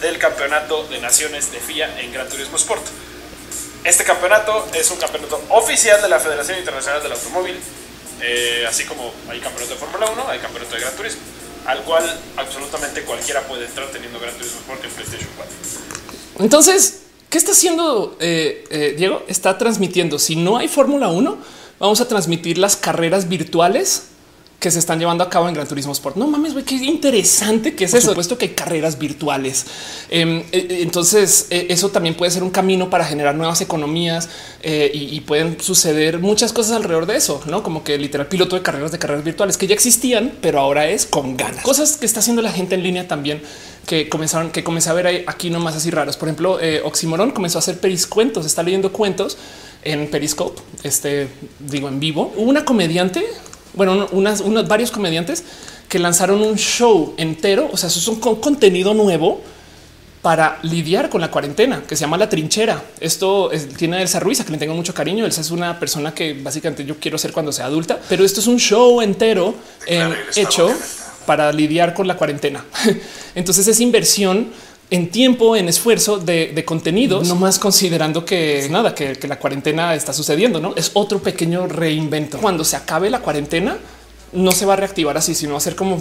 del 0.00 0.18
Campeonato 0.18 0.84
de 0.88 1.00
Naciones 1.00 1.52
de 1.52 1.60
FIA 1.60 2.00
en 2.00 2.12
Gran 2.12 2.28
Turismo 2.28 2.56
Sport. 2.56 2.82
Este 3.84 4.04
campeonato 4.04 4.68
es 4.74 4.90
un 4.90 4.98
campeonato 4.98 5.42
oficial 5.50 6.00
de 6.00 6.08
la 6.08 6.20
Federación 6.20 6.58
Internacional 6.58 7.02
del 7.02 7.12
Automóvil, 7.12 7.58
eh, 8.20 8.64
así 8.68 8.84
como 8.84 9.12
hay 9.28 9.40
campeonato 9.40 9.74
de 9.74 9.80
Fórmula 9.80 10.06
1, 10.10 10.28
hay 10.28 10.38
campeonato 10.38 10.74
de 10.74 10.80
Gran 10.80 10.94
Turismo, 10.94 11.20
al 11.66 11.82
cual 11.82 12.04
absolutamente 12.36 13.02
cualquiera 13.02 13.42
puede 13.46 13.66
entrar 13.66 13.90
teniendo 13.90 14.18
Gran 14.18 14.34
Turismo 14.34 14.60
Sport 14.60 14.84
en 14.84 14.90
PlayStation 14.90 15.30
4. 15.36 15.54
Entonces, 16.40 17.02
¿qué 17.30 17.38
está 17.38 17.52
haciendo 17.52 18.16
eh, 18.20 18.64
eh, 18.70 18.94
Diego? 18.96 19.24
Está 19.28 19.58
transmitiendo, 19.58 20.18
si 20.18 20.36
no 20.36 20.58
hay 20.58 20.68
Fórmula 20.68 21.08
1, 21.08 21.38
vamos 21.78 22.00
a 22.00 22.08
transmitir 22.08 22.58
las 22.58 22.76
carreras 22.76 23.28
virtuales 23.28 24.11
que 24.62 24.70
se 24.70 24.78
están 24.78 25.00
llevando 25.00 25.24
a 25.24 25.28
cabo 25.28 25.48
en 25.48 25.54
Gran 25.54 25.66
Turismo 25.66 25.90
Sport. 25.90 26.14
No 26.14 26.28
mames, 26.28 26.52
güey, 26.52 26.64
qué 26.64 26.76
interesante 26.76 27.74
que 27.74 27.84
es 27.84 27.94
eso. 27.94 28.14
Puesto 28.14 28.38
que 28.38 28.44
hay 28.46 28.52
carreras 28.52 28.96
virtuales. 28.96 29.66
Em, 30.08 30.44
e, 30.52 30.58
e, 30.58 30.82
entonces, 30.82 31.48
e, 31.50 31.66
eso 31.68 31.88
también 31.88 32.14
puede 32.14 32.30
ser 32.30 32.44
un 32.44 32.50
camino 32.50 32.88
para 32.88 33.04
generar 33.04 33.34
nuevas 33.34 33.60
economías 33.60 34.28
eh, 34.62 34.88
y, 34.94 35.20
pueden 35.22 35.60
suceder 35.60 36.20
muchas 36.20 36.52
cosas 36.52 36.76
alrededor 36.76 37.06
de 37.06 37.16
eso, 37.16 37.40
no 37.46 37.64
como 37.64 37.82
que 37.82 37.98
literal 37.98 38.28
piloto 38.28 38.54
de 38.54 38.62
carreras 38.62 38.92
de 38.92 39.00
carreras 39.00 39.24
virtuales 39.24 39.56
que 39.56 39.66
ya 39.66 39.74
existían, 39.74 40.32
pero 40.40 40.60
ahora 40.60 40.88
es 40.88 41.06
con 41.06 41.36
ganas. 41.36 41.64
Cosas 41.64 41.96
que 41.96 42.06
está 42.06 42.20
haciendo 42.20 42.40
la 42.40 42.52
gente 42.52 42.76
en 42.76 42.84
línea 42.84 43.08
también 43.08 43.42
que 43.86 44.08
comenzaron, 44.08 44.52
que 44.52 44.62
comencé 44.62 44.90
a 44.90 44.92
ver 44.92 45.24
aquí 45.26 45.50
nomás 45.50 45.74
así 45.74 45.90
raros. 45.90 46.16
Por 46.16 46.28
ejemplo, 46.28 46.60
eh, 46.60 46.82
Oximoron 46.84 47.32
comenzó 47.32 47.58
a 47.58 47.60
hacer 47.60 47.80
periscuentos, 47.80 48.46
está 48.46 48.62
leyendo 48.62 48.92
cuentos 48.92 49.36
en 49.82 50.08
Periscope, 50.08 50.62
este 50.84 51.26
digo 51.58 51.88
en 51.88 51.98
vivo. 51.98 52.32
Hubo 52.36 52.48
una 52.48 52.64
comediante 52.64 53.24
bueno, 53.74 54.08
unas, 54.12 54.40
unos 54.40 54.68
varios 54.68 54.90
comediantes 54.90 55.44
que 55.88 55.98
lanzaron 55.98 56.42
un 56.42 56.56
show 56.56 57.14
entero. 57.16 57.68
O 57.72 57.76
sea, 57.76 57.88
eso 57.88 57.98
es 57.98 58.08
un 58.08 58.20
contenido 58.40 58.94
nuevo 58.94 59.42
para 60.22 60.58
lidiar 60.62 61.10
con 61.10 61.20
la 61.20 61.30
cuarentena 61.30 61.82
que 61.86 61.96
se 61.96 62.02
llama 62.02 62.16
La 62.16 62.28
Trinchera. 62.28 62.82
Esto 63.00 63.50
tiene 63.76 63.96
a 63.96 64.02
Elsa 64.02 64.20
Ruiz, 64.20 64.40
a 64.40 64.44
que 64.44 64.52
le 64.52 64.58
tengo 64.58 64.74
mucho 64.74 64.94
cariño. 64.94 65.26
Elsa 65.26 65.40
es 65.40 65.50
una 65.50 65.78
persona 65.80 66.14
que 66.14 66.34
básicamente 66.34 66.84
yo 66.84 66.96
quiero 66.98 67.18
ser 67.18 67.32
cuando 67.32 67.50
sea 67.52 67.66
adulta, 67.66 67.98
pero 68.08 68.24
esto 68.24 68.40
es 68.40 68.46
un 68.46 68.58
show 68.58 69.02
entero 69.02 69.54
hecho 70.36 70.70
para 71.26 71.52
lidiar 71.52 71.92
con 71.92 72.06
la 72.06 72.16
cuarentena. 72.16 72.64
Entonces 73.34 73.66
es 73.66 73.80
inversión 73.80 74.52
en 74.92 75.08
tiempo, 75.08 75.56
en 75.56 75.70
esfuerzo 75.70 76.18
de, 76.18 76.52
de 76.54 76.64
contenidos, 76.66 77.26
no 77.26 77.34
más 77.34 77.58
considerando 77.58 78.26
que 78.26 78.68
nada, 78.70 78.94
que, 78.94 79.16
la 79.26 79.38
cuarentena 79.38 79.94
está 79.94 80.12
sucediendo, 80.12 80.60
no 80.60 80.74
es 80.76 80.90
otro 80.92 81.18
pequeño 81.18 81.66
reinvento. 81.66 82.36
Cuando 82.36 82.62
se 82.62 82.76
acabe 82.76 83.08
la 83.08 83.20
cuarentena, 83.20 83.78
no 84.34 84.52
se 84.52 84.66
va 84.66 84.74
a 84.74 84.76
reactivar 84.76 85.16
así, 85.16 85.34
sino 85.34 85.52
va 85.52 85.58
a 85.58 85.62
ser 85.62 85.76
como, 85.76 85.98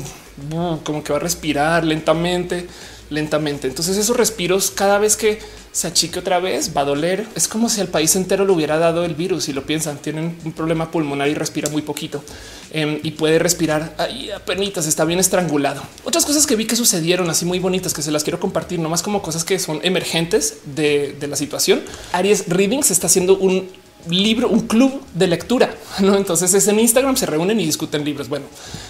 como 0.84 1.06
que 1.06 1.14
va 1.14 1.20
a 1.20 1.22
respirar 1.22 1.86
lentamente, 1.86 2.68
lentamente. 3.12 3.68
Entonces 3.68 3.98
esos 3.98 4.18
respiros 4.18 4.72
cada 4.72 4.98
vez 4.98 5.16
que 5.16 5.40
se 5.72 5.88
achique 5.88 6.20
otra 6.20 6.40
vez 6.40 6.72
va 6.76 6.82
a 6.82 6.86
doler. 6.86 7.28
Es 7.36 7.48
como 7.48 7.70
si 7.70 7.82
al 7.82 7.88
país 7.88 8.16
entero 8.16 8.46
le 8.46 8.52
hubiera 8.52 8.78
dado 8.78 9.06
el 9.06 9.16
virus 9.16 9.50
y 9.50 9.54
lo 9.54 9.66
piensan. 9.66 9.98
Tienen 9.98 10.38
un 10.44 10.52
problema 10.54 10.90
pulmonar 10.92 11.28
y 11.28 11.34
respira 11.34 11.70
muy 11.70 11.82
poquito 11.82 12.24
em, 12.72 13.00
y 13.04 13.12
puede 13.12 13.40
respirar 13.40 13.94
ahí 13.98 14.32
apenas 14.32 14.88
está 14.88 15.06
bien 15.06 15.20
estrangulado. 15.20 15.82
Otras 16.04 16.26
cosas 16.26 16.48
que 16.48 16.56
vi 16.56 16.66
que 16.66 16.76
sucedieron 16.76 17.30
así 17.30 17.46
muy 17.46 17.60
bonitas 17.60 17.94
que 17.94 18.02
se 18.02 18.12
las 18.12 18.24
quiero 18.24 18.40
compartir, 18.40 18.80
nomás 18.80 19.04
como 19.04 19.22
cosas 19.22 19.44
que 19.44 19.60
son 19.60 19.80
emergentes 19.84 20.58
de, 20.76 21.16
de 21.20 21.28
la 21.28 21.36
situación. 21.36 21.82
Aries 22.14 22.48
Reading 22.48 22.84
se 22.84 22.94
está 22.94 23.08
haciendo 23.08 23.38
un 23.38 23.70
libro, 24.10 24.50
un 24.50 24.62
club 24.68 25.02
de 25.14 25.28
lectura. 25.28 25.74
¿no? 26.00 26.16
Entonces 26.16 26.54
es 26.54 26.68
en 26.68 26.80
Instagram, 26.80 27.16
se 27.16 27.26
reúnen 27.26 27.60
y 27.60 27.66
discuten 27.66 28.04
libros. 28.04 28.30
Bueno, 28.30 28.46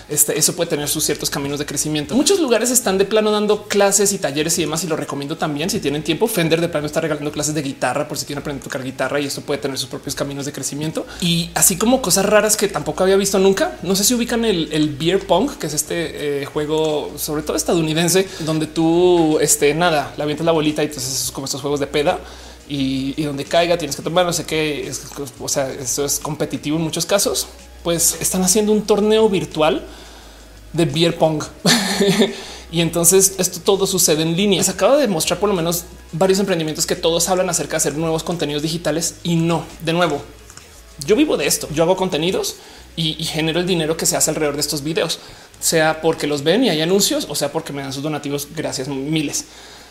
este, 0.09 0.37
eso 0.37 0.55
puede 0.55 0.69
tener 0.69 0.87
sus 0.87 1.03
ciertos 1.03 1.29
caminos 1.29 1.59
de 1.59 1.65
crecimiento. 1.65 2.15
Muchos 2.15 2.39
lugares 2.39 2.71
están 2.71 2.97
de 2.97 3.05
plano 3.05 3.31
dando 3.31 3.63
clases 3.63 4.13
y 4.13 4.17
talleres 4.17 4.57
y 4.59 4.61
demás 4.61 4.83
y 4.83 4.87
lo 4.87 4.95
recomiendo 4.95 5.37
también 5.37 5.69
si 5.69 5.79
tienen 5.79 6.03
tiempo. 6.03 6.27
Fender 6.27 6.61
de 6.61 6.69
plano 6.69 6.87
está 6.87 7.01
regalando 7.01 7.31
clases 7.31 7.55
de 7.55 7.61
guitarra 7.61 8.07
por 8.07 8.17
si 8.17 8.25
quieren 8.25 8.41
aprender 8.41 8.61
a 8.61 8.63
tocar 8.63 8.83
guitarra 8.83 9.19
y 9.19 9.25
esto 9.25 9.41
puede 9.41 9.59
tener 9.59 9.77
sus 9.77 9.89
propios 9.89 10.15
caminos 10.15 10.45
de 10.45 10.51
crecimiento. 10.51 11.05
Y 11.21 11.49
así 11.55 11.77
como 11.77 12.01
cosas 12.01 12.25
raras 12.25 12.57
que 12.57 12.67
tampoco 12.67 13.03
había 13.03 13.15
visto 13.15 13.39
nunca. 13.39 13.77
No 13.83 13.95
sé 13.95 14.03
si 14.03 14.13
ubican 14.13 14.45
el, 14.45 14.95
beer 14.99 15.25
pong, 15.25 15.51
que 15.57 15.67
es 15.67 15.73
este 15.73 16.41
eh, 16.41 16.45
juego 16.45 17.11
sobre 17.17 17.43
todo 17.43 17.55
estadounidense, 17.55 18.27
donde 18.41 18.67
tú 18.67 19.39
este, 19.39 19.73
nada, 19.73 20.13
la 20.17 20.23
avientas 20.23 20.45
la 20.45 20.51
bolita 20.51 20.83
y 20.83 20.87
entonces 20.87 21.25
es 21.25 21.31
como 21.31 21.45
estos 21.45 21.61
juegos 21.61 21.79
de 21.79 21.87
peda 21.87 22.19
y, 22.73 23.23
donde 23.23 23.43
caiga 23.43 23.77
tienes 23.77 23.97
que 23.97 24.01
tomar 24.01 24.25
no 24.25 24.31
sé 24.31 24.45
qué. 24.45 24.89
o 25.39 25.49
sea, 25.49 25.69
eso 25.71 26.05
es 26.05 26.19
competitivo 26.19 26.77
en 26.77 26.83
muchos 26.83 27.05
casos. 27.05 27.47
Pues 27.83 28.17
están 28.21 28.43
haciendo 28.43 28.71
un 28.71 28.83
torneo 28.83 29.27
virtual 29.27 29.85
de 30.71 30.85
beer 30.85 31.17
pong. 31.17 31.43
y 32.71 32.79
entonces 32.79 33.35
esto 33.39 33.59
todo 33.59 33.85
sucede 33.85 34.21
en 34.21 34.37
línea. 34.37 34.63
Se 34.63 34.71
acaba 34.71 34.95
de 34.95 35.09
mostrar 35.09 35.37
por 35.39 35.49
lo 35.49 35.55
menos 35.55 35.83
varios 36.13 36.39
emprendimientos 36.39 36.85
que 36.85 36.95
todos 36.95 37.27
hablan 37.27 37.49
acerca 37.49 37.71
de 37.71 37.77
hacer 37.77 37.95
nuevos 37.95 38.23
contenidos 38.23 38.63
digitales 38.63 39.15
y 39.23 39.35
no, 39.35 39.65
de 39.83 39.91
nuevo, 39.91 40.21
yo 41.05 41.17
vivo 41.17 41.35
de 41.35 41.47
esto. 41.47 41.67
Yo 41.73 41.83
hago 41.83 41.97
contenidos 41.97 42.55
y, 42.95 43.21
y, 43.21 43.25
genero 43.25 43.59
el 43.59 43.65
dinero 43.65 43.97
que 43.97 44.05
se 44.05 44.15
hace 44.15 44.29
alrededor 44.29 44.55
de 44.55 44.61
estos 44.61 44.83
videos, 44.83 45.19
sea 45.59 46.01
porque 46.01 46.27
los 46.27 46.43
ven 46.43 46.63
y 46.63 46.69
hay 46.69 46.81
anuncios 46.81 47.25
o 47.29 47.35
sea 47.35 47.51
porque 47.51 47.73
me 47.73 47.81
dan 47.81 47.91
sus 47.91 48.03
donativos. 48.03 48.47
Gracias 48.55 48.87
miles. 48.87 49.45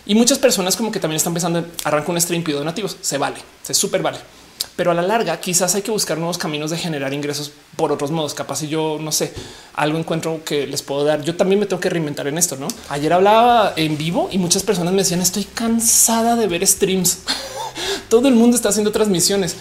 Y 0.07 0.15
muchas 0.15 0.39
personas 0.39 0.77
como 0.77 0.91
que 0.91 1.01
también 1.01 1.17
están 1.17 1.33
pensando 1.33 1.61
en 1.61 1.67
arrancar 1.85 2.11
un 2.11 2.21
stream 2.21 2.43
pido 2.43 2.59
donativos. 2.59 2.97
Se 3.01 3.19
vale, 3.19 3.37
se 3.63 3.75
súper 3.75 4.03
vale. 4.03 4.19
Pero 4.77 4.91
a 4.91 4.95
la 4.95 5.03
larga 5.03 5.39
quizás 5.41 5.75
hay 5.75 5.83
que 5.83 5.91
buscar 5.91 6.17
nuevos 6.19 6.39
caminos 6.39 6.71
de 6.71 6.79
generar 6.79 7.13
ingresos 7.13 7.53
por 7.77 7.93
otros 7.93 8.11
modos. 8.11 8.35
Capaz 8.35 8.57
si 8.57 8.69
yo 8.69 8.99
no 9.01 9.13
sé, 9.13 9.33
algo 9.75 9.99
encuentro 9.99 10.43
que 10.45 10.67
les 10.67 10.83
puedo 10.83 11.05
dar. 11.05 11.23
Yo 11.23 11.37
también 11.37 11.61
me 11.61 11.67
tengo 11.67 11.81
que 11.81 11.91
reinventar 11.91 12.27
en 12.29 12.39
esto. 12.39 12.57
No 12.57 12.69
ayer 12.89 13.13
hablaba 13.13 13.75
en 13.77 13.99
vivo 13.99 14.29
y 14.33 14.39
muchas 14.39 14.63
personas 14.63 14.93
me 14.93 15.03
decían 15.03 15.21
estoy 15.21 15.45
cansada 15.45 16.37
de 16.37 16.47
ver 16.47 16.67
streams. 16.67 17.21
Todo 18.09 18.29
el 18.29 18.35
mundo 18.35 18.57
está 18.57 18.71
haciendo 18.71 18.93
transmisiones 18.93 19.57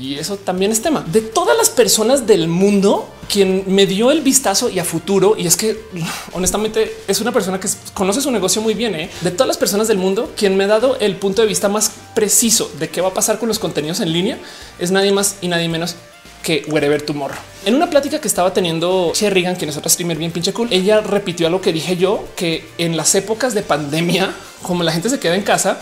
y 0.00 0.14
eso 0.14 0.36
también 0.36 0.72
es 0.72 0.80
tema 0.82 1.04
de 1.06 1.20
todas 1.20 1.56
las 1.56 1.70
personas 1.70 2.26
del 2.26 2.48
mundo 2.48 3.08
quien 3.28 3.64
me 3.66 3.86
dio 3.86 4.10
el 4.10 4.20
vistazo 4.20 4.68
y 4.68 4.78
a 4.78 4.84
futuro. 4.84 5.34
Y 5.38 5.46
es 5.46 5.56
que 5.56 5.80
honestamente 6.32 6.92
es 7.08 7.20
una 7.20 7.32
persona 7.32 7.58
que 7.58 7.68
conoce 7.94 8.20
su 8.20 8.30
negocio 8.30 8.60
muy 8.60 8.74
bien. 8.74 8.94
¿eh? 8.94 9.10
De 9.22 9.30
todas 9.30 9.48
las 9.48 9.56
personas 9.56 9.88
del 9.88 9.98
mundo, 9.98 10.32
quien 10.36 10.56
me 10.56 10.64
ha 10.64 10.66
dado 10.66 10.98
el 11.00 11.16
punto 11.16 11.42
de 11.42 11.48
vista 11.48 11.68
más 11.68 11.92
preciso 12.14 12.70
de 12.78 12.90
qué 12.90 13.00
va 13.00 13.08
a 13.08 13.14
pasar 13.14 13.38
con 13.38 13.48
los 13.48 13.58
contenidos 13.58 14.00
en 14.00 14.12
línea 14.12 14.38
es 14.78 14.90
nadie 14.90 15.12
más 15.12 15.36
y 15.40 15.48
nadie 15.48 15.68
menos 15.68 15.96
que 16.42 16.64
Wherever 16.68 17.00
Tomorrow. 17.00 17.38
En 17.64 17.74
una 17.74 17.88
plática 17.88 18.20
que 18.20 18.28
estaba 18.28 18.52
teniendo 18.52 19.12
Cherrigan, 19.14 19.54
quien 19.54 19.70
es 19.70 19.76
otra 19.76 19.88
streamer 19.88 20.18
bien 20.18 20.32
pinche 20.32 20.52
cool, 20.52 20.68
ella 20.70 21.00
repitió 21.00 21.48
lo 21.48 21.60
que 21.60 21.72
dije 21.72 21.96
yo, 21.96 22.24
que 22.36 22.68
en 22.78 22.96
las 22.96 23.14
épocas 23.14 23.54
de 23.54 23.62
pandemia, 23.62 24.34
como 24.62 24.82
la 24.82 24.92
gente 24.92 25.08
se 25.08 25.20
queda 25.20 25.36
en 25.36 25.42
casa, 25.42 25.80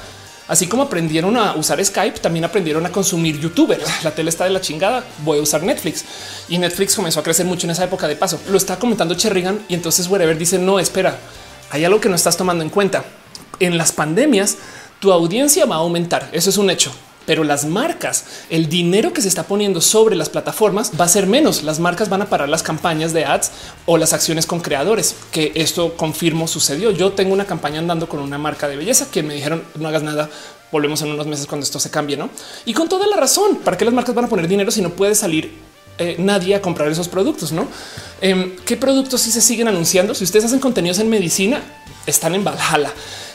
Así 0.51 0.67
como 0.67 0.83
aprendieron 0.83 1.37
a 1.37 1.55
usar 1.55 1.83
Skype, 1.83 2.19
también 2.19 2.45
aprendieron 2.45 2.85
a 2.85 2.91
consumir 2.91 3.39
youtuber. 3.39 3.81
La 4.03 4.11
tele 4.11 4.31
está 4.31 4.43
de 4.43 4.51
la 4.51 4.61
chingada. 4.61 5.05
Voy 5.25 5.39
a 5.39 5.43
usar 5.43 5.63
Netflix 5.63 6.05
y 6.49 6.59
Netflix 6.59 6.97
comenzó 6.97 7.21
a 7.21 7.23
crecer 7.23 7.47
mucho 7.47 7.69
en 7.69 7.71
esa 7.71 7.85
época 7.85 8.09
de 8.09 8.17
paso. 8.17 8.41
Lo 8.49 8.57
está 8.57 8.77
comentando 8.77 9.15
Cherrigan 9.15 9.61
y 9.69 9.75
entonces 9.75 10.09
Wherever 10.09 10.37
dice 10.37 10.59
no, 10.59 10.81
espera, 10.81 11.17
hay 11.71 11.85
algo 11.85 12.01
que 12.01 12.09
no 12.09 12.17
estás 12.17 12.37
tomando 12.37 12.65
en 12.65 12.71
cuenta. 12.71 13.05
En 13.61 13.79
las 13.79 13.93
pandemias 13.93 14.57
tu 14.99 15.13
audiencia 15.13 15.67
va 15.67 15.77
a 15.77 15.79
aumentar. 15.79 16.29
Eso 16.33 16.51
es 16.51 16.59
un 16.59 16.69
hecho 16.69 16.91
pero 17.31 17.45
las 17.45 17.64
marcas, 17.64 18.24
el 18.51 18.68
dinero 18.68 19.12
que 19.12 19.22
se 19.22 19.28
está 19.28 19.45
poniendo 19.45 19.81
sobre 19.81 20.16
las 20.16 20.28
plataformas 20.28 20.91
va 21.01 21.05
a 21.05 21.09
ser 21.09 21.28
menos. 21.28 21.62
Las 21.62 21.78
marcas 21.78 22.09
van 22.09 22.22
a 22.22 22.28
parar 22.28 22.49
las 22.49 22.64
campañas 22.64 23.12
de 23.12 23.24
ads 23.24 23.53
o 23.87 23.99
las 23.99 24.12
acciones 24.12 24.47
con 24.47 24.59
creadores, 24.59 25.14
que 25.31 25.53
esto 25.55 25.97
confirmo 25.97 26.49
sucedió. 26.49 26.91
Yo 26.91 27.12
tengo 27.12 27.33
una 27.33 27.45
campaña 27.45 27.78
andando 27.78 28.09
con 28.09 28.18
una 28.18 28.37
marca 28.37 28.66
de 28.66 28.74
belleza 28.74 29.12
que 29.12 29.22
me 29.22 29.35
dijeron 29.35 29.62
no 29.78 29.87
hagas 29.87 30.03
nada. 30.03 30.28
Volvemos 30.72 31.03
en 31.03 31.12
unos 31.12 31.28
meses 31.28 31.47
cuando 31.47 31.62
esto 31.64 31.78
se 31.78 31.89
cambie, 31.89 32.16
no? 32.16 32.31
Y 32.64 32.74
con 32.74 32.89
toda 32.89 33.07
la 33.07 33.14
razón, 33.14 33.59
¿para 33.62 33.78
qué 33.78 33.85
las 33.85 33.95
marcas 33.95 34.12
van 34.12 34.24
a 34.24 34.28
poner 34.28 34.49
dinero 34.49 34.72
si 34.72 34.83
no 34.83 34.91
puede 34.91 35.14
salir 35.14 35.53
eh, 35.99 36.16
nadie 36.18 36.57
a 36.57 36.61
comprar 36.61 36.91
esos 36.91 37.07
productos? 37.07 37.53
No? 37.53 37.68
Em, 38.20 38.57
¿Qué 38.64 38.76
productos 38.76 39.20
sí 39.20 39.31
se 39.31 39.41
siguen 39.41 39.68
anunciando? 39.68 40.16
Si 40.16 40.24
ustedes 40.24 40.47
hacen 40.47 40.59
contenidos 40.59 40.99
en 40.99 41.09
medicina, 41.09 41.62
están 42.07 42.35
en 42.35 42.43
Valhalla 42.43 42.93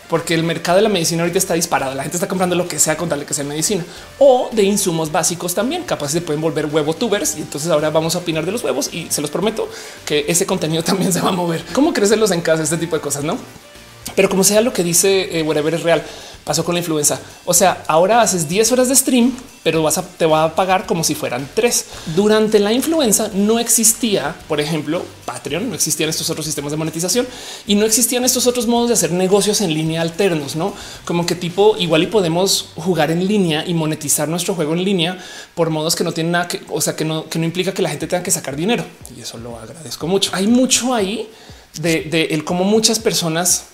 porque 0.09 0.33
el 0.33 0.43
mercado 0.43 0.77
de 0.77 0.83
la 0.83 0.89
medicina 0.89 1.23
ahorita 1.23 1.37
está 1.37 1.53
disparado. 1.53 1.95
La 1.95 2.03
gente 2.03 2.17
está 2.17 2.27
comprando 2.27 2.55
lo 2.55 2.67
que 2.67 2.79
sea 2.79 2.95
con 2.97 3.09
tal 3.09 3.25
que 3.25 3.33
sea 3.33 3.43
medicina 3.43 3.83
o 4.19 4.49
de 4.51 4.63
insumos 4.63 5.11
básicos 5.11 5.55
también. 5.55 5.83
Capaz 5.83 6.09
se 6.09 6.21
pueden 6.21 6.41
volver 6.41 6.67
huevo 6.67 6.93
tubers. 6.93 7.37
Y 7.37 7.41
entonces 7.41 7.69
ahora 7.71 7.89
vamos 7.89 8.15
a 8.15 8.19
opinar 8.19 8.45
de 8.45 8.51
los 8.51 8.63
huevos 8.63 8.93
y 8.93 9.07
se 9.09 9.21
los 9.21 9.31
prometo 9.31 9.69
que 10.05 10.25
ese 10.27 10.45
contenido 10.45 10.83
también 10.83 11.11
se 11.13 11.21
va 11.21 11.29
a 11.29 11.33
mover. 11.33 11.63
Cómo 11.73 11.93
crecerlos 11.93 12.31
en 12.31 12.41
casa, 12.41 12.63
este 12.63 12.77
tipo 12.77 12.95
de 12.95 13.01
cosas, 13.01 13.23
no? 13.23 13.37
Pero 14.15 14.29
como 14.29 14.43
sea 14.43 14.61
lo 14.61 14.71
que 14.71 14.83
dice 14.83 15.39
eh, 15.39 15.41
whatever 15.41 15.73
es 15.73 15.83
real, 15.83 16.03
pasó 16.45 16.63
con 16.63 16.75
la 16.75 16.79
influenza. 16.79 17.19
O 17.43 17.53
sea, 17.53 17.83
ahora 17.87 18.21
haces 18.21 18.47
10 18.47 18.71
horas 18.71 18.87
de 18.87 18.95
stream, 18.95 19.33
pero 19.63 19.81
vas 19.81 19.97
a 19.97 20.03
te 20.03 20.27
va 20.27 20.43
a 20.43 20.55
pagar 20.55 20.85
como 20.85 21.03
si 21.03 21.15
fueran 21.15 21.49
tres. 21.55 21.85
Durante 22.15 22.59
la 22.59 22.71
influenza 22.71 23.31
no 23.33 23.57
existía, 23.57 24.35
por 24.47 24.61
ejemplo, 24.61 25.03
Patreon, 25.25 25.67
no 25.67 25.75
existían 25.75 26.09
estos 26.09 26.29
otros 26.29 26.45
sistemas 26.45 26.71
de 26.71 26.77
monetización 26.77 27.27
y 27.65 27.73
no 27.73 27.85
existían 27.85 28.23
estos 28.23 28.45
otros 28.45 28.67
modos 28.67 28.89
de 28.89 28.93
hacer 28.93 29.11
negocios 29.11 29.61
en 29.61 29.73
línea 29.73 30.01
alternos, 30.01 30.55
no 30.55 30.73
como 31.03 31.25
que 31.25 31.33
tipo 31.33 31.75
igual 31.77 32.03
y 32.03 32.07
podemos 32.07 32.69
jugar 32.75 33.09
en 33.09 33.27
línea 33.27 33.65
y 33.65 33.73
monetizar 33.73 34.29
nuestro 34.29 34.53
juego 34.53 34.73
en 34.73 34.83
línea 34.83 35.17
por 35.55 35.71
modos 35.71 35.95
que 35.95 36.03
no 36.03 36.11
tienen 36.11 36.33
nada 36.33 36.47
que, 36.47 36.61
o 36.69 36.79
sea, 36.79 36.95
que 36.95 37.03
no, 37.03 37.27
que 37.27 37.39
no 37.39 37.45
implica 37.45 37.73
que 37.73 37.81
la 37.81 37.89
gente 37.89 38.05
tenga 38.05 38.21
que 38.21 38.31
sacar 38.31 38.55
dinero 38.55 38.85
y 39.17 39.21
eso 39.21 39.39
lo 39.39 39.57
agradezco 39.57 40.05
mucho. 40.05 40.29
Hay 40.33 40.45
mucho 40.45 40.93
ahí 40.93 41.27
de, 41.79 42.27
el 42.31 42.43
cómo 42.43 42.63
muchas 42.63 42.99
personas 42.99 43.65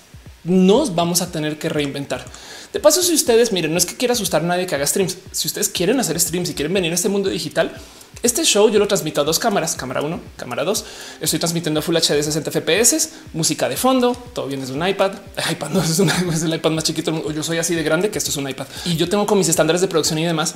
nos 0.44 0.94
vamos 0.94 1.22
a 1.22 1.30
tener 1.30 1.58
que 1.58 1.68
reinventar. 1.68 2.24
De 2.72 2.80
paso, 2.80 3.02
si 3.02 3.12
ustedes 3.14 3.52
miren, 3.52 3.72
no 3.72 3.78
es 3.78 3.84
que 3.84 3.96
quiera 3.96 4.14
asustar 4.14 4.42
a 4.42 4.46
nadie 4.46 4.66
que 4.66 4.74
haga 4.74 4.86
streams. 4.86 5.18
Si 5.30 5.46
ustedes 5.46 5.68
quieren 5.68 6.00
hacer 6.00 6.18
streams 6.18 6.50
y 6.50 6.54
quieren 6.54 6.72
venir 6.72 6.90
a 6.92 6.94
este 6.94 7.10
mundo 7.10 7.28
digital, 7.28 7.76
este 8.22 8.44
show 8.44 8.70
yo 8.70 8.78
lo 8.78 8.86
transmito 8.86 9.20
a 9.20 9.24
dos 9.24 9.38
cámaras, 9.38 9.74
cámara 9.74 10.00
1, 10.00 10.20
cámara 10.36 10.64
2. 10.64 10.84
Estoy 11.20 11.38
transmitiendo 11.38 11.80
a 11.80 11.82
Full 11.82 11.96
HD 11.96 12.22
60 12.22 12.50
FPS, 12.50 13.10
música 13.34 13.68
de 13.68 13.76
fondo, 13.76 14.14
todo 14.32 14.46
bien 14.46 14.60
desde 14.60 14.72
un 14.72 14.86
iPad. 14.86 15.12
iPad 15.50 15.68
no 15.70 15.82
es, 15.82 15.90
es 15.90 16.42
el 16.42 16.54
iPad 16.54 16.70
más 16.70 16.84
chiquito. 16.84 17.30
Yo 17.32 17.42
soy 17.42 17.58
así 17.58 17.74
de 17.74 17.82
grande 17.82 18.10
que 18.10 18.18
esto 18.18 18.30
es 18.30 18.36
un 18.36 18.48
iPad 18.48 18.66
y 18.84 18.96
yo 18.96 19.08
tengo 19.08 19.26
con 19.26 19.38
mis 19.38 19.48
estándares 19.48 19.80
de 19.80 19.88
producción 19.88 20.18
y 20.18 20.24
demás. 20.24 20.54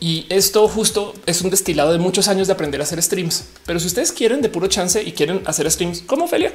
Y 0.00 0.26
esto 0.28 0.68
justo 0.68 1.14
es 1.26 1.42
un 1.42 1.50
destilado 1.50 1.92
de 1.92 1.98
muchos 1.98 2.28
años 2.28 2.46
de 2.46 2.52
aprender 2.52 2.80
a 2.80 2.84
hacer 2.84 3.02
streams. 3.02 3.44
Pero 3.66 3.80
si 3.80 3.88
ustedes 3.88 4.12
quieren 4.12 4.40
de 4.40 4.48
puro 4.48 4.68
chance 4.68 5.02
y 5.02 5.12
quieren 5.12 5.42
hacer 5.44 5.68
streams 5.70 6.02
como 6.06 6.26
Ophelia, 6.26 6.52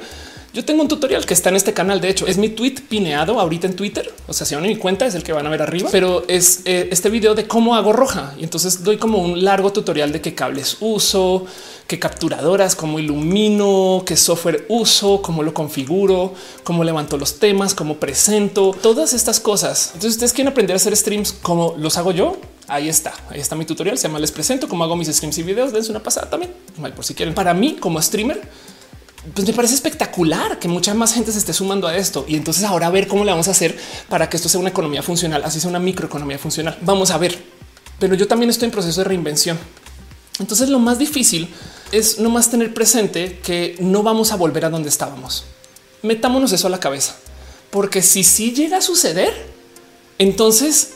yo 0.54 0.64
tengo 0.64 0.82
un 0.82 0.88
tutorial 0.88 1.26
que 1.26 1.34
está 1.34 1.50
en 1.50 1.56
este 1.56 1.74
canal. 1.74 2.00
De 2.00 2.08
hecho, 2.08 2.26
es 2.26 2.38
mi 2.38 2.48
tweet 2.48 2.76
pineado 2.88 3.38
ahorita 3.38 3.66
en 3.66 3.74
Twitter. 3.74 4.10
O 4.28 4.32
sea, 4.32 4.46
si 4.46 4.54
van 4.54 4.64
a 4.64 4.68
mi 4.68 4.76
cuenta, 4.76 5.04
es 5.04 5.14
el 5.14 5.22
que 5.22 5.32
van 5.32 5.46
a 5.46 5.50
ver 5.50 5.60
arriba, 5.60 5.88
pero 5.92 6.24
es 6.28 6.62
eh, 6.64 6.88
este 6.90 7.10
video 7.10 7.34
de 7.34 7.46
cómo 7.46 7.74
hago 7.74 7.92
roja. 7.92 8.34
Y 8.38 8.44
entonces 8.44 8.82
doy 8.82 8.96
como 8.96 9.18
un 9.18 9.44
largo 9.44 9.72
tutorial 9.72 10.12
de 10.12 10.20
qué 10.20 10.34
cables 10.34 10.78
uso, 10.80 11.44
qué 11.86 11.98
capturadoras, 11.98 12.74
cómo 12.74 12.98
ilumino, 12.98 14.02
qué 14.06 14.16
software 14.16 14.66
uso, 14.68 15.20
cómo 15.22 15.42
lo 15.42 15.52
configuro, 15.52 16.32
cómo 16.62 16.84
levanto 16.84 17.18
los 17.18 17.38
temas, 17.38 17.74
cómo 17.74 17.96
presento 17.96 18.74
todas 18.82 19.12
estas 19.12 19.40
cosas. 19.40 19.90
Entonces, 19.94 20.12
ustedes 20.12 20.32
quieren 20.32 20.52
aprender 20.52 20.74
a 20.74 20.76
hacer 20.76 20.96
streams 20.96 21.32
como 21.32 21.74
los 21.78 21.98
hago 21.98 22.12
yo. 22.12 22.36
Ahí 22.66 22.88
está, 22.88 23.12
ahí 23.28 23.40
está 23.40 23.56
mi 23.56 23.66
tutorial. 23.66 23.98
Se 23.98 24.08
llama 24.08 24.18
Les 24.18 24.32
presento 24.32 24.68
cómo 24.68 24.84
hago 24.84 24.96
mis 24.96 25.08
streams 25.08 25.36
y 25.38 25.42
videos. 25.42 25.72
Dense 25.72 25.90
una 25.90 26.02
pasada 26.02 26.30
también, 26.30 26.52
por 26.94 27.04
si 27.04 27.14
quieren. 27.14 27.34
Para 27.34 27.52
mí, 27.52 27.76
como 27.78 28.00
streamer, 28.00 28.40
pues 29.34 29.46
me 29.46 29.52
parece 29.52 29.74
espectacular 29.74 30.58
que 30.58 30.68
mucha 30.68 30.94
más 30.94 31.12
gente 31.12 31.32
se 31.32 31.38
esté 31.38 31.52
sumando 31.52 31.86
a 31.86 31.96
esto. 31.96 32.24
Y 32.26 32.36
entonces 32.36 32.64
ahora 32.64 32.86
a 32.86 32.90
ver 32.90 33.06
cómo 33.06 33.24
le 33.24 33.30
vamos 33.30 33.48
a 33.48 33.50
hacer 33.50 33.76
para 34.08 34.30
que 34.30 34.38
esto 34.38 34.48
sea 34.48 34.60
una 34.60 34.70
economía 34.70 35.02
funcional, 35.02 35.42
así 35.44 35.60
sea 35.60 35.68
una 35.68 35.78
microeconomía 35.78 36.38
funcional. 36.38 36.78
Vamos 36.80 37.10
a 37.10 37.18
ver. 37.18 37.38
Pero 37.98 38.14
yo 38.14 38.26
también 38.26 38.50
estoy 38.50 38.66
en 38.66 38.72
proceso 38.72 39.00
de 39.02 39.04
reinvención. 39.04 39.58
Entonces 40.38 40.68
lo 40.68 40.78
más 40.78 40.98
difícil 40.98 41.48
es 41.92 42.18
no 42.18 42.30
más 42.30 42.50
tener 42.50 42.74
presente 42.74 43.38
que 43.38 43.76
no 43.78 44.02
vamos 44.02 44.32
a 44.32 44.36
volver 44.36 44.64
a 44.64 44.70
donde 44.70 44.88
estábamos. 44.88 45.44
Metámonos 46.02 46.52
eso 46.52 46.66
a 46.66 46.70
la 46.70 46.80
cabeza, 46.80 47.16
porque 47.70 48.02
si 48.02 48.24
sí 48.24 48.52
llega 48.52 48.78
a 48.78 48.82
suceder, 48.82 49.32
entonces 50.18 50.93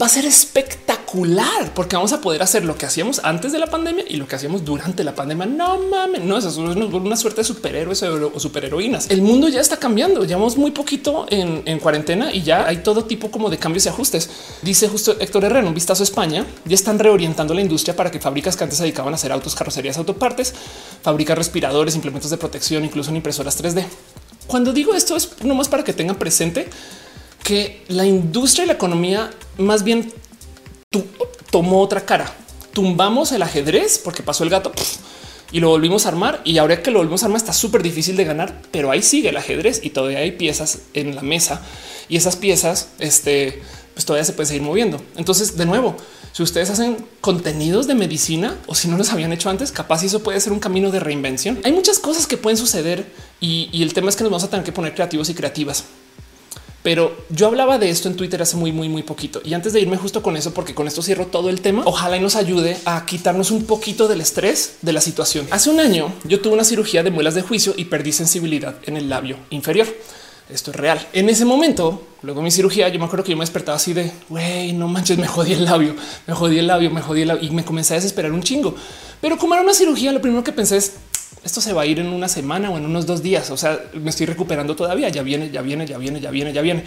va 0.00 0.06
a 0.06 0.08
ser 0.08 0.24
espectacular 0.24 1.72
porque 1.74 1.94
vamos 1.94 2.12
a 2.12 2.20
poder 2.20 2.42
hacer 2.42 2.64
lo 2.64 2.76
que 2.76 2.86
hacíamos 2.86 3.20
antes 3.22 3.52
de 3.52 3.58
la 3.58 3.68
pandemia 3.68 4.04
y 4.08 4.16
lo 4.16 4.26
que 4.26 4.34
hacíamos 4.34 4.64
durante 4.64 5.04
la 5.04 5.14
pandemia. 5.14 5.46
No 5.46 5.78
mames, 5.78 6.22
no, 6.22 6.38
es 6.38 6.44
una 6.56 7.16
suerte 7.16 7.42
de 7.42 7.44
superhéroes 7.44 8.02
o 8.02 8.40
superheroínas. 8.40 9.10
El 9.10 9.22
mundo 9.22 9.48
ya 9.48 9.60
está 9.60 9.76
cambiando. 9.76 10.24
Llevamos 10.24 10.56
muy 10.56 10.72
poquito 10.72 11.26
en, 11.30 11.78
cuarentena 11.78 12.32
y 12.32 12.42
ya 12.42 12.66
hay 12.66 12.78
todo 12.78 13.04
tipo 13.04 13.30
como 13.30 13.50
de 13.50 13.58
cambios 13.58 13.86
y 13.86 13.88
ajustes. 13.90 14.28
Dice 14.62 14.88
justo 14.88 15.16
Héctor 15.20 15.44
Herrera, 15.44 15.66
un 15.66 15.74
vistazo 15.74 16.02
a 16.02 16.04
España, 16.04 16.44
ya 16.64 16.74
están 16.74 16.98
reorientando 16.98 17.54
la 17.54 17.60
industria 17.60 17.94
para 17.94 18.10
que 18.10 18.18
fábricas 18.18 18.56
que 18.56 18.64
antes 18.64 18.78
se 18.78 18.84
dedicaban 18.84 19.12
a 19.12 19.16
hacer 19.16 19.30
autos, 19.30 19.54
carrocerías, 19.54 19.98
autopartes, 19.98 20.54
fabricar 21.02 21.38
respiradores, 21.38 21.94
implementos 21.94 22.30
de 22.30 22.38
protección, 22.38 22.84
incluso 22.84 23.10
en 23.10 23.16
impresoras 23.16 23.62
3D. 23.62 23.84
Cuando 24.46 24.72
digo 24.72 24.94
esto 24.94 25.16
es 25.16 25.30
nomás 25.42 25.68
para 25.68 25.84
que 25.84 25.92
tengan 25.92 26.16
presente 26.16 26.68
que 27.44 27.84
la 27.88 28.04
industria 28.06 28.64
y 28.64 28.66
la 28.66 28.72
economía 28.72 29.30
más 29.58 29.84
bien 29.84 30.12
tomó 31.50 31.80
otra 31.80 32.04
cara. 32.04 32.34
Tumbamos 32.72 33.30
el 33.30 33.42
ajedrez 33.42 34.00
porque 34.02 34.24
pasó 34.24 34.42
el 34.42 34.50
gato 34.50 34.72
y 35.52 35.60
lo 35.60 35.68
volvimos 35.68 36.06
a 36.06 36.08
armar. 36.08 36.40
Y 36.44 36.58
ahora 36.58 36.82
que 36.82 36.90
lo 36.90 36.98
volvimos 36.98 37.22
a 37.22 37.26
armar 37.26 37.36
está 37.36 37.52
súper 37.52 37.82
difícil 37.82 38.16
de 38.16 38.24
ganar, 38.24 38.60
pero 38.72 38.90
ahí 38.90 39.02
sigue 39.02 39.28
el 39.28 39.36
ajedrez 39.36 39.80
y 39.84 39.90
todavía 39.90 40.18
hay 40.18 40.32
piezas 40.32 40.80
en 40.94 41.14
la 41.14 41.22
mesa 41.22 41.62
y 42.08 42.16
esas 42.16 42.36
piezas, 42.36 42.88
este, 42.98 43.62
pues 43.92 44.04
todavía 44.06 44.24
se 44.24 44.32
puede 44.32 44.46
seguir 44.46 44.62
moviendo. 44.62 45.00
Entonces, 45.16 45.56
de 45.56 45.66
nuevo, 45.66 45.96
si 46.32 46.42
ustedes 46.42 46.70
hacen 46.70 46.96
contenidos 47.20 47.86
de 47.86 47.94
medicina 47.94 48.58
o 48.66 48.74
si 48.74 48.88
no 48.88 48.96
los 48.96 49.12
habían 49.12 49.32
hecho 49.32 49.50
antes, 49.50 49.70
capaz 49.70 50.02
eso 50.02 50.22
puede 50.22 50.40
ser 50.40 50.52
un 50.52 50.60
camino 50.60 50.90
de 50.90 50.98
reinvención. 50.98 51.60
Hay 51.62 51.72
muchas 51.72 51.98
cosas 51.98 52.26
que 52.26 52.38
pueden 52.38 52.56
suceder 52.56 53.06
y, 53.38 53.68
y 53.70 53.82
el 53.82 53.92
tema 53.92 54.08
es 54.08 54.16
que 54.16 54.24
nos 54.24 54.32
vamos 54.32 54.44
a 54.44 54.50
tener 54.50 54.64
que 54.64 54.72
poner 54.72 54.94
creativos 54.94 55.28
y 55.28 55.34
creativas. 55.34 55.84
Pero 56.84 57.16
yo 57.30 57.46
hablaba 57.46 57.78
de 57.78 57.88
esto 57.88 58.08
en 58.08 58.14
Twitter 58.14 58.42
hace 58.42 58.58
muy, 58.58 58.70
muy, 58.70 58.90
muy 58.90 59.02
poquito. 59.02 59.40
Y 59.42 59.54
antes 59.54 59.72
de 59.72 59.80
irme 59.80 59.96
justo 59.96 60.22
con 60.22 60.36
eso, 60.36 60.52
porque 60.52 60.74
con 60.74 60.86
esto 60.86 61.00
cierro 61.00 61.28
todo 61.28 61.48
el 61.48 61.62
tema, 61.62 61.80
ojalá 61.86 62.18
y 62.18 62.20
nos 62.20 62.36
ayude 62.36 62.76
a 62.84 63.06
quitarnos 63.06 63.50
un 63.50 63.64
poquito 63.64 64.06
del 64.06 64.20
estrés 64.20 64.76
de 64.82 64.92
la 64.92 65.00
situación. 65.00 65.46
Hace 65.50 65.70
un 65.70 65.80
año 65.80 66.12
yo 66.24 66.42
tuve 66.42 66.52
una 66.52 66.62
cirugía 66.62 67.02
de 67.02 67.10
muelas 67.10 67.34
de 67.34 67.40
juicio 67.40 67.72
y 67.74 67.86
perdí 67.86 68.12
sensibilidad 68.12 68.76
en 68.84 68.98
el 68.98 69.08
labio 69.08 69.38
inferior. 69.48 69.86
Esto 70.50 70.72
es 70.72 70.76
real. 70.76 71.08
En 71.14 71.30
ese 71.30 71.46
momento, 71.46 72.06
luego 72.20 72.42
mi 72.42 72.50
cirugía, 72.50 72.90
yo 72.90 72.98
me 72.98 73.06
acuerdo 73.06 73.24
que 73.24 73.30
yo 73.30 73.38
me 73.38 73.44
despertaba 73.44 73.76
así 73.76 73.94
de 73.94 74.12
güey, 74.28 74.74
no 74.74 74.86
manches, 74.86 75.16
me 75.16 75.26
jodí 75.26 75.54
el 75.54 75.64
labio, 75.64 75.96
me 76.26 76.34
jodí 76.34 76.58
el 76.58 76.66
labio, 76.66 76.90
me 76.90 77.00
jodí 77.00 77.22
el 77.22 77.28
labio 77.28 77.48
y 77.48 77.50
me 77.50 77.64
comencé 77.64 77.94
a 77.94 77.96
desesperar 77.96 78.30
un 78.30 78.42
chingo. 78.42 78.74
Pero 79.22 79.38
como 79.38 79.54
era 79.54 79.62
una 79.62 79.72
cirugía, 79.72 80.12
lo 80.12 80.20
primero 80.20 80.44
que 80.44 80.52
pensé 80.52 80.76
es 80.76 80.92
esto 81.44 81.60
se 81.60 81.72
va 81.72 81.82
a 81.82 81.86
ir 81.86 82.00
en 82.00 82.06
una 82.06 82.28
semana 82.28 82.70
o 82.70 82.78
en 82.78 82.84
unos 82.84 83.06
dos 83.06 83.22
días. 83.22 83.50
O 83.50 83.56
sea, 83.56 83.78
me 83.92 84.10
estoy 84.10 84.26
recuperando 84.26 84.74
todavía. 84.74 85.08
Ya 85.10 85.22
viene, 85.22 85.50
ya 85.50 85.62
viene, 85.62 85.86
ya 85.86 85.98
viene, 85.98 86.20
ya 86.20 86.30
viene, 86.30 86.52
ya 86.52 86.62
viene. 86.62 86.84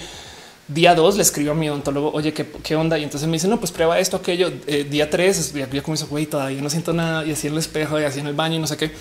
Día 0.68 0.96
dos 0.96 1.16
le 1.16 1.22
escribo 1.22 1.52
a 1.52 1.54
mi 1.54 1.70
odontólogo, 1.70 2.12
oye, 2.12 2.34
¿qué, 2.34 2.76
onda? 2.76 2.98
Y 2.98 3.04
entonces 3.04 3.28
me 3.30 3.34
dice, 3.34 3.48
no, 3.48 3.58
pues 3.60 3.72
prueba 3.72 4.00
esto, 4.00 4.18
aquello. 4.18 4.52
Eh, 4.66 4.86
día 4.90 5.10
tres, 5.10 5.54
ya, 5.54 5.70
ya 5.70 5.82
comienzo, 5.82 6.08
güey, 6.08 6.26
todavía 6.26 6.62
no 6.62 6.70
siento 6.70 6.92
nada. 6.92 7.26
Y 7.26 7.32
así 7.32 7.48
en 7.48 7.54
el 7.54 7.60
espejo 7.60 8.00
y 8.00 8.04
así 8.04 8.20
en 8.20 8.28
el 8.28 8.34
baño 8.34 8.56
y 8.56 8.60
no 8.60 8.68
sé 8.68 8.76
qué. 8.78 8.92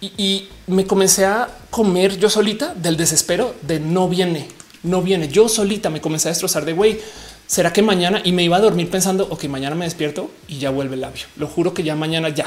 Y, 0.00 0.12
y 0.16 0.48
me 0.68 0.86
comencé 0.86 1.26
a 1.26 1.48
comer 1.70 2.16
yo 2.16 2.30
solita 2.30 2.72
del 2.74 2.96
desespero 2.96 3.54
de 3.62 3.80
no 3.80 4.08
viene, 4.08 4.48
no 4.84 5.02
viene. 5.02 5.28
Yo 5.28 5.48
solita 5.48 5.90
me 5.90 6.00
comencé 6.00 6.28
a 6.28 6.30
destrozar 6.30 6.64
de 6.64 6.72
güey. 6.72 7.00
¿Será 7.48 7.72
que 7.72 7.82
mañana? 7.82 8.20
Y 8.22 8.32
me 8.32 8.44
iba 8.44 8.58
a 8.58 8.60
dormir 8.60 8.90
pensando, 8.90 9.26
ok, 9.30 9.44
mañana 9.44 9.74
me 9.74 9.86
despierto 9.86 10.30
y 10.46 10.58
ya 10.58 10.68
vuelve 10.70 10.94
el 10.94 11.00
labio. 11.00 11.24
Lo 11.36 11.48
juro 11.48 11.74
que 11.74 11.82
ya 11.82 11.96
mañana 11.96 12.28
ya 12.28 12.44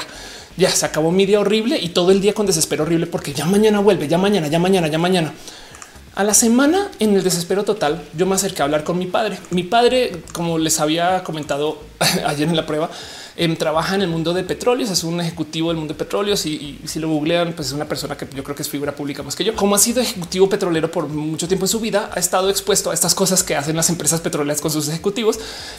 ya 0.56 0.70
se 0.70 0.86
acabó 0.86 1.10
mi 1.10 1.26
día 1.26 1.40
horrible 1.40 1.78
y 1.78 1.88
todo 1.88 2.12
el 2.12 2.20
día 2.20 2.34
con 2.34 2.46
desespero 2.46 2.84
horrible 2.84 3.06
porque 3.06 3.32
ya 3.32 3.44
mañana 3.44 3.80
vuelve, 3.80 4.08
ya 4.08 4.18
mañana, 4.18 4.48
ya 4.48 4.58
mañana, 4.58 4.88
ya 4.88 4.98
mañana. 4.98 5.32
A 6.14 6.24
la 6.24 6.34
semana, 6.34 6.88
en 7.00 7.16
el 7.16 7.24
desespero 7.24 7.64
total, 7.64 8.02
yo 8.16 8.26
me 8.26 8.34
acerqué 8.34 8.62
a 8.62 8.66
hablar 8.66 8.84
con 8.84 8.98
mi 8.98 9.06
padre. 9.06 9.38
Mi 9.50 9.64
padre, 9.64 10.22
como 10.32 10.58
les 10.58 10.78
había 10.78 11.24
comentado 11.24 11.82
ayer 12.26 12.48
en 12.48 12.54
la 12.54 12.64
prueba, 12.64 12.90
Em, 13.36 13.56
trabaja 13.56 13.94
en 13.94 14.02
el 14.02 14.08
mundo 14.08 14.34
de 14.34 14.44
petróleos, 14.44 14.90
es 14.90 15.04
un 15.04 15.20
ejecutivo 15.20 15.68
del 15.68 15.78
mundo 15.78 15.94
de 15.94 15.98
petróleos 15.98 16.44
y, 16.44 16.78
si 16.84 17.00
lo 17.00 17.08
googlean, 17.08 17.54
pues 17.54 17.68
es 17.68 17.74
una 17.74 17.86
persona 17.86 18.16
que 18.16 18.26
yo 18.34 18.44
creo 18.44 18.54
que 18.54 18.62
es 18.62 18.68
figura 18.68 18.94
pública 18.94 19.22
más 19.22 19.36
que 19.36 19.44
yo. 19.44 19.56
Como 19.56 19.74
ha 19.74 19.78
sido 19.78 20.02
ejecutivo 20.02 20.48
petrolero 20.48 20.90
por 20.90 21.08
mucho 21.08 21.48
tiempo 21.48 21.64
en 21.64 21.68
su 21.68 21.80
vida, 21.80 22.10
ha 22.14 22.20
estado 22.20 22.50
expuesto 22.50 22.90
a 22.90 22.94
estas 22.94 23.14
cosas 23.14 23.42
que 23.42 23.56
hacen 23.56 23.74
las 23.76 23.88
empresas 23.88 24.20
petroleras 24.20 24.60
con 24.60 24.70
sus 24.70 24.88
ejecutivos 24.88 25.38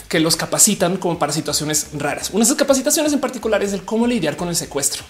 que 0.09 0.19
los 0.19 0.35
capacitan 0.35 0.97
como 0.97 1.19
para 1.19 1.31
situaciones 1.31 1.87
raras. 1.93 2.29
Una 2.31 2.39
de 2.39 2.45
esas 2.45 2.57
capacitaciones 2.57 3.13
en 3.13 3.19
particular 3.19 3.61
es 3.61 3.73
el 3.73 3.83
cómo 3.83 4.07
lidiar 4.07 4.35
con 4.35 4.49
el 4.49 4.55
secuestro 4.55 5.03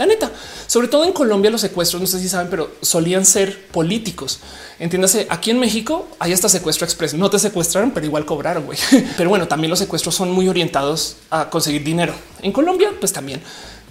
La 0.00 0.06
neta, 0.06 0.32
sobre 0.66 0.88
todo 0.88 1.04
en 1.04 1.12
Colombia 1.12 1.50
los 1.50 1.60
secuestros, 1.60 2.00
no 2.00 2.06
sé 2.06 2.20
si 2.20 2.28
saben, 2.30 2.48
pero 2.48 2.70
solían 2.80 3.26
ser 3.26 3.66
políticos. 3.66 4.40
Entiéndase, 4.78 5.26
aquí 5.28 5.50
en 5.50 5.60
México 5.60 6.08
hay 6.18 6.32
hasta 6.32 6.48
secuestro 6.48 6.86
express. 6.86 7.12
No 7.12 7.28
te 7.28 7.38
secuestraron, 7.38 7.90
pero 7.90 8.06
igual 8.06 8.24
cobraron. 8.24 8.64
Pero 9.18 9.28
bueno, 9.28 9.46
también 9.46 9.68
los 9.68 9.78
secuestros 9.78 10.14
son 10.14 10.30
muy 10.30 10.48
orientados 10.48 11.16
a 11.28 11.50
conseguir 11.50 11.84
dinero. 11.84 12.14
En 12.40 12.50
Colombia, 12.50 12.94
pues 12.98 13.12
también. 13.12 13.42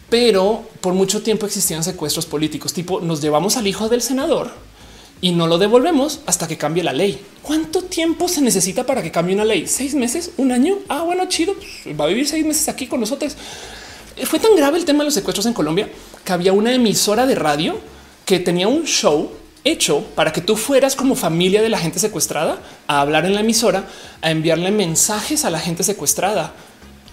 Pero 0.10 0.68
por 0.81 0.95
mucho 0.95 1.22
tiempo 1.22 1.45
existían 1.45 1.84
secuestros 1.84 2.26
políticos, 2.26 2.73
tipo 2.73 3.02
nos 3.02 3.22
llevamos 3.22 3.56
al 3.57 3.68
hijo 3.68 3.88
del 3.88 4.02
senador 4.02 4.49
y 5.22 5.34
no 5.34 5.45
lo 5.45 5.60
devolvemos 5.60 6.22
hasta 6.26 6.48
que 6.48 6.57
cambie 6.57 6.81
la 6.81 6.91
ley. 6.91 7.23
¿Cuánto 7.44 7.84
tiempo 7.84 8.27
se 8.27 8.41
necesita 8.41 8.84
para 8.84 9.03
que 9.03 9.11
cambie 9.11 9.36
una 9.36 9.45
ley? 9.45 9.68
¿Seis 9.68 9.94
meses? 9.94 10.31
¿Un 10.38 10.52
año? 10.52 10.80
Ah, 10.88 11.03
bueno, 11.03 11.27
chido. 11.27 11.53
Pues, 11.84 11.99
va 11.99 12.06
a 12.06 12.07
vivir 12.07 12.27
seis 12.27 12.44
meses 12.44 12.68
aquí 12.68 12.88
con 12.88 12.99
nosotros. 12.99 13.36
Fue 14.25 14.39
tan 14.39 14.55
grave 14.55 14.77
el 14.77 14.85
tema 14.85 14.99
de 14.99 15.05
los 15.05 15.13
secuestros 15.13 15.45
en 15.45 15.53
Colombia 15.53 15.89
que 16.23 16.33
había 16.33 16.53
una 16.53 16.73
emisora 16.73 17.25
de 17.25 17.35
radio 17.35 17.79
que 18.25 18.39
tenía 18.39 18.67
un 18.67 18.85
show 18.85 19.31
hecho 19.63 20.03
para 20.15 20.31
que 20.31 20.41
tú 20.41 20.55
fueras 20.55 20.95
como 20.95 21.15
familia 21.15 21.61
de 21.61 21.69
la 21.69 21.77
gente 21.77 21.99
secuestrada 21.99 22.59
a 22.87 23.01
hablar 23.01 23.25
en 23.25 23.33
la 23.33 23.41
emisora, 23.41 23.85
a 24.21 24.31
enviarle 24.31 24.71
mensajes 24.71 25.45
a 25.45 25.49
la 25.49 25.59
gente 25.59 25.83
secuestrada. 25.83 26.53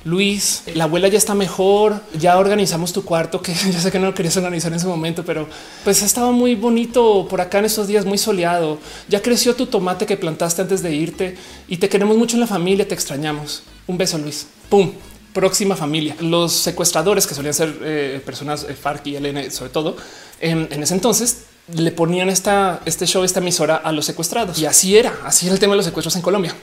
Luis, 0.04 0.62
la 0.74 0.84
abuela 0.84 1.08
ya 1.08 1.18
está 1.18 1.34
mejor, 1.34 2.00
ya 2.16 2.38
organizamos 2.38 2.92
tu 2.92 3.04
cuarto, 3.04 3.42
que 3.42 3.52
ya 3.72 3.80
sé 3.80 3.90
que 3.90 3.98
no 3.98 4.06
lo 4.06 4.14
querías 4.14 4.36
organizar 4.36 4.70
en 4.70 4.76
ese 4.76 4.86
momento, 4.86 5.24
pero 5.24 5.48
pues 5.82 6.00
ha 6.02 6.06
estado 6.06 6.30
muy 6.30 6.54
bonito 6.54 7.26
por 7.28 7.40
acá 7.40 7.58
en 7.58 7.64
estos 7.64 7.88
días, 7.88 8.04
muy 8.04 8.16
soleado. 8.16 8.78
Ya 9.08 9.20
creció 9.20 9.56
tu 9.56 9.66
tomate 9.66 10.06
que 10.06 10.16
plantaste 10.16 10.62
antes 10.62 10.82
de 10.82 10.94
irte 10.94 11.36
y 11.66 11.78
te 11.78 11.88
queremos 11.88 12.16
mucho 12.16 12.36
en 12.36 12.40
la 12.40 12.46
familia, 12.46 12.86
te 12.86 12.94
extrañamos. 12.94 13.64
Un 13.88 13.98
beso, 13.98 14.16
Luis. 14.18 14.46
Pum, 14.68 14.92
próxima 15.36 15.76
familia. 15.76 16.16
Los 16.20 16.54
secuestradores 16.54 17.26
que 17.26 17.34
solían 17.34 17.52
ser 17.52 17.76
eh, 17.82 18.22
personas 18.24 18.64
eh, 18.66 18.72
FARC 18.74 19.06
y 19.08 19.18
LN, 19.18 19.50
sobre 19.50 19.70
todo 19.70 19.94
en, 20.40 20.82
ese 20.82 20.94
entonces, 20.94 21.42
le 21.74 21.92
ponían 21.92 22.30
esta, 22.30 22.80
este 22.86 23.06
show, 23.06 23.22
esta 23.22 23.40
emisora 23.40 23.76
a 23.76 23.92
los 23.92 24.06
secuestrados. 24.06 24.58
Y 24.58 24.64
así 24.64 24.96
era, 24.96 25.12
así 25.24 25.44
era 25.44 25.52
el 25.54 25.60
tema 25.60 25.74
de 25.74 25.76
los 25.76 25.84
secuestros 25.84 26.16
en 26.16 26.22
Colombia. 26.22 26.54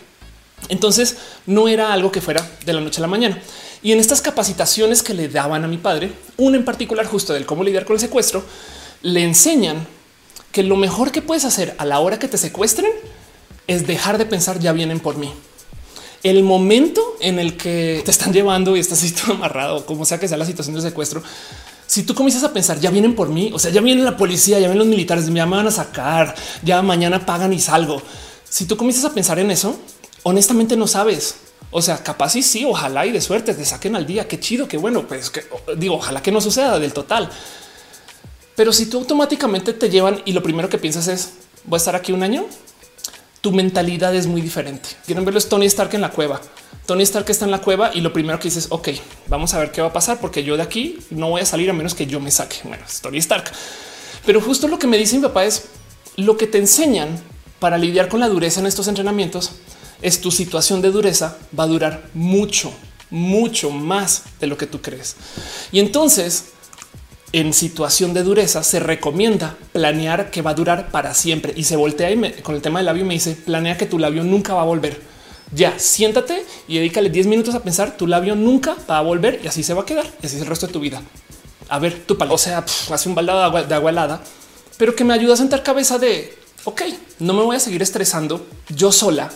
Entonces 0.70 1.18
no 1.46 1.68
era 1.68 1.94
algo 1.94 2.12
que 2.12 2.20
fuera 2.20 2.50
de 2.66 2.74
la 2.74 2.82
noche 2.82 3.00
a 3.00 3.02
la 3.02 3.08
mañana. 3.08 3.40
Y 3.84 3.92
en 3.92 4.00
estas 4.00 4.24
capacitaciones 4.24 5.04
que 5.04 5.14
le 5.14 5.28
daban 5.28 5.64
a 5.64 5.68
mi 5.68 5.78
padre, 5.78 6.12
una 6.38 6.58
en 6.58 6.66
particular 6.66 7.06
justo 7.06 7.34
del 7.34 7.46
cómo 7.46 7.64
lidiar 7.64 7.86
con 7.86 7.96
el 7.96 8.00
secuestro, 8.00 8.44
le 9.04 9.24
enseñan 9.24 9.86
que 10.52 10.64
lo 10.64 10.78
mejor 10.78 11.12
que 11.12 11.22
puedes 11.22 11.46
hacer 11.46 11.76
a 11.78 11.86
la 11.86 12.00
hora 12.00 12.18
que 12.18 12.28
te 12.28 12.40
secuestren 12.40 12.92
es 13.68 13.86
dejar 13.86 14.18
de 14.18 14.26
pensar 14.26 14.58
ya 14.58 14.74
vienen 14.74 15.00
por 15.00 15.18
mí. 15.18 15.32
El 16.24 16.44
momento 16.44 17.18
en 17.20 17.38
el 17.38 17.58
que 17.58 18.02
te 18.04 18.12
están 18.12 18.34
llevando 18.34 18.76
y 18.76 18.80
estás 18.80 19.04
así 19.04 19.12
todo 19.14 19.34
amarrado, 19.34 19.86
como 19.86 20.06
sea 20.06 20.20
que 20.20 20.28
sea 20.28 20.38
la 20.38 20.46
situación 20.46 20.76
de 20.76 20.82
secuestro, 20.82 21.22
si 21.86 22.04
tú 22.04 22.16
comienzas 22.16 22.44
a 22.44 22.54
pensar 22.54 22.80
ya 22.80 22.90
vienen 22.90 23.14
por 23.14 23.30
mí, 23.30 23.52
o 23.54 23.60
sea, 23.60 23.70
ya 23.70 23.82
viene 23.82 24.02
la 24.02 24.18
policía, 24.18 24.58
ya 24.58 24.68
vienen 24.68 24.80
los 24.80 24.88
militares, 24.88 25.30
me 25.30 25.44
van 25.46 25.68
a 25.68 25.72
sacar, 25.72 26.34
ya 26.64 26.82
mañana 26.82 27.26
pagan 27.26 27.54
y 27.54 27.60
salgo. 27.60 28.02
Si 28.50 28.66
tú 28.66 28.78
comienzas 28.78 29.06
a 29.06 29.14
pensar 29.14 29.38
en 29.40 29.52
eso, 29.52 29.78
honestamente 30.24 30.76
no 30.76 30.88
sabes. 30.88 31.36
O 31.72 31.82
sea, 31.82 31.98
capaz 31.98 32.36
y 32.36 32.44
sí, 32.44 32.66
ojalá 32.66 33.06
y 33.06 33.12
de 33.12 33.20
suerte 33.20 33.54
te 33.54 33.66
saquen 33.66 33.96
al 33.96 34.06
día. 34.06 34.28
Qué 34.28 34.40
chido, 34.40 34.68
qué 34.68 34.78
bueno. 34.78 35.08
Pues 35.08 35.32
digo, 35.78 35.96
ojalá 35.96 36.22
que 36.22 36.32
no 36.32 36.40
suceda 36.40 36.80
del 36.80 36.94
total. 36.94 37.30
Pero 38.56 38.72
si 38.72 38.86
tú 38.86 39.00
automáticamente 39.00 39.74
te 39.74 39.90
llevan 39.90 40.22
y 40.26 40.34
lo 40.34 40.44
primero 40.44 40.70
que 40.70 40.78
piensas 40.78 41.08
es 41.08 41.34
voy 41.66 41.78
a 41.78 41.80
estar 41.80 41.96
aquí 41.96 42.12
un 42.12 42.22
año, 42.22 42.46
tu 43.44 43.52
mentalidad 43.52 44.16
es 44.16 44.26
muy 44.26 44.40
diferente. 44.40 44.88
Quieren 45.06 45.26
verlo 45.26 45.38
es 45.38 45.50
Tony 45.50 45.66
Stark 45.66 45.94
en 45.94 46.00
la 46.00 46.12
cueva. 46.12 46.40
Tony 46.86 47.04
Stark 47.04 47.30
está 47.30 47.44
en 47.44 47.52
la 47.52 47.60
cueva 47.60 47.92
y 47.94 48.00
lo 48.00 48.14
primero 48.14 48.40
que 48.40 48.46
dices, 48.46 48.68
ok, 48.70 48.88
vamos 49.28 49.54
a 49.54 49.60
ver 49.60 49.74
qué 49.74 49.82
va 49.82 49.90
a 49.90 49.94
pasar 49.94 50.22
porque 50.22 50.46
yo 50.46 50.56
de 50.56 50.64
aquí 50.64 50.98
no 51.10 51.30
voy 51.30 51.42
a 51.42 51.46
salir 51.46 51.70
a 51.70 51.74
menos 51.74 51.94
que 51.94 52.08
yo 52.08 52.22
me 52.22 52.32
saque. 52.32 52.56
Bueno, 52.64 52.82
es 52.88 53.02
Tony 53.02 53.18
Stark. 53.18 53.52
Pero 54.26 54.40
justo 54.40 54.70
lo 54.70 54.80
que 54.80 54.88
me 54.88 54.98
dice 54.98 55.18
mi 55.18 55.24
papá 55.24 55.44
es 55.44 55.66
lo 56.16 56.38
que 56.38 56.48
te 56.48 56.58
enseñan 56.58 57.22
para 57.60 57.78
lidiar 57.78 58.08
con 58.08 58.22
la 58.22 58.30
dureza 58.30 58.62
en 58.62 58.66
estos 58.66 58.88
entrenamientos 58.88 59.52
es 60.02 60.22
tu 60.22 60.32
situación 60.32 60.82
de 60.82 60.92
dureza 60.92 61.38
va 61.58 61.66
a 61.66 61.68
durar 61.68 62.10
mucho, 62.14 62.74
mucho 63.10 63.72
más 63.72 64.24
de 64.40 64.48
lo 64.48 64.58
que 64.58 64.68
tú 64.68 64.82
crees. 64.82 65.18
Y 65.74 65.82
entonces, 65.82 66.53
en 67.34 67.52
situación 67.52 68.14
de 68.14 68.22
dureza, 68.22 68.64
se 68.64 68.80
recomienda 68.80 69.58
planear 69.72 70.30
que 70.30 70.44
va 70.44 70.52
a 70.52 70.54
durar 70.54 70.92
para 70.92 71.16
siempre. 71.16 71.52
Y 71.56 71.64
se 71.64 71.76
voltea 71.76 72.12
y 72.12 72.42
con 72.44 72.56
el 72.56 72.62
tema 72.62 72.80
del 72.80 72.86
labio 72.86 73.06
me 73.06 73.16
dice, 73.16 73.36
planea 73.36 73.76
que 73.76 73.88
tu 73.88 73.98
labio 73.98 74.24
nunca 74.24 74.54
va 74.54 74.62
a 74.62 74.66
volver. 74.66 75.02
Ya, 75.52 75.78
siéntate 75.78 76.46
y 76.68 76.78
dedícale 76.78 77.10
10 77.10 77.26
minutos 77.26 77.56
a 77.56 77.64
pensar, 77.64 77.98
tu 77.98 78.06
labio 78.06 78.36
nunca 78.36 78.76
va 78.90 79.00
a 79.00 79.02
volver 79.02 79.42
y 79.44 79.48
así 79.48 79.64
se 79.64 79.74
va 79.74 79.82
a 79.82 79.86
quedar. 79.86 80.06
Y 80.22 80.28
así 80.28 80.36
es 80.36 80.44
el 80.44 80.48
resto 80.48 80.68
de 80.68 80.74
tu 80.74 80.80
vida. 80.80 81.02
A 81.70 81.80
ver, 81.80 82.06
tu 82.06 82.18
palo, 82.18 82.36
o 82.36 82.38
sea, 82.38 82.64
hace 82.92 83.10
un 83.10 83.16
baldado 83.16 83.40
de 83.40 83.46
agua, 83.46 83.64
de 83.64 83.76
agua 83.76 83.90
helada, 83.90 84.22
pero 84.78 84.96
que 84.96 85.04
me 85.04 85.14
ayuda 85.14 85.34
a 85.34 85.38
sentar 85.38 85.64
cabeza 85.64 85.98
de, 85.98 86.38
ok, 86.66 86.84
no 87.20 87.34
me 87.34 87.42
voy 87.42 87.56
a 87.56 87.60
seguir 87.60 87.82
estresando 87.82 88.46
yo 88.70 88.92
sola 88.92 89.32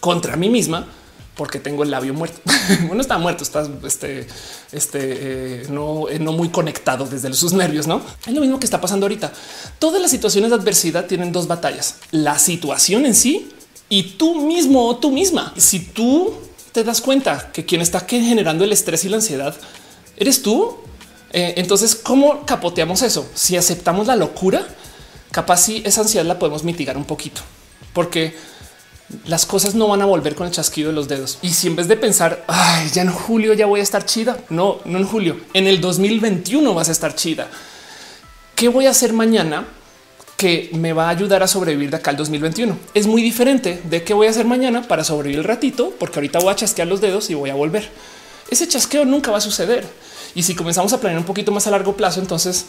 contra 0.00 0.36
mí 0.36 0.48
misma 0.48 0.86
porque 1.34 1.58
tengo 1.58 1.82
el 1.82 1.90
labio 1.90 2.14
muerto. 2.14 2.40
bueno, 2.86 3.00
está 3.00 3.18
muerto, 3.18 3.44
está 3.44 3.68
este, 3.84 4.26
este, 4.72 4.98
eh, 5.02 5.66
no, 5.70 6.08
eh, 6.08 6.18
no 6.18 6.32
muy 6.32 6.50
conectado 6.50 7.06
desde 7.06 7.32
sus 7.34 7.52
nervios. 7.52 7.86
No 7.86 8.02
es 8.26 8.34
lo 8.34 8.40
mismo 8.40 8.58
que 8.58 8.66
está 8.66 8.80
pasando 8.80 9.06
ahorita. 9.06 9.32
Todas 9.78 10.00
las 10.00 10.10
situaciones 10.10 10.50
de 10.50 10.56
adversidad 10.56 11.06
tienen 11.06 11.32
dos 11.32 11.46
batallas: 11.46 11.96
la 12.10 12.38
situación 12.38 13.06
en 13.06 13.14
sí 13.14 13.50
y 13.88 14.02
tú 14.18 14.46
mismo 14.46 14.86
o 14.86 14.96
tú 14.96 15.10
misma. 15.10 15.54
Si 15.56 15.80
tú 15.80 16.34
te 16.72 16.84
das 16.84 17.00
cuenta 17.00 17.50
que 17.52 17.64
quien 17.64 17.80
está 17.80 18.00
generando 18.00 18.64
el 18.64 18.72
estrés 18.72 19.04
y 19.04 19.08
la 19.08 19.16
ansiedad 19.16 19.54
eres 20.16 20.42
tú, 20.42 20.76
eh, 21.32 21.54
entonces, 21.56 21.94
¿cómo 21.94 22.44
capoteamos 22.44 23.02
eso? 23.02 23.28
Si 23.34 23.56
aceptamos 23.56 24.06
la 24.06 24.16
locura, 24.16 24.66
capaz 25.30 25.58
si 25.58 25.82
esa 25.84 26.02
ansiedad 26.02 26.26
la 26.26 26.38
podemos 26.38 26.64
mitigar 26.64 26.96
un 26.96 27.04
poquito, 27.04 27.40
porque 27.92 28.34
las 29.26 29.46
cosas 29.46 29.74
no 29.74 29.88
van 29.88 30.02
a 30.02 30.04
volver 30.04 30.34
con 30.34 30.46
el 30.46 30.52
chasquido 30.52 30.90
de 30.90 30.94
los 30.94 31.08
dedos. 31.08 31.38
Y 31.42 31.50
si 31.50 31.66
en 31.66 31.76
vez 31.76 31.88
de 31.88 31.96
pensar, 31.96 32.44
ay, 32.46 32.88
ya 32.92 33.02
en 33.02 33.10
julio 33.10 33.54
ya 33.54 33.66
voy 33.66 33.80
a 33.80 33.82
estar 33.82 34.04
chida, 34.04 34.38
no, 34.50 34.78
no 34.84 34.98
en 34.98 35.06
julio, 35.06 35.40
en 35.52 35.66
el 35.66 35.80
2021 35.80 36.74
vas 36.74 36.88
a 36.88 36.92
estar 36.92 37.14
chida. 37.14 37.48
¿Qué 38.54 38.68
voy 38.68 38.86
a 38.86 38.90
hacer 38.90 39.12
mañana 39.12 39.66
que 40.36 40.70
me 40.74 40.92
va 40.92 41.06
a 41.06 41.10
ayudar 41.10 41.42
a 41.42 41.48
sobrevivir 41.48 41.90
de 41.90 41.96
acá 41.96 42.10
al 42.10 42.16
2021? 42.16 42.76
Es 42.94 43.06
muy 43.06 43.22
diferente 43.22 43.80
de 43.84 44.04
qué 44.04 44.14
voy 44.14 44.26
a 44.26 44.30
hacer 44.30 44.46
mañana 44.46 44.82
para 44.82 45.02
sobrevivir 45.02 45.40
el 45.40 45.44
ratito, 45.44 45.92
porque 45.98 46.18
ahorita 46.18 46.38
voy 46.38 46.52
a 46.52 46.56
chasquear 46.56 46.86
los 46.86 47.00
dedos 47.00 47.30
y 47.30 47.34
voy 47.34 47.50
a 47.50 47.54
volver. 47.54 47.90
Ese 48.50 48.68
chasqueo 48.68 49.04
nunca 49.04 49.30
va 49.30 49.38
a 49.38 49.42
suceder. 49.42 49.86
Y 50.34 50.42
si 50.44 50.54
comenzamos 50.54 50.92
a 50.92 51.00
planear 51.00 51.20
un 51.20 51.26
poquito 51.26 51.50
más 51.52 51.66
a 51.66 51.70
largo 51.70 51.96
plazo, 51.96 52.20
entonces 52.20 52.66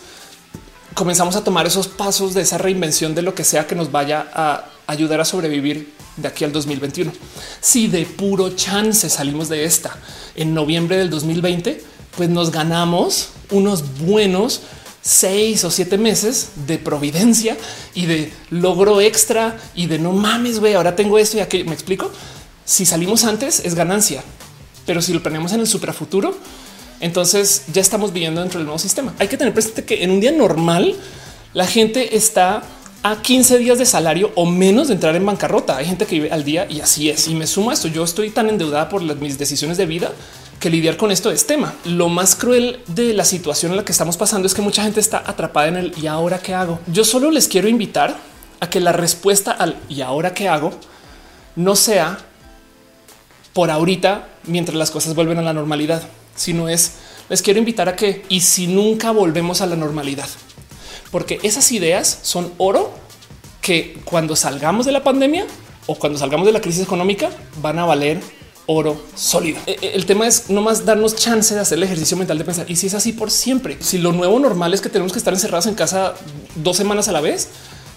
comenzamos 0.95 1.35
a 1.35 1.43
tomar 1.43 1.67
esos 1.67 1.87
pasos 1.87 2.33
de 2.33 2.41
esa 2.41 2.57
reinvención 2.57 3.13
de 3.13 3.21
lo 3.21 3.35
que 3.35 3.43
sea 3.43 3.67
que 3.67 3.75
nos 3.75 3.91
vaya 3.91 4.27
a 4.33 4.65
ayudar 4.87 5.21
a 5.21 5.25
sobrevivir 5.25 6.00
de 6.17 6.27
aquí 6.27 6.43
al 6.43 6.51
2021. 6.51 7.11
Si 7.59 7.87
de 7.87 8.05
puro 8.05 8.49
chance 8.51 9.09
salimos 9.09 9.49
de 9.49 9.65
esta 9.65 9.97
en 10.35 10.53
noviembre 10.53 10.97
del 10.97 11.09
2020, 11.09 11.83
pues 12.15 12.29
nos 12.29 12.51
ganamos 12.51 13.29
unos 13.49 13.99
buenos 13.99 14.61
seis 15.01 15.63
o 15.63 15.71
siete 15.71 15.97
meses 15.97 16.49
de 16.67 16.77
providencia 16.77 17.57
y 17.95 18.05
de 18.05 18.31
logro 18.49 19.01
extra 19.01 19.57
y 19.73 19.87
de 19.87 19.97
no 19.97 20.11
mames, 20.11 20.59
güey, 20.59 20.75
ahora 20.75 20.95
tengo 20.95 21.17
esto 21.17 21.37
y 21.37 21.39
aquello. 21.39 21.65
Me 21.65 21.73
explico. 21.73 22.11
Si 22.65 22.85
salimos 22.85 23.23
antes 23.23 23.61
es 23.65 23.75
ganancia, 23.75 24.23
pero 24.85 25.01
si 25.01 25.13
lo 25.13 25.21
planeamos 25.21 25.51
en 25.53 25.61
el 25.61 25.67
suprafuturo, 25.67 26.37
entonces 26.99 27.63
ya 27.73 27.81
estamos 27.81 28.13
viviendo 28.13 28.41
dentro 28.41 28.59
del 28.59 28.67
nuevo 28.67 28.79
sistema. 28.79 29.13
Hay 29.17 29.27
que 29.27 29.37
tener 29.37 29.53
presente 29.53 29.83
que 29.83 30.03
en 30.03 30.11
un 30.11 30.19
día 30.19 30.31
normal 30.31 30.95
la 31.53 31.65
gente 31.65 32.15
está 32.15 32.63
a 33.03 33.21
15 33.21 33.57
días 33.57 33.79
de 33.79 33.85
salario 33.85 34.31
o 34.35 34.45
menos 34.45 34.87
de 34.87 34.93
entrar 34.93 35.15
en 35.15 35.25
bancarrota. 35.25 35.77
Hay 35.77 35.85
gente 35.85 36.05
que 36.05 36.15
vive 36.15 36.31
al 36.31 36.43
día 36.43 36.67
y 36.69 36.81
así 36.81 37.09
es. 37.09 37.27
Y 37.27 37.35
me 37.35 37.47
sumo 37.47 37.71
a 37.71 37.73
esto. 37.73 37.87
Yo 37.87 38.03
estoy 38.03 38.29
tan 38.29 38.49
endeudada 38.49 38.89
por 38.89 39.01
mis 39.15 39.37
decisiones 39.37 39.77
de 39.77 39.85
vida 39.85 40.11
que 40.59 40.69
lidiar 40.69 40.97
con 40.97 41.11
esto 41.11 41.31
es 41.31 41.47
tema. 41.47 41.73
Lo 41.85 42.09
más 42.09 42.35
cruel 42.35 42.81
de 42.87 43.13
la 43.13 43.25
situación 43.25 43.71
en 43.71 43.77
la 43.77 43.85
que 43.85 43.91
estamos 43.91 44.17
pasando 44.17 44.45
es 44.45 44.53
que 44.53 44.61
mucha 44.61 44.83
gente 44.83 44.99
está 44.99 45.23
atrapada 45.25 45.67
en 45.67 45.77
el 45.77 45.93
y 45.99 46.05
ahora 46.05 46.39
qué 46.39 46.53
hago. 46.53 46.79
Yo 46.87 47.03
solo 47.03 47.31
les 47.31 47.47
quiero 47.47 47.67
invitar 47.67 48.17
a 48.59 48.69
que 48.69 48.79
la 48.79 48.91
respuesta 48.91 49.51
al 49.51 49.77
y 49.89 50.01
ahora 50.01 50.35
qué 50.35 50.47
hago 50.47 50.71
no 51.55 51.75
sea 51.75 52.19
por 53.53 53.71
ahorita 53.71 54.27
mientras 54.43 54.77
las 54.77 54.91
cosas 54.91 55.15
vuelven 55.15 55.39
a 55.39 55.41
la 55.41 55.53
normalidad, 55.53 56.03
sino 56.35 56.69
es 56.69 56.93
les 57.27 57.41
quiero 57.41 57.59
invitar 57.59 57.89
a 57.89 57.95
que 57.95 58.23
y 58.29 58.41
si 58.41 58.67
nunca 58.67 59.11
volvemos 59.11 59.61
a 59.61 59.65
la 59.65 59.75
normalidad 59.75 60.27
porque 61.11 61.39
esas 61.43 61.71
ideas 61.71 62.19
son 62.21 62.51
oro 62.57 62.91
que 63.61 63.99
cuando 64.05 64.35
salgamos 64.35 64.85
de 64.85 64.91
la 64.91 65.03
pandemia 65.03 65.45
o 65.85 65.95
cuando 65.95 66.17
salgamos 66.17 66.45
de 66.47 66.53
la 66.53 66.61
crisis 66.61 66.83
económica 66.83 67.29
van 67.61 67.79
a 67.79 67.85
valer 67.85 68.19
oro 68.65 69.01
sólido. 69.15 69.59
E, 69.65 69.77
e, 69.81 69.95
el 69.95 70.05
tema 70.05 70.27
es 70.27 70.49
no 70.49 70.61
más 70.61 70.85
darnos 70.85 71.15
chance 71.15 71.53
de 71.53 71.61
hacer 71.61 71.77
el 71.77 71.83
ejercicio 71.83 72.17
mental 72.17 72.37
de 72.37 72.45
pensar 72.45 72.69
y 72.69 72.75
si 72.75 72.87
es 72.87 72.93
así 72.93 73.13
por 73.13 73.31
siempre, 73.31 73.77
si 73.81 73.97
lo 73.97 74.11
nuevo 74.11 74.39
normal 74.39 74.73
es 74.73 74.81
que 74.81 74.89
tenemos 74.89 75.11
que 75.11 75.19
estar 75.19 75.33
encerrados 75.33 75.67
en 75.67 75.75
casa 75.75 76.13
dos 76.55 76.77
semanas 76.77 77.07
a 77.07 77.11
la 77.11 77.21
vez, 77.21 77.49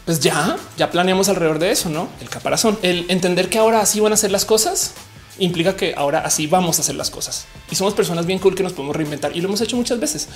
pues 0.05 0.21
ya, 0.21 0.57
ya 0.77 0.91
planeamos 0.91 1.29
alrededor 1.29 1.59
de 1.59 1.71
eso, 1.71 1.89
no 1.89 2.09
el 2.21 2.29
caparazón, 2.29 2.79
el 2.83 3.07
entender 3.09 3.49
que 3.49 3.59
ahora 3.59 3.81
así 3.81 4.01
van 4.01 4.13
a 4.13 4.17
ser 4.17 4.31
las 4.31 4.45
cosas 4.45 4.93
implica 5.39 5.77
que 5.77 5.95
ahora 5.97 6.21
así 6.21 6.47
vamos 6.47 6.79
a 6.79 6.83
hacer 6.83 6.95
las 6.95 7.11
cosas 7.11 7.47
y 7.71 7.75
somos 7.75 7.95
personas 7.95 8.27
bien 8.27 8.39
cool 8.39 8.55
que 8.55 8.63
nos 8.63 8.73
podemos 8.73 8.95
reinventar 8.95 9.37
y 9.37 9.41
lo 9.41 9.49
hemos 9.49 9.61
hecho 9.61 9.77
muchas 9.77 9.99
veces. 9.99 10.29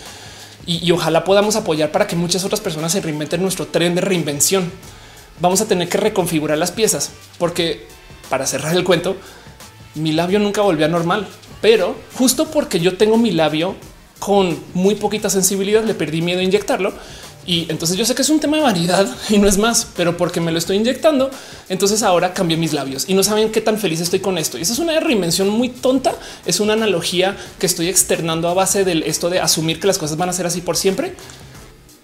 Y, 0.68 0.92
ojalá 0.92 1.24
podamos 1.24 1.56
apoyar 1.56 1.90
para 1.90 2.06
que 2.06 2.14
muchas 2.14 2.44
otras 2.44 2.60
personas 2.60 2.92
se 2.92 3.00
reinventen 3.00 3.40
nuestro 3.40 3.66
tren 3.66 3.94
de 3.94 4.02
reinvención. 4.02 4.70
Vamos 5.40 5.62
a 5.62 5.66
tener 5.66 5.88
que 5.88 5.96
reconfigurar 5.96 6.58
las 6.58 6.72
piezas 6.72 7.10
porque 7.38 7.86
para 8.28 8.46
cerrar 8.46 8.76
el 8.76 8.84
cuento, 8.84 9.16
mi 9.94 10.12
labio 10.12 10.38
nunca 10.38 10.60
volvió 10.60 10.84
a 10.84 10.88
normal, 10.88 11.26
pero 11.62 11.96
justo 12.14 12.50
porque 12.50 12.80
yo 12.80 12.98
tengo 12.98 13.16
mi 13.16 13.30
labio 13.30 13.76
con 14.18 14.58
muy 14.74 14.94
poquita 14.94 15.30
sensibilidad, 15.30 15.84
le 15.84 15.94
perdí 15.94 16.20
miedo 16.20 16.40
a 16.40 16.44
inyectarlo 16.44 16.92
y 17.48 17.64
entonces 17.70 17.96
yo 17.96 18.04
sé 18.04 18.14
que 18.14 18.20
es 18.20 18.28
un 18.28 18.40
tema 18.40 18.58
de 18.58 18.62
vanidad 18.62 19.08
y 19.30 19.38
no 19.38 19.48
es 19.48 19.56
más, 19.56 19.88
pero 19.96 20.18
porque 20.18 20.38
me 20.38 20.52
lo 20.52 20.58
estoy 20.58 20.76
inyectando, 20.76 21.30
entonces 21.70 22.02
ahora 22.02 22.34
cambié 22.34 22.58
mis 22.58 22.74
labios 22.74 23.06
y 23.08 23.14
no 23.14 23.22
saben 23.22 23.50
qué 23.50 23.62
tan 23.62 23.78
feliz 23.78 24.00
estoy 24.00 24.20
con 24.20 24.36
esto. 24.36 24.58
Y 24.58 24.62
esa 24.62 24.74
es 24.74 24.78
una 24.78 25.00
reinvención 25.00 25.48
muy 25.48 25.70
tonta. 25.70 26.14
Es 26.44 26.60
una 26.60 26.74
analogía 26.74 27.38
que 27.58 27.64
estoy 27.64 27.88
externando 27.88 28.48
a 28.48 28.54
base 28.54 28.84
de 28.84 29.02
esto 29.06 29.30
de 29.30 29.40
asumir 29.40 29.80
que 29.80 29.86
las 29.86 29.96
cosas 29.96 30.18
van 30.18 30.28
a 30.28 30.34
ser 30.34 30.44
así 30.44 30.60
por 30.60 30.76
siempre. 30.76 31.14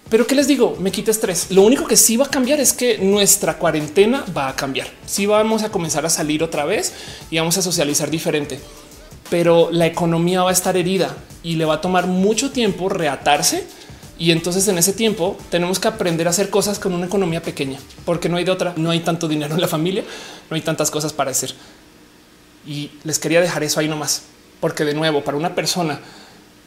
Pero 0.09 0.25
qué 0.25 0.33
les 0.33 0.47
digo, 0.47 0.77
me 0.79 0.91
quita 0.91 1.11
estrés. 1.11 1.51
Lo 1.51 1.61
único 1.61 1.85
que 1.85 1.95
sí 1.95 2.17
va 2.17 2.25
a 2.25 2.29
cambiar 2.31 2.59
es 2.59 2.73
que 2.73 2.97
nuestra 2.97 3.59
cuarentena 3.59 4.25
va 4.35 4.49
a 4.49 4.55
cambiar. 4.55 4.87
Sí 5.05 5.27
vamos 5.27 5.61
a 5.61 5.69
comenzar 5.69 6.07
a 6.07 6.09
salir 6.09 6.41
otra 6.41 6.65
vez 6.65 6.91
y 7.29 7.37
vamos 7.37 7.55
a 7.59 7.61
socializar 7.61 8.09
diferente, 8.09 8.59
pero 9.29 9.69
la 9.71 9.85
economía 9.85 10.41
va 10.41 10.49
a 10.49 10.53
estar 10.53 10.75
herida 10.75 11.15
y 11.43 11.57
le 11.57 11.65
va 11.65 11.75
a 11.75 11.81
tomar 11.81 12.07
mucho 12.07 12.49
tiempo 12.49 12.89
reatarse 12.89 13.67
y 14.17 14.31
entonces 14.31 14.67
en 14.67 14.77
ese 14.77 14.93
tiempo 14.93 15.37
tenemos 15.49 15.79
que 15.79 15.87
aprender 15.87 16.27
a 16.27 16.29
hacer 16.29 16.49
cosas 16.49 16.79
con 16.79 16.93
una 16.93 17.07
economía 17.07 17.41
pequeña, 17.41 17.79
porque 18.05 18.29
no 18.29 18.37
hay 18.37 18.43
de 18.45 18.51
otra, 18.51 18.73
no 18.77 18.91
hay 18.91 19.01
tanto 19.01 19.27
dinero 19.27 19.55
en 19.55 19.61
la 19.61 19.67
familia, 19.67 20.03
no 20.49 20.55
hay 20.55 20.61
tantas 20.61 20.89
cosas 20.89 21.11
para 21.11 21.31
hacer. 21.31 21.53
Y 22.65 22.91
les 23.03 23.19
quería 23.19 23.41
dejar 23.41 23.63
eso 23.63 23.79
ahí 23.79 23.87
nomás, 23.87 24.23
porque 24.59 24.85
de 24.85 24.93
nuevo, 24.93 25.23
para 25.23 25.37
una 25.37 25.53
persona 25.53 25.99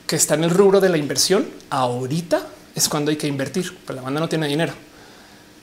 que 0.07 0.17
está 0.17 0.35
en 0.35 0.45
el 0.45 0.51
rubro 0.51 0.81
de 0.81 0.91
la 0.91 0.99
inversión, 0.99 1.49
ahorita 1.71 2.47
es 2.75 2.89
cuando 2.89 3.11
hay 3.11 3.17
que 3.17 3.27
invertir, 3.27 3.77
pero 3.87 3.97
la 3.97 4.03
banda 4.03 4.21
no 4.21 4.29
tiene 4.29 4.47
dinero. 4.47 4.73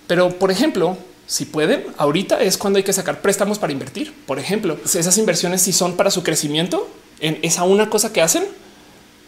Pero, 0.08 0.38
por 0.38 0.52
ejemplo, 0.52 0.98
si 1.28 1.46
pueden, 1.46 1.86
ahorita 1.98 2.42
es 2.42 2.58
cuando 2.58 2.78
hay 2.78 2.84
que 2.84 2.94
sacar 2.94 3.22
préstamos 3.22 3.58
para 3.58 3.74
invertir. 3.74 4.14
Por 4.26 4.38
ejemplo, 4.38 4.78
esas 4.86 5.18
inversiones 5.18 5.62
si 5.62 5.72
son 5.72 5.96
para 5.96 6.12
su 6.12 6.24
crecimiento 6.24 6.88
en 7.20 7.40
esa 7.42 7.64
una 7.64 7.90
cosa 7.90 8.14
que 8.14 8.22
hacen, 8.22 8.46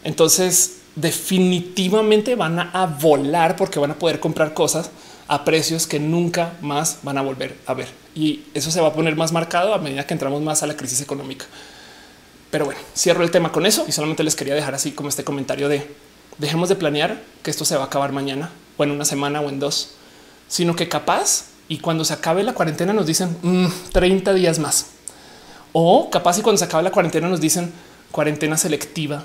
entonces 0.04 0.78
definitivamente 1.00 2.34
van 2.34 2.58
a 2.58 2.86
volar 2.86 3.56
porque 3.56 3.78
van 3.78 3.92
a 3.92 3.98
poder 3.98 4.20
comprar 4.20 4.54
cosas 4.54 4.90
a 5.28 5.44
precios 5.44 5.86
que 5.86 6.00
nunca 6.00 6.54
más 6.60 7.00
van 7.02 7.18
a 7.18 7.22
volver 7.22 7.56
a 7.66 7.74
ver. 7.74 7.88
Y 8.14 8.44
eso 8.54 8.70
se 8.70 8.80
va 8.80 8.88
a 8.88 8.92
poner 8.92 9.14
más 9.14 9.32
marcado 9.32 9.74
a 9.74 9.78
medida 9.78 10.06
que 10.06 10.14
entramos 10.14 10.42
más 10.42 10.62
a 10.62 10.66
la 10.66 10.76
crisis 10.76 11.00
económica. 11.00 11.44
Pero 12.50 12.64
bueno, 12.64 12.80
cierro 12.96 13.22
el 13.22 13.30
tema 13.30 13.52
con 13.52 13.66
eso 13.66 13.84
y 13.86 13.92
solamente 13.92 14.24
les 14.24 14.34
quería 14.34 14.54
dejar 14.54 14.74
así 14.74 14.92
como 14.92 15.08
este 15.08 15.22
comentario 15.22 15.68
de 15.68 15.86
dejemos 16.38 16.68
de 16.68 16.76
planear 16.76 17.20
que 17.42 17.50
esto 17.50 17.64
se 17.64 17.76
va 17.76 17.82
a 17.82 17.86
acabar 17.86 18.12
mañana 18.12 18.50
o 18.76 18.84
en 18.84 18.90
una 18.90 19.04
semana 19.04 19.40
o 19.40 19.48
en 19.50 19.60
dos, 19.60 19.94
sino 20.48 20.74
que 20.74 20.88
capaz 20.88 21.46
y 21.68 21.78
cuando 21.78 22.04
se 22.04 22.14
acabe 22.14 22.42
la 22.42 22.54
cuarentena 22.54 22.92
nos 22.92 23.06
dicen 23.06 23.36
30 23.92 24.32
mm, 24.32 24.34
días 24.34 24.58
más 24.58 24.86
o 25.72 26.08
capaz 26.08 26.38
y 26.38 26.42
cuando 26.42 26.58
se 26.58 26.64
acabe 26.64 26.84
la 26.84 26.90
cuarentena 26.90 27.28
nos 27.28 27.40
dicen 27.40 27.72
cuarentena 28.10 28.56
selectiva 28.56 29.24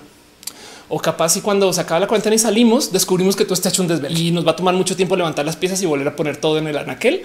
o 0.89 0.99
capaz 0.99 1.37
y 1.37 1.41
cuando 1.41 1.71
se 1.73 1.81
acaba 1.81 1.99
la 1.99 2.07
cuarentena 2.07 2.35
y 2.35 2.39
salimos, 2.39 2.91
descubrimos 2.91 3.35
que 3.35 3.45
todo 3.45 3.53
está 3.53 3.69
hecho 3.69 3.81
un 3.81 3.87
desvelo 3.87 4.17
y 4.17 4.31
nos 4.31 4.45
va 4.45 4.51
a 4.51 4.55
tomar 4.55 4.75
mucho 4.75 4.95
tiempo 4.95 5.15
levantar 5.15 5.45
las 5.45 5.55
piezas 5.55 5.81
y 5.81 5.85
volver 5.85 6.07
a 6.07 6.15
poner 6.15 6.37
todo 6.37 6.57
en 6.57 6.67
el 6.67 6.77
anaquel 6.77 7.23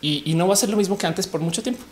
y, 0.00 0.34
no 0.34 0.46
va 0.46 0.54
a 0.54 0.56
ser 0.56 0.68
lo 0.68 0.76
mismo 0.76 0.96
que 0.96 1.06
antes 1.06 1.26
por 1.26 1.40
mucho 1.40 1.62
tiempo. 1.62 1.82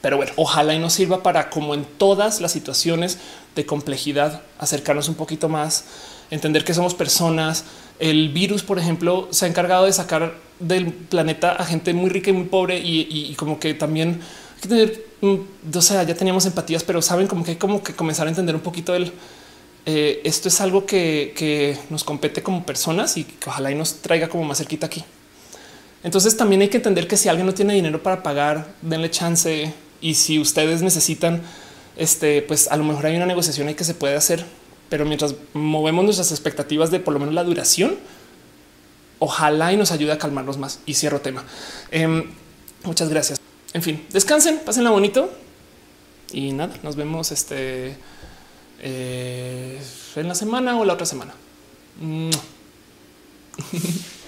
Pero 0.00 0.16
bueno, 0.16 0.32
ojalá 0.36 0.74
y 0.74 0.78
nos 0.78 0.92
sirva 0.92 1.22
para, 1.22 1.48
como 1.48 1.74
en 1.74 1.84
todas 1.84 2.40
las 2.40 2.52
situaciones 2.52 3.18
de 3.54 3.64
complejidad, 3.64 4.42
acercarnos 4.58 5.08
un 5.08 5.14
poquito 5.14 5.48
más, 5.48 5.84
entender 6.30 6.64
que 6.64 6.74
somos 6.74 6.94
personas. 6.94 7.64
El 8.00 8.30
virus, 8.30 8.62
por 8.62 8.78
ejemplo, 8.78 9.28
se 9.30 9.46
ha 9.46 9.48
encargado 9.48 9.86
de 9.86 9.92
sacar 9.92 10.34
del 10.58 10.92
planeta 10.92 11.52
a 11.52 11.64
gente 11.64 11.94
muy 11.94 12.10
rica 12.10 12.30
y 12.30 12.32
muy 12.32 12.44
pobre 12.44 12.78
y, 12.78 13.34
como 13.36 13.58
que 13.58 13.74
también 13.74 14.20
hay 14.56 14.60
que 14.60 14.68
tener, 14.68 15.06
mm, 15.20 15.36
o 15.74 15.80
sea, 15.80 16.02
ya 16.02 16.14
teníamos 16.14 16.44
empatías, 16.46 16.82
pero 16.84 17.00
saben 17.00 17.26
como 17.26 17.44
que 17.44 17.52
hay 17.52 17.56
como 17.56 17.82
que 17.82 17.94
comenzar 17.94 18.26
a 18.26 18.30
entender 18.30 18.54
un 18.54 18.62
poquito 18.62 18.94
el 18.94 19.12
eh, 19.86 20.22
esto 20.24 20.48
es 20.48 20.60
algo 20.60 20.86
que, 20.86 21.78
nos 21.90 22.04
compete 22.04 22.42
como 22.42 22.64
personas 22.64 23.16
y 23.16 23.24
que 23.24 23.50
ojalá 23.50 23.70
y 23.70 23.74
nos 23.74 24.00
traiga 24.00 24.28
como 24.28 24.44
más 24.44 24.58
cerquita 24.58 24.86
aquí. 24.86 25.04
Entonces 26.02 26.36
también 26.36 26.62
hay 26.62 26.68
que 26.68 26.78
entender 26.78 27.06
que 27.06 27.16
si 27.16 27.28
alguien 27.28 27.46
no 27.46 27.54
tiene 27.54 27.74
dinero 27.74 28.02
para 28.02 28.22
pagar, 28.22 28.74
denle 28.82 29.10
chance 29.10 29.72
y 30.00 30.14
si 30.14 30.38
ustedes 30.38 30.82
necesitan, 30.82 31.42
este, 31.96 32.42
pues 32.42 32.68
a 32.68 32.76
lo 32.76 32.84
mejor 32.84 33.06
hay 33.06 33.16
una 33.16 33.26
negociación 33.26 33.68
ahí 33.68 33.74
que 33.74 33.84
se 33.84 33.94
puede 33.94 34.16
hacer, 34.16 34.44
pero 34.88 35.04
mientras 35.04 35.34
movemos 35.54 36.04
nuestras 36.04 36.30
expectativas 36.30 36.90
de 36.90 37.00
por 37.00 37.14
lo 37.14 37.20
menos 37.20 37.34
la 37.34 37.44
duración, 37.44 37.96
ojalá 39.18 39.72
y 39.72 39.76
nos 39.76 39.92
ayude 39.92 40.12
a 40.12 40.18
calmarnos 40.18 40.58
más. 40.58 40.80
Y 40.86 40.94
cierro 40.94 41.20
tema. 41.20 41.44
Em, 41.90 42.24
muchas 42.84 43.08
gracias. 43.08 43.40
En 43.72 43.82
fin, 43.82 44.06
descansen, 44.10 44.60
pásenla 44.64 44.90
bonito 44.90 45.30
y 46.32 46.52
nada, 46.52 46.74
nos 46.82 46.96
vemos 46.96 47.32
este 47.32 47.96
eh, 48.84 49.80
en 50.16 50.28
la 50.28 50.34
semana 50.34 50.78
o 50.78 50.84
la 50.84 50.92
otra 50.92 51.06
semana. 51.06 51.32